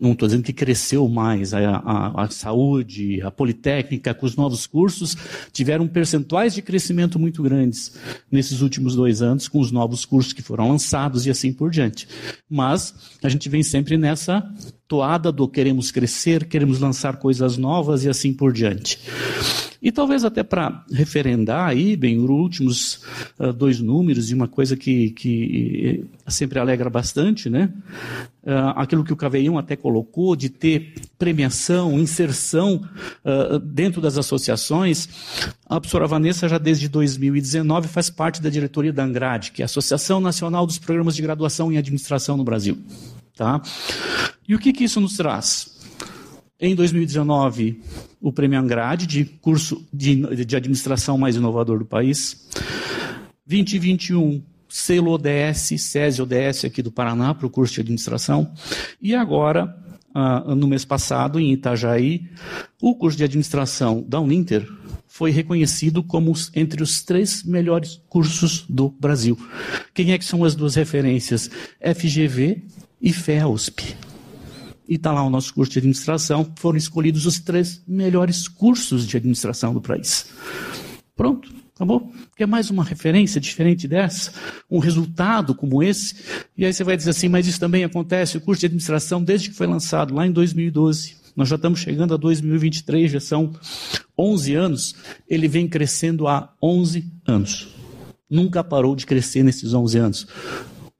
não 0.00 0.12
estou 0.12 0.28
dizendo 0.28 0.44
que 0.44 0.52
cresceu 0.52 1.08
mais, 1.08 1.52
a, 1.52 1.76
a, 1.76 2.24
a, 2.24 2.30
saúde, 2.30 3.20
a 3.22 3.30
politécnica, 3.30 4.14
com 4.14 4.26
os 4.26 4.36
novos 4.36 4.66
cursos, 4.66 5.16
tiveram 5.52 5.88
percentuais 5.88 6.54
de 6.54 6.62
crescimento 6.62 7.18
muito 7.18 7.42
grandes 7.42 7.94
nesses 8.30 8.60
últimos 8.60 8.94
dois 8.94 9.22
anos, 9.22 9.48
com 9.48 9.58
os 9.60 9.72
novos 9.72 10.04
cursos 10.04 10.32
que 10.32 10.42
foram 10.42 10.68
lançados 10.68 11.26
e 11.26 11.30
assim 11.30 11.52
por 11.52 11.70
diante. 11.70 12.06
Mas 12.48 12.94
a 13.22 13.28
gente 13.28 13.48
vem 13.48 13.62
sempre 13.62 13.96
nessa 13.96 14.48
toada 14.88 15.30
do 15.30 15.46
queremos 15.46 15.90
crescer, 15.90 16.46
queremos 16.46 16.80
lançar 16.80 17.18
coisas 17.18 17.58
novas 17.58 18.04
e 18.04 18.08
assim 18.08 18.32
por 18.32 18.52
diante. 18.52 18.98
E 19.80 19.92
talvez 19.92 20.24
até 20.24 20.42
para 20.42 20.84
referendar 20.90 21.68
aí, 21.68 21.96
bem, 21.96 22.18
os 22.18 22.28
últimos 22.28 23.00
uh, 23.38 23.52
dois 23.52 23.78
números, 23.78 24.28
e 24.30 24.34
uma 24.34 24.48
coisa 24.48 24.76
que, 24.76 25.10
que 25.10 26.04
sempre 26.26 26.58
alegra 26.58 26.90
bastante, 26.90 27.48
né? 27.48 27.72
Uh, 28.42 28.74
aquilo 28.74 29.04
que 29.04 29.12
o 29.12 29.16
Caveião 29.16 29.56
até 29.56 29.76
colocou, 29.76 30.34
de 30.34 30.48
ter 30.48 30.94
premiação, 31.16 31.96
inserção 31.96 32.82
uh, 33.24 33.58
dentro 33.60 34.00
das 34.00 34.18
associações. 34.18 35.08
A 35.64 35.78
professora 35.78 36.08
Vanessa, 36.08 36.48
já 36.48 36.58
desde 36.58 36.88
2019, 36.88 37.86
faz 37.86 38.10
parte 38.10 38.42
da 38.42 38.50
diretoria 38.50 38.92
da 38.92 39.04
ANGRAD, 39.04 39.52
que 39.52 39.62
é 39.62 39.64
a 39.64 39.66
Associação 39.66 40.20
Nacional 40.20 40.66
dos 40.66 40.78
Programas 40.78 41.14
de 41.14 41.22
Graduação 41.22 41.70
em 41.70 41.76
Administração 41.76 42.36
no 42.36 42.42
Brasil. 42.42 42.76
Tá? 43.38 43.62
E 44.48 44.52
o 44.56 44.58
que, 44.58 44.72
que 44.72 44.82
isso 44.82 45.00
nos 45.00 45.16
traz? 45.16 45.78
Em 46.58 46.74
2019, 46.74 47.80
o 48.20 48.32
Prêmio 48.32 48.58
Angrade, 48.58 49.06
de 49.06 49.24
curso 49.24 49.86
de, 49.92 50.44
de 50.44 50.56
administração 50.56 51.16
mais 51.16 51.36
inovador 51.36 51.78
do 51.78 51.84
país. 51.84 52.48
2021, 53.46 54.42
selo 54.68 55.12
ODS, 55.12 55.80
SESI 55.80 56.20
ODS 56.20 56.64
aqui 56.64 56.82
do 56.82 56.90
Paraná, 56.90 57.32
para 57.32 57.46
o 57.46 57.50
curso 57.50 57.74
de 57.74 57.82
administração. 57.82 58.52
E 59.00 59.14
agora, 59.14 59.72
ah, 60.12 60.52
no 60.56 60.66
mês 60.66 60.84
passado, 60.84 61.38
em 61.38 61.52
Itajaí, 61.52 62.28
o 62.82 62.96
curso 62.96 63.16
de 63.16 63.22
administração 63.22 64.04
da 64.04 64.18
Uninter 64.18 64.68
foi 65.06 65.30
reconhecido 65.30 66.02
como 66.02 66.32
entre 66.56 66.82
os 66.82 67.04
três 67.04 67.44
melhores 67.44 68.02
cursos 68.08 68.64
do 68.68 68.90
Brasil. 68.90 69.38
Quem 69.94 70.10
é 70.10 70.18
que 70.18 70.24
são 70.24 70.42
as 70.42 70.56
duas 70.56 70.74
referências? 70.74 71.48
FGV 71.80 72.64
e 73.00 73.12
FEUSP 73.12 73.96
e 74.88 74.94
está 74.94 75.12
lá 75.12 75.22
o 75.22 75.28
nosso 75.28 75.52
curso 75.52 75.72
de 75.72 75.80
administração, 75.80 76.50
foram 76.56 76.78
escolhidos 76.78 77.26
os 77.26 77.38
três 77.38 77.82
melhores 77.86 78.48
cursos 78.48 79.06
de 79.06 79.18
administração 79.18 79.74
do 79.74 79.82
país. 79.82 80.30
Pronto, 81.14 81.52
acabou. 81.76 82.10
Quer 82.34 82.46
mais 82.46 82.70
uma 82.70 82.82
referência 82.82 83.38
diferente 83.38 83.86
dessa? 83.86 84.32
Um 84.70 84.78
resultado 84.78 85.54
como 85.54 85.82
esse? 85.82 86.14
E 86.56 86.64
aí 86.64 86.72
você 86.72 86.82
vai 86.82 86.96
dizer 86.96 87.10
assim, 87.10 87.28
mas 87.28 87.46
isso 87.46 87.60
também 87.60 87.84
acontece, 87.84 88.38
o 88.38 88.40
curso 88.40 88.60
de 88.60 88.66
administração, 88.66 89.22
desde 89.22 89.50
que 89.50 89.56
foi 89.56 89.66
lançado 89.66 90.14
lá 90.14 90.26
em 90.26 90.32
2012, 90.32 91.18
Nós 91.36 91.48
já 91.48 91.54
estamos 91.54 91.78
chegando 91.78 92.14
a 92.14 92.16
2023, 92.16 93.12
já 93.12 93.20
são 93.20 93.52
11 94.18 94.54
anos. 94.56 94.94
Ele 95.28 95.46
vem 95.46 95.68
crescendo 95.68 96.26
há 96.26 96.52
11 96.60 97.12
anos. 97.24 97.68
Nunca 98.28 98.64
parou 98.64 98.96
de 98.96 99.06
crescer 99.06 99.44
nesses 99.44 99.72
11 99.72 99.98
anos. 99.98 100.26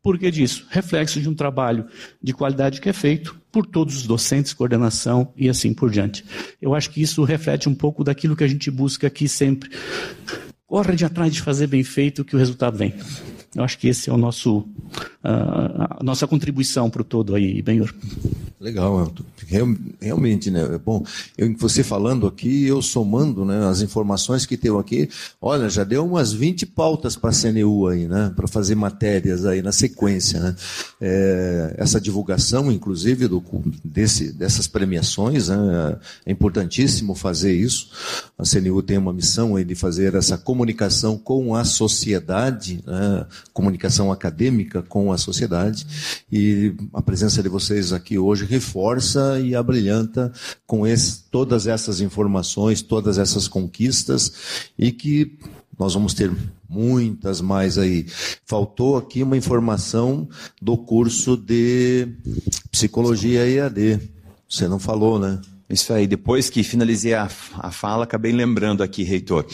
Por 0.08 0.18
que 0.18 0.30
disso? 0.30 0.66
Reflexo 0.70 1.20
de 1.20 1.28
um 1.28 1.34
trabalho 1.34 1.84
de 2.22 2.32
qualidade 2.32 2.80
que 2.80 2.88
é 2.88 2.94
feito 2.94 3.38
por 3.52 3.66
todos 3.66 3.94
os 3.94 4.06
docentes, 4.06 4.54
coordenação 4.54 5.34
e 5.36 5.50
assim 5.50 5.74
por 5.74 5.90
diante. 5.90 6.24
Eu 6.62 6.74
acho 6.74 6.88
que 6.88 7.02
isso 7.02 7.22
reflete 7.24 7.68
um 7.68 7.74
pouco 7.74 8.02
daquilo 8.02 8.34
que 8.34 8.42
a 8.42 8.48
gente 8.48 8.70
busca 8.70 9.06
aqui 9.06 9.28
sempre. 9.28 9.68
Corre 10.66 10.96
de 10.96 11.04
atrás 11.04 11.34
de 11.34 11.42
fazer 11.42 11.66
bem 11.66 11.84
feito 11.84 12.24
que 12.24 12.34
o 12.34 12.38
resultado 12.38 12.78
vem. 12.78 12.94
Eu 13.54 13.62
acho 13.62 13.76
que 13.76 13.86
esse 13.86 14.08
é 14.08 14.12
o 14.14 14.16
nosso, 14.16 14.60
uh, 14.60 15.98
a 16.00 16.02
nossa 16.02 16.26
contribuição 16.26 16.88
para 16.88 17.02
o 17.02 17.04
todo 17.04 17.34
aí, 17.34 17.60
Benhor. 17.60 17.94
Legal, 18.60 19.12
realmente, 20.00 20.50
né? 20.50 20.80
Bom, 20.84 21.04
eu, 21.36 21.54
você 21.56 21.84
falando 21.84 22.26
aqui, 22.26 22.64
eu 22.66 22.82
somando 22.82 23.44
né, 23.44 23.64
as 23.68 23.82
informações 23.82 24.44
que 24.44 24.56
tenho 24.56 24.78
aqui, 24.78 25.08
olha, 25.40 25.68
já 25.70 25.84
deu 25.84 26.04
umas 26.04 26.32
20 26.32 26.66
pautas 26.66 27.14
para 27.14 27.30
a 27.30 27.32
CNU 27.32 27.86
aí, 27.86 28.08
né? 28.08 28.32
Para 28.34 28.48
fazer 28.48 28.74
matérias 28.74 29.46
aí 29.46 29.62
na 29.62 29.70
sequência, 29.70 30.40
né? 30.40 30.56
É, 31.00 31.76
essa 31.78 32.00
divulgação, 32.00 32.72
inclusive, 32.72 33.28
do, 33.28 33.40
desse, 33.84 34.32
dessas 34.32 34.66
premiações, 34.66 35.48
né? 35.48 35.96
é 36.26 36.32
importantíssimo 36.32 37.14
fazer 37.14 37.54
isso. 37.54 37.90
A 38.36 38.42
CNU 38.42 38.82
tem 38.82 38.98
uma 38.98 39.12
missão 39.12 39.54
aí 39.54 39.64
de 39.64 39.76
fazer 39.76 40.16
essa 40.16 40.36
comunicação 40.36 41.16
com 41.16 41.54
a 41.54 41.64
sociedade, 41.64 42.82
né? 42.84 43.24
comunicação 43.52 44.10
acadêmica 44.10 44.82
com 44.82 45.12
a 45.12 45.18
sociedade, 45.18 45.86
e 46.30 46.74
a 46.92 47.00
presença 47.00 47.40
de 47.40 47.48
vocês 47.48 47.92
aqui 47.92 48.18
hoje 48.18 48.47
reforça 48.48 49.38
e 49.40 49.54
abrilhanta 49.54 50.32
com 50.66 50.86
esse, 50.86 51.24
todas 51.30 51.66
essas 51.66 52.00
informações, 52.00 52.82
todas 52.82 53.18
essas 53.18 53.46
conquistas 53.46 54.32
e 54.78 54.90
que 54.90 55.38
nós 55.78 55.94
vamos 55.94 56.14
ter 56.14 56.32
muitas 56.68 57.40
mais 57.40 57.78
aí. 57.78 58.06
Faltou 58.44 58.96
aqui 58.96 59.22
uma 59.22 59.36
informação 59.36 60.28
do 60.60 60.76
curso 60.76 61.36
de 61.36 62.08
psicologia 62.70 63.48
EAD. 63.48 64.00
Você 64.48 64.66
não 64.66 64.78
falou, 64.78 65.18
né? 65.18 65.40
Isso 65.70 65.92
aí, 65.92 66.06
depois 66.06 66.48
que 66.48 66.62
finalizei 66.62 67.12
a, 67.12 67.28
a 67.58 67.70
fala, 67.70 68.04
acabei 68.04 68.32
lembrando 68.32 68.82
aqui, 68.82 69.02
reitor. 69.02 69.44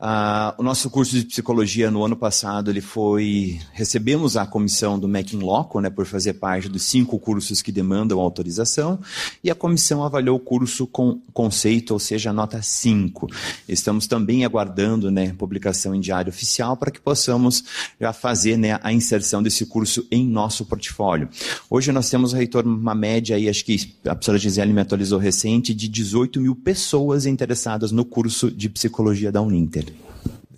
Ah, 0.00 0.54
o 0.56 0.62
nosso 0.62 0.88
curso 0.88 1.14
de 1.14 1.26
psicologia 1.26 1.90
no 1.90 2.02
ano 2.02 2.16
passado, 2.16 2.70
ele 2.70 2.80
foi. 2.80 3.60
Recebemos 3.74 4.38
a 4.38 4.46
comissão 4.46 4.98
do 4.98 5.06
MEC 5.06 5.36
in 5.36 5.40
Loco, 5.40 5.78
né, 5.78 5.90
por 5.90 6.06
fazer 6.06 6.34
parte 6.34 6.70
dos 6.70 6.84
cinco 6.84 7.18
cursos 7.18 7.60
que 7.60 7.70
demandam 7.70 8.18
autorização, 8.18 8.98
e 9.44 9.50
a 9.50 9.54
comissão 9.54 10.02
avaliou 10.02 10.36
o 10.36 10.40
curso 10.40 10.86
com 10.86 11.20
conceito, 11.34 11.92
ou 11.92 11.98
seja, 11.98 12.32
nota 12.32 12.62
5. 12.62 13.28
Estamos 13.68 14.06
também 14.06 14.46
aguardando 14.46 15.10
né, 15.10 15.34
publicação 15.36 15.94
em 15.94 16.00
diário 16.00 16.30
oficial 16.30 16.78
para 16.78 16.90
que 16.90 17.00
possamos 17.00 17.62
já 18.00 18.14
fazer 18.14 18.56
né, 18.56 18.80
a 18.82 18.90
inserção 18.90 19.42
desse 19.42 19.66
curso 19.66 20.06
em 20.10 20.26
nosso 20.26 20.64
portfólio. 20.64 21.28
Hoje 21.68 21.92
nós 21.92 22.08
temos, 22.08 22.32
reitor, 22.32 22.66
uma 22.66 22.94
média 22.94 23.36
aí, 23.36 23.50
acho 23.50 23.64
que 23.66 23.94
a 24.06 24.14
professora 24.14 24.38
Gisele 24.38 24.72
me 24.72 24.80
atualizou 24.80 25.18
de 25.60 25.88
18 25.88 26.40
mil 26.40 26.54
pessoas 26.54 27.26
interessadas 27.26 27.92
no 27.92 28.04
curso 28.04 28.50
de 28.50 28.68
psicologia 28.68 29.30
da 29.32 29.42
Uninter. 29.42 29.86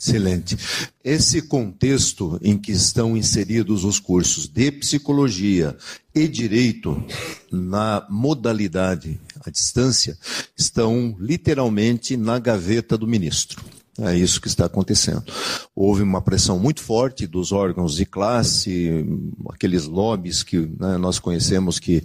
Excelente. 0.00 0.56
Esse 1.04 1.42
contexto 1.42 2.38
em 2.42 2.56
que 2.56 2.72
estão 2.72 3.18
inseridos 3.18 3.84
os 3.84 4.00
cursos 4.00 4.48
de 4.48 4.72
psicologia 4.72 5.76
e 6.14 6.26
direito 6.26 7.04
na 7.52 8.06
modalidade 8.08 9.20
à 9.44 9.50
distância 9.50 10.16
estão 10.56 11.14
literalmente 11.20 12.16
na 12.16 12.38
gaveta 12.38 12.96
do 12.96 13.06
ministro. 13.06 13.62
É 14.02 14.16
isso 14.16 14.40
que 14.40 14.48
está 14.48 14.64
acontecendo. 14.64 15.22
Houve 15.74 16.02
uma 16.02 16.22
pressão 16.22 16.58
muito 16.58 16.80
forte 16.80 17.26
dos 17.26 17.52
órgãos 17.52 17.96
de 17.96 18.06
classe, 18.06 19.04
aqueles 19.50 19.84
lobbies 19.84 20.42
que 20.42 20.58
né, 20.58 20.96
nós 20.96 21.18
conhecemos 21.18 21.78
que 21.78 22.02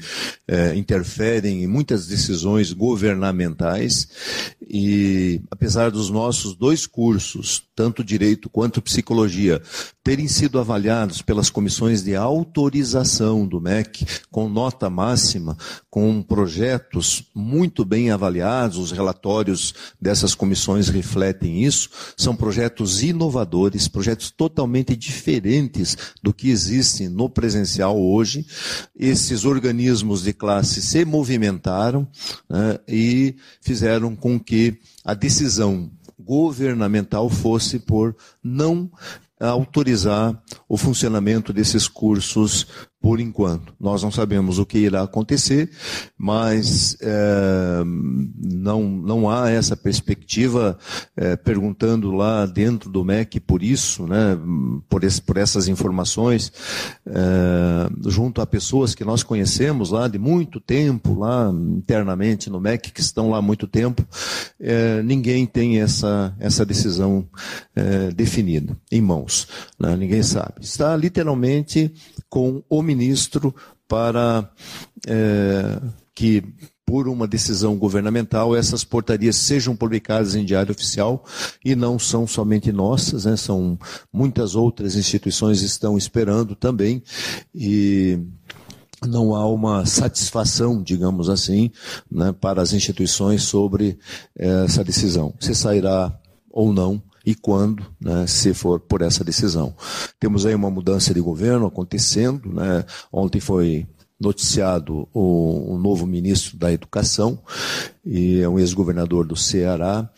é, 0.48 0.76
interferem 0.76 1.64
em 1.64 1.68
muitas 1.68 2.08
decisões 2.08 2.74
governamentais. 2.74 4.08
E 4.62 5.42
apesar 5.50 5.90
dos 5.92 6.10
nossos 6.10 6.56
dois 6.56 6.86
cursos, 6.86 7.64
tanto 7.76 8.04
direito 8.04 8.50
quanto 8.50 8.82
psicologia, 8.82 9.62
terem 10.04 10.28
sido 10.28 10.60
avaliados 10.60 11.22
pelas 11.22 11.50
comissões 11.50 12.04
de 12.04 12.16
autorização 12.16 13.48
do 13.48 13.60
MEC 13.62 14.06
com 14.32 14.50
nota 14.50 14.90
máxima, 14.90 15.58
com 15.90 16.22
projetos 16.22 17.24
muito 17.34 17.86
bem 17.86 18.12
avaliados, 18.12 18.78
os 18.78 18.92
relatórios 18.92 19.74
dessas 20.00 20.36
comissões 20.36 20.90
refletem 20.90 21.64
isso 21.64 21.85
isso 21.86 21.90
são 22.18 22.36
projetos 22.36 23.04
inovadores, 23.04 23.88
projetos 23.88 24.32
totalmente 24.32 24.96
diferentes 24.96 25.98
do 26.22 26.34
que 26.34 26.50
existe 26.50 27.08
no 27.08 27.30
presencial 27.30 28.00
hoje. 28.00 28.46
Esses 28.96 29.46
organismos 29.46 30.24
de 30.24 30.34
classe 30.34 30.82
se 30.82 31.06
movimentaram 31.06 32.08
né, 32.50 32.80
e 32.88 33.36
fizeram 33.62 34.16
com 34.16 34.40
que 34.40 34.78
a 35.04 35.14
decisão 35.14 35.92
governamental 36.20 37.30
fosse 37.30 37.78
por 37.78 38.16
não 38.44 38.90
autorizar 39.38 40.42
o 40.68 40.78
funcionamento 40.78 41.52
desses 41.52 41.90
cursos 41.90 42.66
por 43.06 43.20
enquanto. 43.20 43.72
Nós 43.80 44.02
não 44.02 44.10
sabemos 44.10 44.58
o 44.58 44.66
que 44.66 44.80
irá 44.80 45.04
acontecer, 45.04 45.70
mas 46.18 46.98
é, 47.00 47.84
não, 47.86 48.82
não 48.82 49.30
há 49.30 49.52
essa 49.52 49.78
perspectiva, 49.78 50.76
é, 51.16 51.36
perguntando 51.36 52.12
lá 52.12 52.48
dentro 52.48 52.90
do 52.90 53.06
MEC 53.06 53.40
por 53.40 53.62
isso, 53.62 54.08
né, 54.08 54.36
por, 54.90 55.04
esse, 55.04 55.22
por 55.22 55.38
essas 55.38 55.68
informações, 55.68 56.52
é, 57.06 58.10
junto 58.10 58.42
a 58.42 58.48
pessoas 58.48 58.96
que 58.96 59.06
nós 59.06 59.22
conhecemos 59.22 59.92
lá 59.92 60.08
de 60.08 60.18
muito 60.18 60.60
tempo, 60.60 61.20
lá 61.20 61.54
internamente 61.78 62.50
no 62.50 62.60
MEC, 62.60 62.92
que 62.92 63.02
estão 63.02 63.30
lá 63.30 63.38
há 63.38 63.42
muito 63.42 63.68
tempo, 63.68 64.04
é, 64.60 65.04
ninguém 65.04 65.46
tem 65.46 65.80
essa, 65.80 66.36
essa 66.40 66.66
decisão 66.66 67.28
é, 67.76 68.10
definida 68.10 68.76
em 68.92 69.00
mãos. 69.00 69.48
Né, 69.80 69.96
ninguém 69.96 70.24
sabe. 70.24 70.54
Está 70.62 70.98
literalmente 70.98 71.94
com 72.28 72.64
o 72.68 72.82
ministro 72.96 73.54
para 73.88 74.50
é, 75.08 75.82
que, 76.14 76.44
por 76.86 77.08
uma 77.08 77.28
decisão 77.28 77.78
governamental, 77.78 78.56
essas 78.56 78.84
portarias 78.84 79.36
sejam 79.36 79.76
publicadas 79.76 80.36
em 80.36 80.46
diário 80.46 80.72
oficial 80.72 81.24
e 81.64 81.76
não 81.76 82.00
são 82.00 82.26
somente 82.26 82.72
nossas, 82.72 83.26
né, 83.26 83.36
são 83.36 83.78
muitas 84.12 84.56
outras 84.56 84.96
instituições 84.96 85.62
estão 85.62 85.98
esperando 85.98 86.56
também 86.56 87.04
e 87.54 88.20
não 89.06 89.36
há 89.36 89.48
uma 89.48 89.86
satisfação, 89.86 90.82
digamos 90.82 91.30
assim, 91.30 91.70
né, 92.10 92.32
para 92.32 92.62
as 92.62 92.72
instituições 92.74 93.44
sobre 93.44 94.00
essa 94.36 94.84
decisão. 94.84 95.34
Se 95.40 95.54
sairá 95.54 96.18
ou 96.50 96.74
não 96.74 97.04
e 97.26 97.34
quando, 97.34 97.86
né, 98.00 98.28
se 98.28 98.54
for 98.54 98.80
por 98.80 99.02
essa 99.02 99.24
decisão. 99.24 99.76
Temos 100.20 100.46
aí 100.46 100.54
uma 100.54 100.70
mudança 100.70 101.14
de 101.14 101.20
governo 101.20 101.66
acontecendo. 101.66 102.54
Né? 102.54 102.86
Ontem 103.12 103.40
foi 103.40 103.88
noticiado 104.20 105.08
o, 105.14 105.74
o 105.74 105.78
novo 105.78 106.06
ministro 106.06 106.58
da 106.58 106.72
Educação, 106.72 107.38
e 108.06 108.40
é 108.40 108.48
um 108.48 108.58
ex-governador 108.58 109.28
do 109.28 109.36
Ceará, 109.36 110.10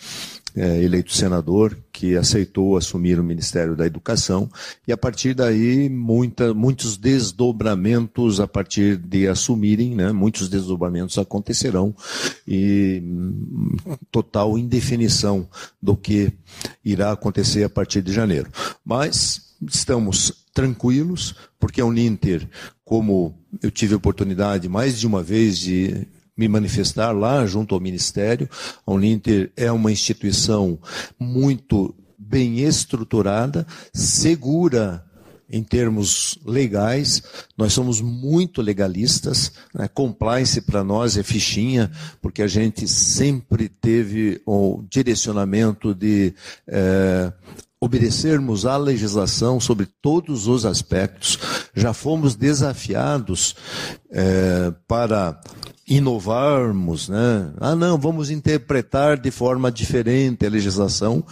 é, 0.57 0.81
eleito 0.81 1.13
senador, 1.13 1.77
que 1.93 2.17
aceitou 2.17 2.75
assumir 2.75 3.19
o 3.19 3.23
Ministério 3.23 3.75
da 3.75 3.85
Educação, 3.85 4.49
e 4.87 4.91
a 4.91 4.97
partir 4.97 5.35
daí 5.35 5.87
muita, 5.87 6.51
muitos 6.51 6.97
desdobramentos 6.97 8.39
a 8.39 8.47
partir 8.47 8.97
de 8.97 9.27
assumirem, 9.27 9.93
né, 9.93 10.11
muitos 10.11 10.49
desdobramentos 10.49 11.17
acontecerão, 11.19 11.95
e 12.47 13.01
hum, 13.05 13.75
total 14.11 14.57
indefinição 14.57 15.47
do 15.81 15.95
que 15.95 16.33
irá 16.83 17.11
acontecer 17.11 17.63
a 17.63 17.69
partir 17.69 18.01
de 18.01 18.11
janeiro. 18.11 18.49
Mas 18.83 19.53
estamos 19.71 20.45
tranquilos, 20.53 21.35
porque 21.59 21.81
a 21.81 21.85
Uninter, 21.85 22.49
como 22.83 23.37
eu 23.61 23.69
tive 23.69 23.93
a 23.93 23.97
oportunidade 23.97 24.67
mais 24.67 24.99
de 24.99 25.05
uma 25.05 25.21
vez 25.21 25.59
de 25.59 26.07
me 26.37 26.47
manifestar 26.47 27.11
lá 27.11 27.45
junto 27.45 27.73
ao 27.73 27.81
Ministério. 27.81 28.49
A 28.85 28.91
Uninter 28.91 29.51
é 29.57 29.71
uma 29.71 29.91
instituição 29.91 30.79
muito 31.19 31.95
bem 32.17 32.59
estruturada, 32.59 33.65
segura 33.93 35.03
em 35.49 35.63
termos 35.63 36.37
legais, 36.45 37.23
nós 37.57 37.71
somos 37.71 38.01
muito 38.01 38.61
legalistas. 38.61 39.51
Né? 39.73 39.87
Compliance 39.87 40.59
para 40.61 40.83
nós 40.83 41.17
é 41.17 41.23
fichinha, 41.23 41.89
porque 42.21 42.41
a 42.41 42.47
gente 42.47 42.87
sempre 42.87 43.69
teve 43.69 44.41
o 44.45 44.83
direcionamento 44.89 45.95
de 45.95 46.33
é, 46.67 47.31
obedecermos 47.79 48.65
à 48.65 48.75
legislação 48.75 49.59
sobre 49.59 49.87
todos 50.01 50.47
os 50.47 50.65
aspectos. 50.65 51.39
Já 51.73 51.93
fomos 51.93 52.35
desafiados 52.35 53.55
é, 54.11 54.73
para 54.87 55.39
inovarmos, 55.87 57.07
né? 57.07 57.49
Ah, 57.61 57.73
não, 57.73 57.97
vamos 57.97 58.29
interpretar 58.29 59.17
de 59.17 59.31
forma 59.31 59.71
diferente 59.71 60.45
a 60.45 60.49
legislação 60.49 61.23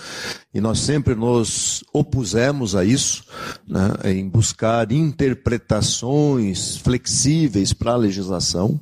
e 0.54 0.62
nós 0.62 0.80
sempre 0.80 1.14
nos 1.14 1.84
opusemos 1.92 2.74
a 2.74 2.86
isso, 2.86 3.26
né? 3.68 3.92
em 4.06 4.30
buscar 4.30 4.90
interpretações 4.94 6.78
flexíveis 6.78 7.74
para 7.74 7.92
a 7.92 7.98
legislação. 7.98 8.80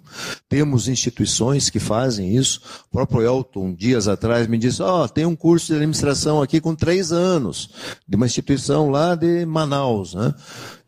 Temos 0.48 0.88
instituições 0.88 1.72
que 1.72 1.80
fazem 1.80 2.36
isso. 2.36 2.62
O 2.90 2.92
próprio 2.92 3.24
Elton, 3.24 3.74
dias 3.74 4.08
atrás, 4.08 4.46
me 4.46 4.60
disse: 4.60 4.84
Ó, 4.84 5.06
oh, 5.06 5.10
tem 5.10 5.26
um 5.26 5.36
curso 5.36 5.68
de 5.68 5.74
administração 5.74 6.40
aqui 6.40 6.62
com 6.62 6.76
três 6.76 7.12
anos, 7.12 7.72
de 8.08 8.16
uma 8.16 8.28
instituição 8.28 8.92
lá 8.92 9.16
de 9.16 9.44
Manaus, 9.44 10.14
né? 10.14 10.36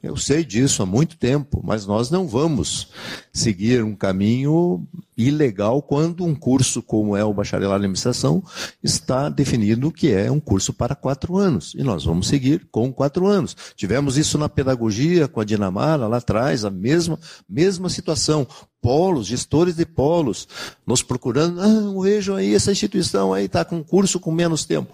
Eu 0.05 0.15
sei 0.15 0.45
disso 0.45 0.83
há 0.83 0.85
muito 0.85 1.17
tempo, 1.17 1.61
mas 1.63 1.87
nós 1.87 2.11
não 2.11 2.27
vamos 2.27 2.89
seguir 3.33 3.83
um 3.83 3.95
caminho 3.95 4.87
ilegal 5.17 5.81
quando 5.81 6.23
um 6.23 6.35
curso 6.35 6.83
como 6.83 7.17
é 7.17 7.23
o 7.23 7.33
bacharelado 7.33 7.81
em 7.81 7.85
administração 7.85 8.43
está 8.83 9.29
definido 9.29 9.91
que 9.91 10.11
é 10.11 10.29
um 10.29 10.39
curso 10.39 10.71
para 10.71 10.93
quatro 10.93 11.37
anos. 11.37 11.73
E 11.75 11.81
nós 11.81 12.03
vamos 12.03 12.27
seguir 12.27 12.67
com 12.71 12.93
quatro 12.93 13.25
anos. 13.25 13.57
Tivemos 13.75 14.15
isso 14.15 14.37
na 14.37 14.47
pedagogia 14.47 15.27
com 15.27 15.41
a 15.41 15.43
Dinamara 15.43 16.07
lá 16.07 16.17
atrás, 16.17 16.63
a 16.63 16.69
mesma, 16.69 17.19
mesma 17.49 17.89
situação. 17.89 18.47
Polos, 18.79 19.25
gestores 19.25 19.75
de 19.75 19.87
polos, 19.87 20.47
nos 20.85 21.01
procurando, 21.01 21.59
ah, 21.59 22.03
vejo 22.03 22.35
aí 22.35 22.53
essa 22.53 22.71
instituição 22.71 23.33
aí 23.33 23.45
está 23.45 23.65
com 23.65 23.83
curso 23.83 24.19
com 24.19 24.31
menos 24.31 24.63
tempo. 24.63 24.93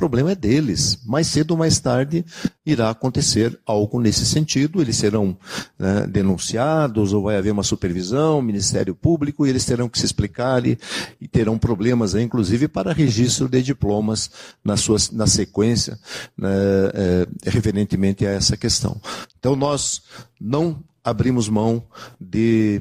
Problema 0.00 0.32
é 0.32 0.34
deles. 0.34 0.98
Mais 1.04 1.26
cedo 1.26 1.50
ou 1.50 1.58
mais 1.58 1.78
tarde 1.78 2.24
irá 2.64 2.88
acontecer 2.88 3.60
algo 3.66 4.00
nesse 4.00 4.24
sentido. 4.24 4.80
Eles 4.80 4.96
serão 4.96 5.36
né, 5.78 6.06
denunciados 6.06 7.12
ou 7.12 7.24
vai 7.24 7.36
haver 7.36 7.52
uma 7.52 7.62
supervisão, 7.62 8.40
Ministério 8.40 8.94
Público, 8.94 9.46
e 9.46 9.50
eles 9.50 9.66
terão 9.66 9.90
que 9.90 9.98
se 9.98 10.06
explicar 10.06 10.64
e, 10.64 10.78
e 11.20 11.28
terão 11.28 11.58
problemas, 11.58 12.14
aí, 12.14 12.22
inclusive, 12.22 12.66
para 12.66 12.94
registro 12.94 13.46
de 13.46 13.60
diplomas 13.62 14.30
na, 14.64 14.74
sua, 14.74 14.96
na 15.12 15.26
sequência, 15.26 15.98
né, 16.34 16.48
é, 16.94 17.50
referentemente 17.50 18.24
a 18.24 18.30
essa 18.30 18.56
questão. 18.56 18.98
Então, 19.38 19.54
nós 19.54 20.00
não 20.40 20.82
abrimos 21.04 21.46
mão 21.46 21.84
de, 22.18 22.80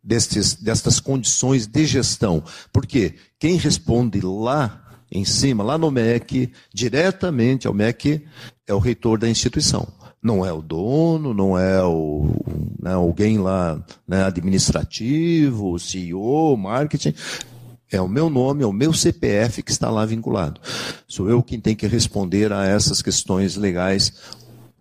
destes, 0.00 0.54
destas 0.54 1.00
condições 1.00 1.66
de 1.66 1.84
gestão. 1.86 2.40
Porque 2.72 3.16
quem 3.40 3.56
responde 3.56 4.20
lá 4.20 4.81
em 5.12 5.26
cima, 5.26 5.62
lá 5.62 5.76
no 5.76 5.90
MEC, 5.90 6.50
diretamente 6.72 7.66
ao 7.66 7.74
MEC, 7.74 8.24
é 8.66 8.72
o 8.72 8.78
reitor 8.78 9.18
da 9.18 9.28
instituição. 9.28 9.86
Não 10.22 10.46
é 10.46 10.52
o 10.52 10.62
dono, 10.62 11.34
não 11.34 11.58
é 11.58 11.82
o, 11.84 12.30
né, 12.80 12.94
alguém 12.94 13.38
lá 13.38 13.84
né, 14.08 14.24
administrativo, 14.24 15.78
CEO, 15.78 16.56
marketing. 16.56 17.14
É 17.90 18.00
o 18.00 18.08
meu 18.08 18.30
nome, 18.30 18.62
é 18.62 18.66
o 18.66 18.72
meu 18.72 18.94
CPF 18.94 19.62
que 19.62 19.70
está 19.70 19.90
lá 19.90 20.06
vinculado. 20.06 20.58
Sou 21.06 21.28
eu 21.28 21.42
quem 21.42 21.60
tem 21.60 21.76
que 21.76 21.86
responder 21.86 22.50
a 22.50 22.64
essas 22.64 23.02
questões 23.02 23.56
legais 23.56 24.14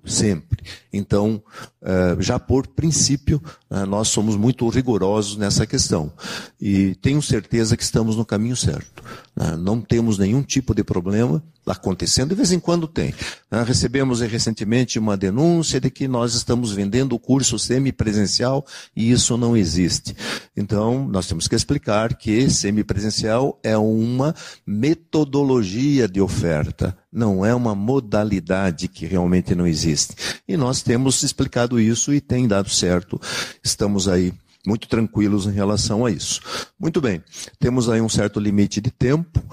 sempre. 0.06 0.64
Então, 0.94 1.44
eh, 1.82 2.16
já 2.20 2.40
por 2.40 2.68
princípio, 2.68 3.42
nós 3.88 4.10
somos 4.10 4.36
muito 4.36 4.68
rigorosos 4.68 5.38
nessa 5.38 5.66
questão. 5.66 6.12
E 6.60 6.96
tenho 6.96 7.22
certeza 7.22 7.78
que 7.78 7.84
estamos 7.84 8.18
no 8.18 8.26
caminho 8.26 8.56
certo. 8.56 9.02
Né? 9.36 9.56
Não 9.58 9.80
temos 9.80 10.18
nenhum 10.18 10.44
tipo 10.44 10.76
de 10.76 10.84
problema 10.84 11.42
acontecendo, 11.66 12.30
de 12.30 12.36
vez 12.36 12.52
em 12.52 12.60
quando 12.60 12.88
tem. 12.88 13.14
Né? 13.50 13.64
Recebemos 13.64 14.20
recentemente 14.22 15.00
uma 15.00 15.16
denúncia 15.16 15.80
de 15.80 15.90
que 15.90 16.08
nós 16.08 16.34
estamos 16.34 16.72
vendendo 16.72 17.14
o 17.14 17.20
curso 17.20 17.58
semipresencial 17.58 18.66
e 18.96 19.12
isso 19.12 19.38
não 19.38 19.56
existe. 19.56 20.16
Então, 20.58 21.08
nós 21.08 21.28
temos 21.28 21.48
que 21.48 21.56
explicar 21.56 22.16
que 22.16 22.50
semipresencial 22.50 23.60
é 23.64 23.78
uma 23.78 24.36
metodologia 24.66 26.08
de 26.08 26.20
oferta, 26.20 26.98
não 27.12 27.46
é 27.46 27.54
uma 27.54 27.76
modalidade 27.76 28.88
que 28.88 29.06
realmente 29.06 29.54
não 29.54 29.68
existe. 29.68 30.16
E 30.48 30.58
nós 30.58 30.82
temos 30.82 31.22
explicado 31.24 31.80
isso 31.80 32.14
e 32.14 32.20
tem 32.20 32.48
dado 32.48 32.70
certo. 32.70 33.20
Estamos 33.64 34.08
aí 34.08 34.34
muito 34.66 34.88
tranquilos 34.88 35.46
em 35.46 35.52
relação 35.52 36.06
a 36.06 36.12
isso. 36.12 36.42
Muito 36.80 37.02
bem, 37.02 37.24
temos 37.60 37.90
aí 37.90 38.02
um 38.02 38.10
certo 38.10 38.40
limite 38.40 38.80
de 38.82 38.92
tempo. 38.92 39.44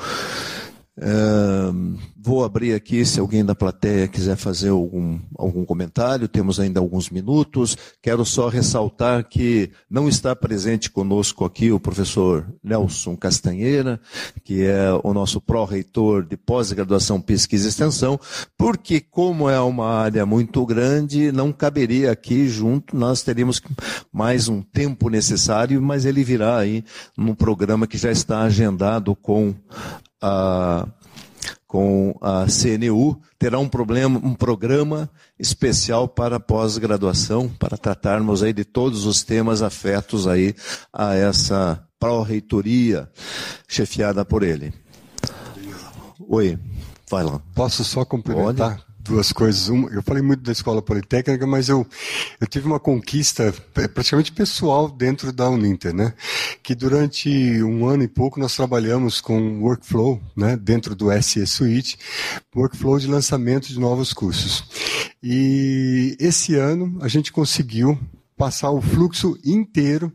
Uh, 0.97 1.97
vou 2.21 2.45
abrir 2.45 2.75
aqui 2.75 3.05
se 3.05 3.21
alguém 3.21 3.45
da 3.45 3.55
plateia 3.55 4.09
quiser 4.09 4.37
fazer 4.37 4.71
algum, 4.71 5.21
algum 5.37 5.65
comentário. 5.65 6.27
Temos 6.27 6.59
ainda 6.59 6.81
alguns 6.81 7.11
minutos. 7.11 7.77
Quero 8.03 8.25
só 8.25 8.49
ressaltar 8.49 9.29
que 9.29 9.71
não 9.89 10.09
está 10.09 10.35
presente 10.35 10.91
conosco 10.91 11.45
aqui 11.45 11.71
o 11.71 11.79
professor 11.79 12.53
Nelson 12.63 13.17
Castanheira, 13.17 14.01
que 14.43 14.65
é 14.65 14.89
o 15.05 15.15
nosso 15.15 15.41
pró-reitor 15.41 16.25
de 16.25 16.37
pós-graduação, 16.37 17.21
pesquisa 17.21 17.67
e 17.67 17.69
extensão, 17.69 18.19
porque, 18.57 19.01
como 19.01 19.49
é 19.49 19.61
uma 19.61 19.89
área 19.89 20.27
muito 20.27 20.67
grande, 20.67 21.31
não 21.31 21.53
caberia 21.53 22.11
aqui 22.11 22.49
junto. 22.49 22.97
Nós 22.97 23.23
teríamos 23.23 23.63
mais 24.13 24.49
um 24.49 24.61
tempo 24.61 25.09
necessário, 25.09 25.81
mas 25.81 26.05
ele 26.05 26.25
virá 26.25 26.59
aí 26.59 26.85
num 27.17 27.35
programa 27.35 27.87
que 27.87 27.97
já 27.97 28.11
está 28.11 28.41
agendado 28.41 29.15
com 29.15 29.55
a, 30.21 30.89
com 31.69 32.17
a 32.23 32.47
CNU, 32.47 33.21
terá 33.39 33.59
um, 33.59 33.69
problema, 33.69 34.19
um 34.25 34.35
programa 34.35 35.09
especial 35.39 36.09
para 36.09 36.41
pós-graduação, 36.41 37.47
para 37.47 37.77
tratarmos 37.77 38.43
aí 38.43 38.55
de 38.55 38.65
todos 38.65 39.05
os 39.05 39.23
temas 39.23 39.61
afetos 39.61 40.27
aí 40.27 40.55
a 40.91 41.15
essa 41.15 41.87
pró-reitoria 42.01 43.09
chefiada 43.69 44.25
por 44.25 44.43
ele. 44.43 44.73
Oi, 46.27 46.59
vai 47.11 47.23
lá. 47.23 47.39
Posso 47.55 47.85
só 47.85 48.03
complementar? 48.03 48.79
Pode? 48.79 48.88
Duas 49.09 49.33
coisas. 49.33 49.69
Uma, 49.69 49.89
eu 49.91 50.03
falei 50.03 50.23
muito 50.23 50.43
da 50.43 50.53
escola 50.53 50.83
politécnica, 50.83 51.47
mas 51.47 51.69
eu, 51.69 51.87
eu 52.41 52.47
tive 52.47 52.67
uma 52.67 52.79
conquista 52.79 53.53
é, 53.77 53.89
praticamente 53.89 54.31
pessoal 54.31 54.89
dentro 54.89 55.33
da 55.33 55.49
Uninter, 55.49 55.95
né? 55.95 56.13
Que 56.63 56.75
durante 56.75 57.29
um 57.63 57.87
ano 57.87 58.03
e 58.03 58.09
pouco 58.09 58.39
nós 58.39 58.55
trabalhamos 58.55 59.21
com 59.21 59.61
workflow, 59.63 60.21
né? 60.37 60.57
Dentro 60.57 60.95
do 60.95 61.11
SE 61.23 61.47
Suite, 61.47 61.99
workflow 62.55 62.99
de 62.99 63.07
lançamento 63.07 63.69
de 63.69 63.81
novos 63.81 64.13
cursos. 64.13 64.65
E 65.23 66.17
esse 66.21 66.55
ano 66.55 66.99
a 67.01 67.09
gente 67.09 67.33
conseguiu 67.33 67.99
passar 68.39 68.71
o 68.71 68.81
fluxo 68.81 69.37
inteiro. 69.45 70.13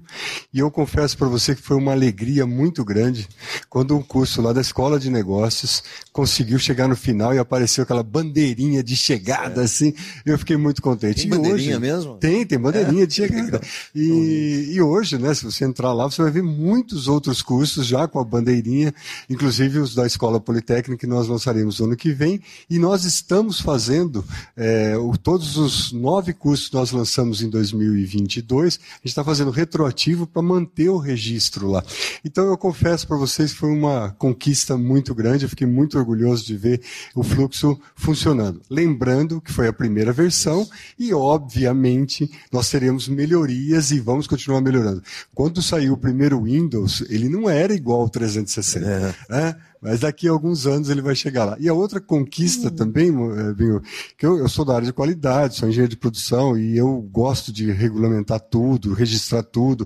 E 0.54 0.60
eu 0.60 0.72
confesso 0.72 1.18
para 1.18 1.28
você 1.28 1.54
que 1.54 1.62
foi 1.62 1.76
uma 1.76 1.92
alegria 1.92 2.48
muito 2.48 2.84
grande 2.86 3.28
quando 3.70 3.96
um 3.96 4.02
curso 4.02 4.42
lá 4.42 4.54
da 4.54 4.62
Escola 4.62 4.98
de 4.98 5.10
Negócios 5.10 5.84
conseguiu 6.14 6.58
chegar 6.58 6.88
no 6.88 6.96
final 6.96 7.36
e 7.36 7.38
apareceu 7.38 7.84
aquela 7.84 8.02
bandeirinha 8.02 8.82
de 8.82 8.96
chegada, 8.96 9.62
é. 9.62 9.66
assim. 9.66 9.94
Eu 10.26 10.38
fiquei 10.40 10.56
muito 10.56 10.82
contente. 10.82 11.22
Tem 11.22 11.30
bandeirinha 11.30 11.78
hoje, 11.78 11.80
mesmo? 11.80 12.18
Tem, 12.18 12.46
tem 12.46 12.58
bandeirinha 12.58 13.04
é. 13.04 13.06
de 13.06 13.14
chegada. 13.14 13.62
E, 13.94 14.70
e 14.72 14.82
hoje, 14.82 15.18
né, 15.18 15.34
se 15.34 15.44
você 15.44 15.66
entrar 15.66 15.92
lá, 15.92 16.10
você 16.10 16.22
vai 16.22 16.32
ver 16.32 16.44
muitos 16.44 17.10
outros 17.10 17.42
cursos 17.42 17.86
já 17.86 18.08
com 18.08 18.20
a 18.20 18.24
bandeirinha, 18.24 18.94
inclusive 19.30 19.80
os 19.80 19.94
da 19.94 20.08
Escola 20.08 20.40
Politécnica 20.40 20.98
que 20.98 21.08
nós 21.08 21.28
lançaremos 21.28 21.80
no 21.80 21.88
ano 21.88 21.98
que 21.98 22.14
vem. 22.14 22.40
E 22.70 22.80
nós 22.80 23.04
estamos 23.04 23.60
fazendo 23.60 24.24
é, 24.56 24.96
o, 24.96 25.18
todos 25.18 25.58
os 25.58 25.92
nove 25.92 26.32
cursos 26.32 26.70
que 26.70 26.76
nós 26.76 26.92
lançamos 26.92 27.42
em 27.42 27.50
2020 27.50 28.13
2022, 28.18 28.80
a 28.80 28.96
gente 28.98 29.06
está 29.06 29.24
fazendo 29.24 29.52
retroativo 29.52 30.26
para 30.28 30.42
manter 30.42 30.90
o 30.90 30.98
registro 30.98 31.70
lá. 31.70 31.84
Então 32.24 32.46
eu 32.46 32.58
confesso 32.58 33.08
para 33.08 33.18
vocês 33.18 33.54
que 33.54 33.60
foi 33.60 33.72
uma 33.72 34.12
conquista 34.12 34.78
muito 34.78 35.14
grande, 35.14 35.46
eu 35.46 35.50
fiquei 35.50 35.68
muito 35.68 35.98
orgulhoso 35.98 36.46
de 36.46 36.56
ver 36.56 36.82
o 37.16 37.24
fluxo 37.24 37.80
funcionando. 37.96 38.62
Lembrando 38.70 39.42
que 39.42 39.52
foi 39.52 39.68
a 39.68 39.74
primeira 39.74 40.12
versão 40.12 40.68
e, 40.98 41.14
obviamente, 41.14 42.30
nós 42.52 42.70
teremos 42.70 43.08
melhorias 43.08 43.92
e 43.92 44.00
vamos 44.00 44.28
continuar 44.28 44.62
melhorando. 44.62 45.02
Quando 45.34 45.62
saiu 45.62 45.94
o 45.94 45.98
primeiro 45.98 46.42
Windows, 46.42 47.04
ele 47.10 47.30
não 47.30 47.50
era 47.50 47.74
igual 47.74 48.02
ao 48.02 48.10
360. 48.10 48.86
É. 48.88 49.16
Né? 49.30 49.56
Mas 49.84 50.00
daqui 50.00 50.30
a 50.30 50.32
alguns 50.32 50.66
anos 50.66 50.90
ele 50.90 51.02
vai 51.02 51.14
chegar 51.14 51.44
lá. 51.44 51.58
E 51.60 51.68
a 51.68 51.74
outra 51.74 52.00
conquista 52.00 52.70
uhum. 52.70 52.76
também, 52.76 53.12
Binho, 53.54 53.82
que 54.18 54.26
eu, 54.26 54.38
eu, 54.38 54.48
sou 54.48 54.64
da 54.64 54.76
área 54.76 54.86
de 54.86 54.94
qualidade, 54.94 55.56
sou 55.56 55.68
engenheiro 55.68 55.90
de 55.90 55.98
produção 55.98 56.58
e 56.58 56.78
eu 56.78 57.02
gosto 57.12 57.52
de 57.52 57.70
regulamentar 57.70 58.40
tudo, 58.40 58.94
registrar 58.94 59.44
tudo. 59.44 59.86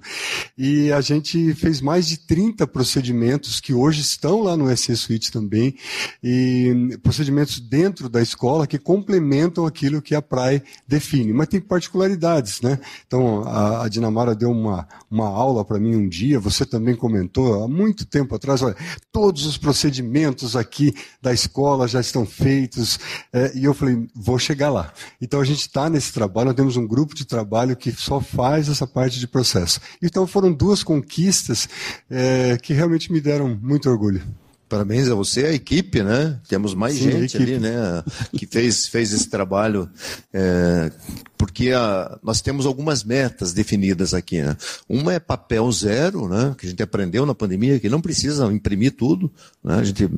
E 0.56 0.92
a 0.92 1.02
gente 1.02 1.56
fez 1.56 1.82
mais 1.82 2.08
de 2.08 2.18
30 2.18 2.68
procedimentos 2.68 3.60
que 3.60 3.74
hoje 3.74 4.02
estão 4.02 4.44
lá 4.44 4.56
no 4.56 4.70
SC 4.76 4.96
Suite 4.96 5.32
também, 5.32 5.76
e 6.24 6.96
procedimentos 7.02 7.60
dentro 7.60 8.08
da 8.08 8.22
escola 8.22 8.68
que 8.68 8.78
complementam 8.78 9.66
aquilo 9.66 10.02
que 10.02 10.14
a 10.14 10.22
PRAE 10.22 10.62
define. 10.88 11.34
Mas 11.34 11.48
tem 11.48 11.60
particularidades, 11.60 12.62
né? 12.62 12.80
Então, 13.08 13.42
a, 13.48 13.86
a 13.86 13.90
Dinamara 13.90 14.36
deu 14.36 14.52
uma, 14.52 14.88
uma 15.10 15.28
aula 15.28 15.66
para 15.66 15.80
mim 15.80 15.96
um 15.96 16.08
dia, 16.08 16.40
você 16.40 16.68
também 16.68 16.96
comentou 16.96 17.64
há 17.64 17.68
muito 17.68 18.06
tempo 18.06 18.36
atrás, 18.36 18.62
olha, 18.62 18.76
todos 19.12 19.48
os 19.48 19.58
procedimentos 19.58 19.87
procedimentos 19.88 20.56
aqui 20.56 20.94
da 21.22 21.34
escola 21.34 21.88
já 21.88 22.02
estão 22.02 22.26
feitos. 22.26 23.00
É, 23.32 23.52
e 23.56 23.64
eu 23.64 23.74
falei, 23.74 24.08
vou 24.14 24.38
chegar 24.38 24.70
lá. 24.70 24.94
Então 25.22 25.40
a 25.40 25.46
gente 25.46 25.62
está 25.62 25.90
nesse 25.90 26.14
trabalho, 26.14 26.48
nós 26.48 26.56
temos 26.56 26.78
um 26.78 26.86
grupo 26.86 27.16
de 27.16 27.26
trabalho 27.26 27.76
que 27.76 27.92
só 27.92 28.20
faz 28.20 28.70
essa 28.70 28.86
parte 28.86 29.20
de 29.20 29.28
processo. 29.28 29.80
Então 30.02 30.28
foram 30.28 30.52
duas 30.52 30.84
conquistas 30.84 31.68
é, 32.10 32.58
que 32.62 32.74
realmente 32.74 33.12
me 33.12 33.22
deram 33.22 33.58
muito 33.62 33.90
orgulho. 33.90 34.22
Parabéns 34.70 35.08
a 35.08 35.16
você, 35.16 35.46
a 35.46 35.54
equipe, 35.54 36.04
né? 36.04 36.38
Temos 36.50 36.74
mais 36.74 36.96
Sim, 36.96 37.12
gente 37.12 37.38
ali, 37.38 37.58
né? 37.58 38.04
Que 38.38 38.46
fez, 38.46 38.86
fez 38.88 39.14
esse 39.14 39.30
trabalho, 39.30 39.90
é, 40.34 40.92
porque 41.38 41.72
a, 41.72 42.18
nós 42.24 42.42
temos 42.42 42.66
algumas 42.66 43.04
metas 43.04 43.54
definidas 43.54 44.14
aqui, 44.14 44.42
né? 44.42 44.58
Uma 44.90 45.14
é 45.14 45.20
papel 45.20 45.72
zero, 45.72 46.28
né? 46.28 46.56
Que 46.58 46.66
a 46.66 46.70
gente 46.70 46.82
aprendeu 46.82 47.26
na 47.26 47.36
pandemia, 47.36 47.80
que 47.80 47.90
não 47.90 48.02
precisa 48.02 48.52
imprimir 48.52 48.94
tudo, 48.94 49.32
né? 49.64 49.76
A 49.76 49.84
gente, 49.84 50.10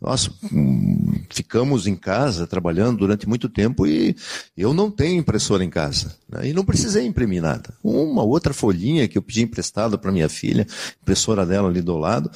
nós 0.00 0.30
hum, 0.52 1.14
ficamos 1.30 1.86
em 1.86 1.94
casa 1.94 2.46
trabalhando 2.46 2.98
durante 2.98 3.28
muito 3.28 3.48
tempo 3.48 3.86
e 3.86 4.16
eu 4.56 4.74
não 4.74 4.90
tenho 4.90 5.18
impressora 5.18 5.64
em 5.64 5.70
casa, 5.70 6.16
né? 6.28 6.48
E 6.48 6.52
não 6.52 6.64
precisei 6.64 7.06
imprimir 7.06 7.40
nada. 7.40 7.74
Uma 7.82 8.22
outra 8.22 8.52
folhinha 8.52 9.06
que 9.06 9.16
eu 9.16 9.22
pedi 9.22 9.42
emprestada 9.42 9.96
para 9.96 10.12
minha 10.12 10.28
filha, 10.28 10.66
impressora 11.02 11.46
dela 11.46 11.68
ali 11.68 11.80
do 11.80 11.96
lado, 11.96 12.30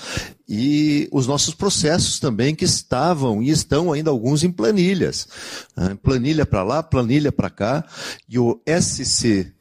e 0.48 1.06
os 1.12 1.26
nossos 1.26 1.54
processos 1.54 2.18
também 2.18 2.54
que 2.54 2.64
estavam 2.64 3.42
e 3.42 3.50
estão 3.50 3.92
ainda 3.92 4.10
alguns 4.10 4.42
em 4.42 4.50
planilhas. 4.50 5.28
Né? 5.76 5.98
Planilha 6.02 6.46
para 6.46 6.62
lá, 6.62 6.82
planilha 6.82 7.30
para 7.30 7.50
cá, 7.50 7.84
e 8.28 8.38
o 8.38 8.60
SC 8.66 9.52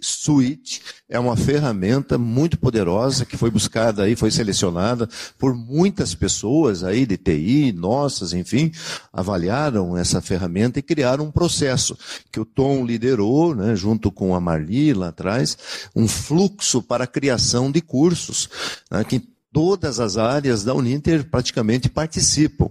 Suite 0.00 0.82
é 1.08 1.18
uma 1.18 1.36
ferramenta 1.36 2.18
muito 2.18 2.58
poderosa 2.58 3.24
que 3.24 3.36
foi 3.36 3.50
buscada 3.50 4.02
aí, 4.02 4.16
foi 4.16 4.30
selecionada 4.30 5.08
por 5.38 5.54
muitas 5.54 6.14
pessoas 6.14 6.82
aí 6.82 7.06
de 7.06 7.16
TI, 7.16 7.72
nossas, 7.72 8.32
enfim, 8.32 8.72
avaliaram 9.12 9.96
essa 9.96 10.20
ferramenta 10.20 10.78
e 10.78 10.82
criaram 10.82 11.26
um 11.26 11.30
processo 11.30 11.96
que 12.32 12.40
o 12.40 12.44
Tom 12.44 12.84
liderou, 12.84 13.54
né, 13.54 13.76
junto 13.76 14.10
com 14.10 14.34
a 14.34 14.40
Marli 14.40 14.92
lá 14.92 15.08
atrás, 15.08 15.56
um 15.94 16.08
fluxo 16.08 16.82
para 16.82 17.04
a 17.04 17.08
criação 17.08 17.70
de 17.70 17.80
cursos, 17.80 18.48
né, 18.90 19.04
que 19.04 19.22
todas 19.52 20.00
as 20.00 20.16
áreas 20.16 20.64
da 20.64 20.74
Uninter 20.74 21.30
praticamente 21.30 21.88
participam. 21.88 22.70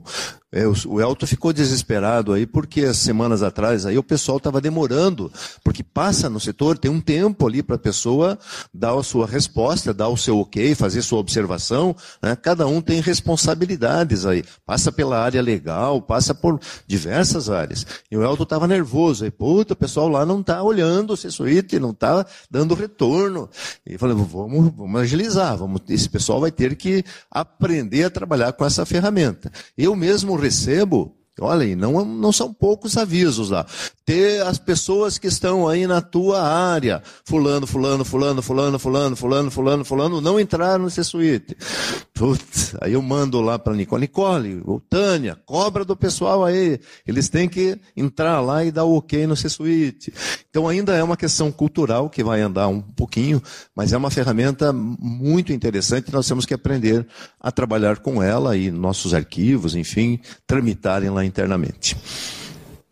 É, 0.54 0.68
o 0.68 1.02
Elton 1.02 1.26
ficou 1.26 1.52
desesperado 1.52 2.32
aí, 2.32 2.46
porque 2.46 2.82
as 2.82 2.98
semanas 2.98 3.42
atrás 3.42 3.88
aí 3.88 3.98
o 3.98 4.04
pessoal 4.04 4.38
estava 4.38 4.62
demorando, 4.62 5.32
porque 5.64 5.82
passa 5.82 6.30
no 6.30 6.40
setor, 6.40 6.78
tem 6.78 6.92
um 6.92 7.02
tempo 7.02 7.48
ali 7.48 7.64
para 7.64 7.76
a 7.76 7.80
pessoa 7.80 8.38
dar 8.72 8.94
a 8.94 9.02
sua 9.02 9.26
resposta, 9.26 9.92
dar 9.92 10.10
o 10.10 10.16
seu 10.18 10.38
ok, 10.38 10.76
fazer 10.76 11.02
sua 11.02 11.18
observação. 11.18 11.96
Né? 12.22 12.36
Cada 12.36 12.68
um 12.68 12.82
tem 12.82 13.02
responsabilidades 13.02 14.28
aí. 14.28 14.44
Passa 14.64 14.92
pela 14.92 15.20
área 15.20 15.42
legal, 15.42 16.00
passa 16.00 16.36
por 16.36 16.60
diversas 16.86 17.50
áreas. 17.50 17.84
E 18.12 18.16
o 18.16 18.24
Elton 18.24 18.44
estava 18.44 18.68
nervoso. 18.68 19.24
Aí, 19.24 19.32
puta, 19.32 19.74
o 19.74 19.78
pessoal 19.78 20.08
lá 20.08 20.24
não 20.24 20.42
está 20.42 20.62
olhando 20.62 21.14
o 21.14 21.18
C-Suite, 21.18 21.80
não 21.80 21.90
está 21.90 22.24
dando 22.52 22.76
retorno. 22.76 23.50
E 23.88 23.98
falei, 23.98 24.16
vamos, 24.16 24.72
vamos 24.76 25.02
agilizar, 25.02 25.58
vamos, 25.58 25.82
esse 25.90 26.08
pessoal 26.08 26.40
vai 26.40 26.52
ter 26.52 26.76
que 26.76 27.04
aprender 27.32 28.04
a 28.04 28.10
trabalhar 28.12 28.54
com 28.54 28.64
essa 28.64 28.86
ferramenta. 28.86 29.52
Eu 29.76 29.96
mesmo 29.96 30.43
recebo 30.44 31.16
Olha 31.40 31.64
aí, 31.64 31.76
não, 31.76 32.06
não 32.06 32.32
são 32.32 32.54
poucos 32.54 32.96
avisos 32.96 33.50
lá. 33.50 33.66
Ter 34.06 34.46
as 34.46 34.60
pessoas 34.60 35.18
que 35.18 35.28
estão 35.28 35.68
aí 35.68 35.88
na 35.88 36.00
tua 36.00 36.42
área. 36.42 37.02
Fulano, 37.26 37.66
fulano, 37.66 38.06
fulano, 38.06 38.42
fulano, 38.42 38.78
fulano, 38.78 39.16
fulano, 39.16 39.52
fulano, 39.52 39.86
fulano, 39.86 40.22
não 40.22 40.40
entraram 40.40 40.86
nesse 40.86 41.04
suíte. 41.04 41.58
Putz, 42.14 42.76
aí 42.80 42.94
eu 42.94 43.02
mando 43.02 43.42
lá 43.42 43.58
para 43.58 43.74
Nicole. 43.74 44.02
Nicole, 44.02 44.62
ou 44.64 44.80
Tânia, 44.80 45.36
cobra 45.46 45.84
do 45.84 45.96
pessoal 45.96 46.46
aí. 46.46 46.80
Eles 47.08 47.30
têm 47.30 47.50
que 47.50 47.80
entrar 47.98 48.40
lá 48.40 48.64
e 48.64 48.72
dar 48.72 48.84
o 48.84 48.96
ok 48.98 49.26
no 49.26 49.36
suíte. 49.36 50.14
Então 50.50 50.68
ainda 50.68 50.94
é 50.94 51.04
uma 51.04 51.18
questão 51.18 51.52
cultural 51.52 52.12
que 52.12 52.24
vai 52.24 52.42
andar 52.42 52.68
um 52.68 52.80
pouquinho, 52.80 53.42
mas 53.76 53.92
é 53.92 53.98
uma 53.98 54.12
ferramenta 54.12 54.72
muito 54.72 55.52
interessante. 55.52 56.14
Nós 56.14 56.28
temos 56.28 56.46
que 56.46 56.54
aprender 56.54 57.08
a 57.40 57.52
trabalhar 57.52 57.98
com 57.98 58.22
ela 58.22 58.56
e 58.56 58.70
nossos 58.70 59.16
arquivos, 59.16 59.76
enfim, 59.76 60.20
tramitarem 60.46 61.10
lá 61.10 61.23
internamente. 61.26 61.98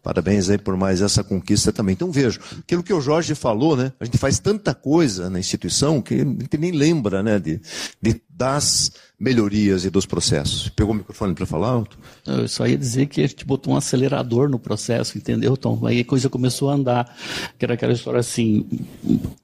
Parabéns 0.03 0.49
aí 0.49 0.57
por 0.57 0.75
mais 0.75 0.99
essa 0.99 1.23
conquista 1.23 1.71
também. 1.71 1.93
Então 1.93 2.11
vejo, 2.11 2.39
aquilo 2.59 2.81
que 2.81 2.93
o 2.93 2.99
Jorge 2.99 3.35
falou, 3.35 3.77
né? 3.77 3.93
A 3.99 4.05
gente 4.05 4.17
faz 4.17 4.39
tanta 4.39 4.73
coisa 4.73 5.29
na 5.29 5.39
instituição 5.39 6.01
que 6.01 6.15
a 6.15 6.17
gente 6.17 6.57
nem 6.57 6.71
lembra, 6.71 7.21
né? 7.21 7.37
De, 7.37 7.61
de 8.01 8.19
das 8.41 8.91
melhorias 9.19 9.85
e 9.85 9.91
dos 9.91 10.07
processos. 10.07 10.67
Pegou 10.69 10.95
o 10.95 10.97
microfone 10.97 11.35
para 11.35 11.45
falar, 11.45 11.67
Alto? 11.67 11.95
Eu 12.25 12.47
só 12.47 12.65
ia 12.65 12.75
dizer 12.75 13.05
que 13.05 13.21
a 13.21 13.27
gente 13.27 13.45
botou 13.45 13.75
um 13.75 13.77
acelerador 13.77 14.49
no 14.49 14.57
processo, 14.57 15.15
entendeu, 15.15 15.55
Tom? 15.55 15.85
Aí 15.85 15.99
a 15.99 16.05
coisa 16.05 16.27
começou 16.27 16.71
a 16.71 16.73
andar, 16.73 17.15
que 17.59 17.63
era 17.63 17.75
aquela 17.75 17.93
história 17.93 18.19
assim, 18.19 18.65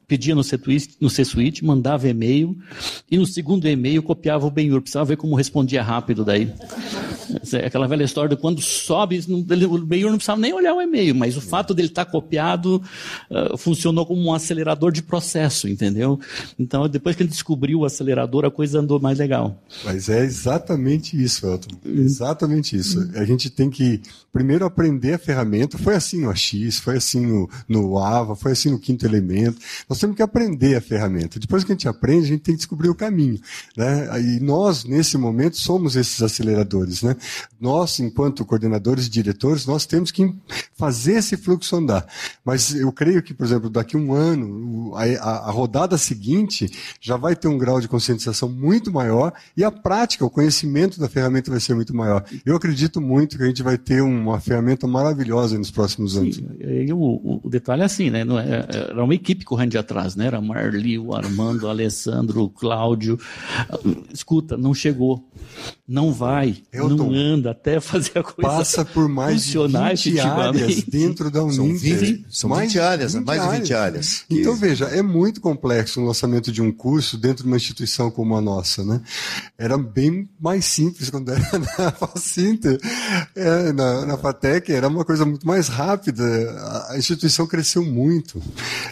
pedia 0.07 0.33
no 0.33 0.43
C-Suite, 0.43 1.63
mandava 1.63 2.07
e-mail, 2.07 2.57
e 3.11 3.19
no 3.19 3.25
segundo 3.27 3.67
e-mail 3.67 4.01
copiava 4.01 4.47
o 4.47 4.49
Benhur. 4.51 4.81
Precisava 4.81 5.05
ver 5.05 5.17
como 5.17 5.35
respondia 5.35 5.83
rápido 5.83 6.25
daí. 6.25 6.51
Aquela 7.63 7.87
velha 7.87 8.03
história 8.03 8.35
de 8.35 8.41
quando 8.41 8.61
sobe, 8.61 9.19
o 9.29 9.85
Benhur 9.85 10.09
não 10.09 10.17
precisava 10.17 10.39
nem 10.39 10.53
olhar 10.53 10.73
o 10.73 10.81
e-mail, 10.81 11.13
mas 11.13 11.37
o 11.37 11.41
fato 11.41 11.73
dele 11.73 11.89
estar 11.89 12.05
tá 12.05 12.11
copiado 12.11 12.81
uh, 13.29 13.57
funcionou 13.57 14.05
como 14.05 14.23
um 14.23 14.33
acelerador 14.33 14.91
de 14.91 15.03
processo, 15.03 15.67
entendeu? 15.67 16.19
Então, 16.57 16.87
depois 16.87 17.15
que 17.15 17.23
ele 17.23 17.29
descobriu 17.29 17.79
o 17.79 17.85
acelerador, 17.85 18.45
a 18.45 18.49
coisa 18.49 18.79
mais 19.01 19.19
legal. 19.19 19.61
Mas 19.83 20.09
é 20.09 20.23
exatamente 20.23 21.21
isso, 21.21 21.45
Elton. 21.45 21.75
Exatamente 21.85 22.75
isso. 22.75 23.09
A 23.15 23.25
gente 23.25 23.49
tem 23.49 23.69
que 23.69 24.01
primeiro 24.31 24.65
aprender 24.65 25.13
a 25.13 25.17
ferramenta. 25.17 25.77
Foi 25.77 25.95
assim 25.95 26.21
no 26.21 26.29
AX, 26.29 26.77
foi 26.79 26.97
assim 26.97 27.25
no, 27.25 27.49
no 27.67 27.97
AVA, 27.97 28.35
foi 28.35 28.51
assim 28.51 28.69
no 28.69 28.79
quinto 28.79 29.05
elemento. 29.05 29.59
Nós 29.89 29.99
temos 29.99 30.15
que 30.15 30.21
aprender 30.21 30.75
a 30.75 30.81
ferramenta. 30.81 31.39
Depois 31.39 31.63
que 31.63 31.71
a 31.71 31.75
gente 31.75 31.87
aprende, 31.87 32.25
a 32.25 32.27
gente 32.29 32.41
tem 32.41 32.53
que 32.53 32.59
descobrir 32.59 32.89
o 32.89 32.95
caminho. 32.95 33.39
Né? 33.75 34.07
E 34.21 34.39
nós, 34.39 34.83
nesse 34.83 35.17
momento, 35.17 35.57
somos 35.57 35.95
esses 35.95 36.21
aceleradores. 36.21 37.01
Né? 37.01 37.15
Nós, 37.59 37.99
enquanto 37.99 38.45
coordenadores 38.45 39.07
e 39.07 39.09
diretores, 39.09 39.65
nós 39.65 39.85
temos 39.85 40.11
que 40.11 40.31
fazer 40.75 41.13
esse 41.13 41.35
fluxo 41.35 41.75
andar. 41.75 42.05
Mas 42.45 42.75
eu 42.75 42.91
creio 42.91 43.23
que, 43.23 43.33
por 43.33 43.45
exemplo, 43.45 43.69
daqui 43.69 43.95
a 43.95 43.99
um 43.99 44.13
ano, 44.13 44.93
a, 44.95 45.03
a, 45.03 45.37
a 45.47 45.51
rodada 45.51 45.97
seguinte 45.97 46.69
já 47.01 47.17
vai 47.17 47.35
ter 47.35 47.47
um 47.47 47.57
grau 47.57 47.81
de 47.81 47.87
conscientização 47.87 48.47
muito 48.49 48.76
maior 48.91 49.33
e 49.55 49.63
a 49.63 49.71
prática, 49.71 50.25
o 50.25 50.29
conhecimento 50.29 50.99
da 50.99 51.09
ferramenta 51.09 51.51
vai 51.51 51.59
ser 51.59 51.73
muito 51.75 51.95
maior. 51.95 52.23
Eu 52.45 52.55
acredito 52.55 53.01
muito 53.01 53.37
que 53.37 53.43
a 53.43 53.47
gente 53.47 53.63
vai 53.63 53.77
ter 53.77 54.01
uma 54.01 54.39
ferramenta 54.39 54.87
maravilhosa 54.87 55.57
nos 55.57 55.71
próximos 55.71 56.15
anos. 56.17 56.35
Sim, 56.35 56.47
e 56.59 56.91
o, 56.93 57.41
o, 57.43 57.49
detalhe 57.49 57.81
é 57.81 57.85
assim, 57.85 58.09
né? 58.09 58.23
Não 58.23 58.39
é, 58.39 58.65
era 58.69 59.03
uma 59.03 59.15
equipe 59.15 59.45
correndo 59.45 59.71
de 59.71 59.77
atrás, 59.77 60.15
né? 60.15 60.27
Era 60.27 60.41
Marli, 60.41 60.97
o 60.99 61.13
Armando, 61.13 61.63
o 61.63 61.69
Alessandro, 61.69 62.43
o 62.43 62.49
Cláudio. 62.49 63.19
Escuta, 64.13 64.57
não 64.57 64.73
chegou, 64.73 65.27
não 65.87 66.11
vai, 66.11 66.57
Elton, 66.71 66.95
não 66.95 67.13
anda 67.13 67.51
até 67.51 67.79
fazer 67.79 68.19
a 68.19 68.23
coisa 68.23 68.41
Passa 68.41 68.85
por 68.85 69.07
mais 69.07 69.45
funcionar 69.45 69.93
de 69.93 70.11
20 70.11 70.19
áreas 70.19 70.83
dentro 70.83 71.31
da 71.31 71.43
Uninter. 71.43 71.55
São 71.55 71.77
20, 71.77 72.25
são 72.29 72.49
mais 72.49 72.73
20 72.73 72.79
áreas, 72.79 73.13
20 73.13 73.25
mais 73.25 73.41
de 73.41 73.57
20 73.59 73.73
áreas. 73.73 74.25
Então 74.29 74.55
veja, 74.55 74.85
é 74.85 75.01
muito 75.01 75.39
complexo 75.39 76.01
o 76.01 76.05
lançamento 76.05 76.51
de 76.51 76.61
um 76.61 76.71
curso 76.71 77.17
dentro 77.17 77.43
de 77.43 77.49
uma 77.49 77.57
instituição 77.57 78.11
como 78.11 78.35
a 78.35 78.41
nossa, 78.41 78.56
né? 78.83 79.01
Era 79.57 79.77
bem 79.77 80.29
mais 80.39 80.65
simples 80.65 81.09
quando 81.09 81.31
era 81.31 81.41
na 81.59 81.91
Facinter, 81.91 82.79
é, 83.35 83.71
na, 83.71 84.05
na 84.05 84.17
FATEC, 84.17 84.71
era 84.71 84.87
uma 84.87 85.05
coisa 85.05 85.25
muito 85.25 85.45
mais 85.45 85.67
rápida. 85.67 86.23
A 86.89 86.97
instituição 86.97 87.47
cresceu 87.47 87.83
muito, 87.83 88.41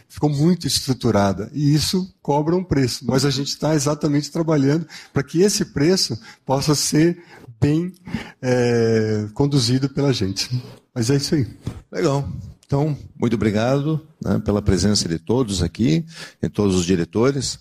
ficou 0.07 0.29
muito 0.29 0.67
estruturada, 0.67 1.49
e 1.53 1.73
isso 1.73 2.13
cobra 2.21 2.55
um 2.55 2.63
preço. 2.63 3.05
Mas 3.07 3.25
a 3.25 3.29
gente 3.29 3.49
está 3.49 3.75
exatamente 3.75 4.31
trabalhando 4.31 4.87
para 5.13 5.23
que 5.23 5.41
esse 5.41 5.65
preço 5.65 6.19
possa 6.45 6.75
ser 6.75 7.21
bem 7.59 7.93
é, 8.41 9.27
conduzido 9.33 9.89
pela 9.89 10.13
gente. 10.13 10.49
Mas 10.93 11.09
é 11.09 11.15
isso 11.15 11.35
aí. 11.35 11.47
Legal. 11.91 12.27
Então, 12.65 12.97
muito 13.19 13.35
obrigado 13.35 14.01
né, 14.23 14.39
pela 14.43 14.61
presença 14.61 15.07
de 15.07 15.19
todos 15.19 15.61
aqui, 15.61 16.03
de 16.41 16.49
todos 16.49 16.75
os 16.75 16.85
diretores. 16.85 17.59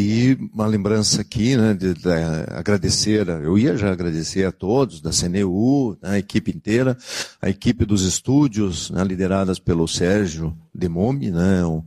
E 0.00 0.38
uma 0.54 0.64
lembrança 0.64 1.22
aqui, 1.22 1.56
né, 1.56 1.74
de, 1.74 1.92
de, 1.92 2.08
agradecer, 2.50 3.26
eu 3.26 3.58
ia 3.58 3.76
já 3.76 3.90
agradecer 3.90 4.44
a 4.44 4.52
todos, 4.52 5.00
da 5.00 5.10
CNU, 5.10 5.98
né, 6.00 6.10
a 6.10 6.18
equipe 6.18 6.52
inteira, 6.52 6.96
a 7.42 7.50
equipe 7.50 7.84
dos 7.84 8.04
estúdios, 8.04 8.92
né, 8.92 9.02
lideradas 9.02 9.58
pelo 9.58 9.88
Sérgio 9.88 10.56
Demome, 10.78 11.30
né, 11.30 11.64
um, 11.64 11.82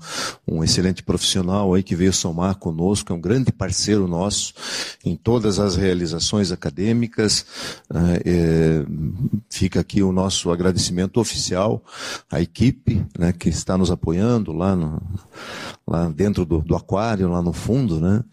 um, 0.48 0.64
excelente 0.64 1.02
profissional 1.02 1.74
aí 1.74 1.82
que 1.82 1.96
veio 1.96 2.12
somar 2.12 2.56
conosco, 2.56 3.12
é 3.12 3.16
um 3.16 3.22
grande 3.22 3.52
parceiro 3.52 4.08
nosso 4.08 4.54
em 5.04 5.16
todas 5.16 5.60
as 5.60 5.76
realizações 5.76 6.52
acadêmicas. 6.52 7.46
Né, 7.90 8.20
é, 8.26 8.86
fica 9.50 9.80
aqui 9.80 10.04
o 10.04 10.12
nosso 10.12 10.52
agradecimento 10.52 11.20
oficial 11.20 11.84
à 12.30 12.42
equipe, 12.42 13.06
né, 13.18 13.32
que 13.32 13.50
está 13.50 13.78
nos 13.78 13.92
apoiando 13.92 14.52
lá 14.52 14.76
no, 14.76 15.02
lá 15.88 16.10
dentro 16.10 16.46
do, 16.46 16.60
do 16.60 16.76
aquário, 16.76 17.30
lá 17.30 17.42
no 17.42 17.54
fundo, 17.54 18.00
né? 18.00 18.24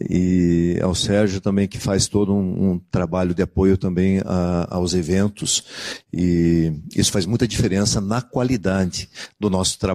E 0.00 0.78
ao 0.82 0.94
Sérgio 0.94 1.40
também 1.40 1.68
que 1.68 1.78
faz 1.78 2.06
todo 2.06 2.34
um, 2.34 2.70
um 2.70 2.78
trabalho 2.90 3.34
de 3.34 3.42
apoio 3.42 3.76
também 3.76 4.20
a, 4.24 4.66
aos 4.70 4.94
eventos 4.94 5.62
e 6.12 6.72
isso 6.96 7.12
faz 7.12 7.26
muita 7.26 7.46
diferença 7.46 8.00
na 8.00 8.22
qualidade 8.22 9.10
do 9.38 9.50
nosso 9.50 9.78
trabalho. 9.78 9.89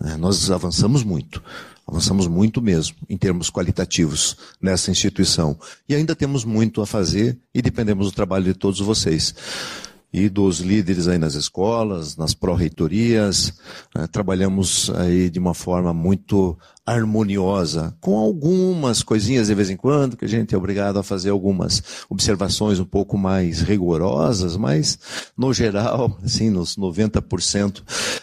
Né? 0.00 0.16
Nós 0.16 0.50
avançamos 0.50 1.02
muito. 1.02 1.42
Avançamos 1.86 2.28
muito 2.28 2.62
mesmo, 2.62 2.96
em 3.08 3.16
termos 3.16 3.50
qualitativos, 3.50 4.36
nessa 4.62 4.92
instituição. 4.92 5.58
E 5.88 5.94
ainda 5.94 6.14
temos 6.14 6.44
muito 6.44 6.80
a 6.80 6.86
fazer 6.86 7.36
e 7.52 7.60
dependemos 7.60 8.06
do 8.06 8.12
trabalho 8.12 8.44
de 8.44 8.54
todos 8.54 8.78
vocês 8.78 9.34
e 10.12 10.28
dos 10.28 10.60
líderes 10.60 11.08
aí 11.08 11.18
nas 11.18 11.34
escolas, 11.34 12.16
nas 12.16 12.34
pró-reitorias. 12.34 13.54
Né? 13.94 14.06
Trabalhamos 14.06 14.90
aí 14.96 15.30
de 15.30 15.38
uma 15.38 15.54
forma 15.54 15.92
muito 15.92 16.58
harmoniosa, 16.90 17.96
com 18.00 18.16
algumas 18.16 19.02
coisinhas 19.02 19.46
de 19.46 19.54
vez 19.54 19.70
em 19.70 19.76
quando, 19.76 20.16
que 20.16 20.24
a 20.24 20.28
gente 20.28 20.54
é 20.54 20.58
obrigado 20.58 20.98
a 20.98 21.02
fazer 21.02 21.30
algumas 21.30 21.82
observações 22.08 22.80
um 22.80 22.84
pouco 22.84 23.16
mais 23.16 23.60
rigorosas, 23.60 24.56
mas 24.56 24.98
no 25.36 25.52
geral, 25.52 26.18
assim, 26.22 26.50
nos 26.50 26.76
90% 26.76 27.82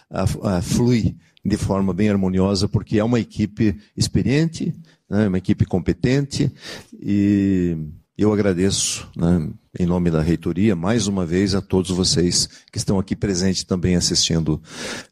a, 0.10 0.57
a, 0.57 0.61
flui 0.61 1.15
de 1.45 1.56
forma 1.56 1.94
bem 1.94 2.10
harmoniosa, 2.10 2.68
porque 2.68 2.99
é 2.99 3.03
uma 3.03 3.19
equipe 3.19 3.77
experiente, 3.95 4.73
né? 5.10 5.27
uma 5.27 5.38
equipe 5.38 5.65
competente 5.65 6.52
e 6.94 7.77
eu 8.18 8.34
agradeço, 8.34 9.07
né, 9.15 9.49
em 9.79 9.85
nome 9.85 10.09
da 10.09 10.21
reitoria, 10.21 10.75
mais 10.75 11.07
uma 11.07 11.25
vez 11.25 11.53
a 11.53 11.61
todos 11.61 11.91
vocês 11.91 12.49
que 12.71 12.77
estão 12.77 12.97
aqui 12.97 13.15
presentes 13.15 13.63
também 13.63 13.95
assistindo 13.95 14.61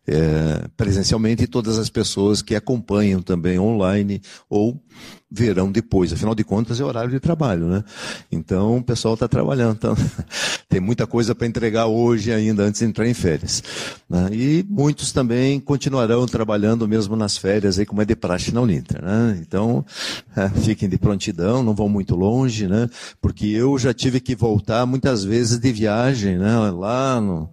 é, 0.08 0.68
presencialmente 0.76 1.44
e 1.44 1.48
todas 1.48 1.78
as 1.78 1.90
pessoas 1.90 2.42
que 2.42 2.56
acompanham 2.56 3.22
também 3.22 3.60
online 3.60 4.22
ou 4.50 4.82
verão 5.30 5.72
depois. 5.72 6.14
Afinal 6.14 6.34
de 6.34 6.44
contas, 6.44 6.80
é 6.80 6.84
horário 6.84 7.12
de 7.12 7.20
trabalho, 7.20 7.68
né? 7.68 7.84
Então, 8.32 8.78
o 8.78 8.84
pessoal 8.84 9.16
está 9.16 9.28
trabalhando. 9.28 9.76
Então, 9.76 9.96
tem 10.70 10.80
muita 10.80 11.06
coisa 11.06 11.36
para 11.36 11.46
entregar 11.46 11.88
hoje 11.88 12.32
ainda, 12.32 12.64
antes 12.64 12.80
de 12.80 12.86
entrar 12.86 13.08
em 13.08 13.14
férias. 13.14 13.62
Né? 14.10 14.30
E 14.32 14.66
muitos 14.70 15.12
também 15.12 15.60
continuarão 15.60 16.26
trabalhando 16.26 16.88
mesmo 16.88 17.16
nas 17.16 17.38
férias, 17.38 17.78
aí, 17.78 17.86
como 17.86 18.02
é 18.02 18.06
de 18.06 18.16
praxe 18.16 18.54
na 18.54 18.62
Uninter. 18.62 19.04
Né? 19.04 19.38
Então, 19.42 19.86
é, 20.36 20.48
fiquem 20.62 20.88
de 20.88 20.98
prontidão, 20.98 21.62
não 21.62 21.76
vão 21.76 21.90
muito 21.90 22.16
longe, 22.16 22.68
né? 22.68 22.90
Porque 23.22 23.48
eu 23.48 23.78
já 23.78 23.94
tive 23.94 24.20
que 24.20 24.36
voltar 24.36 24.55
muitas 24.86 25.24
vezes 25.24 25.60
de 25.60 25.72
viagem, 25.72 26.38
né? 26.38 26.72
Lá 26.72 27.20
no 27.20 27.50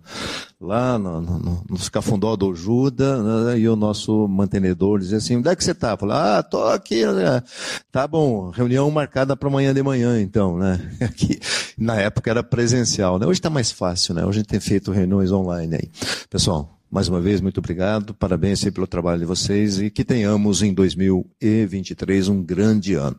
lá 0.62 0.96
no, 0.96 1.20
no, 1.20 1.64
no 1.68 1.90
Cafundó 1.90 2.36
do 2.36 2.54
Juda, 2.54 3.20
né, 3.20 3.58
e 3.58 3.68
o 3.68 3.74
nosso 3.74 4.28
mantenedor 4.28 5.00
dizia 5.00 5.18
assim, 5.18 5.36
onde 5.36 5.48
é 5.48 5.56
que 5.56 5.64
você 5.64 5.72
está? 5.72 5.96
Falei, 5.96 6.16
ah, 6.16 6.42
tô 6.42 6.62
aqui, 6.68 7.04
né? 7.04 7.42
tá 7.90 8.06
bom, 8.06 8.50
reunião 8.50 8.88
marcada 8.88 9.36
para 9.36 9.48
amanhã 9.48 9.74
de 9.74 9.82
manhã, 9.82 10.20
então, 10.20 10.56
né? 10.56 10.80
Aqui, 11.02 11.40
na 11.76 11.96
época 11.96 12.30
era 12.30 12.44
presencial, 12.44 13.18
né? 13.18 13.26
Hoje 13.26 13.40
está 13.40 13.50
mais 13.50 13.72
fácil, 13.72 14.14
né? 14.14 14.22
Hoje 14.24 14.38
a 14.38 14.42
gente 14.42 14.48
tem 14.48 14.60
feito 14.60 14.92
reuniões 14.92 15.32
online 15.32 15.74
aí. 15.74 15.90
Pessoal, 16.30 16.78
mais 16.92 17.08
uma 17.08 17.22
vez, 17.22 17.40
muito 17.40 17.56
obrigado. 17.56 18.12
Parabéns 18.12 18.62
pelo 18.64 18.86
trabalho 18.86 19.20
de 19.20 19.24
vocês 19.24 19.80
e 19.80 19.88
que 19.88 20.04
tenhamos 20.04 20.60
em 20.60 20.74
2023 20.74 22.28
um 22.28 22.42
grande 22.42 22.92
ano. 22.92 23.16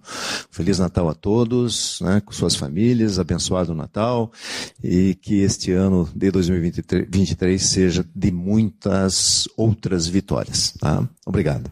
Feliz 0.52 0.78
Natal 0.78 1.10
a 1.10 1.16
todos, 1.16 2.00
né, 2.02 2.22
com 2.24 2.32
suas 2.32 2.56
famílias, 2.56 3.18
abençoado 3.18 3.74
Natal 3.74 4.32
e 4.84 5.16
que 5.16 5.42
este 5.42 5.72
ano 5.72 6.08
de 6.16 6.30
2023 6.30 7.60
seja 7.60 8.06
de 8.14 8.32
muitas 8.32 9.48
outras 9.58 10.06
vitórias. 10.06 10.76
Tá? 10.80 11.10
Obrigado. 11.26 11.72